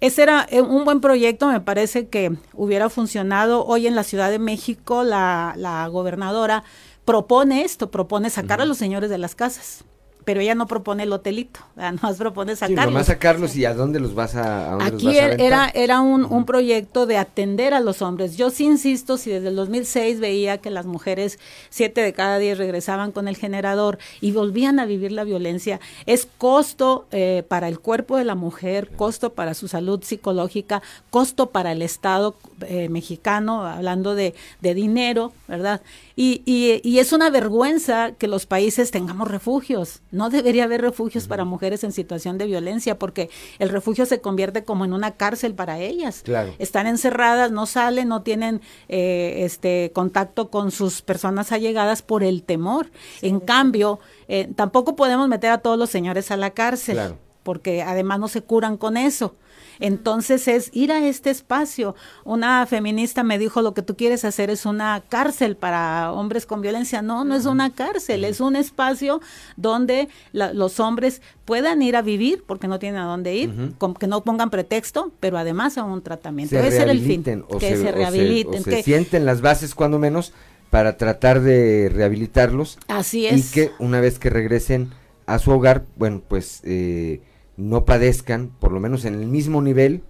Ese 0.00 0.22
era 0.22 0.46
eh, 0.48 0.62
un 0.62 0.84
buen 0.84 1.00
proyecto, 1.00 1.48
me 1.48 1.60
parece 1.60 2.06
que 2.08 2.38
hubiera 2.54 2.88
funcionado. 2.88 3.66
Hoy 3.66 3.86
en 3.86 3.96
la 3.96 4.04
Ciudad 4.04 4.30
de 4.30 4.38
México 4.38 5.02
la, 5.02 5.54
la 5.56 5.88
gobernadora 5.88 6.64
propone 7.08 7.62
esto, 7.62 7.90
propone 7.90 8.28
sacar 8.28 8.60
a 8.60 8.66
los 8.66 8.76
señores 8.76 9.08
de 9.08 9.16
las 9.16 9.34
casas 9.34 9.82
pero 10.28 10.42
ella 10.42 10.54
no 10.54 10.66
propone 10.66 11.04
el 11.04 11.12
hotelito, 11.14 11.60
más 12.02 12.18
propone 12.18 12.54
sacarlos. 12.54 12.84
Sí, 12.84 12.90
nomás 12.90 13.06
sacarlos 13.06 13.56
y 13.56 13.64
a 13.64 13.72
dónde 13.72 13.98
los 13.98 14.14
vas 14.14 14.34
a, 14.34 14.74
Aquí 14.84 15.16
era, 15.16 15.70
era 15.70 16.02
un, 16.02 16.26
un, 16.26 16.44
proyecto 16.44 17.06
de 17.06 17.16
atender 17.16 17.72
a 17.72 17.80
los 17.80 18.02
hombres. 18.02 18.36
Yo 18.36 18.50
sí 18.50 18.66
insisto, 18.66 19.16
si 19.16 19.30
desde 19.30 19.48
el 19.48 19.56
2006 19.56 20.20
veía 20.20 20.58
que 20.58 20.68
las 20.68 20.84
mujeres, 20.84 21.38
siete 21.70 22.02
de 22.02 22.12
cada 22.12 22.38
diez 22.38 22.58
regresaban 22.58 23.10
con 23.10 23.26
el 23.26 23.38
generador 23.38 23.96
y 24.20 24.32
volvían 24.32 24.78
a 24.80 24.84
vivir 24.84 25.12
la 25.12 25.24
violencia, 25.24 25.80
es 26.04 26.28
costo 26.36 27.06
eh, 27.10 27.42
para 27.48 27.68
el 27.68 27.80
cuerpo 27.80 28.18
de 28.18 28.24
la 28.24 28.34
mujer, 28.34 28.90
costo 28.96 29.32
para 29.32 29.54
su 29.54 29.66
salud 29.66 30.02
psicológica, 30.02 30.82
costo 31.08 31.46
para 31.46 31.72
el 31.72 31.80
Estado 31.80 32.36
eh, 32.66 32.90
mexicano, 32.90 33.64
hablando 33.64 34.14
de, 34.14 34.34
de 34.60 34.74
dinero, 34.74 35.32
¿verdad? 35.46 35.80
Y, 36.20 36.42
y, 36.46 36.80
y, 36.82 36.98
es 36.98 37.12
una 37.12 37.30
vergüenza 37.30 38.10
que 38.10 38.26
los 38.26 38.44
países 38.44 38.90
tengamos 38.90 39.28
refugios. 39.28 40.00
No 40.10 40.30
debería 40.30 40.64
haber 40.64 40.80
refugios 40.80 41.28
para 41.28 41.44
mujeres 41.44 41.84
en 41.84 41.92
situación 41.92 42.38
de 42.38 42.46
violencia 42.46 42.98
porque 42.98 43.30
el 43.60 43.68
refugio 43.68 44.04
se 44.04 44.20
convierte 44.20 44.64
como 44.64 44.84
en 44.84 44.92
una 44.92 45.12
cárcel 45.12 45.54
para 45.54 45.78
ellas. 45.78 46.24
Están 46.58 46.88
encerradas, 46.88 47.52
no 47.52 47.66
salen, 47.66 48.08
no 48.08 48.22
tienen 48.22 48.60
eh, 48.88 49.42
este 49.44 49.92
contacto 49.94 50.50
con 50.50 50.72
sus 50.72 51.02
personas 51.02 51.52
allegadas 51.52 52.02
por 52.02 52.24
el 52.24 52.42
temor. 52.42 52.90
en 53.22 53.38
cambio, 53.38 54.00
eh, 54.26 54.50
tampoco 54.56 54.96
podemos 54.96 55.28
meter 55.28 55.52
a 55.52 55.58
todos 55.58 55.78
los 55.78 55.88
señores 55.88 56.32
a 56.32 56.36
la 56.36 56.50
cárcel. 56.50 56.98
porque 57.44 57.82
además 57.82 58.18
no 58.18 58.26
se 58.26 58.42
curan 58.42 58.76
con 58.76 58.96
eso. 58.96 59.36
Entonces 59.80 60.48
es 60.48 60.70
ir 60.72 60.92
a 60.92 61.06
este 61.06 61.30
espacio. 61.30 61.94
Una 62.24 62.66
feminista 62.66 63.22
me 63.22 63.38
dijo, 63.38 63.62
lo 63.62 63.74
que 63.74 63.82
tú 63.82 63.96
quieres 63.96 64.24
hacer 64.24 64.50
es 64.50 64.66
una 64.66 65.02
cárcel 65.08 65.56
para 65.56 66.12
hombres 66.12 66.46
con 66.46 66.60
violencia. 66.60 67.02
No, 67.02 67.24
no 67.24 67.34
es 67.36 67.46
una 67.46 67.70
cárcel, 67.70 68.24
es 68.24 68.40
un 68.40 68.56
espacio 68.56 69.20
donde 69.56 70.08
los 70.32 70.80
hombres 70.80 71.22
puedan 71.44 71.82
ir 71.82 71.96
a 71.96 72.02
vivir 72.02 72.44
porque 72.46 72.68
no 72.68 72.78
tienen 72.78 73.00
a 73.00 73.04
dónde 73.06 73.34
ir, 73.34 73.74
que 73.98 74.06
no 74.06 74.22
pongan 74.22 74.50
pretexto, 74.50 75.12
pero 75.20 75.38
además 75.38 75.78
a 75.78 75.84
un 75.84 76.02
tratamiento. 76.02 76.56
Ser 76.56 76.88
el 76.88 77.00
fin, 77.00 77.22
que 77.58 77.76
se, 77.76 77.90
rehabiliten. 77.92 78.62
que 78.62 78.82
sienten 78.82 79.24
las 79.24 79.40
bases 79.40 79.74
cuando 79.74 79.98
menos 79.98 80.32
para 80.70 80.96
tratar 80.96 81.40
de 81.40 81.90
rehabilitarlos. 81.92 82.78
Así 82.88 83.26
es. 83.26 83.50
Y 83.50 83.52
que 83.52 83.70
una 83.78 84.00
vez 84.00 84.18
que 84.18 84.30
regresen 84.30 84.90
a 85.26 85.38
su 85.38 85.50
hogar, 85.50 85.84
bueno, 85.96 86.22
pues 86.26 86.60
eh, 86.64 87.20
no 87.58 87.84
padezcan, 87.84 88.50
por 88.60 88.72
lo 88.72 88.80
menos 88.80 89.04
en 89.04 89.14
el 89.14 89.26
mismo 89.26 89.60
nivel 89.60 90.02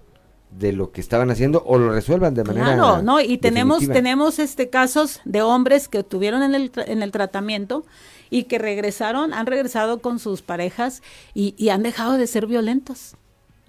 de 0.51 0.73
lo 0.73 0.93
que 0.93 1.01
estaban 1.01 1.31
haciendo 1.31 1.63
o 1.67 1.79
lo 1.79 1.93
resuelvan 1.93 2.35
de 2.35 2.45
manera 2.45 2.75
claro 2.75 3.03
no 3.03 3.21
y 3.21 3.37
tenemos 3.37 3.87
tenemos 3.87 4.39
este 4.39 4.71
casos 4.71 5.21
de 5.27 5.43
hombres 5.43 5.89
que 5.89 5.99
estuvieron 5.99 6.43
en 6.43 6.55
el 6.55 6.73
en 6.87 7.03
el 7.03 7.13
tratamiento 7.13 7.85
y 8.31 8.45
que 8.45 8.59
regresaron 8.59 9.35
han 9.35 9.45
regresado 9.45 10.01
con 10.01 10.19
sus 10.19 10.41
parejas 10.41 11.03
y, 11.35 11.69
han 11.69 11.83
dejado 11.83 12.17
de 12.17 12.27
ser 12.27 12.47
violentos 12.47 13.15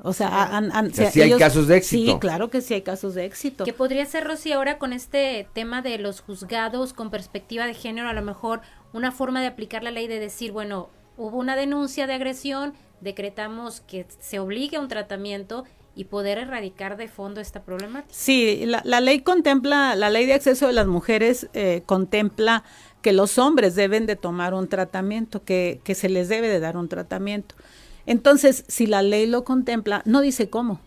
o 0.02 0.14
sea, 0.14 0.56
han, 0.56 0.94
sí 0.94 1.22
hay 1.22 1.38
casos 1.38 1.68
de 1.68 1.76
éxito. 1.76 2.14
Sí, 2.14 2.20
claro 2.20 2.50
que 2.50 2.62
sí 2.62 2.74
hay 2.74 2.84
casos 2.84 3.16
de 3.16 3.26
éxito. 3.26 3.66
Que 3.66 3.74
podría 3.74 4.06
ser, 4.06 4.24
Rosy, 4.24 4.54
ahora 4.54 4.78
con 4.78 4.94
este 4.94 5.46
tema 5.52 5.82
de 5.82 5.98
los 5.98 6.22
juzgados 6.22 6.94
con 6.94 7.10
perspectiva 7.10 7.66
de 7.66 7.74
género, 7.74 8.08
a 8.08 8.14
lo 8.14 8.22
mejor 8.22 8.62
una 8.94 9.12
forma 9.12 9.42
de 9.42 9.48
aplicar 9.48 9.84
la 9.84 9.92
ley 9.92 10.08
de 10.08 10.20
decir, 10.20 10.54
bueno, 10.54 10.90
hubo 11.20 11.38
una 11.38 11.56
denuncia 11.56 12.08
de 12.08 12.14
agresión, 12.14 12.74
decretamos 13.02 13.82
que 13.82 14.08
se 14.20 14.40
obligue 14.40 14.78
a 14.78 14.80
un 14.80 14.88
tratamiento 14.88 15.66
y 15.96 16.06
poder 16.06 16.38
erradicar 16.38 16.96
de 16.96 17.10
fondo 17.10 17.42
esta 17.42 17.64
problemática. 17.64 18.14
Sí, 18.14 18.64
la, 18.66 19.02
ley 19.02 19.20
contempla, 19.20 19.96
la 19.96 20.10
ley 20.10 20.26
de 20.26 20.34
acceso 20.34 20.68
de 20.68 20.74
las 20.74 20.88
mujeres 20.88 21.50
eh, 21.54 21.84
contempla 21.86 22.64
que 23.02 23.12
los 23.12 23.38
hombres 23.38 23.76
deben 23.76 24.06
de 24.06 24.16
tomar 24.16 24.54
un 24.54 24.70
tratamiento, 24.70 25.44
que, 25.44 25.82
que 25.84 25.96
se 25.96 26.08
les 26.08 26.30
debe 26.30 26.48
de 26.48 26.62
dar 26.62 26.78
un 26.78 26.88
tratamiento. 26.88 27.56
Entonces, 28.06 28.64
si 28.70 28.88
la 28.88 29.02
ley 29.02 29.28
lo 29.28 29.44
contempla, 29.44 30.02
no 30.06 30.22
dice 30.22 30.50
cómo. 30.50 30.80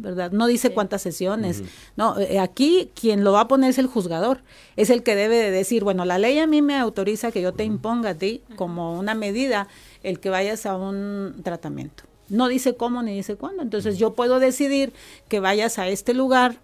¿Verdad? 0.00 0.32
No 0.32 0.46
dice 0.46 0.72
cuántas 0.72 1.02
sesiones. 1.02 1.62
No, 1.96 2.18
eh, 2.18 2.38
aquí 2.38 2.90
quien 2.94 3.24
lo 3.24 3.32
va 3.32 3.42
a 3.42 3.48
poner 3.48 3.70
es 3.70 3.78
el 3.78 3.86
juzgador. 3.86 4.42
Es 4.76 4.90
el 4.90 5.02
que 5.02 5.14
debe 5.14 5.36
de 5.36 5.50
decir, 5.50 5.84
bueno, 5.84 6.04
la 6.04 6.18
ley 6.18 6.38
a 6.38 6.46
mí 6.46 6.62
me 6.62 6.76
autoriza 6.76 7.32
que 7.32 7.42
yo 7.42 7.52
te 7.52 7.64
imponga 7.64 8.10
a 8.10 8.14
ti 8.14 8.42
como 8.56 8.98
una 8.98 9.14
medida 9.14 9.68
el 10.02 10.20
que 10.20 10.30
vayas 10.30 10.66
a 10.66 10.76
un 10.76 11.40
tratamiento. 11.42 12.04
No 12.28 12.48
dice 12.48 12.76
cómo 12.76 13.02
ni 13.02 13.14
dice 13.14 13.36
cuándo. 13.36 13.62
Entonces 13.62 13.98
yo 13.98 14.14
puedo 14.14 14.40
decidir 14.40 14.92
que 15.28 15.40
vayas 15.40 15.78
a 15.78 15.88
este 15.88 16.14
lugar 16.14 16.60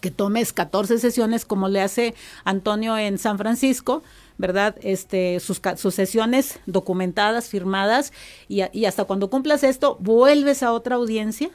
que 0.00 0.10
tomes 0.10 0.52
14 0.52 0.98
sesiones 0.98 1.44
como 1.44 1.68
le 1.68 1.80
hace 1.80 2.14
Antonio 2.44 2.96
en 2.96 3.18
San 3.18 3.38
Francisco, 3.38 4.02
¿verdad? 4.36 4.76
Este, 4.82 5.40
sus, 5.40 5.60
sus 5.76 5.94
sesiones 5.94 6.60
documentadas, 6.66 7.48
firmadas, 7.48 8.12
y, 8.48 8.62
y, 8.72 8.84
hasta 8.84 9.04
cuando 9.04 9.30
cumplas 9.30 9.64
esto, 9.64 9.96
vuelves 10.00 10.62
a 10.62 10.72
otra 10.72 10.96
audiencia 10.96 11.50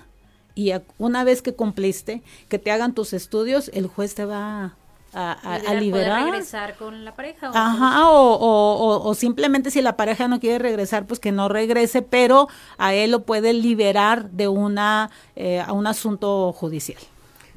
y 0.55 0.73
una 0.97 1.23
vez 1.23 1.41
que 1.41 1.53
cumpliste, 1.53 2.21
que 2.49 2.59
te 2.59 2.71
hagan 2.71 2.93
tus 2.93 3.13
estudios, 3.13 3.69
el 3.73 3.87
juez 3.87 4.15
te 4.15 4.25
va 4.25 4.75
a, 5.13 5.31
a, 5.31 5.73
liberar. 5.75 6.23
regresar 6.25 6.75
con 6.75 7.05
la 7.05 7.15
pareja. 7.15 7.51
Ajá, 7.53 8.09
o, 8.09 8.33
o, 8.33 9.07
o, 9.07 9.13
simplemente 9.13 9.71
si 9.71 9.81
la 9.81 9.95
pareja 9.95 10.27
no 10.27 10.39
quiere 10.39 10.59
regresar, 10.59 11.05
pues 11.05 11.19
que 11.19 11.31
no 11.31 11.49
regrese, 11.49 12.01
pero 12.01 12.47
a 12.77 12.93
él 12.93 13.11
lo 13.11 13.23
puede 13.23 13.53
liberar 13.53 14.31
de 14.31 14.47
una, 14.47 15.09
eh, 15.35 15.59
a 15.59 15.71
un 15.73 15.87
asunto 15.87 16.51
judicial. 16.51 16.99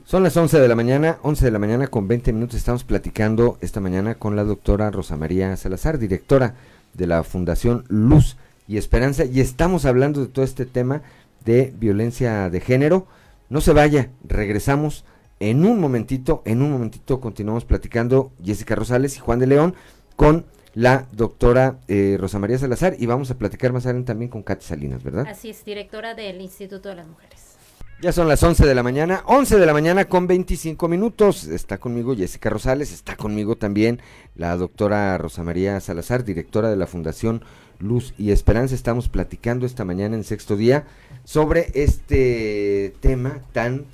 Son 0.05 0.23
las 0.23 0.36
11 0.36 0.60
de 0.60 0.68
la 0.68 0.77
mañana, 0.77 1.18
11 1.23 1.47
de 1.47 1.51
la 1.51 1.59
mañana 1.59 1.89
con 1.89 2.06
20 2.06 2.32
minutos. 2.32 2.56
Estamos 2.56 2.85
platicando 2.85 3.59
esta 3.60 3.81
mañana 3.81 4.14
con 4.14 4.36
la 4.36 4.44
doctora 4.44 4.90
Rosa 4.90 5.16
María 5.16 5.56
Salazar, 5.56 5.98
directora 5.98 6.55
de 6.94 7.06
la 7.06 7.24
Fundación 7.24 7.85
Luz 7.89 8.36
y 8.68 8.77
Esperanza, 8.77 9.24
y 9.24 9.40
estamos 9.40 9.85
hablando 9.85 10.20
de 10.20 10.28
todo 10.28 10.44
este 10.44 10.66
tema 10.66 11.02
de 11.47 11.73
violencia 11.78 12.51
de 12.51 12.60
género. 12.60 13.06
No 13.48 13.62
se 13.62 13.73
vaya, 13.73 14.10
regresamos 14.24 15.06
en 15.40 15.64
un 15.64 15.81
momentito, 15.81 16.43
en 16.44 16.60
un 16.60 16.73
momentito 16.73 17.20
continuamos 17.20 17.64
platicando 17.64 18.32
Jessica 18.44 18.74
Rosales 18.74 19.16
y 19.16 19.20
Juan 19.20 19.39
de 19.39 19.47
León 19.47 19.74
con 20.16 20.44
la 20.74 21.06
doctora 21.12 21.78
eh, 21.89 22.16
Rosa 22.20 22.39
María 22.39 22.59
Salazar 22.59 22.97
y 22.98 23.06
vamos 23.06 23.31
a 23.31 23.39
platicar 23.39 23.73
más 23.73 23.86
adelante 23.86 24.09
también 24.09 24.31
con 24.31 24.43
Katy 24.43 24.66
Salinas, 24.66 25.02
¿verdad? 25.02 25.27
Así 25.27 25.48
es, 25.48 25.64
directora 25.64 26.14
del 26.14 26.40
Instituto 26.40 26.90
de 26.90 26.97
las 26.97 27.06
Mujeres. 27.06 27.56
Ya 28.02 28.12
son 28.12 28.28
las 28.28 28.43
11 28.43 28.66
de 28.66 28.74
la 28.74 28.82
mañana, 28.82 29.23
11 29.24 29.59
de 29.59 29.64
la 29.64 29.73
mañana 29.73 30.05
con 30.05 30.27
25 30.27 30.86
minutos. 30.86 31.44
Está 31.44 31.78
conmigo 31.78 32.14
Jessica 32.14 32.51
Rosales, 32.51 32.93
está 32.93 33.16
conmigo 33.16 33.56
también 33.56 34.02
la 34.35 34.55
doctora 34.56 35.16
Rosa 35.16 35.43
María 35.43 35.81
Salazar, 35.81 36.23
directora 36.23 36.68
de 36.68 36.77
la 36.77 36.86
Fundación 36.86 37.43
Luz 37.78 38.15
y 38.19 38.31
Esperanza. 38.31 38.74
Estamos 38.74 39.09
platicando 39.09 39.66
esta 39.66 39.85
mañana 39.85 40.16
en 40.16 40.24
sexto 40.24 40.57
día 40.57 40.86
sobre 41.24 41.70
este 41.74 42.94
tema 43.01 43.40
tan, 43.53 43.86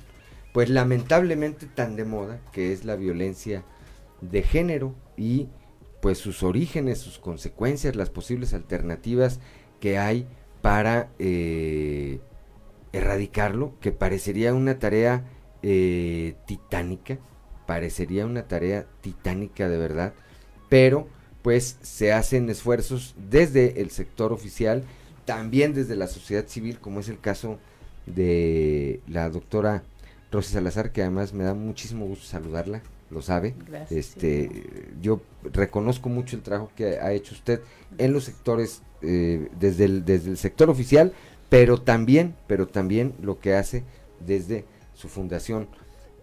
pues 0.53 0.69
lamentablemente 0.69 1.65
tan 1.65 1.95
de 1.95 2.05
moda, 2.05 2.39
que 2.51 2.73
es 2.73 2.85
la 2.85 2.95
violencia 2.95 3.63
de 4.21 4.41
género 4.43 4.95
y 5.17 5.47
pues 6.01 6.17
sus 6.17 6.43
orígenes, 6.43 6.99
sus 6.99 7.19
consecuencias, 7.19 7.95
las 7.95 8.09
posibles 8.09 8.53
alternativas 8.53 9.39
que 9.79 9.97
hay 9.97 10.27
para... 10.61 11.09
Eh, 11.19 12.19
erradicarlo, 12.93 13.73
que 13.81 13.91
parecería 13.91 14.53
una 14.53 14.79
tarea 14.79 15.25
eh, 15.63 16.35
titánica, 16.45 17.17
parecería 17.65 18.25
una 18.25 18.47
tarea 18.47 18.85
titánica 19.01 19.67
de 19.67 19.77
verdad, 19.77 20.13
pero 20.69 21.07
pues 21.43 21.77
se 21.81 22.13
hacen 22.13 22.49
esfuerzos 22.49 23.13
desde 23.29 23.81
el 23.81 23.91
sector 23.91 24.33
oficial, 24.33 24.83
también 25.25 25.73
desde 25.73 25.95
la 25.95 26.07
sociedad 26.07 26.47
civil, 26.47 26.79
como 26.79 27.01
es 27.01 27.09
el 27.09 27.19
caso 27.19 27.59
de 28.05 29.01
la 29.07 29.29
doctora 29.29 29.83
Rosy 30.31 30.53
Salazar, 30.53 30.91
que 30.91 31.01
además 31.01 31.33
me 31.33 31.43
da 31.43 31.53
muchísimo 31.53 32.07
gusto 32.07 32.25
saludarla, 32.25 32.81
lo 33.11 33.21
sabe. 33.21 33.53
este, 33.89 34.49
yo 35.01 35.21
reconozco 35.43 36.09
mucho 36.09 36.35
el 36.35 36.41
trabajo 36.41 36.71
que 36.75 36.99
ha 36.99 37.11
hecho 37.13 37.35
usted 37.35 37.61
en 37.97 38.13
los 38.13 38.23
sectores, 38.23 38.81
eh, 39.01 39.49
desde, 39.59 39.85
el, 39.85 40.05
desde 40.05 40.31
el 40.31 40.37
sector 40.37 40.69
oficial, 40.69 41.13
pero 41.49 41.79
también, 41.79 42.35
pero 42.47 42.67
también 42.67 43.13
lo 43.21 43.39
que 43.39 43.53
hace 43.53 43.83
desde 44.25 44.65
su 44.95 45.09
fundación, 45.09 45.67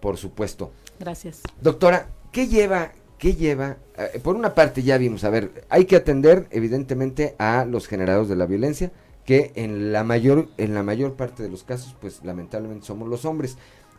por 0.01 0.17
supuesto. 0.17 0.73
Gracias. 0.99 1.43
Doctora, 1.61 2.09
¿qué 2.33 2.49
lleva, 2.49 2.93
qué 3.21 3.35
lleva? 3.35 3.77
Eh, 3.97 4.19
por 4.19 4.35
una 4.35 4.55
parte 4.55 4.83
ya 4.83 4.99
vimos, 4.99 5.23
a 5.23 5.31
ver, 5.31 5.65
hay 5.69 5.85
que 5.85 5.95
atender 5.95 6.49
evidentemente 6.51 7.37
a 7.39 7.65
los 7.65 7.87
generadores 7.87 8.29
de 8.29 8.35
la 8.35 8.47
violencia, 8.47 8.91
que 9.25 9.53
en 9.55 9.93
la 9.93 10.03
mayor, 10.03 10.49
en 10.57 10.75
la 10.75 10.83
mayor 10.83 11.15
parte 11.15 11.45
de 11.45 11.51
los 11.51 11.63
casos, 11.63 11.95
pues 12.01 12.25
lamentablemente 12.25 12.87
somos 12.87 13.09
los 13.09 13.25
hombres. 13.25 13.59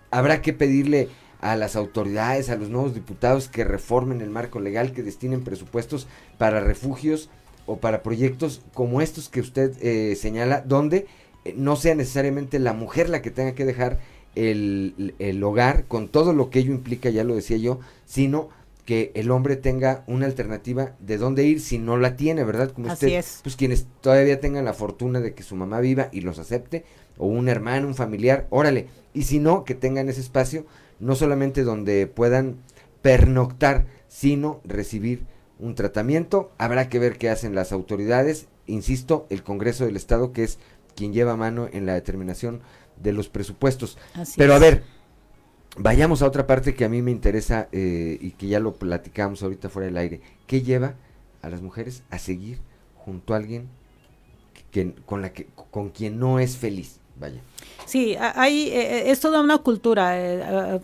Habrá 0.09 0.41
que 0.41 0.51
pedirle 0.51 1.07
a 1.39 1.55
las 1.55 1.75
autoridades, 1.75 2.49
a 2.49 2.57
los 2.57 2.69
nuevos 2.69 2.93
diputados 2.93 3.47
que 3.47 3.63
reformen 3.63 4.21
el 4.21 4.29
marco 4.29 4.59
legal, 4.59 4.91
que 4.91 5.03
destinen 5.03 5.43
presupuestos 5.43 6.07
para 6.37 6.59
refugios 6.59 7.29
o 7.67 7.77
para 7.77 8.03
proyectos 8.03 8.61
como 8.73 9.01
estos 9.01 9.29
que 9.29 9.39
usted 9.39 9.71
eh, 9.81 10.15
señala, 10.15 10.61
donde 10.61 11.07
eh, 11.45 11.53
no 11.55 11.75
sea 11.75 11.95
necesariamente 11.95 12.59
la 12.59 12.73
mujer 12.73 13.09
la 13.09 13.21
que 13.21 13.31
tenga 13.31 13.53
que 13.53 13.65
dejar 13.65 13.99
el, 14.35 15.13
el, 15.19 15.43
hogar 15.43 15.85
con 15.85 16.07
todo 16.07 16.33
lo 16.33 16.49
que 16.49 16.59
ello 16.59 16.73
implica, 16.73 17.09
ya 17.09 17.23
lo 17.23 17.35
decía 17.35 17.57
yo, 17.57 17.79
sino 18.05 18.49
que 18.91 19.13
el 19.15 19.31
hombre 19.31 19.55
tenga 19.55 20.03
una 20.05 20.25
alternativa 20.25 20.97
de 20.99 21.17
dónde 21.17 21.45
ir 21.45 21.61
si 21.61 21.77
no 21.77 21.95
la 21.95 22.17
tiene, 22.17 22.43
¿verdad? 22.43 22.73
Como 22.73 22.91
Así 22.91 23.05
usted, 23.05 23.23
pues 23.41 23.55
quienes 23.55 23.87
todavía 24.01 24.41
tengan 24.41 24.65
la 24.65 24.73
fortuna 24.73 25.21
de 25.21 25.33
que 25.33 25.43
su 25.43 25.55
mamá 25.55 25.79
viva 25.79 26.09
y 26.11 26.19
los 26.19 26.39
acepte, 26.39 26.83
o 27.17 27.25
un 27.25 27.47
hermano, 27.47 27.87
un 27.87 27.95
familiar, 27.95 28.47
órale, 28.49 28.89
y 29.13 29.21
si 29.21 29.39
no, 29.39 29.63
que 29.63 29.75
tengan 29.75 30.09
ese 30.09 30.19
espacio, 30.19 30.65
no 30.99 31.15
solamente 31.15 31.63
donde 31.63 32.05
puedan 32.05 32.57
pernoctar, 33.01 33.85
sino 34.09 34.59
recibir 34.65 35.23
un 35.57 35.73
tratamiento, 35.73 36.51
habrá 36.57 36.89
que 36.89 36.99
ver 36.99 37.17
qué 37.17 37.29
hacen 37.29 37.55
las 37.55 37.71
autoridades, 37.71 38.49
insisto, 38.67 39.25
el 39.29 39.41
Congreso 39.41 39.85
del 39.85 39.95
Estado, 39.95 40.33
que 40.33 40.43
es 40.43 40.59
quien 40.97 41.13
lleva 41.13 41.37
mano 41.37 41.69
en 41.71 41.85
la 41.85 41.93
determinación 41.93 42.59
de 43.01 43.13
los 43.13 43.29
presupuestos. 43.29 43.97
Pero 44.35 44.53
a 44.53 44.59
ver, 44.59 44.83
vayamos 45.77 46.21
a 46.21 46.27
otra 46.27 46.47
parte 46.47 46.73
que 46.75 46.85
a 46.85 46.89
mí 46.89 47.01
me 47.01 47.11
interesa 47.11 47.67
eh, 47.71 48.17
y 48.21 48.31
que 48.31 48.47
ya 48.47 48.59
lo 48.59 48.73
platicamos 48.73 49.43
ahorita 49.43 49.69
fuera 49.69 49.87
del 49.87 49.97
aire. 49.97 50.21
¿Qué 50.47 50.61
lleva 50.61 50.95
a 51.41 51.49
las 51.49 51.61
mujeres 51.61 52.03
a 52.09 52.19
seguir 52.19 52.59
junto 52.95 53.33
a 53.33 53.37
alguien 53.37 53.67
que, 54.71 54.93
con, 55.05 55.21
la 55.21 55.33
que, 55.33 55.47
con 55.71 55.89
quien 55.89 56.19
no 56.19 56.39
es 56.39 56.57
feliz? 56.57 56.99
Vaya. 57.19 57.41
Sí, 57.85 58.15
hay, 58.19 58.69
eh, 58.69 58.97
eh, 58.97 59.11
es 59.11 59.19
toda 59.19 59.41
una 59.41 59.59
cultura. 59.59 60.79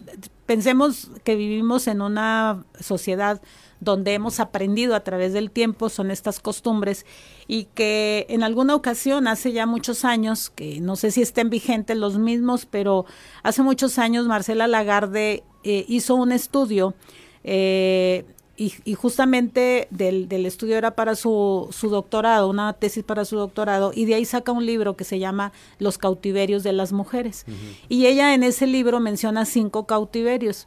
pensemos 0.45 1.09
que 1.23 1.35
vivimos 1.35 1.87
en 1.87 2.01
una 2.01 2.63
sociedad 2.79 3.41
donde 3.79 4.13
hemos 4.13 4.39
aprendido 4.39 4.95
a 4.95 5.01
través 5.01 5.33
del 5.33 5.51
tiempo 5.51 5.89
son 5.89 6.11
estas 6.11 6.39
costumbres 6.39 7.05
y 7.47 7.65
que 7.65 8.25
en 8.29 8.43
alguna 8.43 8.75
ocasión, 8.75 9.27
hace 9.27 9.51
ya 9.51 9.65
muchos 9.65 10.05
años, 10.05 10.49
que 10.49 10.79
no 10.81 10.95
sé 10.95 11.11
si 11.11 11.21
estén 11.21 11.49
vigentes 11.49 11.97
los 11.97 12.17
mismos, 12.17 12.65
pero 12.65 13.05
hace 13.43 13.61
muchos 13.61 13.99
años 13.99 14.27
Marcela 14.27 14.67
Lagarde 14.67 15.43
eh, 15.63 15.85
hizo 15.87 16.15
un 16.15 16.31
estudio 16.31 16.95
eh, 17.43 18.25
y, 18.57 18.95
justamente 18.95 19.87
del, 19.91 20.27
del, 20.27 20.47
estudio 20.47 20.77
era 20.77 20.95
para 20.95 21.15
su, 21.15 21.67
su 21.71 21.89
doctorado, 21.89 22.49
una 22.49 22.73
tesis 22.73 23.03
para 23.03 23.23
su 23.23 23.37
doctorado, 23.37 23.91
y 23.93 24.05
de 24.05 24.15
ahí 24.15 24.25
saca 24.25 24.51
un 24.51 24.65
libro 24.65 24.97
que 24.97 25.03
se 25.03 25.19
llama 25.19 25.51
Los 25.77 25.99
cautiverios 25.99 26.63
de 26.63 26.73
las 26.73 26.91
mujeres. 26.91 27.45
Y 27.87 28.07
ella 28.07 28.33
en 28.33 28.41
ese 28.41 28.65
libro 28.65 28.99
menciona 28.99 29.45
cinco 29.45 29.85
cautiverios. 29.85 30.65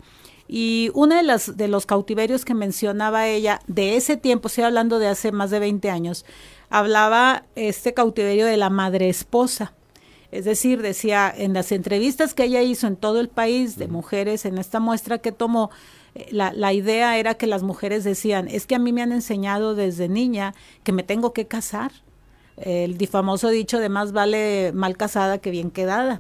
Y 0.53 0.91
uno 0.95 1.15
de, 1.15 1.23
las, 1.23 1.57
de 1.57 1.69
los 1.69 1.87
cautiverios 1.87 2.45
que 2.45 2.55
mencionaba 2.55 3.29
ella 3.29 3.61
de 3.69 3.97
ese 3.97 4.17
tiempo, 4.17 4.49
estoy 4.49 4.65
hablando 4.65 4.99
de 4.99 5.07
hace 5.07 5.31
más 5.31 5.53
de 5.53 5.61
20 5.61 5.89
años, 5.91 6.25
hablaba 6.71 7.45
este 7.55 7.95
cautiverio 7.95 8.47
de 8.47 8.57
la 8.57 8.69
madre 8.69 9.09
esposa. 9.09 9.75
Es 10.33 10.45
decir, 10.45 10.83
decía 10.83 11.33
en 11.35 11.55
las 11.55 11.71
entrevistas 11.71 12.35
que 12.35 12.43
ella 12.43 12.63
hizo 12.63 12.89
en 12.89 12.97
todo 12.97 13.21
el 13.21 13.29
país 13.29 13.77
de 13.77 13.87
mujeres, 13.87 14.45
en 14.45 14.59
esta 14.59 14.81
muestra 14.81 15.19
que 15.19 15.31
tomó, 15.31 15.71
eh, 16.17 16.27
la, 16.33 16.53
la, 16.53 16.73
idea 16.73 17.17
era 17.17 17.35
que 17.35 17.47
las 17.47 17.63
mujeres 17.63 18.03
decían, 18.03 18.49
es 18.49 18.67
que 18.67 18.75
a 18.75 18.81
mí 18.81 18.93
me 18.93 19.03
han 19.03 19.13
enseñado 19.13 19.77
desde 19.77 20.09
niña 20.09 20.57
que 20.83 20.91
me 20.91 21.05
tengo 21.05 21.33
que 21.33 21.47
casar 21.47 21.93
el 22.61 22.99
difamoso 22.99 23.49
dicho 23.49 23.79
de 23.79 23.89
más 23.89 24.13
vale 24.13 24.73
mal 24.75 24.97
casada 24.97 25.39
que 25.39 25.51
bien 25.51 25.71
quedada. 25.71 26.19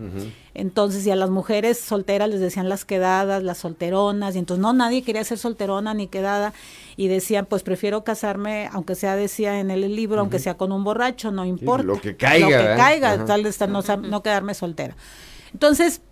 Entonces, 0.54 1.06
y 1.06 1.10
a 1.10 1.16
las 1.16 1.30
mujeres 1.30 1.78
solteras 1.78 2.28
les 2.28 2.40
decían 2.40 2.68
las 2.68 2.84
quedadas, 2.84 3.42
las 3.42 3.58
solteronas, 3.58 4.34
y 4.34 4.38
entonces 4.38 4.60
no, 4.60 4.72
nadie 4.72 5.02
quería 5.02 5.22
ser 5.24 5.38
solterona 5.38 5.94
ni 5.94 6.08
quedada, 6.08 6.52
y 6.96 7.08
decían, 7.08 7.46
pues 7.46 7.62
prefiero 7.62 8.04
casarme, 8.04 8.68
aunque 8.72 8.94
sea, 8.94 9.16
decía 9.16 9.60
en 9.60 9.70
el 9.70 9.94
libro, 9.94 10.20
aunque 10.20 10.38
sea 10.38 10.56
con 10.56 10.72
un 10.72 10.82
borracho, 10.82 11.30
no 11.30 11.44
importa. 11.44 11.84
lo 11.84 12.00
que 12.00 12.16
caiga. 12.16 12.48
Lo 12.48 12.48
que 12.48 12.76
caiga, 12.76 13.24
tal 13.24 13.44
vez 13.44 13.60
no, 13.68 13.82
no 13.82 14.22
quedarme 14.22 14.54
soltera. 14.54 14.96
Entonces, 15.52 16.02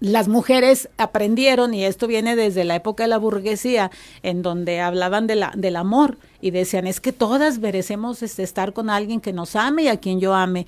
las 0.00 0.28
mujeres 0.28 0.88
aprendieron, 0.98 1.74
y 1.74 1.84
esto 1.84 2.06
viene 2.06 2.36
desde 2.36 2.64
la 2.64 2.76
época 2.76 3.04
de 3.04 3.08
la 3.08 3.18
burguesía, 3.18 3.90
en 4.22 4.42
donde 4.42 4.80
hablaban 4.80 5.26
de 5.26 5.36
la, 5.36 5.52
del 5.56 5.76
amor 5.76 6.18
y 6.40 6.50
decían, 6.50 6.86
es 6.86 7.00
que 7.00 7.12
todas 7.12 7.60
merecemos 7.60 8.22
este, 8.22 8.42
estar 8.42 8.72
con 8.72 8.90
alguien 8.90 9.20
que 9.20 9.32
nos 9.32 9.54
ame 9.54 9.84
y 9.84 9.88
a 9.88 9.98
quien 9.98 10.20
yo 10.20 10.34
ame. 10.34 10.66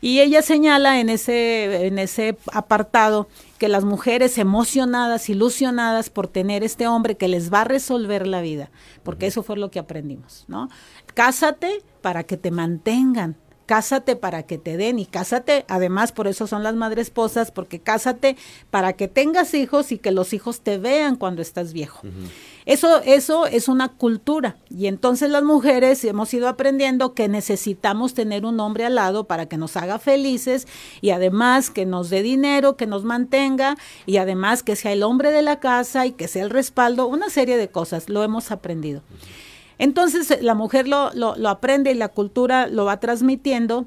Y 0.00 0.20
ella 0.20 0.40
señala 0.40 1.00
en 1.00 1.08
ese, 1.08 1.86
en 1.86 1.98
ese 1.98 2.38
apartado 2.52 3.28
que 3.58 3.68
las 3.68 3.84
mujeres 3.84 4.38
emocionadas, 4.38 5.28
ilusionadas 5.28 6.10
por 6.10 6.28
tener 6.28 6.62
este 6.62 6.86
hombre 6.86 7.16
que 7.16 7.28
les 7.28 7.52
va 7.52 7.62
a 7.62 7.64
resolver 7.64 8.26
la 8.26 8.40
vida, 8.40 8.70
porque 9.02 9.26
eso 9.26 9.42
fue 9.42 9.56
lo 9.56 9.70
que 9.70 9.80
aprendimos, 9.80 10.44
¿no? 10.46 10.68
Cásate 11.14 11.82
para 12.02 12.22
que 12.22 12.36
te 12.36 12.52
mantengan, 12.52 13.36
cásate 13.66 14.16
para 14.16 14.44
que 14.44 14.58
te 14.58 14.76
den 14.76 14.98
y 14.98 15.06
cásate, 15.06 15.64
además 15.68 16.12
por 16.12 16.28
eso 16.28 16.46
son 16.46 16.62
las 16.62 16.74
madres 16.74 17.08
esposas, 17.08 17.50
porque 17.50 17.80
cásate 17.80 18.36
para 18.70 18.94
que 18.94 19.08
tengas 19.08 19.52
hijos 19.54 19.92
y 19.92 19.98
que 19.98 20.12
los 20.12 20.32
hijos 20.32 20.60
te 20.60 20.78
vean 20.78 21.16
cuando 21.16 21.42
estás 21.42 21.72
viejo. 21.72 22.02
Eso, 22.64 23.00
eso 23.02 23.46
es 23.46 23.68
una 23.68 23.88
cultura 23.88 24.56
y 24.70 24.86
entonces 24.86 25.30
las 25.30 25.44
mujeres 25.44 26.02
hemos 26.04 26.32
ido 26.34 26.48
aprendiendo 26.48 27.14
que 27.14 27.28
necesitamos 27.28 28.14
tener 28.14 28.44
un 28.44 28.58
hombre 28.58 28.86
al 28.86 28.96
lado 28.96 29.24
para 29.24 29.46
que 29.46 29.56
nos 29.56 29.76
haga 29.76 29.98
felices 29.98 30.66
y 31.00 31.10
además 31.10 31.70
que 31.70 31.86
nos 31.86 32.10
dé 32.10 32.22
dinero, 32.22 32.76
que 32.76 32.86
nos 32.86 33.04
mantenga 33.04 33.76
y 34.04 34.16
además 34.16 34.62
que 34.62 34.76
sea 34.76 34.92
el 34.92 35.02
hombre 35.02 35.30
de 35.30 35.42
la 35.42 35.60
casa 35.60 36.06
y 36.06 36.12
que 36.12 36.28
sea 36.28 36.42
el 36.42 36.50
respaldo, 36.50 37.06
una 37.06 37.30
serie 37.30 37.56
de 37.56 37.68
cosas, 37.68 38.08
lo 38.08 38.22
hemos 38.22 38.50
aprendido. 38.50 39.02
Entonces 39.78 40.42
la 40.42 40.54
mujer 40.54 40.88
lo, 40.88 41.10
lo, 41.14 41.36
lo 41.36 41.48
aprende 41.48 41.90
y 41.90 41.94
la 41.94 42.08
cultura 42.08 42.66
lo 42.66 42.84
va 42.84 42.98
transmitiendo 43.00 43.86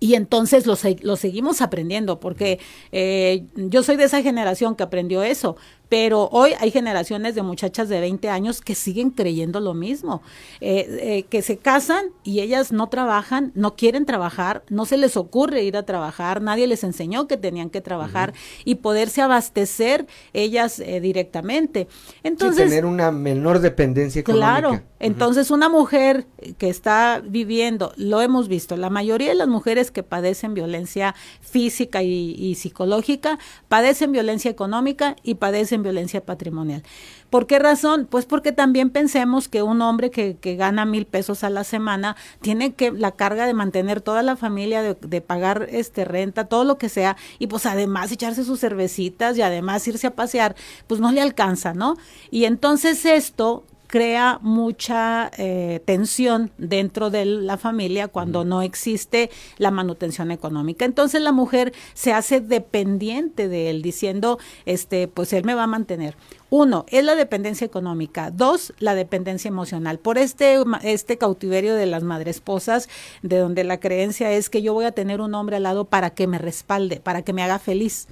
y 0.00 0.14
entonces 0.14 0.66
lo, 0.66 0.76
lo, 1.02 1.16
seguimos 1.16 1.60
aprendiendo, 1.60 2.20
porque 2.20 2.58
eh, 2.90 3.44
yo 3.54 3.82
soy 3.82 3.96
de 3.96 4.04
esa 4.04 4.22
generación 4.22 4.74
que 4.74 4.82
aprendió 4.82 5.22
eso, 5.22 5.56
pero 5.90 6.28
hoy 6.30 6.52
hay 6.60 6.70
generaciones 6.70 7.34
de 7.34 7.42
muchachas 7.42 7.88
de 7.88 8.00
20 8.00 8.30
años 8.30 8.60
que 8.60 8.76
siguen 8.76 9.10
creyendo 9.10 9.58
lo 9.58 9.74
mismo, 9.74 10.22
eh, 10.60 10.86
eh, 11.00 11.22
que 11.24 11.42
se 11.42 11.58
casan 11.58 12.06
y 12.22 12.40
ellas 12.40 12.70
no 12.70 12.88
trabajan, 12.88 13.50
no 13.56 13.74
quieren 13.74 14.06
trabajar, 14.06 14.62
no 14.68 14.86
se 14.86 14.96
les 14.96 15.16
ocurre 15.16 15.64
ir 15.64 15.76
a 15.76 15.82
trabajar, 15.82 16.42
nadie 16.42 16.68
les 16.68 16.84
enseñó 16.84 17.26
que 17.26 17.36
tenían 17.36 17.70
que 17.70 17.80
trabajar 17.80 18.34
y 18.64 18.76
poderse 18.76 19.20
abastecer 19.20 20.06
ellas 20.32 20.78
eh, 20.78 21.00
directamente. 21.00 21.88
Entonces, 22.22 22.68
tener 22.68 22.86
una 22.86 23.10
menor 23.10 23.58
dependencia 23.58 24.20
económica. 24.20 24.46
Claro, 24.46 24.82
entonces 25.00 25.50
una 25.50 25.68
mujer 25.68 26.26
que 26.56 26.68
está 26.68 27.20
viviendo, 27.24 27.92
lo 27.96 28.20
hemos 28.20 28.46
visto, 28.46 28.76
la 28.76 28.90
mayoría 28.90 29.30
de 29.30 29.34
las 29.34 29.48
mujeres 29.48 29.90
que 29.90 30.04
padecen 30.04 30.54
violencia 30.54 31.16
física 31.40 32.04
y, 32.04 32.36
y 32.38 32.54
psicológica, 32.54 33.40
padecen 33.66 34.12
violencia 34.12 34.52
económica 34.52 35.16
y 35.24 35.34
padecen 35.34 35.79
violencia 35.82 36.24
patrimonial. 36.24 36.82
¿Por 37.30 37.46
qué 37.46 37.58
razón? 37.58 38.06
Pues 38.10 38.26
porque 38.26 38.52
también 38.52 38.90
pensemos 38.90 39.48
que 39.48 39.62
un 39.62 39.82
hombre 39.82 40.10
que, 40.10 40.36
que, 40.36 40.56
gana 40.56 40.84
mil 40.84 41.06
pesos 41.06 41.44
a 41.44 41.50
la 41.50 41.64
semana 41.64 42.16
tiene 42.40 42.74
que 42.74 42.90
la 42.90 43.12
carga 43.12 43.46
de 43.46 43.54
mantener 43.54 44.00
toda 44.00 44.22
la 44.22 44.36
familia, 44.36 44.82
de, 44.82 44.94
de, 44.94 45.20
pagar 45.20 45.68
este 45.70 46.04
renta, 46.04 46.46
todo 46.46 46.64
lo 46.64 46.78
que 46.78 46.88
sea, 46.88 47.16
y 47.38 47.46
pues 47.46 47.66
además 47.66 48.10
echarse 48.12 48.44
sus 48.44 48.60
cervecitas 48.60 49.36
y 49.38 49.42
además 49.42 49.86
irse 49.86 50.06
a 50.06 50.14
pasear, 50.14 50.56
pues 50.86 51.00
no 51.00 51.12
le 51.12 51.20
alcanza, 51.20 51.72
¿no? 51.74 51.96
Y 52.30 52.44
entonces 52.44 53.04
esto 53.04 53.64
crea 53.90 54.38
mucha 54.40 55.32
eh, 55.36 55.82
tensión 55.84 56.52
dentro 56.58 57.10
de 57.10 57.24
la 57.24 57.56
familia 57.56 58.06
cuando 58.06 58.44
no 58.44 58.62
existe 58.62 59.30
la 59.58 59.72
manutención 59.72 60.30
económica. 60.30 60.84
Entonces 60.84 61.20
la 61.20 61.32
mujer 61.32 61.72
se 61.92 62.12
hace 62.12 62.40
dependiente 62.40 63.48
de 63.48 63.68
él, 63.68 63.82
diciendo, 63.82 64.38
este, 64.64 65.08
pues 65.08 65.32
él 65.32 65.44
me 65.44 65.54
va 65.54 65.64
a 65.64 65.66
mantener. 65.66 66.16
Uno, 66.50 66.86
es 66.88 67.04
la 67.04 67.16
dependencia 67.16 67.64
económica. 67.64 68.30
Dos, 68.30 68.72
la 68.78 68.94
dependencia 68.94 69.48
emocional. 69.48 69.98
Por 69.98 70.18
este, 70.18 70.58
este 70.84 71.18
cautiverio 71.18 71.74
de 71.74 71.86
las 71.86 72.04
madresposas, 72.04 72.88
de 73.22 73.38
donde 73.38 73.64
la 73.64 73.80
creencia 73.80 74.30
es 74.30 74.50
que 74.50 74.62
yo 74.62 74.72
voy 74.72 74.84
a 74.84 74.92
tener 74.92 75.20
un 75.20 75.34
hombre 75.34 75.56
al 75.56 75.64
lado 75.64 75.86
para 75.86 76.10
que 76.10 76.28
me 76.28 76.38
respalde, 76.38 77.00
para 77.00 77.22
que 77.22 77.32
me 77.32 77.42
haga 77.42 77.58
feliz. 77.58 78.06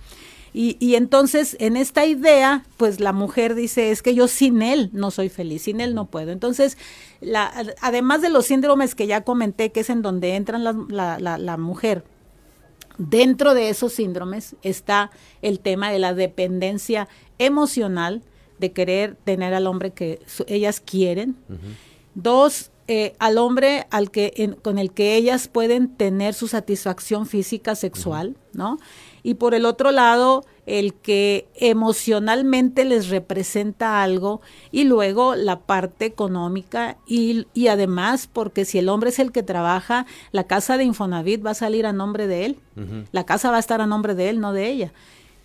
Y, 0.53 0.77
y, 0.81 0.95
entonces 0.95 1.57
en 1.61 1.77
esta 1.77 2.07
idea, 2.07 2.65
pues 2.77 3.01
la 3.01 3.13
mujer 3.13 3.55
dice, 3.55 3.91
es 3.91 4.03
que 4.03 4.15
yo 4.15 4.29
sin 4.29 4.63
él 4.63 4.91
no 4.93 5.11
soy 5.11 5.29
feliz, 5.29 5.63
sin 5.63 5.81
él 5.81 5.95
no 5.95 6.07
puedo. 6.07 6.33
Entonces, 6.33 6.79
la, 7.21 7.53
además 7.81 8.23
de 8.23 8.31
los 8.31 8.47
síndromes 8.47 8.95
que 8.95 9.07
ya 9.07 9.23
comenté, 9.23 9.73
que 9.73 9.81
es 9.81 9.91
en 9.91 10.03
donde 10.03 10.37
entra 10.37 10.59
la, 10.59 10.75
la, 10.89 11.19
la, 11.19 11.39
la 11.39 11.57
mujer, 11.57 12.05
dentro 12.99 13.55
de 13.55 13.71
esos 13.71 13.93
síndromes 13.93 14.57
está 14.63 15.11
el 15.41 15.61
tema 15.61 15.91
de 15.91 15.99
la 15.99 16.15
dependencia 16.15 17.09
emocional, 17.39 18.23
de 18.59 18.73
querer 18.73 19.17
tener 19.25 19.55
al 19.55 19.67
hombre 19.67 19.93
que 19.93 20.21
su, 20.27 20.45
ellas 20.49 20.81
quieren. 20.81 21.37
Uh 21.49 21.53
-huh. 21.53 21.59
Dos, 22.15 22.73
eh, 22.89 23.15
al 23.21 23.39
hombre 23.39 23.87
al 23.91 24.11
que 24.11 24.33
en, 24.37 24.55
con 24.55 24.79
el 24.79 24.91
que 24.91 25.15
ellas 25.15 25.47
pueden 25.47 25.95
tener 25.95 26.35
su 26.35 26.49
satisfacción 26.49 27.27
física 27.27 27.77
sexual, 27.77 28.31
uh 28.31 28.33
-huh. 28.33 28.59
¿no? 28.59 28.79
Y 29.29 29.35
por 29.35 29.53
el 29.53 29.67
otro 29.67 29.91
lado 29.91 30.47
el 30.65 30.95
que 30.95 31.49
emocionalmente 31.55 32.87
les 32.87 33.11
representa 33.11 34.03
algo 34.03 34.41
y 34.73 34.85
luego 34.85 35.35
la 35.35 35.61
parte 35.61 36.07
económica 36.07 36.97
y, 37.07 37.47
y, 37.53 37.69
además 37.69 38.27
porque 38.27 38.65
si 38.65 38.79
el 38.79 38.89
hombre 38.89 39.11
es 39.11 39.19
el 39.19 39.31
que 39.31 39.43
trabaja, 39.43 40.07
la 40.33 40.45
casa 40.45 40.79
de 40.79 40.85
Infonavit 40.85 41.45
va 41.45 41.51
a 41.51 41.55
salir 41.55 41.85
a 41.85 41.93
nombre 41.93 42.27
de 42.27 42.47
él, 42.47 42.59
uh 42.77 42.81
-huh. 42.81 43.05
la 43.13 43.25
casa 43.27 43.51
va 43.51 43.59
a 43.59 43.61
estar 43.61 43.83
a 43.83 43.87
nombre 43.87 44.15
de 44.15 44.31
él, 44.31 44.41
no 44.41 44.55
de 44.55 44.71
ella. 44.71 44.93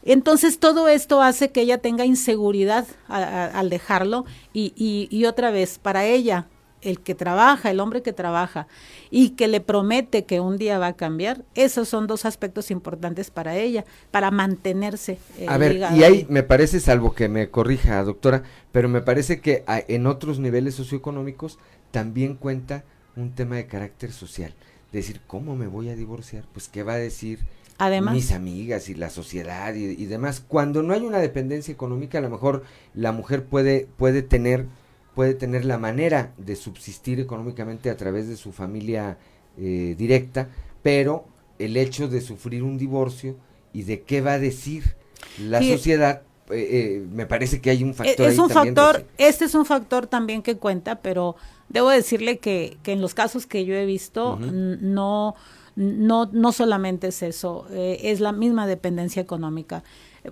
Entonces 0.04 0.60
todo 0.60 0.88
esto 0.88 1.22
hace 1.22 1.52
que 1.52 1.60
ella 1.60 1.80
tenga 1.80 2.06
inseguridad 2.06 2.86
a, 3.10 3.18
a, 3.18 3.46
al 3.48 3.70
dejarlo 3.70 4.24
y, 4.54 4.72
y, 4.78 5.10
y 5.12 5.26
otra 5.26 5.52
vez, 5.52 5.78
para 5.78 6.06
ella 6.06 6.48
el 6.84 7.00
que 7.00 7.16
trabaja, 7.16 7.72
el 7.72 7.80
hombre 7.80 8.02
que 8.02 8.14
trabaja 8.14 8.68
y 9.10 9.32
que 9.32 9.48
le 9.48 9.62
promete 9.62 10.26
que 10.26 10.40
un 10.40 10.58
día 10.58 10.80
va 10.80 10.88
a 10.88 10.94
cambiar, 10.94 11.44
esos 11.56 11.90
son 11.90 12.08
dos 12.08 12.26
aspectos 12.26 12.72
importantes 12.72 13.32
para 13.32 13.56
ella, 13.56 13.86
para 14.12 14.32
mantenerse. 14.32 15.18
Eh, 15.38 15.46
a 15.48 15.58
ver, 15.58 15.78
y 15.96 16.04
ahí 16.04 16.26
me 16.30 16.44
parece, 16.44 16.80
salvo 16.80 17.14
que 17.14 17.30
me 17.30 17.50
corrija, 17.50 18.04
doctora, 18.04 18.44
pero 18.72 18.90
me 18.90 19.02
parece 19.02 19.40
que 19.40 19.64
en 19.68 20.08
otros 20.08 20.40
niveles 20.40 20.76
socioeconómicos 20.76 21.60
también 21.92 22.36
cuenta 22.36 22.84
un 23.16 23.32
tema 23.32 23.56
de 23.56 23.68
carácter 23.68 24.12
social. 24.12 24.54
Decir, 24.92 25.22
¿cómo 25.26 25.56
me 25.56 25.68
voy 25.68 25.90
a 25.90 25.96
divorciar? 25.96 26.46
Pues, 26.54 26.68
¿qué 26.68 26.84
va 26.84 26.94
a 26.94 26.98
decir? 26.98 27.40
Además, 27.80 28.14
mis 28.14 28.32
amigas 28.32 28.90
y 28.90 28.94
la 28.94 29.10
sociedad 29.10 29.74
y, 29.74 29.86
y 29.86 30.06
demás. 30.06 30.44
Cuando 30.48 30.84
no 30.84 30.94
hay 30.94 31.02
una 31.02 31.18
dependencia 31.18 31.72
económica, 31.72 32.20
a 32.20 32.22
lo 32.22 32.30
mejor 32.30 32.64
la 32.94 33.12
mujer 33.12 33.44
puede, 33.44 33.88
puede 33.98 34.22
tener 34.22 34.68
puede 35.16 35.34
tener 35.34 35.66
la 35.66 35.78
manera 35.78 36.34
de 36.38 36.56
subsistir 36.56 37.20
económicamente 37.20 37.90
a 37.90 37.98
través 37.98 38.28
de 38.28 38.36
su 38.36 38.52
familia 38.52 39.18
eh, 39.58 39.96
directa, 39.98 40.50
pero 40.82 41.26
el 41.60 41.78
hecho 41.78 42.08
de 42.08 42.22
sufrir 42.22 42.64
un 42.64 42.78
divorcio 42.78 43.36
y 43.74 43.84
de 43.84 44.02
qué 44.02 44.22
va 44.22 44.34
a 44.34 44.40
decir 44.40 44.96
la 45.40 45.60
sí. 45.60 45.72
sociedad, 45.72 46.24
eh, 46.50 46.68
eh, 46.72 47.08
me 47.12 47.26
parece 47.26 47.62
que 47.62 47.70
hay 47.70 47.84
un 47.84 47.94
factor. 47.94 48.28
Es 48.28 48.38
un 48.38 48.50
factor, 48.50 49.06
este 49.18 49.46
es 49.46 49.56
un 49.56 49.66
factor 49.66 50.08
también 50.08 50.42
que 50.42 50.58
cuenta, 50.58 51.02
pero 51.02 51.36
debo 51.70 51.90
decirle 51.90 52.38
que, 52.40 52.78
que 52.84 52.92
en 52.92 53.02
los 53.02 53.14
casos 53.14 53.46
que 53.46 53.66
yo 53.66 53.76
he 53.76 53.86
visto, 53.86 54.34
uh 54.34 54.40
-huh. 54.40 54.80
no, 54.82 55.36
no, 55.76 56.30
no 56.32 56.52
solamente 56.52 57.08
es 57.08 57.24
eso, 57.24 57.66
eh, 57.72 58.00
es 58.04 58.20
la 58.20 58.32
misma 58.32 58.68
dependencia 58.68 59.22
económica 59.22 59.84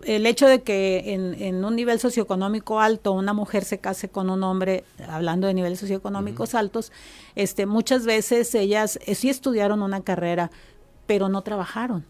el 0.03 0.25
hecho 0.25 0.47
de 0.47 0.61
que 0.61 1.13
en, 1.13 1.33
en, 1.41 1.65
un 1.65 1.75
nivel 1.75 1.99
socioeconómico 1.99 2.79
alto 2.79 3.11
una 3.11 3.33
mujer 3.33 3.65
se 3.65 3.79
case 3.79 4.09
con 4.09 4.29
un 4.29 4.43
hombre, 4.43 4.83
hablando 5.07 5.47
de 5.47 5.53
niveles 5.53 5.79
socioeconómicos 5.79 6.53
uh 6.53 6.57
-huh. 6.57 6.59
altos, 6.59 6.91
este, 7.35 7.65
muchas 7.65 8.05
veces 8.05 8.55
ellas 8.55 8.99
eh, 9.05 9.15
sí 9.15 9.29
estudiaron 9.29 9.81
una 9.81 10.01
carrera, 10.01 10.49
pero 11.07 11.27
no 11.27 11.41
trabajaron. 11.41 12.05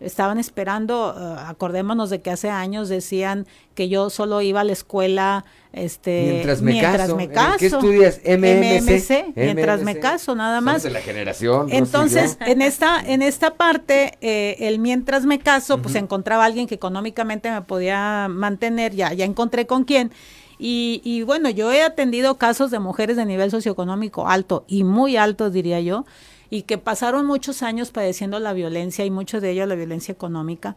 Estaban 0.00 0.38
esperando, 0.38 1.14
uh, 1.16 1.48
acordémonos 1.48 2.10
de 2.10 2.20
que 2.20 2.30
hace 2.30 2.50
años 2.50 2.88
decían 2.88 3.46
que 3.74 3.88
yo 3.88 4.10
solo 4.10 4.40
iba 4.42 4.60
a 4.60 4.64
la 4.64 4.72
escuela 4.72 5.44
este 5.72 6.30
mientras 6.32 6.62
me 6.62 6.72
mientras 6.72 6.96
caso, 6.96 7.16
me 7.16 7.28
caso. 7.28 7.58
¿qué 7.58 7.66
estudias? 7.66 8.20
MMC, 8.24 8.82
MMC, 8.82 9.36
mientras 9.36 9.82
me 9.82 9.98
caso, 9.98 10.34
nada 10.34 10.60
más. 10.60 10.82
de 10.82 10.90
la 10.90 11.00
generación. 11.00 11.68
Entonces, 11.70 12.38
en 12.40 12.62
esta 12.62 13.00
en 13.00 13.22
esta 13.22 13.54
parte 13.54 14.18
eh, 14.20 14.56
el 14.60 14.78
mientras 14.78 15.26
me 15.26 15.38
caso, 15.38 15.74
uh 15.74 15.78
-huh. 15.78 15.82
pues 15.82 15.94
encontraba 15.96 16.44
a 16.44 16.46
alguien 16.46 16.66
que 16.66 16.74
económicamente 16.74 17.50
me 17.50 17.62
podía 17.62 18.28
mantener, 18.28 18.94
ya 18.94 19.12
ya 19.12 19.24
encontré 19.24 19.66
con 19.66 19.84
quién. 19.84 20.12
Y, 20.58 21.00
y 21.04 21.22
bueno, 21.22 21.50
yo 21.50 21.70
he 21.72 21.82
atendido 21.82 22.36
casos 22.36 22.70
de 22.72 22.80
mujeres 22.80 23.16
de 23.16 23.24
nivel 23.24 23.50
socioeconómico 23.50 24.26
alto 24.26 24.64
y 24.66 24.82
muy 24.82 25.16
alto, 25.16 25.50
diría 25.50 25.80
yo, 25.80 26.04
y 26.50 26.62
que 26.62 26.78
pasaron 26.78 27.26
muchos 27.26 27.62
años 27.62 27.90
padeciendo 27.90 28.38
la 28.38 28.52
violencia 28.52 29.04
y 29.04 29.10
mucho 29.10 29.40
de 29.40 29.50
ello 29.50 29.66
la 29.66 29.74
violencia 29.74 30.12
económica 30.12 30.76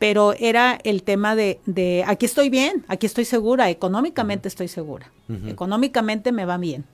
pero 0.00 0.32
era 0.38 0.78
el 0.82 1.02
tema 1.02 1.36
de, 1.36 1.60
de, 1.66 2.04
aquí 2.06 2.24
estoy 2.24 2.48
bien, 2.48 2.86
aquí 2.88 3.04
estoy 3.04 3.26
segura, 3.26 3.68
económicamente 3.68 4.48
estoy 4.48 4.66
segura, 4.66 5.12
uh 5.28 5.34
-huh. 5.34 5.50
económicamente 5.50 6.32
me 6.32 6.46
va 6.46 6.56
bien. 6.56 6.86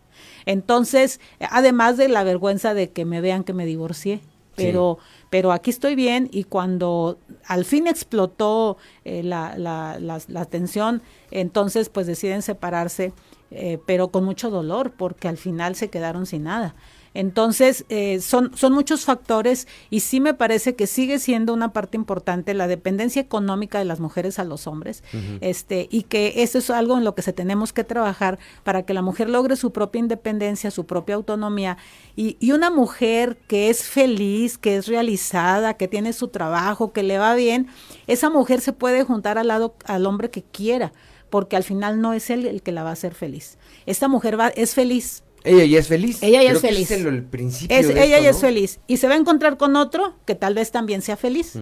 Entonces, 0.45 1.21
además 1.39 1.97
de 1.97 2.09
la 2.09 2.25
vergüenza 2.25 2.75
de 2.75 2.91
que 2.91 3.05
me 3.05 3.21
vean 3.21 3.45
que 3.45 3.53
me 3.53 3.65
divorcié, 3.65 4.23
pero, 4.57 4.99
pero 5.31 5.53
aquí 5.53 5.71
estoy 5.71 5.95
bien 5.95 6.29
y 6.33 6.45
cuando 6.45 7.19
al 7.47 7.65
fin 7.65 7.87
explotó 7.87 8.77
eh, 9.05 9.23
la, 9.23 9.57
la, 9.57 9.99
la, 10.01 10.21
la 10.27 10.45
tensión, 10.47 11.01
entonces 11.31 11.91
pues 11.91 12.09
deciden 12.09 12.43
separarse, 12.43 13.13
eh, 13.53 13.79
pero 13.87 14.09
con 14.09 14.25
mucho 14.25 14.51
dolor 14.51 14.95
porque 14.97 15.29
al 15.29 15.37
final 15.37 15.77
se 15.77 15.91
quedaron 15.91 16.27
sin 16.27 16.43
nada. 16.45 16.75
Entonces, 17.17 17.87
eh, 17.89 18.21
son, 18.21 18.55
son 18.55 18.75
muchos 18.75 19.07
factores 19.07 19.67
y 19.89 20.01
sí 20.01 20.21
me 20.21 20.35
parece 20.35 20.77
que 20.77 20.87
sigue 20.87 21.19
siendo 21.19 21.55
una 21.55 21.73
parte 21.73 21.97
importante 21.97 22.53
la 22.53 22.69
dependencia 22.69 23.23
económica 23.23 23.79
de 23.79 23.87
las 23.87 24.01
mujeres 24.01 24.39
a 24.39 24.45
los 24.45 24.67
hombres, 24.67 25.03
este, 25.41 25.89
y 25.91 26.03
que 26.03 26.43
eso 26.43 26.59
es 26.59 26.69
algo 26.69 26.99
en 26.99 27.05
lo 27.05 27.15
que 27.15 27.23
se 27.23 27.33
tenemos 27.33 27.73
que 27.73 27.85
trabajar 27.85 28.39
para 28.65 28.85
que 28.85 28.93
la 28.93 29.01
mujer 29.01 29.31
logre 29.31 29.57
su 29.57 29.73
propia 29.73 30.01
independencia, 30.01 30.71
su 30.71 30.85
propia 30.85 31.15
autonomía, 31.15 31.79
y, 32.17 32.37
y 32.39 32.53
una 32.53 32.69
mujer 32.69 33.39
que 33.49 33.71
es 33.71 33.85
feliz, 33.85 34.59
que 34.59 34.77
es 34.77 34.87
realizada, 34.87 35.75
que 35.75 35.89
tiene 35.89 36.13
su 36.13 36.29
trabajo, 36.29 36.93
que 36.93 37.03
le 37.03 37.17
va 37.17 37.35
bien, 37.35 37.69
esa 38.07 38.29
mujer 38.29 38.61
se 38.61 38.75
puede 38.75 39.05
juntar 39.05 39.39
al 39.39 39.49
lado 39.49 39.75
al 39.87 40.05
hombre 40.05 40.31
que 40.31 40.43
quiera 40.43 40.93
porque 41.31 41.57
al 41.57 41.65
final 41.65 42.01
no 42.01 42.13
es 42.13 42.31
él 42.31 42.47
el 42.47 42.63
que 42.63 42.73
la 42.73 42.85
va 42.85 42.91
a 42.91 42.93
hacer 42.93 43.13
feliz. 43.13 43.59
Esta 43.85 44.07
mujer 44.07 44.39
va, 44.39 44.49
es 44.49 44.75
feliz, 44.75 45.25
ella 45.47 45.65
ya 45.65 45.79
es 45.79 45.89
feliz. 45.89 46.23
Ella 46.23 46.43
ya 46.43 46.53
es 46.53 46.61
feliz. 46.61 46.91
Es 46.91 47.01
el, 47.01 47.07
el 47.07 47.23
principio 47.25 47.77
es, 47.77 47.89
de 47.89 47.93
ella 47.95 48.17
esto, 48.17 48.25
ya 48.25 48.31
es 48.31 48.39
feliz. 48.41 48.81
Y 48.87 48.97
se 48.99 49.09
va 49.09 49.15
a 49.15 49.17
encontrar 49.17 49.57
con 49.57 49.77
otro 49.77 50.15
que 50.27 50.35
tal 50.35 50.55
vez 50.55 50.71
también 50.73 51.01
sea 51.03 51.17
feliz. 51.17 51.55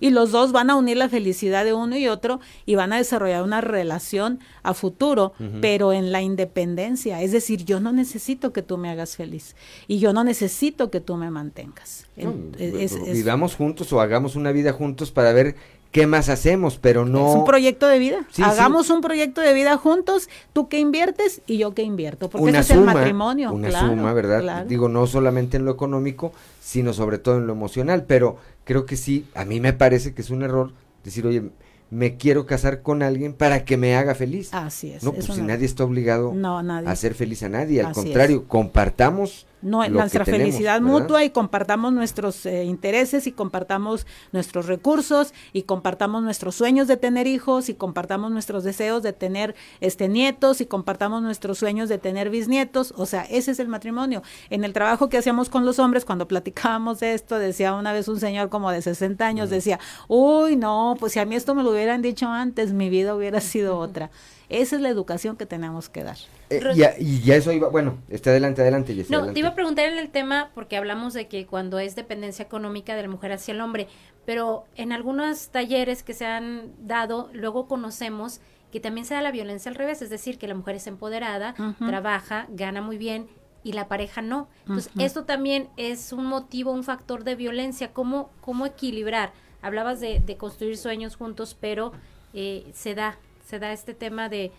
Y 0.00 0.10
los 0.10 0.30
dos 0.30 0.52
van 0.52 0.70
a 0.70 0.76
unir 0.76 0.96
la 0.96 1.08
felicidad 1.08 1.64
de 1.64 1.74
uno 1.74 1.96
y 1.96 2.08
otro 2.08 2.40
y 2.66 2.74
van 2.76 2.92
a 2.92 2.96
desarrollar 2.98 3.42
una 3.42 3.60
relación 3.60 4.40
a 4.62 4.74
futuro, 4.74 5.32
pero 5.60 5.92
en 5.92 6.12
la 6.12 6.22
independencia. 6.22 7.20
Es 7.22 7.32
decir, 7.32 7.64
yo 7.64 7.80
no 7.80 7.92
necesito 7.92 8.52
que 8.52 8.62
tú 8.62 8.78
me 8.78 8.88
hagas 8.90 9.16
feliz. 9.16 9.56
Y 9.88 9.98
yo 9.98 10.12
no 10.12 10.24
necesito 10.24 10.90
que 10.90 11.00
tú 11.00 11.16
me 11.16 11.30
mantengas. 11.30 12.06
No, 12.16 12.34
es- 12.58 13.02
vivamos 13.12 13.56
juntos 13.56 13.92
o 13.92 14.00
hagamos 14.00 14.36
una 14.36 14.52
vida 14.52 14.72
juntos 14.72 15.10
para 15.10 15.32
ver 15.32 15.56
qué 15.92 16.06
más 16.06 16.28
hacemos, 16.28 16.78
pero 16.78 17.04
no... 17.04 17.28
Es 17.28 17.36
un 17.36 17.44
proyecto 17.44 17.86
de 17.86 17.98
vida. 17.98 18.20
Sí, 18.30 18.36
sí. 18.36 18.42
Hagamos 18.42 18.90
un 18.90 19.02
proyecto 19.02 19.40
de 19.42 19.52
vida 19.52 19.76
juntos, 19.76 20.28
tú 20.52 20.68
que 20.68 20.80
inviertes 20.80 21.42
y 21.46 21.58
yo 21.58 21.74
que 21.74 21.82
invierto, 21.82 22.30
porque 22.30 22.48
una 22.48 22.60
ese 22.60 22.74
suma, 22.74 22.92
es 22.92 22.96
el 22.96 23.00
matrimonio. 23.00 23.52
Una 23.52 23.68
claro, 23.68 23.88
suma, 23.88 24.12
¿verdad? 24.14 24.40
claro. 24.40 24.68
Digo, 24.68 24.88
no 24.88 25.06
solamente 25.06 25.58
en 25.58 25.66
lo 25.66 25.70
económico, 25.70 26.32
sino 26.60 26.92
sobre 26.94 27.18
todo 27.18 27.36
en 27.36 27.46
lo 27.46 27.52
emocional, 27.52 28.04
pero 28.06 28.38
creo 28.64 28.86
que 28.86 28.96
sí, 28.96 29.26
a 29.34 29.44
mí 29.44 29.60
me 29.60 29.74
parece 29.74 30.14
que 30.14 30.22
es 30.22 30.30
un 30.30 30.42
error 30.42 30.72
decir, 31.04 31.26
oye, 31.26 31.42
me 31.90 32.16
quiero 32.16 32.46
casar 32.46 32.80
con 32.80 33.02
alguien 33.02 33.34
para 33.34 33.66
que 33.66 33.76
me 33.76 33.94
haga 33.94 34.14
feliz. 34.14 34.48
Así 34.54 34.92
es. 34.92 35.04
no, 35.04 35.10
es 35.10 35.26
pues 35.26 35.36
si 35.36 35.42
nadie 35.42 35.66
está 35.66 35.84
obligado 35.84 36.32
No, 36.34 36.62
nadie. 36.62 36.88
a 36.88 36.92
hacer 36.92 37.12
feliz 37.12 37.42
a 37.42 37.50
nadie, 37.50 37.80
al 37.80 37.90
Así 37.90 38.00
es. 38.00 38.04
contrario, 38.06 38.48
compartamos 38.48 39.46
no, 39.62 39.88
nuestra 39.88 40.24
tenemos, 40.24 40.44
felicidad 40.44 40.80
¿verdad? 40.80 41.00
mutua 41.00 41.24
y 41.24 41.30
compartamos 41.30 41.92
nuestros 41.92 42.44
eh, 42.46 42.64
intereses 42.64 43.26
y 43.26 43.32
compartamos 43.32 44.06
nuestros 44.32 44.66
recursos 44.66 45.32
y 45.52 45.62
compartamos 45.62 46.22
nuestros 46.22 46.54
sueños 46.54 46.88
de 46.88 46.96
tener 46.96 47.26
hijos 47.26 47.68
y 47.68 47.74
compartamos 47.74 48.30
nuestros 48.30 48.64
deseos 48.64 49.02
de 49.02 49.12
tener 49.12 49.54
este 49.80 50.08
nietos 50.08 50.60
y 50.60 50.66
compartamos 50.66 51.22
nuestros 51.22 51.58
sueños 51.58 51.88
de 51.88 51.98
tener 51.98 52.30
bisnietos, 52.30 52.92
o 52.96 53.06
sea, 53.06 53.22
ese 53.22 53.52
es 53.52 53.58
el 53.58 53.68
matrimonio. 53.68 54.22
En 54.50 54.64
el 54.64 54.72
trabajo 54.72 55.08
que 55.08 55.18
hacíamos 55.18 55.48
con 55.48 55.64
los 55.64 55.78
hombres 55.78 56.04
cuando 56.04 56.28
platicábamos 56.28 57.00
de 57.00 57.14
esto, 57.14 57.38
decía 57.38 57.74
una 57.74 57.92
vez 57.92 58.08
un 58.08 58.20
señor 58.20 58.48
como 58.48 58.70
de 58.70 58.82
60 58.82 59.26
años 59.26 59.50
decía, 59.50 59.78
"Uy, 60.08 60.56
no, 60.56 60.96
pues 60.98 61.12
si 61.12 61.18
a 61.20 61.24
mí 61.24 61.36
esto 61.36 61.54
me 61.54 61.62
lo 61.62 61.70
hubieran 61.70 62.02
dicho 62.02 62.26
antes, 62.26 62.72
mi 62.72 62.88
vida 62.90 63.14
hubiera 63.14 63.40
sido 63.40 63.78
otra." 63.78 64.10
Esa 64.52 64.76
es 64.76 64.82
la 64.82 64.88
educación 64.88 65.36
que 65.36 65.46
tenemos 65.46 65.88
que 65.88 66.04
dar. 66.04 66.16
Eh, 66.50 66.62
ya- 66.74 66.94
y 66.98 67.20
ya 67.22 67.36
eso 67.36 67.50
iba, 67.52 67.68
bueno, 67.68 67.98
está 68.08 68.30
adelante, 68.30 68.62
adelante, 68.62 68.94
Jessy, 68.94 69.10
No, 69.10 69.18
adelante. 69.18 69.34
te 69.34 69.40
iba 69.40 69.48
a 69.48 69.54
preguntar 69.54 69.86
en 69.88 69.98
el 69.98 70.10
tema 70.10 70.50
porque 70.54 70.76
hablamos 70.76 71.14
de 71.14 71.26
que 71.28 71.46
cuando 71.46 71.78
es 71.78 71.96
dependencia 71.96 72.44
económica 72.44 72.94
de 72.94 73.02
la 73.02 73.08
mujer 73.08 73.32
hacia 73.32 73.52
el 73.52 73.60
hombre, 73.60 73.88
pero 74.26 74.64
en 74.76 74.92
algunos 74.92 75.48
talleres 75.48 76.02
que 76.02 76.14
se 76.14 76.26
han 76.26 76.72
dado, 76.86 77.30
luego 77.32 77.66
conocemos 77.66 78.40
que 78.70 78.80
también 78.80 79.04
se 79.06 79.14
da 79.14 79.22
la 79.22 79.32
violencia 79.32 79.68
al 79.70 79.74
revés, 79.74 80.00
es 80.02 80.10
decir, 80.10 80.38
que 80.38 80.48
la 80.48 80.54
mujer 80.54 80.76
es 80.76 80.86
empoderada, 80.86 81.54
trabaja, 81.78 82.46
gana 82.50 82.80
muy 82.80 82.96
bien 82.98 83.26
y 83.64 83.72
la 83.74 83.86
pareja 83.86 84.22
no. 84.22 84.48
Entonces, 84.62 84.90
esto 84.98 85.24
también 85.24 85.68
es 85.76 86.12
un 86.12 86.24
motivo, 86.26 86.72
un 86.72 86.82
factor 86.82 87.22
de 87.24 87.34
violencia. 87.36 87.92
¿Cómo, 87.92 88.30
cómo 88.40 88.64
equilibrar? 88.66 89.32
Hablabas 89.60 90.00
de, 90.00 90.20
de 90.20 90.36
construir 90.36 90.76
sueños 90.76 91.16
juntos, 91.16 91.56
pero 91.60 91.92
eh, 92.34 92.70
se 92.72 92.94
da, 92.94 93.18
se 93.52 93.58
da 93.58 93.70
este 93.70 93.92
tema 93.92 94.30
de, 94.30 94.50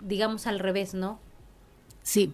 digamos, 0.00 0.48
al 0.48 0.58
revés, 0.58 0.94
¿no? 0.94 1.20
Sí, 2.02 2.32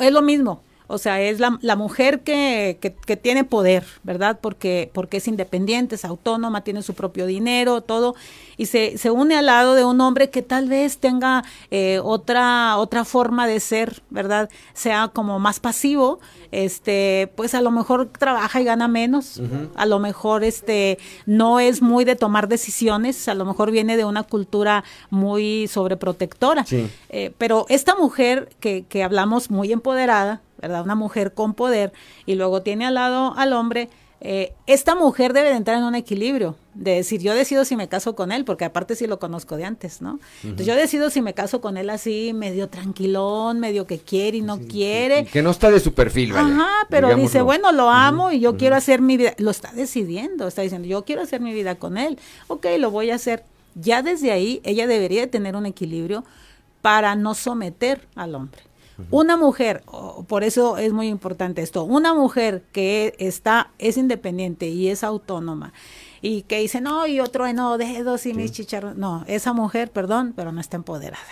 es 0.00 0.10
lo 0.10 0.20
mismo. 0.20 0.64
O 0.90 0.96
sea, 0.96 1.20
es 1.20 1.38
la, 1.38 1.58
la 1.60 1.76
mujer 1.76 2.20
que, 2.20 2.78
que, 2.80 2.94
que 2.94 3.16
tiene 3.16 3.44
poder, 3.44 3.84
¿verdad? 4.02 4.38
Porque, 4.40 4.90
porque 4.94 5.18
es 5.18 5.28
independiente, 5.28 5.96
es 5.96 6.04
autónoma, 6.06 6.64
tiene 6.64 6.82
su 6.82 6.94
propio 6.94 7.26
dinero, 7.26 7.82
todo, 7.82 8.14
y 8.56 8.66
se, 8.66 8.96
se 8.96 9.10
une 9.10 9.36
al 9.36 9.46
lado 9.46 9.74
de 9.74 9.84
un 9.84 10.00
hombre 10.00 10.30
que 10.30 10.40
tal 10.40 10.66
vez 10.68 10.96
tenga 10.96 11.44
eh, 11.70 12.00
otra, 12.02 12.78
otra 12.78 13.04
forma 13.04 13.46
de 13.46 13.60
ser, 13.60 14.02
¿verdad? 14.08 14.48
Sea 14.72 15.08
como 15.08 15.38
más 15.38 15.60
pasivo, 15.60 16.20
este, 16.52 17.30
pues 17.36 17.54
a 17.54 17.60
lo 17.60 17.70
mejor 17.70 18.06
trabaja 18.06 18.60
y 18.60 18.64
gana 18.64 18.88
menos, 18.88 19.42
a 19.74 19.84
lo 19.84 19.98
mejor 19.98 20.42
este, 20.42 20.98
no 21.26 21.60
es 21.60 21.82
muy 21.82 22.06
de 22.06 22.16
tomar 22.16 22.48
decisiones, 22.48 23.28
a 23.28 23.34
lo 23.34 23.44
mejor 23.44 23.70
viene 23.70 23.98
de 23.98 24.06
una 24.06 24.22
cultura 24.22 24.84
muy 25.10 25.68
sobreprotectora. 25.68 26.64
Sí. 26.64 26.88
Eh, 27.10 27.32
pero 27.36 27.66
esta 27.68 27.94
mujer 27.94 28.48
que, 28.58 28.86
que 28.88 29.04
hablamos 29.04 29.50
muy 29.50 29.70
empoderada, 29.70 30.40
¿verdad? 30.60 30.82
Una 30.82 30.94
mujer 30.94 31.34
con 31.34 31.54
poder 31.54 31.92
y 32.26 32.34
luego 32.34 32.62
tiene 32.62 32.86
al 32.86 32.94
lado 32.94 33.34
al 33.36 33.52
hombre, 33.52 33.88
eh, 34.20 34.52
esta 34.66 34.96
mujer 34.96 35.32
debe 35.32 35.50
de 35.50 35.54
entrar 35.54 35.78
en 35.78 35.84
un 35.84 35.94
equilibrio, 35.94 36.56
de 36.74 36.96
decir, 36.96 37.20
yo 37.20 37.34
decido 37.34 37.64
si 37.64 37.76
me 37.76 37.88
caso 37.88 38.16
con 38.16 38.32
él, 38.32 38.44
porque 38.44 38.64
aparte 38.64 38.96
sí 38.96 39.06
lo 39.06 39.20
conozco 39.20 39.56
de 39.56 39.64
antes, 39.64 40.02
¿no? 40.02 40.18
Entonces 40.42 40.66
yo 40.66 40.74
decido 40.74 41.08
si 41.10 41.22
me 41.22 41.34
caso 41.34 41.60
con 41.60 41.76
él 41.76 41.88
así, 41.88 42.32
medio 42.34 42.68
tranquilón, 42.68 43.60
medio 43.60 43.86
que 43.86 43.98
quiere 43.98 44.38
y 44.38 44.42
no 44.42 44.58
quiere. 44.58 45.24
Que 45.26 45.40
no 45.40 45.50
está 45.50 45.70
de 45.70 45.78
su 45.78 45.94
perfil, 45.94 46.32
vaya, 46.32 46.48
Ajá, 46.48 46.68
pero 46.90 47.14
dice, 47.14 47.42
bueno, 47.42 47.70
lo 47.70 47.90
amo 47.90 48.32
y 48.32 48.40
yo 48.40 48.56
quiero 48.56 48.74
hacer 48.74 49.00
mi 49.00 49.16
vida. 49.16 49.34
Lo 49.38 49.52
está 49.52 49.70
decidiendo, 49.72 50.48
está 50.48 50.62
diciendo, 50.62 50.88
yo 50.88 51.04
quiero 51.04 51.22
hacer 51.22 51.40
mi 51.40 51.52
vida 51.52 51.76
con 51.76 51.96
él. 51.96 52.18
Ok, 52.48 52.66
lo 52.78 52.90
voy 52.90 53.10
a 53.10 53.14
hacer. 53.14 53.44
Ya 53.76 54.02
desde 54.02 54.32
ahí, 54.32 54.60
ella 54.64 54.88
debería 54.88 55.20
de 55.20 55.26
tener 55.28 55.54
un 55.54 55.66
equilibrio 55.66 56.24
para 56.82 57.14
no 57.14 57.34
someter 57.34 58.08
al 58.16 58.34
hombre. 58.34 58.67
Una 59.10 59.36
mujer, 59.36 59.82
oh, 59.86 60.24
por 60.24 60.42
eso 60.42 60.76
es 60.76 60.92
muy 60.92 61.08
importante 61.08 61.62
esto, 61.62 61.84
una 61.84 62.14
mujer 62.14 62.64
que 62.72 63.14
está, 63.18 63.70
es 63.78 63.96
independiente 63.96 64.68
y 64.68 64.88
es 64.88 65.04
autónoma 65.04 65.72
y 66.20 66.42
que 66.42 66.58
dice, 66.58 66.80
no, 66.80 67.06
y 67.06 67.20
otro 67.20 67.50
no 67.52 67.78
dedos 67.78 68.26
y 68.26 68.34
mis 68.34 68.52
chicharros, 68.52 68.96
no, 68.96 69.24
esa 69.28 69.52
mujer, 69.52 69.90
perdón, 69.90 70.32
pero 70.34 70.52
no 70.52 70.60
está 70.60 70.76
empoderada. 70.76 71.22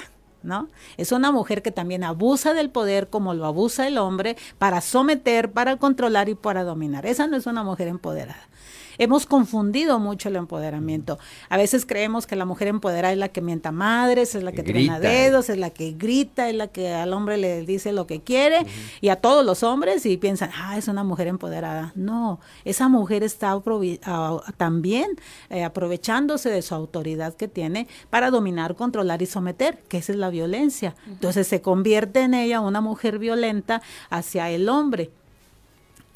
¿No? 0.42 0.68
Es 0.96 1.10
una 1.10 1.32
mujer 1.32 1.60
que 1.60 1.72
también 1.72 2.04
abusa 2.04 2.54
del 2.54 2.70
poder 2.70 3.08
como 3.08 3.34
lo 3.34 3.46
abusa 3.46 3.88
el 3.88 3.98
hombre 3.98 4.36
para 4.58 4.80
someter, 4.80 5.50
para 5.50 5.76
controlar 5.76 6.28
y 6.28 6.36
para 6.36 6.62
dominar. 6.62 7.04
Esa 7.04 7.26
no 7.26 7.36
es 7.36 7.46
una 7.46 7.64
mujer 7.64 7.88
empoderada. 7.88 8.48
Hemos 8.98 9.26
confundido 9.26 9.98
mucho 9.98 10.28
el 10.28 10.36
empoderamiento. 10.36 11.18
A 11.48 11.56
veces 11.56 11.86
creemos 11.86 12.26
que 12.26 12.36
la 12.36 12.44
mujer 12.44 12.68
empoderada 12.68 13.12
es 13.12 13.18
la 13.18 13.28
que 13.28 13.42
mienta 13.42 13.72
madres, 13.72 14.34
es 14.34 14.42
la 14.42 14.52
que, 14.52 14.62
grita. 14.62 15.00
dedos, 15.00 15.48
es 15.48 15.58
la 15.58 15.70
que 15.70 15.92
grita, 15.92 16.48
es 16.48 16.54
la 16.54 16.68
que 16.68 16.92
al 16.92 17.12
hombre 17.12 17.36
le 17.36 17.62
dice 17.62 17.92
lo 17.92 18.06
que 18.06 18.20
quiere 18.20 18.66
y 19.00 19.08
a 19.08 19.16
todos 19.16 19.44
los 19.44 19.62
hombres 19.62 20.06
y 20.06 20.16
piensan, 20.16 20.50
ah, 20.56 20.78
es 20.78 20.88
una 20.88 21.04
mujer 21.04 21.26
empoderada. 21.26 21.92
No, 21.94 22.40
esa 22.64 22.88
mujer 22.88 23.22
está 23.22 23.60
también 24.56 25.16
eh, 25.50 25.64
aprovechándose 25.64 26.50
de 26.50 26.62
su 26.62 26.74
autoridad 26.74 27.34
que 27.34 27.48
tiene 27.48 27.86
para 28.10 28.30
dominar, 28.30 28.76
controlar 28.76 29.22
y 29.22 29.26
someter, 29.26 29.78
que 29.88 29.98
esa 29.98 30.12
es 30.12 30.18
la 30.18 30.30
violencia. 30.30 30.94
Entonces 31.06 31.46
se 31.46 31.60
convierte 31.60 32.20
en 32.20 32.34
ella 32.34 32.60
una 32.60 32.80
mujer 32.80 33.18
violenta 33.18 33.82
hacia 34.10 34.50
el 34.50 34.68
hombre. 34.68 35.10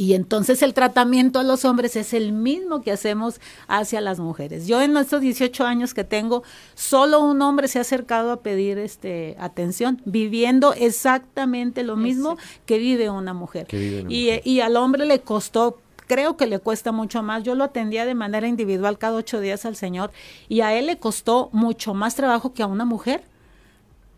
Y 0.00 0.14
entonces 0.14 0.62
el 0.62 0.72
tratamiento 0.72 1.40
a 1.40 1.42
los 1.42 1.66
hombres 1.66 1.94
es 1.94 2.14
el 2.14 2.32
mismo 2.32 2.80
que 2.80 2.90
hacemos 2.90 3.38
hacia 3.68 4.00
las 4.00 4.18
mujeres. 4.18 4.66
Yo 4.66 4.80
en 4.80 4.96
estos 4.96 5.20
18 5.20 5.66
años 5.66 5.92
que 5.92 6.04
tengo, 6.04 6.42
solo 6.74 7.20
un 7.20 7.42
hombre 7.42 7.68
se 7.68 7.76
ha 7.76 7.82
acercado 7.82 8.32
a 8.32 8.40
pedir 8.40 8.78
este 8.78 9.36
atención, 9.38 10.00
viviendo 10.06 10.72
exactamente 10.72 11.82
lo 11.82 11.96
mismo 11.96 12.38
que 12.64 12.78
vive 12.78 13.10
una 13.10 13.34
mujer. 13.34 13.66
Que 13.66 13.76
vive 13.76 14.00
una 14.00 14.10
y, 14.10 14.24
mujer. 14.24 14.42
y 14.42 14.60
al 14.60 14.76
hombre 14.78 15.04
le 15.04 15.20
costó 15.20 15.78
creo 16.06 16.38
que 16.38 16.46
le 16.46 16.60
cuesta 16.60 16.92
mucho 16.92 17.22
más. 17.22 17.42
Yo 17.42 17.54
lo 17.54 17.64
atendía 17.64 18.06
de 18.06 18.14
manera 18.14 18.48
individual 18.48 18.96
cada 18.96 19.18
ocho 19.18 19.38
días 19.38 19.66
al 19.66 19.76
Señor 19.76 20.12
y 20.48 20.62
a 20.62 20.72
él 20.78 20.86
le 20.86 20.96
costó 20.96 21.50
mucho 21.52 21.92
más 21.92 22.14
trabajo 22.14 22.54
que 22.54 22.62
a 22.62 22.66
una 22.66 22.86
mujer. 22.86 23.22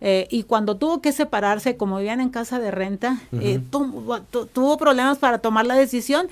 Eh, 0.04 0.26
y 0.30 0.42
cuando 0.42 0.76
tuvo 0.76 1.00
que 1.00 1.12
separarse, 1.12 1.76
como 1.76 1.98
vivían 1.98 2.20
en 2.20 2.28
casa 2.30 2.58
de 2.58 2.72
renta, 2.72 3.20
eh, 3.40 3.60
tu- 3.70 4.02
tu- 4.30 4.46
tuvo 4.46 4.76
problemas 4.76 5.18
para 5.18 5.38
tomar 5.38 5.64
la 5.64 5.76
decisión 5.76 6.26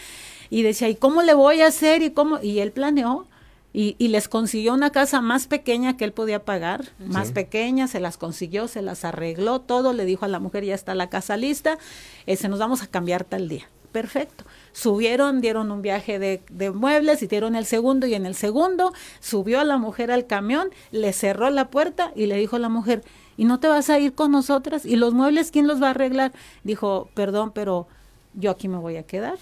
y 0.51 0.62
decía, 0.62 0.88
¿y 0.88 0.97
cómo 0.97 1.22
le 1.22 1.34
voy 1.34 1.60
a 1.62 1.68
hacer? 1.68 2.02
Y 2.02 2.10
cómo 2.10 2.40
y 2.42 2.59
él 2.59 2.72
planeó 2.72 3.26
y, 3.72 3.94
y 3.98 4.09
les 4.09 4.26
consiguió 4.26 4.74
una 4.74 4.90
casa 4.90 5.20
más 5.20 5.47
pequeña 5.47 5.97
que 5.97 6.05
él 6.05 6.12
podía 6.12 6.42
pagar, 6.44 6.86
más 6.98 7.30
pequeña, 7.30 7.86
se 7.86 8.01
las 8.01 8.16
consiguió, 8.16 8.66
se 8.66 8.82
las 8.82 9.05
arregló 9.05 9.60
todo, 9.60 9.92
le 9.92 10.05
dijo 10.05 10.24
a 10.24 10.28
la 10.28 10.40
mujer, 10.40 10.64
ya 10.64 10.74
está 10.74 10.97
la 10.97 11.09
casa 11.09 11.36
lista, 11.36 11.78
eh, 12.26 12.34
se 12.34 12.48
nos 12.48 12.59
vamos 12.59 12.82
a 12.82 12.88
cambiar 12.88 13.22
tal 13.22 13.48
día. 13.48 13.68
perfecto. 13.92 14.44
Subieron, 14.72 15.40
dieron 15.40 15.70
un 15.70 15.82
viaje 15.82 16.18
de, 16.18 16.42
de 16.51 16.70
muebles, 16.70 17.22
hicieron 17.22 17.55
el 17.55 17.66
segundo 17.66 18.06
y 18.09 18.14
en 18.14 18.24
el 18.26 18.34
segundo 18.34 18.92
subió 19.20 19.60
a 19.60 19.64
la 19.64 19.78
mujer 19.78 20.10
al 20.10 20.26
camión, 20.26 20.70
le 20.90 21.12
cerró 21.12 21.51
la 21.51 21.68
puerta 21.70 22.12
y 22.16 22.26
le 22.26 22.36
dijo 22.36 22.56
a 22.56 22.60
la 22.60 22.68
mujer, 22.68 23.02
¿y 23.41 23.47
no 23.47 23.59
te 23.59 23.69
vas 23.69 23.89
a 23.89 23.99
ir 23.99 24.12
con 24.12 24.33
nosotras? 24.33 24.85
¿Y 24.85 24.97
los 24.97 25.15
muebles 25.15 25.51
quién 25.51 25.67
los 25.67 25.83
va 25.83 25.87
a 25.87 25.91
arreglar? 25.93 26.31
Dijo, 26.62 27.09
perdón, 27.15 27.53
pero 27.55 27.89
yo 28.35 28.51
aquí 28.51 28.69
me 28.69 28.77
voy 28.77 28.99
a 28.99 29.03
quedar. 29.03 29.39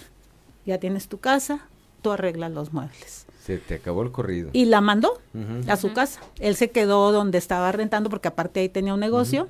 Ya 0.65 0.79
tienes 0.79 1.09
tu 1.09 1.19
casa, 1.19 1.67
tú 2.01 2.13
arreglas 2.13 2.53
los 2.53 2.73
muebles. 2.73 3.27
Se 3.43 3.59
te 3.59 3.75
acabó 3.75 4.05
el 4.05 4.13
corrido. 4.13 4.51
Y 4.53 4.67
la 4.67 4.81
mandó 4.81 5.21
a 5.67 5.77
su 5.77 5.93
casa. 5.95 6.21
Él 6.39 6.55
se 6.55 6.71
quedó 6.71 7.11
donde 7.11 7.39
estaba 7.39 7.73
rentando 7.73 8.09
porque 8.09 8.29
aparte 8.29 8.61
ahí 8.61 8.69
tenía 8.69 8.95
un 8.95 9.01
negocio. 9.01 9.49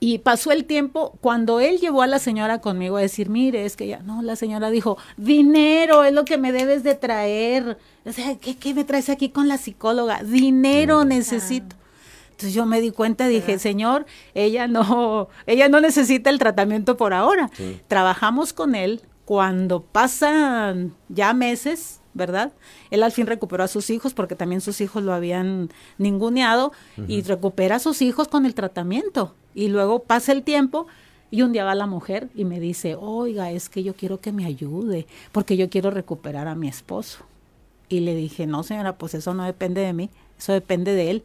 Y 0.00 0.18
pasó 0.18 0.50
el 0.50 0.64
tiempo 0.64 1.16
cuando 1.20 1.60
él 1.60 1.78
llevó 1.78 2.02
a 2.02 2.08
la 2.08 2.18
señora 2.18 2.60
conmigo 2.60 2.96
a 2.96 3.02
decir, 3.02 3.28
mire, 3.30 3.66
es 3.66 3.76
que 3.76 3.86
ya, 3.86 4.00
no, 4.00 4.20
la 4.20 4.34
señora 4.34 4.68
dijo, 4.70 4.98
dinero 5.16 6.02
es 6.02 6.12
lo 6.12 6.24
que 6.24 6.38
me 6.38 6.50
debes 6.50 6.82
de 6.82 6.96
traer. 6.96 7.78
O 8.04 8.10
sea, 8.10 8.36
¿qué, 8.36 8.56
qué 8.56 8.74
me 8.74 8.82
traes 8.82 9.10
aquí 9.10 9.28
con 9.28 9.46
la 9.46 9.58
psicóloga? 9.58 10.24
Dinero 10.24 11.04
necesito. 11.04 11.76
Entonces 12.36 12.52
yo 12.52 12.66
me 12.66 12.82
di 12.82 12.90
cuenta, 12.90 13.28
dije, 13.28 13.58
señor, 13.58 14.04
ella 14.34 14.68
no, 14.68 15.28
ella 15.46 15.70
no 15.70 15.80
necesita 15.80 16.28
el 16.28 16.38
tratamiento 16.38 16.98
por 16.98 17.14
ahora. 17.14 17.50
Trabajamos 17.88 18.52
con 18.52 18.74
él 18.74 19.00
cuando 19.24 19.80
pasan 19.80 20.92
ya 21.08 21.32
meses, 21.32 22.00
¿verdad? 22.12 22.52
Él 22.90 23.02
al 23.02 23.12
fin 23.12 23.26
recuperó 23.26 23.64
a 23.64 23.68
sus 23.68 23.88
hijos 23.88 24.12
porque 24.12 24.34
también 24.36 24.60
sus 24.60 24.82
hijos 24.82 25.02
lo 25.02 25.14
habían 25.14 25.70
ninguneado 25.96 26.72
y 27.08 27.22
recupera 27.22 27.76
a 27.76 27.78
sus 27.78 28.02
hijos 28.02 28.28
con 28.28 28.44
el 28.44 28.54
tratamiento. 28.54 29.34
Y 29.54 29.68
luego 29.68 30.00
pasa 30.00 30.32
el 30.32 30.42
tiempo 30.42 30.86
y 31.30 31.40
un 31.40 31.52
día 31.52 31.64
va 31.64 31.74
la 31.74 31.86
mujer 31.86 32.28
y 32.34 32.44
me 32.44 32.60
dice, 32.60 32.96
oiga, 33.00 33.50
es 33.50 33.70
que 33.70 33.82
yo 33.82 33.94
quiero 33.94 34.20
que 34.20 34.30
me 34.30 34.44
ayude 34.44 35.06
porque 35.32 35.56
yo 35.56 35.70
quiero 35.70 35.90
recuperar 35.90 36.48
a 36.48 36.54
mi 36.54 36.68
esposo. 36.68 37.20
Y 37.88 38.00
le 38.00 38.14
dije, 38.14 38.46
no 38.46 38.62
señora, 38.62 38.98
pues 38.98 39.14
eso 39.14 39.32
no 39.32 39.44
depende 39.44 39.80
de 39.80 39.94
mí, 39.94 40.10
eso 40.38 40.52
depende 40.52 40.92
de 40.92 41.10
él. 41.10 41.24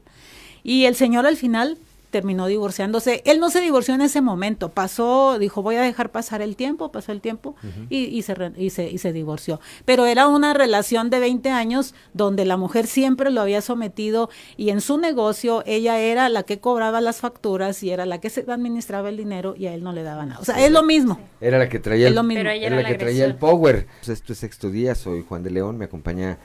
Y 0.63 0.85
el 0.85 0.95
señor 0.95 1.25
al 1.25 1.38
final 1.38 1.77
terminó 2.11 2.45
divorciándose. 2.45 3.23
Él 3.25 3.39
no 3.39 3.49
se 3.49 3.61
divorció 3.61 3.95
en 3.95 4.01
ese 4.01 4.21
momento, 4.21 4.69
pasó, 4.69 5.39
dijo, 5.39 5.63
voy 5.63 5.77
a 5.77 5.81
dejar 5.81 6.11
pasar 6.11 6.41
el 6.41 6.55
tiempo, 6.55 6.91
pasó 6.91 7.11
el 7.11 7.21
tiempo 7.21 7.55
y, 7.89 8.03
y, 8.05 8.21
se, 8.21 8.35
y, 8.57 8.69
se, 8.69 8.89
y 8.89 8.97
se 8.99 9.13
divorció. 9.13 9.59
Pero 9.85 10.05
era 10.05 10.27
una 10.27 10.53
relación 10.53 11.09
de 11.09 11.19
20 11.19 11.49
años 11.49 11.95
donde 12.13 12.45
la 12.45 12.57
mujer 12.57 12.85
siempre 12.85 13.31
lo 13.31 13.41
había 13.41 13.61
sometido 13.61 14.29
y 14.57 14.69
en 14.69 14.81
su 14.81 14.97
negocio 14.97 15.63
ella 15.65 15.97
era 15.99 16.29
la 16.29 16.43
que 16.43 16.59
cobraba 16.59 17.01
las 17.01 17.17
facturas 17.17 17.81
y 17.81 17.89
era 17.89 18.05
la 18.05 18.19
que 18.19 18.29
se 18.29 18.45
administraba 18.51 19.09
el 19.09 19.17
dinero 19.17 19.55
y 19.57 19.67
a 19.67 19.73
él 19.73 19.81
no 19.83 19.93
le 19.93 20.03
daba 20.03 20.25
nada. 20.25 20.39
O 20.41 20.45
sea, 20.45 20.63
es 20.63 20.71
lo 20.71 20.83
mismo. 20.83 21.19
Era 21.39 21.57
la 21.57 21.69
que 21.69 21.79
traía, 21.79 22.09
el, 22.09 22.15
lo 22.15 22.23
mismo. 22.23 22.41
Era 22.41 22.75
la, 22.75 22.81
la 22.81 22.88
que 22.89 22.95
traía 22.95 23.25
el 23.25 23.35
power. 23.35 23.88
Pues 23.99 24.09
esto 24.09 24.33
es 24.33 24.39
sexto 24.39 24.69
día, 24.69 24.95
soy 24.95 25.23
Juan 25.27 25.43
de 25.43 25.51
León, 25.51 25.77
me 25.77 25.85
acompaña 25.85 26.38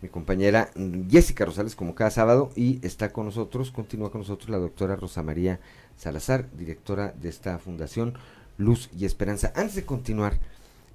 mi 0.00 0.08
compañera 0.08 0.70
Jessica 1.10 1.44
Rosales 1.44 1.74
como 1.74 1.94
cada 1.94 2.10
sábado 2.10 2.50
y 2.54 2.84
está 2.86 3.12
con 3.12 3.26
nosotros, 3.26 3.70
continúa 3.70 4.10
con 4.10 4.20
nosotros 4.20 4.48
la 4.48 4.58
doctora 4.58 4.96
Rosa 4.96 5.22
María 5.22 5.60
Salazar, 5.96 6.48
directora 6.56 7.12
de 7.20 7.28
esta 7.28 7.58
fundación 7.58 8.14
Luz 8.58 8.90
y 8.96 9.04
Esperanza. 9.04 9.52
Antes 9.56 9.74
de 9.74 9.84
continuar, 9.84 10.38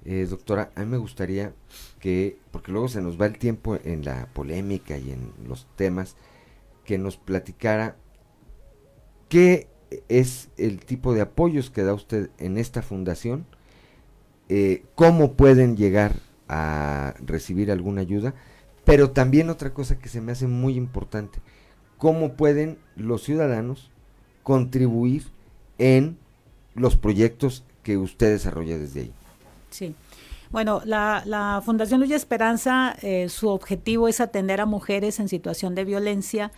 eh, 0.04 0.26
doctora, 0.28 0.70
a 0.74 0.80
mí 0.80 0.86
me 0.86 0.96
gustaría 0.96 1.52
que, 2.00 2.38
porque 2.50 2.72
luego 2.72 2.88
se 2.88 3.02
nos 3.02 3.20
va 3.20 3.26
el 3.26 3.38
tiempo 3.38 3.78
en 3.84 4.04
la 4.04 4.26
polémica 4.32 4.96
y 4.96 5.10
en 5.10 5.32
los 5.46 5.66
temas, 5.76 6.16
que 6.84 6.98
nos 6.98 7.16
platicara 7.16 7.96
qué 9.28 9.68
es 10.08 10.48
el 10.56 10.80
tipo 10.84 11.14
de 11.14 11.22
apoyos 11.22 11.70
que 11.70 11.82
da 11.82 11.94
usted 11.94 12.30
en 12.38 12.58
esta 12.58 12.82
fundación, 12.82 13.46
eh, 14.48 14.84
cómo 14.94 15.32
pueden 15.32 15.76
llegar 15.76 16.16
a 16.48 17.14
recibir 17.24 17.70
alguna 17.70 18.02
ayuda 18.02 18.34
pero 18.84 19.10
también 19.10 19.50
otra 19.50 19.72
cosa 19.72 19.98
que 19.98 20.08
se 20.08 20.20
me 20.20 20.32
hace 20.32 20.46
muy 20.46 20.76
importante, 20.76 21.40
cómo 21.98 22.34
pueden 22.34 22.78
los 22.96 23.22
ciudadanos 23.22 23.90
contribuir 24.42 25.24
en 25.78 26.18
los 26.74 26.96
proyectos 26.96 27.64
que 27.82 27.96
usted 27.96 28.32
desarrolla 28.32 28.78
desde 28.78 29.00
ahí. 29.00 29.12
Sí. 29.70 29.94
Bueno, 30.50 30.82
la, 30.84 31.22
la 31.26 31.62
Fundación 31.64 32.00
Luz 32.00 32.10
y 32.10 32.14
Esperanza, 32.14 32.96
eh, 33.02 33.28
su 33.28 33.48
objetivo 33.48 34.06
es 34.06 34.20
atender 34.20 34.60
a 34.60 34.66
mujeres 34.66 35.18
en 35.18 35.28
situación 35.28 35.74
de 35.74 35.84
violencia, 35.84 36.52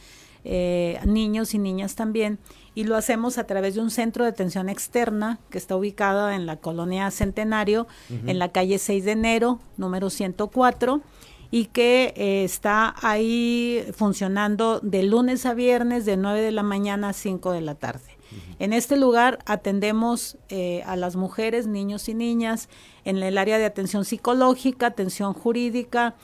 eh, 0.45 1.01
niños 1.07 1.55
y 1.55 1.59
niñas 1.59 1.95
también, 1.95 2.39
y 2.75 2.85
lo 2.85 2.97
hacemos 2.97 3.39
a 3.39 3.45
través 3.45 3.75
de 3.75 3.81
un 3.81 3.91
centro 3.91 4.25
de 4.25 4.31
atención 4.31 4.69
externa 4.69 5.39
que 5.51 5.59
está 5.59 5.77
ubicado 5.77 6.31
en 6.31 6.45
la 6.45 6.57
colonia 6.57 7.11
Centenario, 7.11 7.87
en 8.11 8.39
la 8.39 8.51
calle 8.51 8.79
6 8.79 9.05
de 9.05 9.13
enero, 9.13 9.61
número 9.79 10.11
104 10.11 11.01
y 11.51 11.67
que 11.67 12.13
eh, 12.17 12.45
está 12.45 12.95
ahí 13.03 13.85
funcionando 13.93 14.81
de 14.81 15.03
lunes 15.03 15.47
a 15.47 15.55
viernes 15.55 16.05
de 16.05 16.17
9 16.17 16.41
de 16.41 16.53
la 16.53 16.63
mañana 16.63 17.11
a 17.11 17.13
5 17.13 17.53
de 17.53 17.61
la 17.61 17.75
tarde. 17.75 18.17
En 18.59 18.73
este 18.73 18.97
lugar 18.97 19.39
atendemos 19.47 20.37
eh, 20.49 20.83
a 20.87 20.97
las 20.97 21.15
mujeres, 21.15 21.67
niños 21.67 22.09
y 22.09 22.15
niñas 22.15 22.69
en 23.05 23.19
el 23.19 23.39
área 23.39 23.57
de 23.57 23.65
atención 23.65 24.05
psicológica, 24.05 24.87
atención 24.89 25.33
jurídica. 25.33 26.17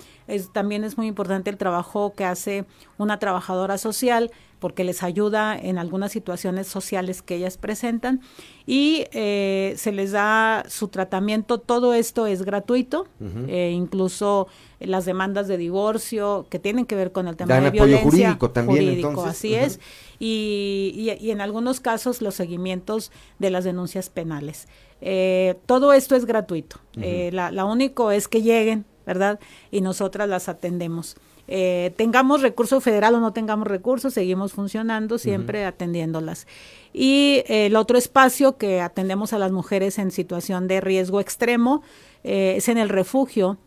también 0.52 0.82
es 0.82 0.96
muy 0.96 1.06
importante 1.06 1.50
el 1.50 1.56
trabajo 1.56 2.12
que 2.14 2.24
hace 2.24 2.64
una 2.98 3.18
trabajadora 3.18 3.78
social 3.78 4.32
porque 4.58 4.84
les 4.84 5.02
ayuda 5.02 5.58
en 5.58 5.78
algunas 5.78 6.12
situaciones 6.12 6.68
sociales 6.68 7.22
que 7.22 7.36
ellas 7.36 7.56
presentan 7.56 8.20
y 8.66 9.06
eh, 9.12 9.74
se 9.76 9.92
les 9.92 10.12
da 10.12 10.64
su 10.68 10.88
tratamiento. 10.88 11.58
Todo 11.58 11.94
esto 11.94 12.26
es 12.26 12.42
gratuito, 12.42 13.06
incluso 13.48 14.46
las 14.86 15.04
demandas 15.04 15.48
de 15.48 15.56
divorcio 15.56 16.46
que 16.50 16.58
tienen 16.58 16.86
que 16.86 16.94
ver 16.94 17.12
con 17.12 17.28
el 17.28 17.36
tema 17.36 17.60
de 17.60 17.70
violencia 17.70 18.02
jurídico 18.02 18.50
también. 18.50 18.88
entonces. 18.88 19.24
así 19.26 19.54
es. 19.54 19.80
Y, 20.18 21.16
y, 21.20 21.30
en 21.30 21.40
algunos 21.40 21.80
casos 21.80 22.22
los 22.22 22.34
seguimientos 22.34 23.10
de 23.38 23.50
las 23.50 23.64
denuncias 23.64 24.08
penales. 24.08 24.68
Eh, 25.00 25.56
todo 25.66 25.92
esto 25.92 26.14
es 26.14 26.26
gratuito. 26.26 26.76
la, 26.94 27.50
la 27.50 27.64
único 27.64 28.12
es 28.12 28.28
que 28.28 28.42
lleguen, 28.42 28.84
¿verdad? 29.04 29.40
Y 29.70 29.80
nosotras 29.80 30.28
las 30.28 30.48
atendemos. 30.48 31.16
Eh, 31.48 31.92
tengamos 31.96 32.40
recurso 32.40 32.80
federal 32.80 33.14
o 33.16 33.20
no 33.20 33.32
tengamos 33.32 33.66
recursos, 33.66 34.14
seguimos 34.14 34.52
funcionando, 34.52 35.18
siempre 35.18 35.64
atendiéndolas. 35.64 36.46
Y 36.92 37.42
eh, 37.46 37.66
el 37.66 37.76
otro 37.76 37.98
espacio 37.98 38.56
que 38.56 38.80
atendemos 38.80 39.32
a 39.32 39.38
las 39.38 39.50
mujeres 39.50 39.98
en 39.98 40.10
situación 40.12 40.68
de 40.68 40.80
riesgo 40.80 41.20
extremo 41.20 41.82
eh, 42.22 42.54
es 42.56 42.68
en 42.68 42.78
el 42.78 42.88
refugio. 42.88 43.58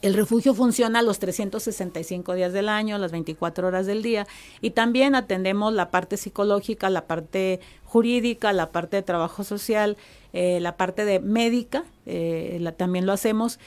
El 0.00 0.14
refugio 0.14 0.54
funciona 0.54 1.02
los 1.02 1.18
365 1.18 2.34
días 2.34 2.52
del 2.52 2.68
año, 2.68 2.98
las 2.98 3.12
24 3.12 3.66
horas 3.66 3.86
del 3.86 4.02
día, 4.02 4.26
y 4.60 4.70
también 4.70 5.14
atendemos 5.14 5.72
la 5.72 5.90
parte 5.90 6.16
psicológica, 6.16 6.88
la 6.88 7.06
parte 7.06 7.60
jurídica, 7.84 8.52
la 8.52 8.70
parte 8.70 8.96
de 8.96 9.02
trabajo 9.02 9.42
social, 9.42 9.96
la 10.32 10.76
parte 10.76 11.04
de 11.04 11.18
médica, 11.18 11.84
también 12.76 13.06
lo 13.06 13.12
hacemos, 13.12 13.58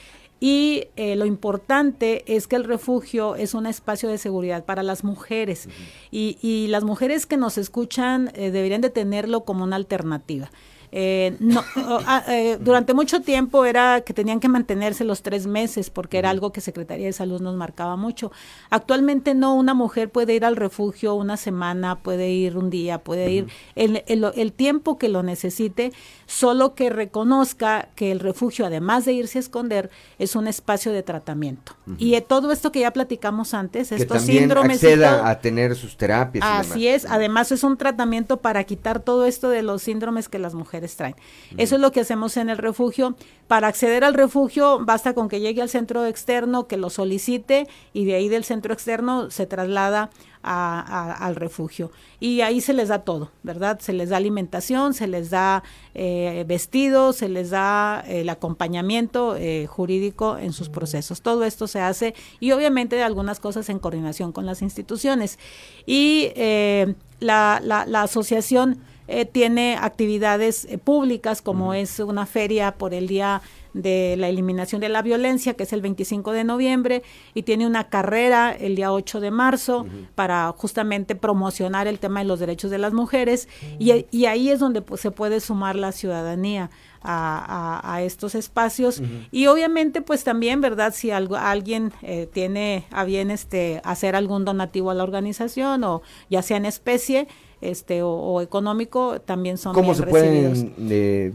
y 0.42 0.88
eh, 0.96 1.14
lo 1.14 1.24
importante 1.24 2.24
es 2.26 2.48
que 2.48 2.56
el 2.56 2.64
refugio 2.64 3.36
es 3.36 3.54
un 3.54 3.64
espacio 3.64 4.08
de 4.08 4.18
seguridad 4.18 4.64
para 4.64 4.82
las 4.82 5.04
mujeres 5.04 5.68
y, 6.10 6.36
y, 6.42 6.66
las 6.66 6.82
mujeres 6.82 7.26
que 7.26 7.36
nos 7.36 7.58
escuchan 7.58 8.32
eh, 8.34 8.50
deberían 8.50 8.80
de 8.80 8.90
tenerlo 8.90 9.44
como 9.44 9.62
una 9.62 9.76
alternativa. 9.76 10.50
Eh, 10.94 11.36
no, 11.40 11.64
ah, 11.76 12.22
eh, 12.28 12.58
durante 12.60 12.92
mucho 12.92 13.22
tiempo 13.22 13.64
era 13.64 14.02
que 14.02 14.12
tenían 14.12 14.40
que 14.40 14.48
mantenerse 14.48 15.04
los 15.04 15.22
tres 15.22 15.46
meses 15.46 15.88
porque 15.88 16.18
era 16.18 16.28
algo 16.28 16.52
que 16.52 16.60
Secretaría 16.60 17.06
de 17.06 17.14
Salud 17.14 17.40
nos 17.40 17.56
marcaba 17.56 17.96
mucho. 17.96 18.30
Actualmente 18.68 19.34
no, 19.34 19.54
una 19.54 19.72
mujer 19.72 20.10
puede 20.10 20.34
ir 20.34 20.44
al 20.44 20.54
refugio 20.54 21.14
una 21.14 21.38
semana, 21.38 22.00
puede 22.00 22.28
ir 22.30 22.58
un 22.58 22.68
día, 22.68 22.98
puede 22.98 23.30
ir 23.30 23.46
el, 23.74 24.02
el, 24.06 24.52
tiempo 24.52 24.98
que 24.98 25.08
lo 25.08 25.22
necesite, 25.22 25.92
solo 26.26 26.74
que 26.74 26.90
reconozca 26.90 27.88
que 27.96 28.12
el 28.12 28.20
refugio, 28.20 28.66
además 28.66 29.06
de 29.06 29.14
irse 29.14 29.38
a 29.38 29.40
esconder, 29.40 29.88
es 30.18 30.36
un 30.36 30.46
espacio 30.46 30.92
de 30.92 31.02
tratamiento. 31.02 31.74
Y 31.96 32.20
todo 32.20 32.52
esto 32.52 32.70
que 32.70 32.80
ya 32.80 32.92
platicamos 32.92 33.54
antes, 33.54 33.88
que 33.88 33.94
estos 33.94 34.18
también 34.18 34.40
síndromes. 34.40 34.76
acceda 34.76 35.28
a 35.28 35.40
tener 35.40 35.74
sus 35.74 35.96
terapias. 35.96 36.44
Así 36.46 36.86
es, 36.86 37.06
además 37.06 37.50
es 37.50 37.64
un 37.64 37.78
tratamiento 37.78 38.36
para 38.36 38.64
quitar 38.64 39.00
todo 39.00 39.24
esto 39.24 39.48
de 39.48 39.62
los 39.62 39.82
síndromes 39.82 40.28
que 40.28 40.38
las 40.38 40.54
mujeres 40.54 40.81
traen. 40.88 41.16
Eso 41.56 41.76
es 41.76 41.80
lo 41.80 41.92
que 41.92 42.00
hacemos 42.00 42.36
en 42.36 42.50
el 42.50 42.58
refugio. 42.58 43.16
Para 43.48 43.68
acceder 43.68 44.04
al 44.04 44.14
refugio 44.14 44.84
basta 44.84 45.14
con 45.14 45.28
que 45.28 45.40
llegue 45.40 45.62
al 45.62 45.68
centro 45.68 46.06
externo, 46.06 46.66
que 46.66 46.76
lo 46.76 46.90
solicite 46.90 47.66
y 47.92 48.04
de 48.04 48.14
ahí 48.14 48.28
del 48.28 48.44
centro 48.44 48.72
externo 48.72 49.30
se 49.30 49.46
traslada 49.46 50.10
al 50.42 51.36
refugio. 51.36 51.92
Y 52.18 52.40
ahí 52.40 52.60
se 52.60 52.72
les 52.72 52.88
da 52.88 53.00
todo, 53.00 53.30
¿verdad? 53.42 53.78
Se 53.80 53.92
les 53.92 54.08
da 54.08 54.16
alimentación, 54.16 54.92
se 54.94 55.06
les 55.06 55.30
da 55.30 55.62
eh, 55.94 56.44
vestidos, 56.48 57.16
se 57.16 57.28
les 57.28 57.50
da 57.50 58.00
el 58.06 58.28
acompañamiento 58.28 59.36
eh, 59.36 59.66
jurídico 59.66 60.38
en 60.38 60.52
sus 60.52 60.68
procesos. 60.68 61.22
Todo 61.22 61.44
esto 61.44 61.66
se 61.66 61.80
hace 61.80 62.14
y 62.40 62.52
obviamente 62.52 63.02
algunas 63.02 63.38
cosas 63.38 63.68
en 63.68 63.78
coordinación 63.78 64.32
con 64.32 64.46
las 64.46 64.62
instituciones. 64.62 65.38
Y 65.86 66.32
eh, 66.34 66.94
la, 67.20 67.60
la, 67.62 67.86
la 67.86 68.02
asociación 68.02 68.80
eh, 69.12 69.26
tiene 69.26 69.76
actividades 69.78 70.64
eh, 70.64 70.78
públicas 70.78 71.42
como 71.42 71.74
es 71.74 71.98
una 71.98 72.24
feria 72.24 72.72
por 72.72 72.94
el 72.94 73.08
día 73.08 73.42
de 73.74 74.16
la 74.18 74.28
eliminación 74.28 74.80
de 74.80 74.88
la 74.88 75.02
violencia, 75.02 75.54
que 75.54 75.64
es 75.64 75.72
el 75.72 75.82
25 75.82 76.32
de 76.32 76.44
noviembre, 76.44 77.02
y 77.34 77.42
tiene 77.42 77.66
una 77.66 77.88
carrera 77.88 78.52
el 78.52 78.74
día 78.74 78.92
8 78.92 79.20
de 79.20 79.30
marzo 79.30 79.86
para 80.14 80.52
justamente 80.56 81.14
promocionar 81.14 81.86
el 81.86 81.98
tema 81.98 82.20
de 82.20 82.26
los 82.26 82.40
derechos 82.40 82.70
de 82.70 82.78
las 82.78 82.92
mujeres, 82.92 83.48
y, 83.78 84.06
y, 84.10 84.26
ahí 84.26 84.50
es 84.50 84.60
donde 84.60 84.82
pues, 84.82 85.00
se 85.00 85.10
puede 85.10 85.40
sumar 85.40 85.76
la 85.76 85.92
ciudadanía. 85.92 86.70
A, 87.04 88.00
estos 88.02 88.36
espacios. 88.36 89.02
Y 89.32 89.48
obviamente 89.48 90.02
pues 90.02 90.22
también 90.22 90.60
verdad 90.60 90.94
si 90.94 91.10
algo, 91.10 91.34
alguien 91.34 91.92
eh, 92.02 92.28
tiene 92.32 92.86
a 92.92 93.02
bien 93.02 93.32
este 93.32 93.80
hacer 93.82 94.14
algún 94.14 94.44
donativo 94.44 94.88
a 94.88 94.94
la 94.94 95.02
organización 95.02 95.82
o 95.82 96.02
ya 96.30 96.42
sea 96.42 96.58
en 96.58 96.64
especie 96.64 97.26
este 97.62 98.02
o, 98.02 98.40
económico 98.40 99.20
también 99.20 99.56
son 99.56 99.74
¿Cómo 99.74 99.94
se 99.94 100.02
pueden 100.04 100.74
eh, 100.90 101.32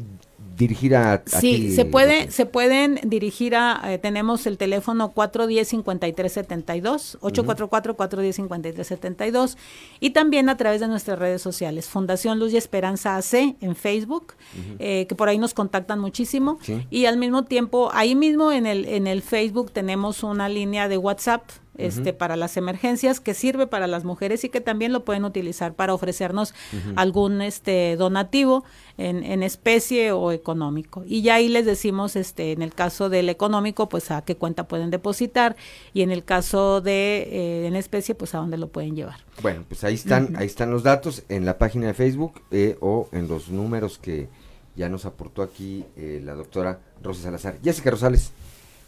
dirigir 0.58 0.96
a, 0.96 1.24
sí 1.26 1.72
se 1.72 1.86
puede 1.86 2.32
se 2.32 2.46
pueden 2.46 3.00
dirigir 3.04 3.56
a 3.56 3.80
eh, 3.86 4.00
tenemos 4.00 4.48
el 4.48 4.58
teléfono 4.58 5.12
410 5.12 5.68
5372 5.68 7.18
844 7.22 7.96
410 7.96 8.36
5372 8.36 9.58
y 10.00 10.10
también 10.10 10.50
a 10.50 10.58
través 10.58 10.82
de 10.82 10.88
nuestras 10.88 11.20
redes 11.20 11.42
sociales 11.42 11.88
Fundación 11.88 12.40
Luz 12.40 12.54
y 12.54 12.58
Esperanza 12.58 13.18
AC 13.18 13.56
en 13.62 13.76
Facebook 13.76 14.34
eh, 14.80 15.06
que 15.08 15.16
por 15.16 15.30
ahí 15.30 15.38
nos 15.38 15.54
contactan 15.54 16.00
muchísimo 16.00 16.58
y 16.90 17.06
al 17.06 17.18
mismo 17.18 17.46
tiempo 17.46 17.92
ahí 17.94 18.16
mismo 18.16 18.52
en 18.52 18.66
el 18.66 18.86
en 18.86 19.06
el 19.06 19.22
Facebook 19.22 19.72
tenemos 19.72 20.24
una 20.24 20.50
línea 20.50 20.88
de 20.88 20.98
WhatsApp 20.98 21.44
este, 21.78 22.14
para 22.14 22.36
las 22.36 22.58
emergencias, 22.58 23.20
que 23.20 23.34
sirve 23.34 23.68
para 23.68 23.88
las 23.88 24.04
mujeres 24.04 24.44
y 24.44 24.50
que 24.50 24.62
también 24.62 24.94
lo 24.94 25.06
pueden 25.06 25.26
utilizar 25.26 25.74
para 25.74 25.94
ofrecernos 25.94 26.54
algún 26.96 27.42
este, 27.42 27.96
donativo 27.98 28.64
en, 28.98 29.24
en, 29.24 29.44
especie 29.44 30.12
o 30.12 30.32
económico. 30.32 31.04
Y 31.06 31.22
ya 31.22 31.36
ahí 31.36 31.50
les 31.50 31.66
decimos, 31.66 32.16
este, 32.16 32.52
en 32.52 32.62
el 32.62 32.74
caso 32.74 33.10
del 33.10 33.30
económico, 33.30 33.90
pues 33.90 34.12
a 34.12 34.24
qué 34.24 34.36
cuenta 34.36 34.68
pueden 34.68 34.90
depositar 34.90 35.56
y 35.94 36.02
en 36.02 36.12
el 36.12 36.24
caso 36.24 36.82
de 36.82 37.28
eh, 37.32 37.68
en 37.68 37.76
especie, 37.76 38.16
pues 38.16 38.34
a 38.36 38.40
dónde 38.40 38.58
lo 38.58 38.70
pueden 38.70 38.96
llevar. 38.96 39.18
Bueno, 39.42 39.64
pues 39.68 39.84
ahí 39.84 39.96
están, 39.96 40.36
ahí 40.36 40.48
están 40.48 40.72
los 40.72 40.84
datos 40.84 41.24
en 41.30 41.46
la 41.46 41.58
página 41.58 41.88
de 41.88 41.94
Facebook 41.94 42.42
eh, 42.52 42.78
o 42.82 43.10
en 43.12 43.28
los 43.28 43.50
números 43.50 43.98
que 43.98 44.30
ya 44.76 44.90
nos 44.90 45.06
aportó 45.06 45.42
aquí 45.42 45.86
eh, 45.96 46.22
la 46.24 46.36
doctora 46.36 46.80
Rosa 47.02 47.24
Salazar. 47.24 47.58
Jessica 47.64 47.92
Rosales. 47.92 48.32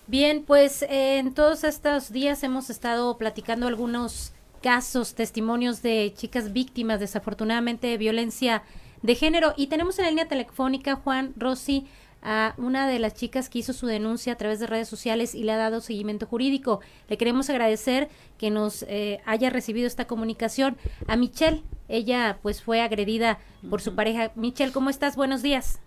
Bien, 0.10 0.44
pues 0.44 0.84
en 0.90 1.36
todos 1.36 1.64
estos 1.64 2.12
días 2.12 2.42
hemos 2.42 2.72
estado 2.72 3.16
platicando 3.20 3.68
algunos 3.68 4.34
casos, 4.60 5.14
testimonios 5.14 5.84
de 5.84 6.12
chicas 6.16 6.52
víctimas 6.52 7.00
desafortunadamente 7.00 7.86
de 7.86 7.98
violencia 8.00 8.64
de 9.04 9.14
género 9.14 9.54
y 9.56 9.68
tenemos 9.68 10.00
en 10.00 10.06
la 10.06 10.10
línea 10.10 10.28
telefónica 10.28 10.96
Juan 10.96 11.34
Rossi 11.38 11.86
a 12.24 12.56
una 12.58 12.88
de 12.88 12.98
las 12.98 13.14
chicas 13.14 13.50
que 13.50 13.60
hizo 13.60 13.72
su 13.72 13.86
denuncia 13.86 14.34
a 14.34 14.36
través 14.36 14.60
de 14.60 14.66
redes 14.66 14.88
sociales 14.88 15.36
y 15.36 15.44
le 15.44 15.52
ha 15.52 15.58
dado 15.58 15.80
seguimiento 15.80 16.26
jurídico. 16.26 16.80
Le 17.08 17.20
queremos 17.20 17.52
agradecer 17.52 18.10
que 18.40 18.50
nos 18.50 18.82
eh, 18.88 19.22
haya 19.28 19.52
recibido 19.52 19.86
esta 19.86 20.08
comunicación. 20.08 20.76
A 21.06 21.18
Michelle, 21.18 21.62
ella 21.88 22.40
pues 22.42 22.64
fue 22.64 22.82
agredida 22.82 23.38
por 23.70 23.80
su 23.80 23.94
pareja. 23.94 24.32
Michelle, 24.34 24.72
¿cómo 24.72 24.90
estás? 24.90 25.16
Buenos 25.16 25.44
días. 25.44 25.80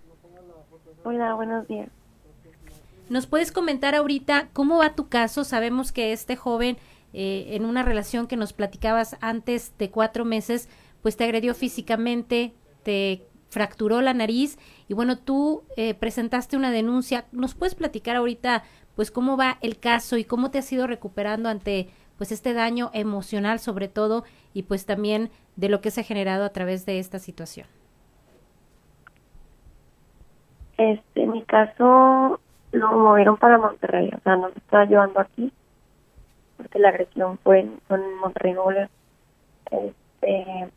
Hola, 1.03 1.35
buenos 1.35 1.67
días. 1.67 1.89
¿Nos 3.09 3.27
puedes 3.27 3.53
comentar 3.53 3.95
ahorita 3.95 4.49
cómo 4.53 4.79
va 4.79 4.95
tu 4.95 5.09
caso? 5.09 5.45
Sabemos 5.45 5.93
que 5.93 6.13
este 6.13 6.37
joven, 6.37 6.79
eh, 7.13 7.49
en 7.51 7.65
una 7.65 7.83
relación 7.83 8.27
que 8.27 8.37
nos 8.37 8.53
platicabas 8.53 9.17
antes 9.21 9.77
de 9.79 9.91
cuatro 9.91 10.25
meses, 10.25 10.69
pues 11.03 11.17
te 11.17 11.25
agredió 11.25 11.55
físicamente, 11.55 12.55
te 12.85 13.27
fracturó 13.51 14.01
la 14.01 14.15
nariz 14.15 14.59
y 14.89 14.95
bueno, 14.95 15.19
tú 15.19 15.65
eh, 15.77 15.95
presentaste 15.95 16.57
una 16.57 16.71
denuncia. 16.71 17.27
¿Nos 17.33 17.55
puedes 17.55 17.75
platicar 17.75 18.17
ahorita, 18.17 18.63
pues 18.97 19.11
cómo 19.11 19.37
va 19.37 19.59
el 19.61 19.79
caso 19.79 20.17
y 20.17 20.25
cómo 20.25 20.51
te 20.51 20.59
has 20.59 20.73
ido 20.73 20.87
recuperando 20.87 21.49
ante 21.49 21.89
pues 22.17 22.33
este 22.33 22.55
daño 22.55 22.91
emocional 22.95 23.59
sobre 23.59 23.89
todo 23.89 24.25
y 24.55 24.63
pues 24.63 24.87
también 24.87 25.31
de 25.57 25.69
lo 25.69 25.81
que 25.81 25.91
se 25.91 26.01
ha 26.01 26.05
generado 26.05 26.45
a 26.45 26.51
través 26.51 26.87
de 26.87 26.99
esta 26.99 27.19
situación? 27.19 27.67
Este, 30.79 31.27
mi 31.27 31.43
caso 31.45 32.41
lo 32.73 32.93
movieron 32.93 33.37
para 33.37 33.59
Monterrey, 33.59 34.11
o 34.17 34.21
sea, 34.21 34.37
no 34.37 34.51
se 34.51 34.59
estaba 34.59 34.85
llevando 34.87 35.21
aquí, 35.21 35.53
porque 36.57 36.79
la 36.79 36.89
agresión 36.89 37.39
fue 37.39 37.61
en, 37.61 37.81
Monterrey, 38.21 38.55
Este, 39.71 40.71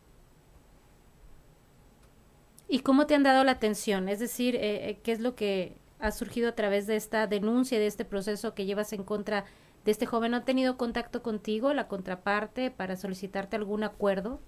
¿Y 2.68 2.80
cómo 2.80 3.06
te 3.06 3.16
han 3.16 3.24
dado 3.24 3.44
la 3.44 3.54
atención? 3.54 4.10
Es 4.10 4.20
decir, 4.20 4.56
eh, 4.56 4.90
eh, 4.90 5.00
¿qué 5.04 5.12
es 5.12 5.20
lo 5.20 5.36
que 5.36 5.78
ha 6.00 6.12
surgido 6.12 6.50
a 6.50 6.54
través 6.54 6.88
de 6.88 6.96
esta 6.96 7.28
denuncia, 7.28 7.80
de 7.80 7.88
este 7.88 8.06
proceso 8.06 8.54
que 8.54 8.66
llevas 8.66 8.92
en 8.92 9.04
contra 9.04 9.46
de 9.86 9.92
este 9.92 10.06
joven? 10.06 10.32
¿No 10.32 10.38
ha 10.38 10.46
tenido 10.46 10.76
contacto 10.78 11.22
contigo, 11.22 11.74
la 11.74 11.88
contraparte, 11.88 12.72
para 12.72 12.96
solicitarte 12.96 13.56
algún 13.56 13.84
acuerdo? 13.84 14.40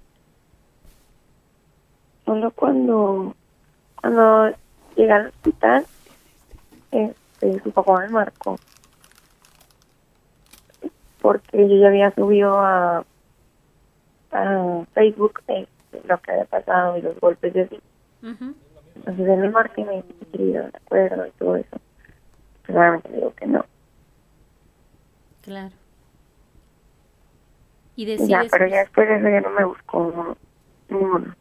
Solo 2.25 2.51
cuando, 2.51 3.35
cuando 4.01 4.53
llega 4.95 5.15
al 5.15 5.27
hospital, 5.27 5.85
eh, 6.91 7.13
este, 7.39 7.63
su 7.63 7.71
papá 7.71 7.99
me 8.01 8.09
marcó 8.09 8.57
porque 11.27 11.67
yo 11.67 11.75
ya 11.75 11.87
había 11.87 12.15
subido 12.15 12.57
a, 12.57 13.03
a 14.31 14.85
Facebook 14.93 15.41
este, 15.47 16.07
lo 16.07 16.17
que 16.21 16.31
había 16.31 16.45
pasado 16.45 16.97
y 16.97 17.01
los 17.01 17.19
golpes 17.19 17.53
de 17.53 17.63
así. 17.63 17.79
Entonces 18.21 19.27
él 19.27 19.39
me 19.39 19.49
marca 19.49 19.81
y 19.81 19.83
me 19.83 19.95
dice 19.95 20.13
que 20.31 20.37
de 20.37 20.59
acuerdo 20.59 21.27
y 21.27 21.31
todo 21.31 21.57
eso. 21.57 21.77
Claramente 22.63 23.11
digo 23.11 23.33
que 23.35 23.45
no. 23.45 23.65
Claro. 25.41 25.75
Y 27.97 28.05
decides... 28.05 28.29
Ya, 28.29 28.45
pero 28.49 28.67
ya 28.67 28.79
después 28.79 29.09
de 29.09 29.17
eso 29.17 29.27
ya 29.27 29.41
no 29.41 29.49
me 29.49 29.65
buscó 29.65 30.37
ninguno. 30.87 31.35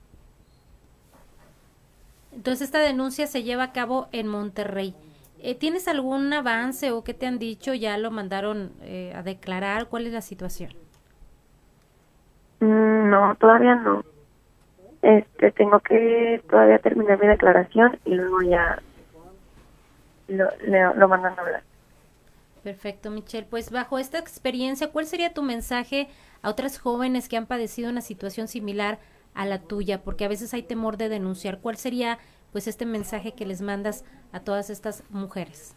Entonces 2.32 2.62
esta 2.62 2.80
denuncia 2.80 3.28
se 3.28 3.44
lleva 3.44 3.62
a 3.62 3.72
cabo 3.72 4.08
en 4.10 4.26
Monterrey. 4.26 4.94
Eh, 5.38 5.54
¿Tienes 5.54 5.86
algún 5.88 6.32
avance 6.32 6.90
o 6.92 7.04
qué 7.04 7.14
te 7.14 7.26
han 7.26 7.38
dicho? 7.38 7.74
¿Ya 7.74 7.98
lo 7.98 8.10
mandaron 8.10 8.72
eh, 8.82 9.12
a 9.14 9.22
declarar? 9.22 9.86
¿Cuál 9.88 10.06
es 10.06 10.12
la 10.12 10.22
situación? 10.22 10.72
Mm, 12.60 13.10
no, 13.10 13.34
todavía 13.36 13.74
no. 13.76 14.02
Este, 15.02 15.52
tengo 15.52 15.78
que 15.80 16.42
todavía 16.48 16.78
terminar 16.78 17.20
mi 17.20 17.28
declaración 17.28 17.98
y 18.04 18.14
luego 18.14 18.42
ya 18.42 18.82
lo, 20.28 20.48
lo 20.94 21.08
mandan 21.08 21.38
a 21.38 21.42
hablar. 21.42 21.62
Perfecto, 22.66 23.12
Michelle. 23.12 23.46
Pues 23.48 23.70
bajo 23.70 23.98
esta 23.98 24.18
experiencia, 24.18 24.90
¿cuál 24.90 25.06
sería 25.06 25.32
tu 25.32 25.42
mensaje 25.42 26.08
a 26.42 26.50
otras 26.50 26.78
jóvenes 26.80 27.28
que 27.28 27.36
han 27.36 27.46
padecido 27.46 27.90
una 27.90 28.00
situación 28.00 28.48
similar 28.48 28.98
a 29.34 29.46
la 29.46 29.60
tuya? 29.60 30.02
Porque 30.02 30.24
a 30.24 30.28
veces 30.28 30.52
hay 30.52 30.64
temor 30.64 30.96
de 30.96 31.08
denunciar. 31.08 31.60
¿Cuál 31.60 31.76
sería 31.76 32.18
pues 32.52 32.68
este 32.68 32.86
mensaje 32.86 33.32
que 33.32 33.46
les 33.46 33.60
mandas 33.60 34.04
a 34.32 34.40
todas 34.40 34.70
estas 34.70 35.02
mujeres? 35.10 35.74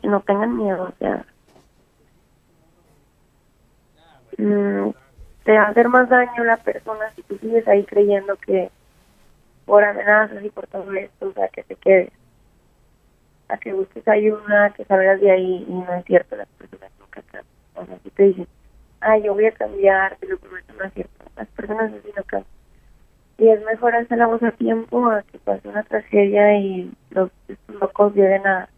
Que 0.00 0.08
no 0.08 0.20
tengan 0.20 0.56
miedo, 0.56 0.84
o 0.84 0.92
sea, 0.98 1.24
mm, 4.38 4.90
te 5.44 5.52
va 5.52 5.64
a 5.64 5.68
hacer 5.68 5.88
más 5.88 6.08
daño 6.08 6.44
la 6.44 6.56
persona 6.58 7.10
si 7.14 7.22
tú 7.22 7.36
sigues 7.38 7.66
ahí 7.68 7.84
creyendo 7.84 8.36
que 8.36 8.70
por 9.66 9.84
amenazas 9.84 10.42
y 10.44 10.50
por 10.50 10.66
todo 10.66 10.92
esto, 10.92 11.28
o 11.28 11.32
sea, 11.32 11.48
que 11.48 11.62
te 11.62 11.76
quedes, 11.76 12.10
a 13.48 13.58
que 13.58 13.72
busques 13.72 14.06
ayuda, 14.08 14.70
que 14.70 14.84
salgas 14.84 15.20
de 15.20 15.30
ahí 15.30 15.66
y 15.68 15.72
no 15.72 15.92
es 15.94 16.04
cierto, 16.04 16.36
las 16.36 16.48
personas 16.48 16.90
nunca 16.98 17.22
cambian. 17.22 17.46
O 17.74 17.86
sea, 17.86 17.98
si 18.02 18.10
te 18.10 18.22
dicen, 18.24 18.48
ah, 19.00 19.18
yo 19.18 19.34
voy 19.34 19.46
a 19.46 19.52
cambiar, 19.52 20.16
te 20.16 20.26
lo 20.26 20.38
no 20.78 20.84
es 20.84 20.92
cierto. 20.94 21.24
Las 21.36 21.48
personas 21.48 21.92
así 21.92 22.08
no 22.16 22.24
cambian 22.24 22.59
y 23.40 23.48
es 23.48 23.64
mejor 23.64 23.94
hacer 23.94 24.18
la 24.18 24.26
voz 24.26 24.42
a 24.42 24.52
tiempo 24.52 25.10
a 25.10 25.22
que 25.22 25.38
pase 25.38 25.66
una 25.66 25.82
tragedia 25.82 26.58
y 26.58 26.92
los 27.10 27.30
locos 27.68 28.14
lleguen 28.14 28.46
a, 28.46 28.68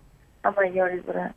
mayores, 0.56 1.05
¿verdad? 1.05 1.34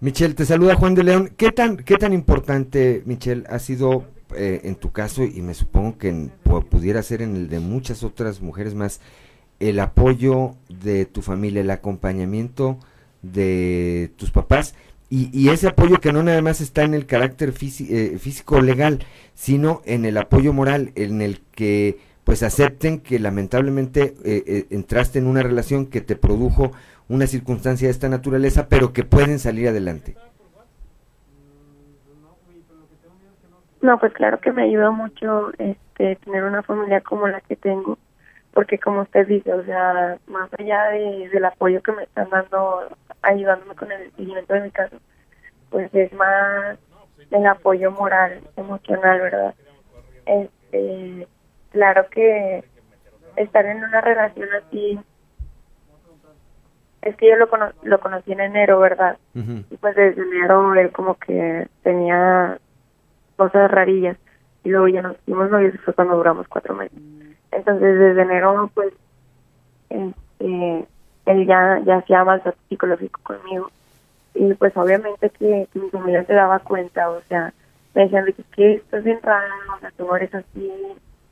Michelle, 0.00 0.34
te 0.34 0.44
saluda 0.44 0.74
Juan 0.74 0.94
de 0.94 1.04
León. 1.04 1.30
¿Qué 1.36 1.50
tan, 1.50 1.76
qué 1.76 1.96
tan 1.96 2.12
importante, 2.12 3.02
Michelle, 3.06 3.44
ha 3.48 3.58
sido 3.58 4.04
eh, 4.34 4.62
en 4.64 4.76
tu 4.76 4.92
caso 4.92 5.24
y 5.24 5.42
me 5.42 5.54
supongo 5.54 5.98
que 5.98 6.30
pudiera 6.70 7.02
ser 7.02 7.20
en 7.20 7.36
el 7.36 7.48
de 7.48 7.60
muchas 7.60 8.02
otras 8.02 8.40
mujeres 8.40 8.74
más, 8.74 9.00
el 9.60 9.80
apoyo 9.80 10.54
de 10.68 11.04
tu 11.04 11.20
familia, 11.20 11.60
el 11.60 11.70
acompañamiento 11.70 12.78
de 13.22 14.10
tus 14.16 14.30
papás 14.30 14.74
y, 15.10 15.48
ese 15.50 15.68
apoyo 15.68 16.00
que 16.00 16.12
no 16.12 16.22
nada 16.22 16.42
más 16.42 16.60
está 16.60 16.82
en 16.82 16.94
el 16.94 17.06
carácter 17.06 17.50
eh, 17.50 18.18
físico 18.18 18.60
legal, 18.60 19.00
sino 19.34 19.80
en 19.84 20.04
el 20.04 20.16
apoyo 20.16 20.52
moral, 20.52 20.90
en 20.96 21.20
el 21.20 21.40
que 21.52 21.98
pues 22.24 22.42
acepten 22.42 23.00
que 23.00 23.18
lamentablemente 23.18 24.14
eh, 24.24 24.42
eh, 24.46 24.66
entraste 24.70 25.18
en 25.18 25.26
una 25.26 25.42
relación 25.42 25.86
que 25.86 26.00
te 26.00 26.16
produjo 26.16 26.72
una 27.08 27.26
circunstancia 27.26 27.86
de 27.86 27.92
esta 27.92 28.08
naturaleza, 28.08 28.66
pero 28.68 28.92
que 28.92 29.04
pueden 29.04 29.38
salir 29.38 29.68
adelante. 29.68 30.16
No, 33.82 33.98
pues 33.98 34.14
claro 34.14 34.40
que 34.40 34.50
me 34.50 34.62
ayuda 34.62 34.90
mucho 34.90 35.52
este 35.58 36.16
tener 36.16 36.44
una 36.44 36.62
familia 36.62 37.02
como 37.02 37.28
la 37.28 37.42
que 37.42 37.54
tengo, 37.54 37.98
porque 38.54 38.78
como 38.78 39.02
usted 39.02 39.28
dice, 39.28 39.52
o 39.52 39.62
sea, 39.64 40.18
más 40.26 40.48
allá 40.58 40.84
de, 40.84 41.28
del 41.28 41.44
apoyo 41.44 41.82
que 41.82 41.92
me 41.92 42.04
están 42.04 42.30
dando, 42.30 42.88
ayudándome 43.24 43.74
con 43.74 43.90
el 43.92 44.10
seguimiento 44.12 44.54
de 44.54 44.60
mi 44.60 44.70
caso, 44.70 44.96
pues 45.70 45.92
es 45.94 46.12
más 46.12 46.78
el 47.30 47.46
apoyo 47.46 47.90
moral, 47.90 48.40
emocional, 48.56 49.20
¿verdad? 49.20 49.54
Este, 50.26 51.26
claro 51.70 52.06
que 52.10 52.64
estar 53.36 53.66
en 53.66 53.78
una 53.78 54.00
relación 54.00 54.48
así 54.54 54.98
es 57.02 57.16
que 57.16 57.28
yo 57.28 57.36
lo, 57.36 57.48
lo 57.82 58.00
conocí 58.00 58.32
en 58.32 58.40
enero, 58.40 58.80
¿verdad? 58.80 59.18
Y 59.34 59.76
pues 59.76 59.94
desde 59.94 60.22
enero 60.22 60.74
él 60.74 60.90
como 60.90 61.16
que 61.16 61.68
tenía 61.82 62.58
cosas 63.36 63.70
rarillas 63.70 64.16
y 64.62 64.70
luego 64.70 64.88
ya 64.88 65.02
nos 65.02 65.16
fuimos 65.18 65.50
novios 65.50 65.74
y 65.74 65.78
fue 65.78 65.92
cuando 65.92 66.16
duramos 66.16 66.48
cuatro 66.48 66.74
meses. 66.74 66.98
Entonces 67.50 67.98
desde 67.98 68.22
enero 68.22 68.70
pues 68.72 68.94
este, 69.90 70.86
él 71.26 71.46
ya, 71.46 71.80
ya 71.84 71.96
hacía 71.96 72.24
maltrato 72.24 72.58
psicológico 72.68 73.20
conmigo 73.22 73.70
y 74.34 74.52
pues 74.54 74.76
obviamente 74.76 75.30
que, 75.30 75.68
mi 75.74 75.90
familia 75.90 76.24
se 76.24 76.34
daba 76.34 76.58
cuenta, 76.58 77.10
o 77.10 77.20
sea, 77.28 77.52
me 77.94 78.02
decían 78.02 78.24
de 78.24 78.32
que, 78.32 78.42
¿qué? 78.54 78.72
estás 78.74 79.04
bien 79.04 79.20
raro, 79.22 79.54
o 79.76 79.80
sea, 79.80 79.90
tú 79.96 80.12
eres 80.14 80.34
así, 80.34 80.72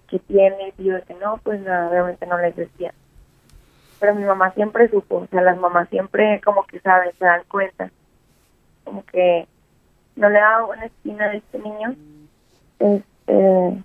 ¿qué 0.08 0.18
tienes? 0.20 0.74
Y 0.78 0.84
yo 0.84 0.94
decía, 0.94 1.16
no, 1.20 1.38
pues 1.42 1.60
nada, 1.60 1.90
obviamente 1.90 2.26
no 2.26 2.38
les 2.38 2.54
decía 2.54 2.92
pero 4.02 4.16
mi 4.16 4.24
mamá 4.24 4.50
siempre 4.50 4.88
supo, 4.88 5.18
o 5.18 5.26
sea, 5.28 5.42
las 5.42 5.56
mamás 5.58 5.88
siempre 5.88 6.40
como 6.44 6.64
que 6.64 6.80
saben, 6.80 7.12
se 7.16 7.24
dan 7.24 7.44
cuenta, 7.46 7.88
como 8.82 9.04
que 9.04 9.46
no 10.16 10.28
le 10.28 10.40
da 10.40 10.62
buena 10.62 10.86
esquina 10.86 11.26
a 11.26 11.34
este 11.34 11.60
niño. 11.60 11.94
Este, 12.80 13.84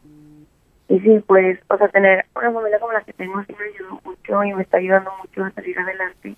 y 0.90 1.00
sí, 1.00 1.24
pues, 1.28 1.60
o 1.70 1.78
sea, 1.78 1.90
tener 1.90 2.26
una 2.36 2.52
familia 2.52 2.80
como 2.80 2.94
la 2.94 3.02
que 3.02 3.14
tengo 3.14 3.44
sí 3.44 3.54
me 3.60 3.66
ayudó 3.66 4.02
mucho 4.06 4.44
y 4.44 4.54
me 4.54 4.64
está 4.64 4.78
ayudando 4.78 5.12
mucho 5.22 5.44
a 5.44 5.52
salir 5.52 5.78
adelante. 5.78 6.36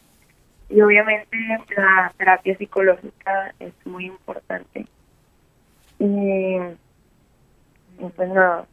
Y 0.69 0.81
obviamente 0.81 1.37
la 1.75 2.11
terapia 2.17 2.57
psicológica 2.57 3.53
es 3.59 3.73
muy 3.85 4.05
importante. 4.05 4.87
Y, 5.99 6.57
y 7.99 8.09
pues 8.15 8.29
nada, 8.29 8.65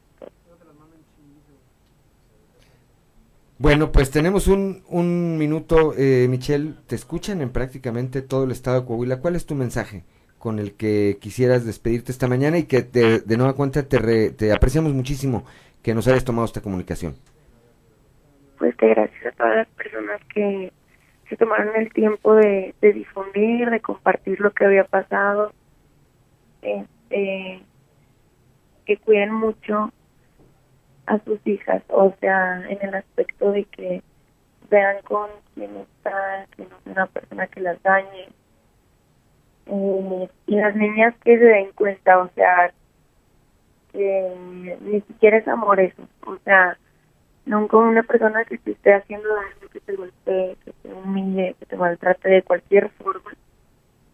Bueno, 3.58 3.90
pues 3.90 4.10
tenemos 4.10 4.48
un, 4.48 4.82
un 4.88 5.38
minuto, 5.38 5.94
eh, 5.96 6.26
Michelle, 6.28 6.74
te 6.86 6.94
escuchan 6.94 7.40
en 7.40 7.50
prácticamente 7.50 8.20
todo 8.20 8.44
el 8.44 8.50
estado 8.50 8.80
de 8.80 8.86
Coahuila. 8.86 9.20
¿Cuál 9.20 9.34
es 9.34 9.46
tu 9.46 9.54
mensaje 9.54 10.04
con 10.38 10.58
el 10.58 10.74
que 10.74 11.16
quisieras 11.20 11.64
despedirte 11.64 12.12
esta 12.12 12.28
mañana 12.28 12.58
y 12.58 12.64
que 12.64 12.82
de 12.82 13.36
nueva 13.36 13.54
cuenta 13.54 13.82
te, 13.82 14.30
te 14.30 14.52
apreciamos 14.52 14.92
muchísimo 14.92 15.44
que 15.86 15.94
nos 15.94 16.08
hayas 16.08 16.24
tomado 16.24 16.46
esta 16.46 16.60
comunicación? 16.60 17.14
Pues 18.58 18.74
que 18.74 18.88
gracias 18.88 19.24
a 19.24 19.30
todas 19.36 19.54
las 19.54 19.68
personas 19.68 20.20
que 20.34 20.72
se 21.28 21.36
tomaron 21.36 21.76
el 21.76 21.92
tiempo 21.92 22.34
de, 22.34 22.74
de 22.80 22.92
difundir, 22.92 23.70
de 23.70 23.78
compartir 23.78 24.40
lo 24.40 24.50
que 24.50 24.64
había 24.64 24.82
pasado, 24.82 25.52
este, 26.60 27.62
que 28.84 28.96
cuiden 28.96 29.32
mucho 29.32 29.92
a 31.06 31.20
sus 31.20 31.38
hijas, 31.46 31.84
o 31.86 32.12
sea, 32.18 32.68
en 32.68 32.78
el 32.82 32.96
aspecto 32.96 33.52
de 33.52 33.62
que 33.66 34.02
vean 34.68 34.96
con 35.04 35.30
quién 35.54 35.70
está, 35.76 36.46
que 36.56 36.64
no 36.64 36.80
sea 36.82 36.92
una 36.94 37.06
persona 37.06 37.46
que 37.46 37.60
las 37.60 37.80
dañe. 37.84 38.28
Eh, 39.66 40.28
y 40.48 40.56
las 40.56 40.74
niñas 40.74 41.14
que 41.22 41.38
se 41.38 41.44
den 41.44 41.70
cuenta, 41.76 42.18
o 42.18 42.28
sea, 42.34 42.72
que 43.92 44.76
ni 44.80 45.00
siquiera 45.02 45.38
es 45.38 45.48
amor 45.48 45.80
eso, 45.80 46.02
o 46.26 46.36
sea, 46.44 46.76
nunca 47.44 47.76
una 47.76 48.02
persona 48.02 48.44
que 48.44 48.58
te 48.58 48.72
esté 48.72 48.94
haciendo 48.94 49.28
daño, 49.34 49.68
que 49.72 49.80
te 49.80 49.96
golpee, 49.96 50.56
que 50.64 50.72
te 50.72 50.92
humille, 50.92 51.54
que 51.58 51.66
te 51.66 51.76
maltrate 51.76 52.28
de 52.28 52.42
cualquier 52.42 52.90
forma, 52.90 53.32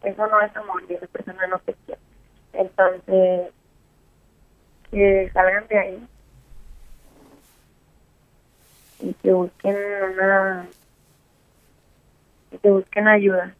eso 0.02 0.26
no 0.26 0.40
es 0.40 0.56
amor 0.56 0.82
y 0.88 0.94
esa 0.94 1.06
persona 1.06 1.46
no 1.46 1.58
te 1.60 1.74
quiere. 1.86 2.00
Entonces, 2.52 3.52
que 4.90 5.30
salgan 5.32 5.66
de 5.68 5.78
ahí 5.78 6.08
y 9.00 9.14
que 9.14 9.32
busquen 9.32 9.76
una 10.12 10.66
que 12.60 12.70
busquen 12.70 13.08
ayuda. 13.08 13.54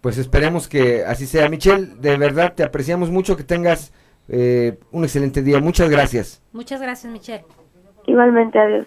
Pues 0.00 0.18
esperemos 0.18 0.68
que 0.68 1.04
así 1.04 1.26
sea. 1.26 1.48
Michelle, 1.48 1.86
de 2.00 2.16
verdad 2.16 2.54
te 2.54 2.62
apreciamos 2.62 3.10
mucho, 3.10 3.36
que 3.36 3.44
tengas 3.44 3.92
eh, 4.28 4.78
un 4.92 5.04
excelente 5.04 5.42
día. 5.42 5.60
Muchas 5.60 5.90
gracias. 5.90 6.40
Muchas 6.52 6.80
gracias, 6.80 7.12
Michelle. 7.12 7.44
Igualmente, 8.06 8.58
adiós. 8.58 8.86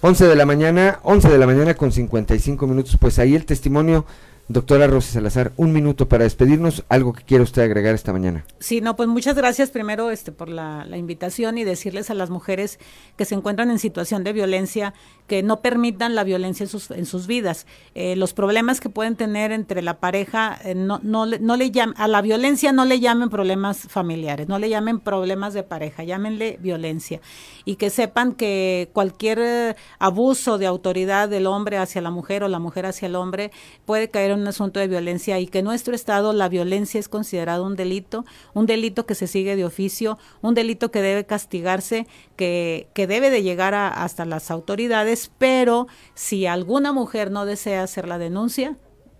11 0.00 0.26
de 0.26 0.34
la 0.34 0.44
mañana, 0.44 0.98
11 1.04 1.28
de 1.28 1.38
la 1.38 1.46
mañana 1.46 1.74
con 1.74 1.92
55 1.92 2.66
minutos. 2.66 2.96
Pues 3.00 3.20
ahí 3.20 3.36
el 3.36 3.46
testimonio 3.46 4.04
Doctora 4.48 4.86
Rosy 4.86 5.12
Salazar, 5.12 5.52
un 5.56 5.72
minuto 5.72 6.08
para 6.08 6.24
despedirnos. 6.24 6.84
¿Algo 6.88 7.12
que 7.12 7.22
quiera 7.22 7.44
usted 7.44 7.62
agregar 7.62 7.94
esta 7.94 8.12
mañana? 8.12 8.44
Sí, 8.58 8.80
no, 8.80 8.96
pues 8.96 9.08
muchas 9.08 9.36
gracias 9.36 9.70
primero 9.70 10.10
este, 10.10 10.32
por 10.32 10.48
la, 10.48 10.84
invitación 10.96 11.56
y 11.56 11.64
decirles 11.64 12.10
a 12.10 12.14
las 12.14 12.28
mujeres 12.28 12.78
que 13.16 13.24
se 13.24 13.34
encuentran 13.34 13.70
en 13.70 13.78
situación 13.78 14.24
de 14.24 14.32
violencia 14.32 14.92
que 15.26 15.42
no 15.42 15.60
permitan 15.60 16.14
la 16.14 16.24
violencia 16.24 16.64
en 16.64 16.68
sus, 16.68 16.90
en 16.90 17.06
sus 17.06 17.26
vidas. 17.26 17.66
Eh, 17.94 18.16
los 18.16 18.32
problemas 18.32 18.80
que 18.80 18.88
pueden 18.88 19.16
tener 19.16 19.52
entre 19.52 19.82
la 19.82 19.98
pareja, 19.98 20.58
eh, 20.64 20.74
no, 20.74 21.00
no, 21.02 21.26
no 21.26 21.56
le 21.56 21.72
a 21.96 22.08
la 22.08 22.20
violencia 22.20 22.72
no 22.72 22.84
le 22.84 23.00
llamen 23.00 23.30
problemas 23.30 23.78
familiares, 23.88 24.48
no 24.48 24.58
le 24.58 24.68
llamen 24.68 25.00
problemas 25.00 25.54
de 25.54 25.62
pareja, 25.62 26.04
llámenle 26.04 26.58
violencia. 26.60 27.20
Y 27.64 27.76
que 27.76 27.90
sepan 27.90 28.32
que 28.32 28.90
cualquier 28.92 29.38
eh, 29.40 29.76
abuso 29.98 30.58
de 30.58 30.66
autoridad 30.66 31.28
del 31.28 31.46
hombre 31.46 31.78
hacia 31.78 32.02
la 32.02 32.10
mujer 32.10 32.44
o 32.44 32.48
la 32.48 32.58
mujer 32.58 32.86
hacia 32.86 33.06
el 33.06 33.16
hombre 33.16 33.52
puede 33.86 34.10
caer 34.10 34.32
un 34.32 34.46
asunto 34.46 34.80
de 34.80 34.88
violencia 34.88 35.38
y 35.38 35.46
que 35.46 35.60
en 35.60 35.64
nuestro 35.64 35.94
estado 35.94 36.32
la 36.32 36.48
violencia 36.48 37.00
es 37.00 37.08
considerado 37.08 37.64
un 37.64 37.76
delito, 37.76 38.24
un 38.54 38.66
delito 38.66 39.06
que 39.06 39.14
se 39.14 39.26
sigue 39.26 39.56
de 39.56 39.64
oficio, 39.64 40.18
un 40.40 40.54
delito 40.54 40.90
que 40.90 41.00
debe 41.00 41.24
castigarse, 41.24 42.06
que, 42.36 42.88
que 42.94 43.06
debe 43.06 43.30
de 43.30 43.42
llegar 43.42 43.74
hasta 43.74 44.24
las 44.24 44.50
autoridades, 44.50 45.21
pero 45.38 45.86
si 46.14 46.46
alguna 46.46 46.92
mujer 46.92 47.30
no 47.30 47.44
desea 47.44 47.82
hacer 47.82 48.08
la 48.08 48.18
denuncia, 48.18 48.76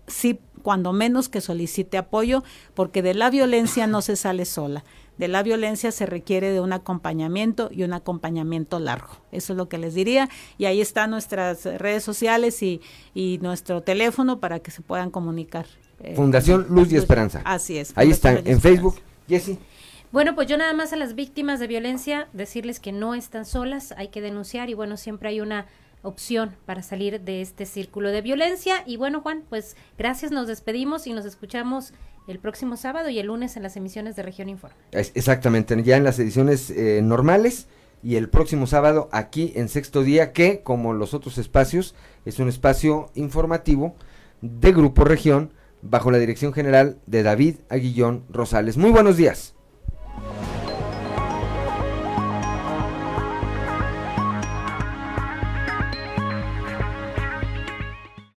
sí, 0.07 0.39
cuando 0.61 0.93
menos 0.93 1.29
que 1.29 1.41
solicite 1.41 1.97
apoyo, 1.97 2.43
porque 2.73 3.01
de 3.01 3.13
la 3.13 3.29
violencia 3.29 3.87
no 3.87 4.01
se 4.01 4.15
sale 4.15 4.45
sola 4.45 4.83
de 5.17 5.27
la 5.27 5.43
violencia 5.43 5.91
se 5.91 6.05
requiere 6.05 6.51
de 6.51 6.59
un 6.59 6.73
acompañamiento 6.73 7.69
y 7.71 7.83
un 7.83 7.93
acompañamiento 7.93 8.79
largo. 8.79 9.21
Eso 9.31 9.53
es 9.53 9.57
lo 9.57 9.69
que 9.69 9.77
les 9.77 9.93
diría. 9.93 10.29
Y 10.57 10.65
ahí 10.65 10.81
están 10.81 11.11
nuestras 11.11 11.65
redes 11.65 12.03
sociales 12.03 12.61
y, 12.63 12.81
nuestro 13.41 13.81
teléfono 13.81 14.39
para 14.39 14.59
que 14.59 14.71
se 14.71 14.81
puedan 14.81 15.11
comunicar. 15.11 15.65
Eh, 15.99 16.15
Fundación 16.15 16.67
Luz 16.69 16.91
y 16.91 16.97
Esperanza. 16.97 17.41
Así 17.45 17.77
es. 17.77 17.93
Ahí 17.95 18.11
están, 18.11 18.41
en 18.45 18.59
Facebook. 18.59 18.95
Jessy. 19.27 19.57
Bueno, 20.11 20.35
pues 20.35 20.47
yo 20.47 20.57
nada 20.57 20.73
más 20.73 20.93
a 20.93 20.95
las 20.95 21.15
víctimas 21.15 21.59
de 21.59 21.67
violencia 21.67 22.27
decirles 22.33 22.79
que 22.79 22.91
no 22.91 23.15
están 23.15 23.45
solas, 23.45 23.93
hay 23.97 24.09
que 24.09 24.21
denunciar 24.21 24.69
y 24.69 24.75
bueno, 24.75 24.97
siempre 24.97 25.29
hay 25.29 25.41
una 25.41 25.65
opción 26.03 26.55
para 26.65 26.83
salir 26.83 27.21
de 27.21 27.41
este 27.41 27.65
círculo 27.65 28.11
de 28.11 28.21
violencia. 28.21 28.83
Y 28.85 28.97
bueno, 28.97 29.21
Juan, 29.21 29.43
pues 29.49 29.75
gracias, 29.97 30.31
nos 30.31 30.47
despedimos 30.47 31.07
y 31.07 31.13
nos 31.13 31.25
escuchamos 31.25 31.93
el 32.27 32.39
próximo 32.39 32.77
sábado 32.77 33.09
y 33.09 33.19
el 33.19 33.27
lunes 33.27 33.57
en 33.57 33.63
las 33.63 33.75
emisiones 33.75 34.15
de 34.15 34.23
Región 34.23 34.49
Informa. 34.49 34.77
Exactamente, 34.91 35.81
ya 35.83 35.97
en 35.97 36.03
las 36.03 36.19
ediciones 36.19 36.69
eh, 36.69 37.01
normales 37.01 37.67
y 38.03 38.17
el 38.17 38.29
próximo 38.29 38.67
sábado 38.67 39.09
aquí 39.11 39.53
en 39.55 39.69
Sexto 39.69 40.03
Día, 40.03 40.33
que 40.33 40.61
como 40.61 40.93
los 40.93 41.13
otros 41.13 41.37
espacios, 41.37 41.95
es 42.25 42.39
un 42.39 42.49
espacio 42.49 43.09
informativo 43.15 43.95
de 44.41 44.71
Grupo 44.73 45.05
Región 45.05 45.53
bajo 45.81 46.11
la 46.11 46.17
dirección 46.17 46.53
general 46.53 46.99
de 47.05 47.23
David 47.23 47.55
Aguillón 47.69 48.25
Rosales. 48.29 48.77
Muy 48.77 48.91
buenos 48.91 49.17
días. 49.17 49.55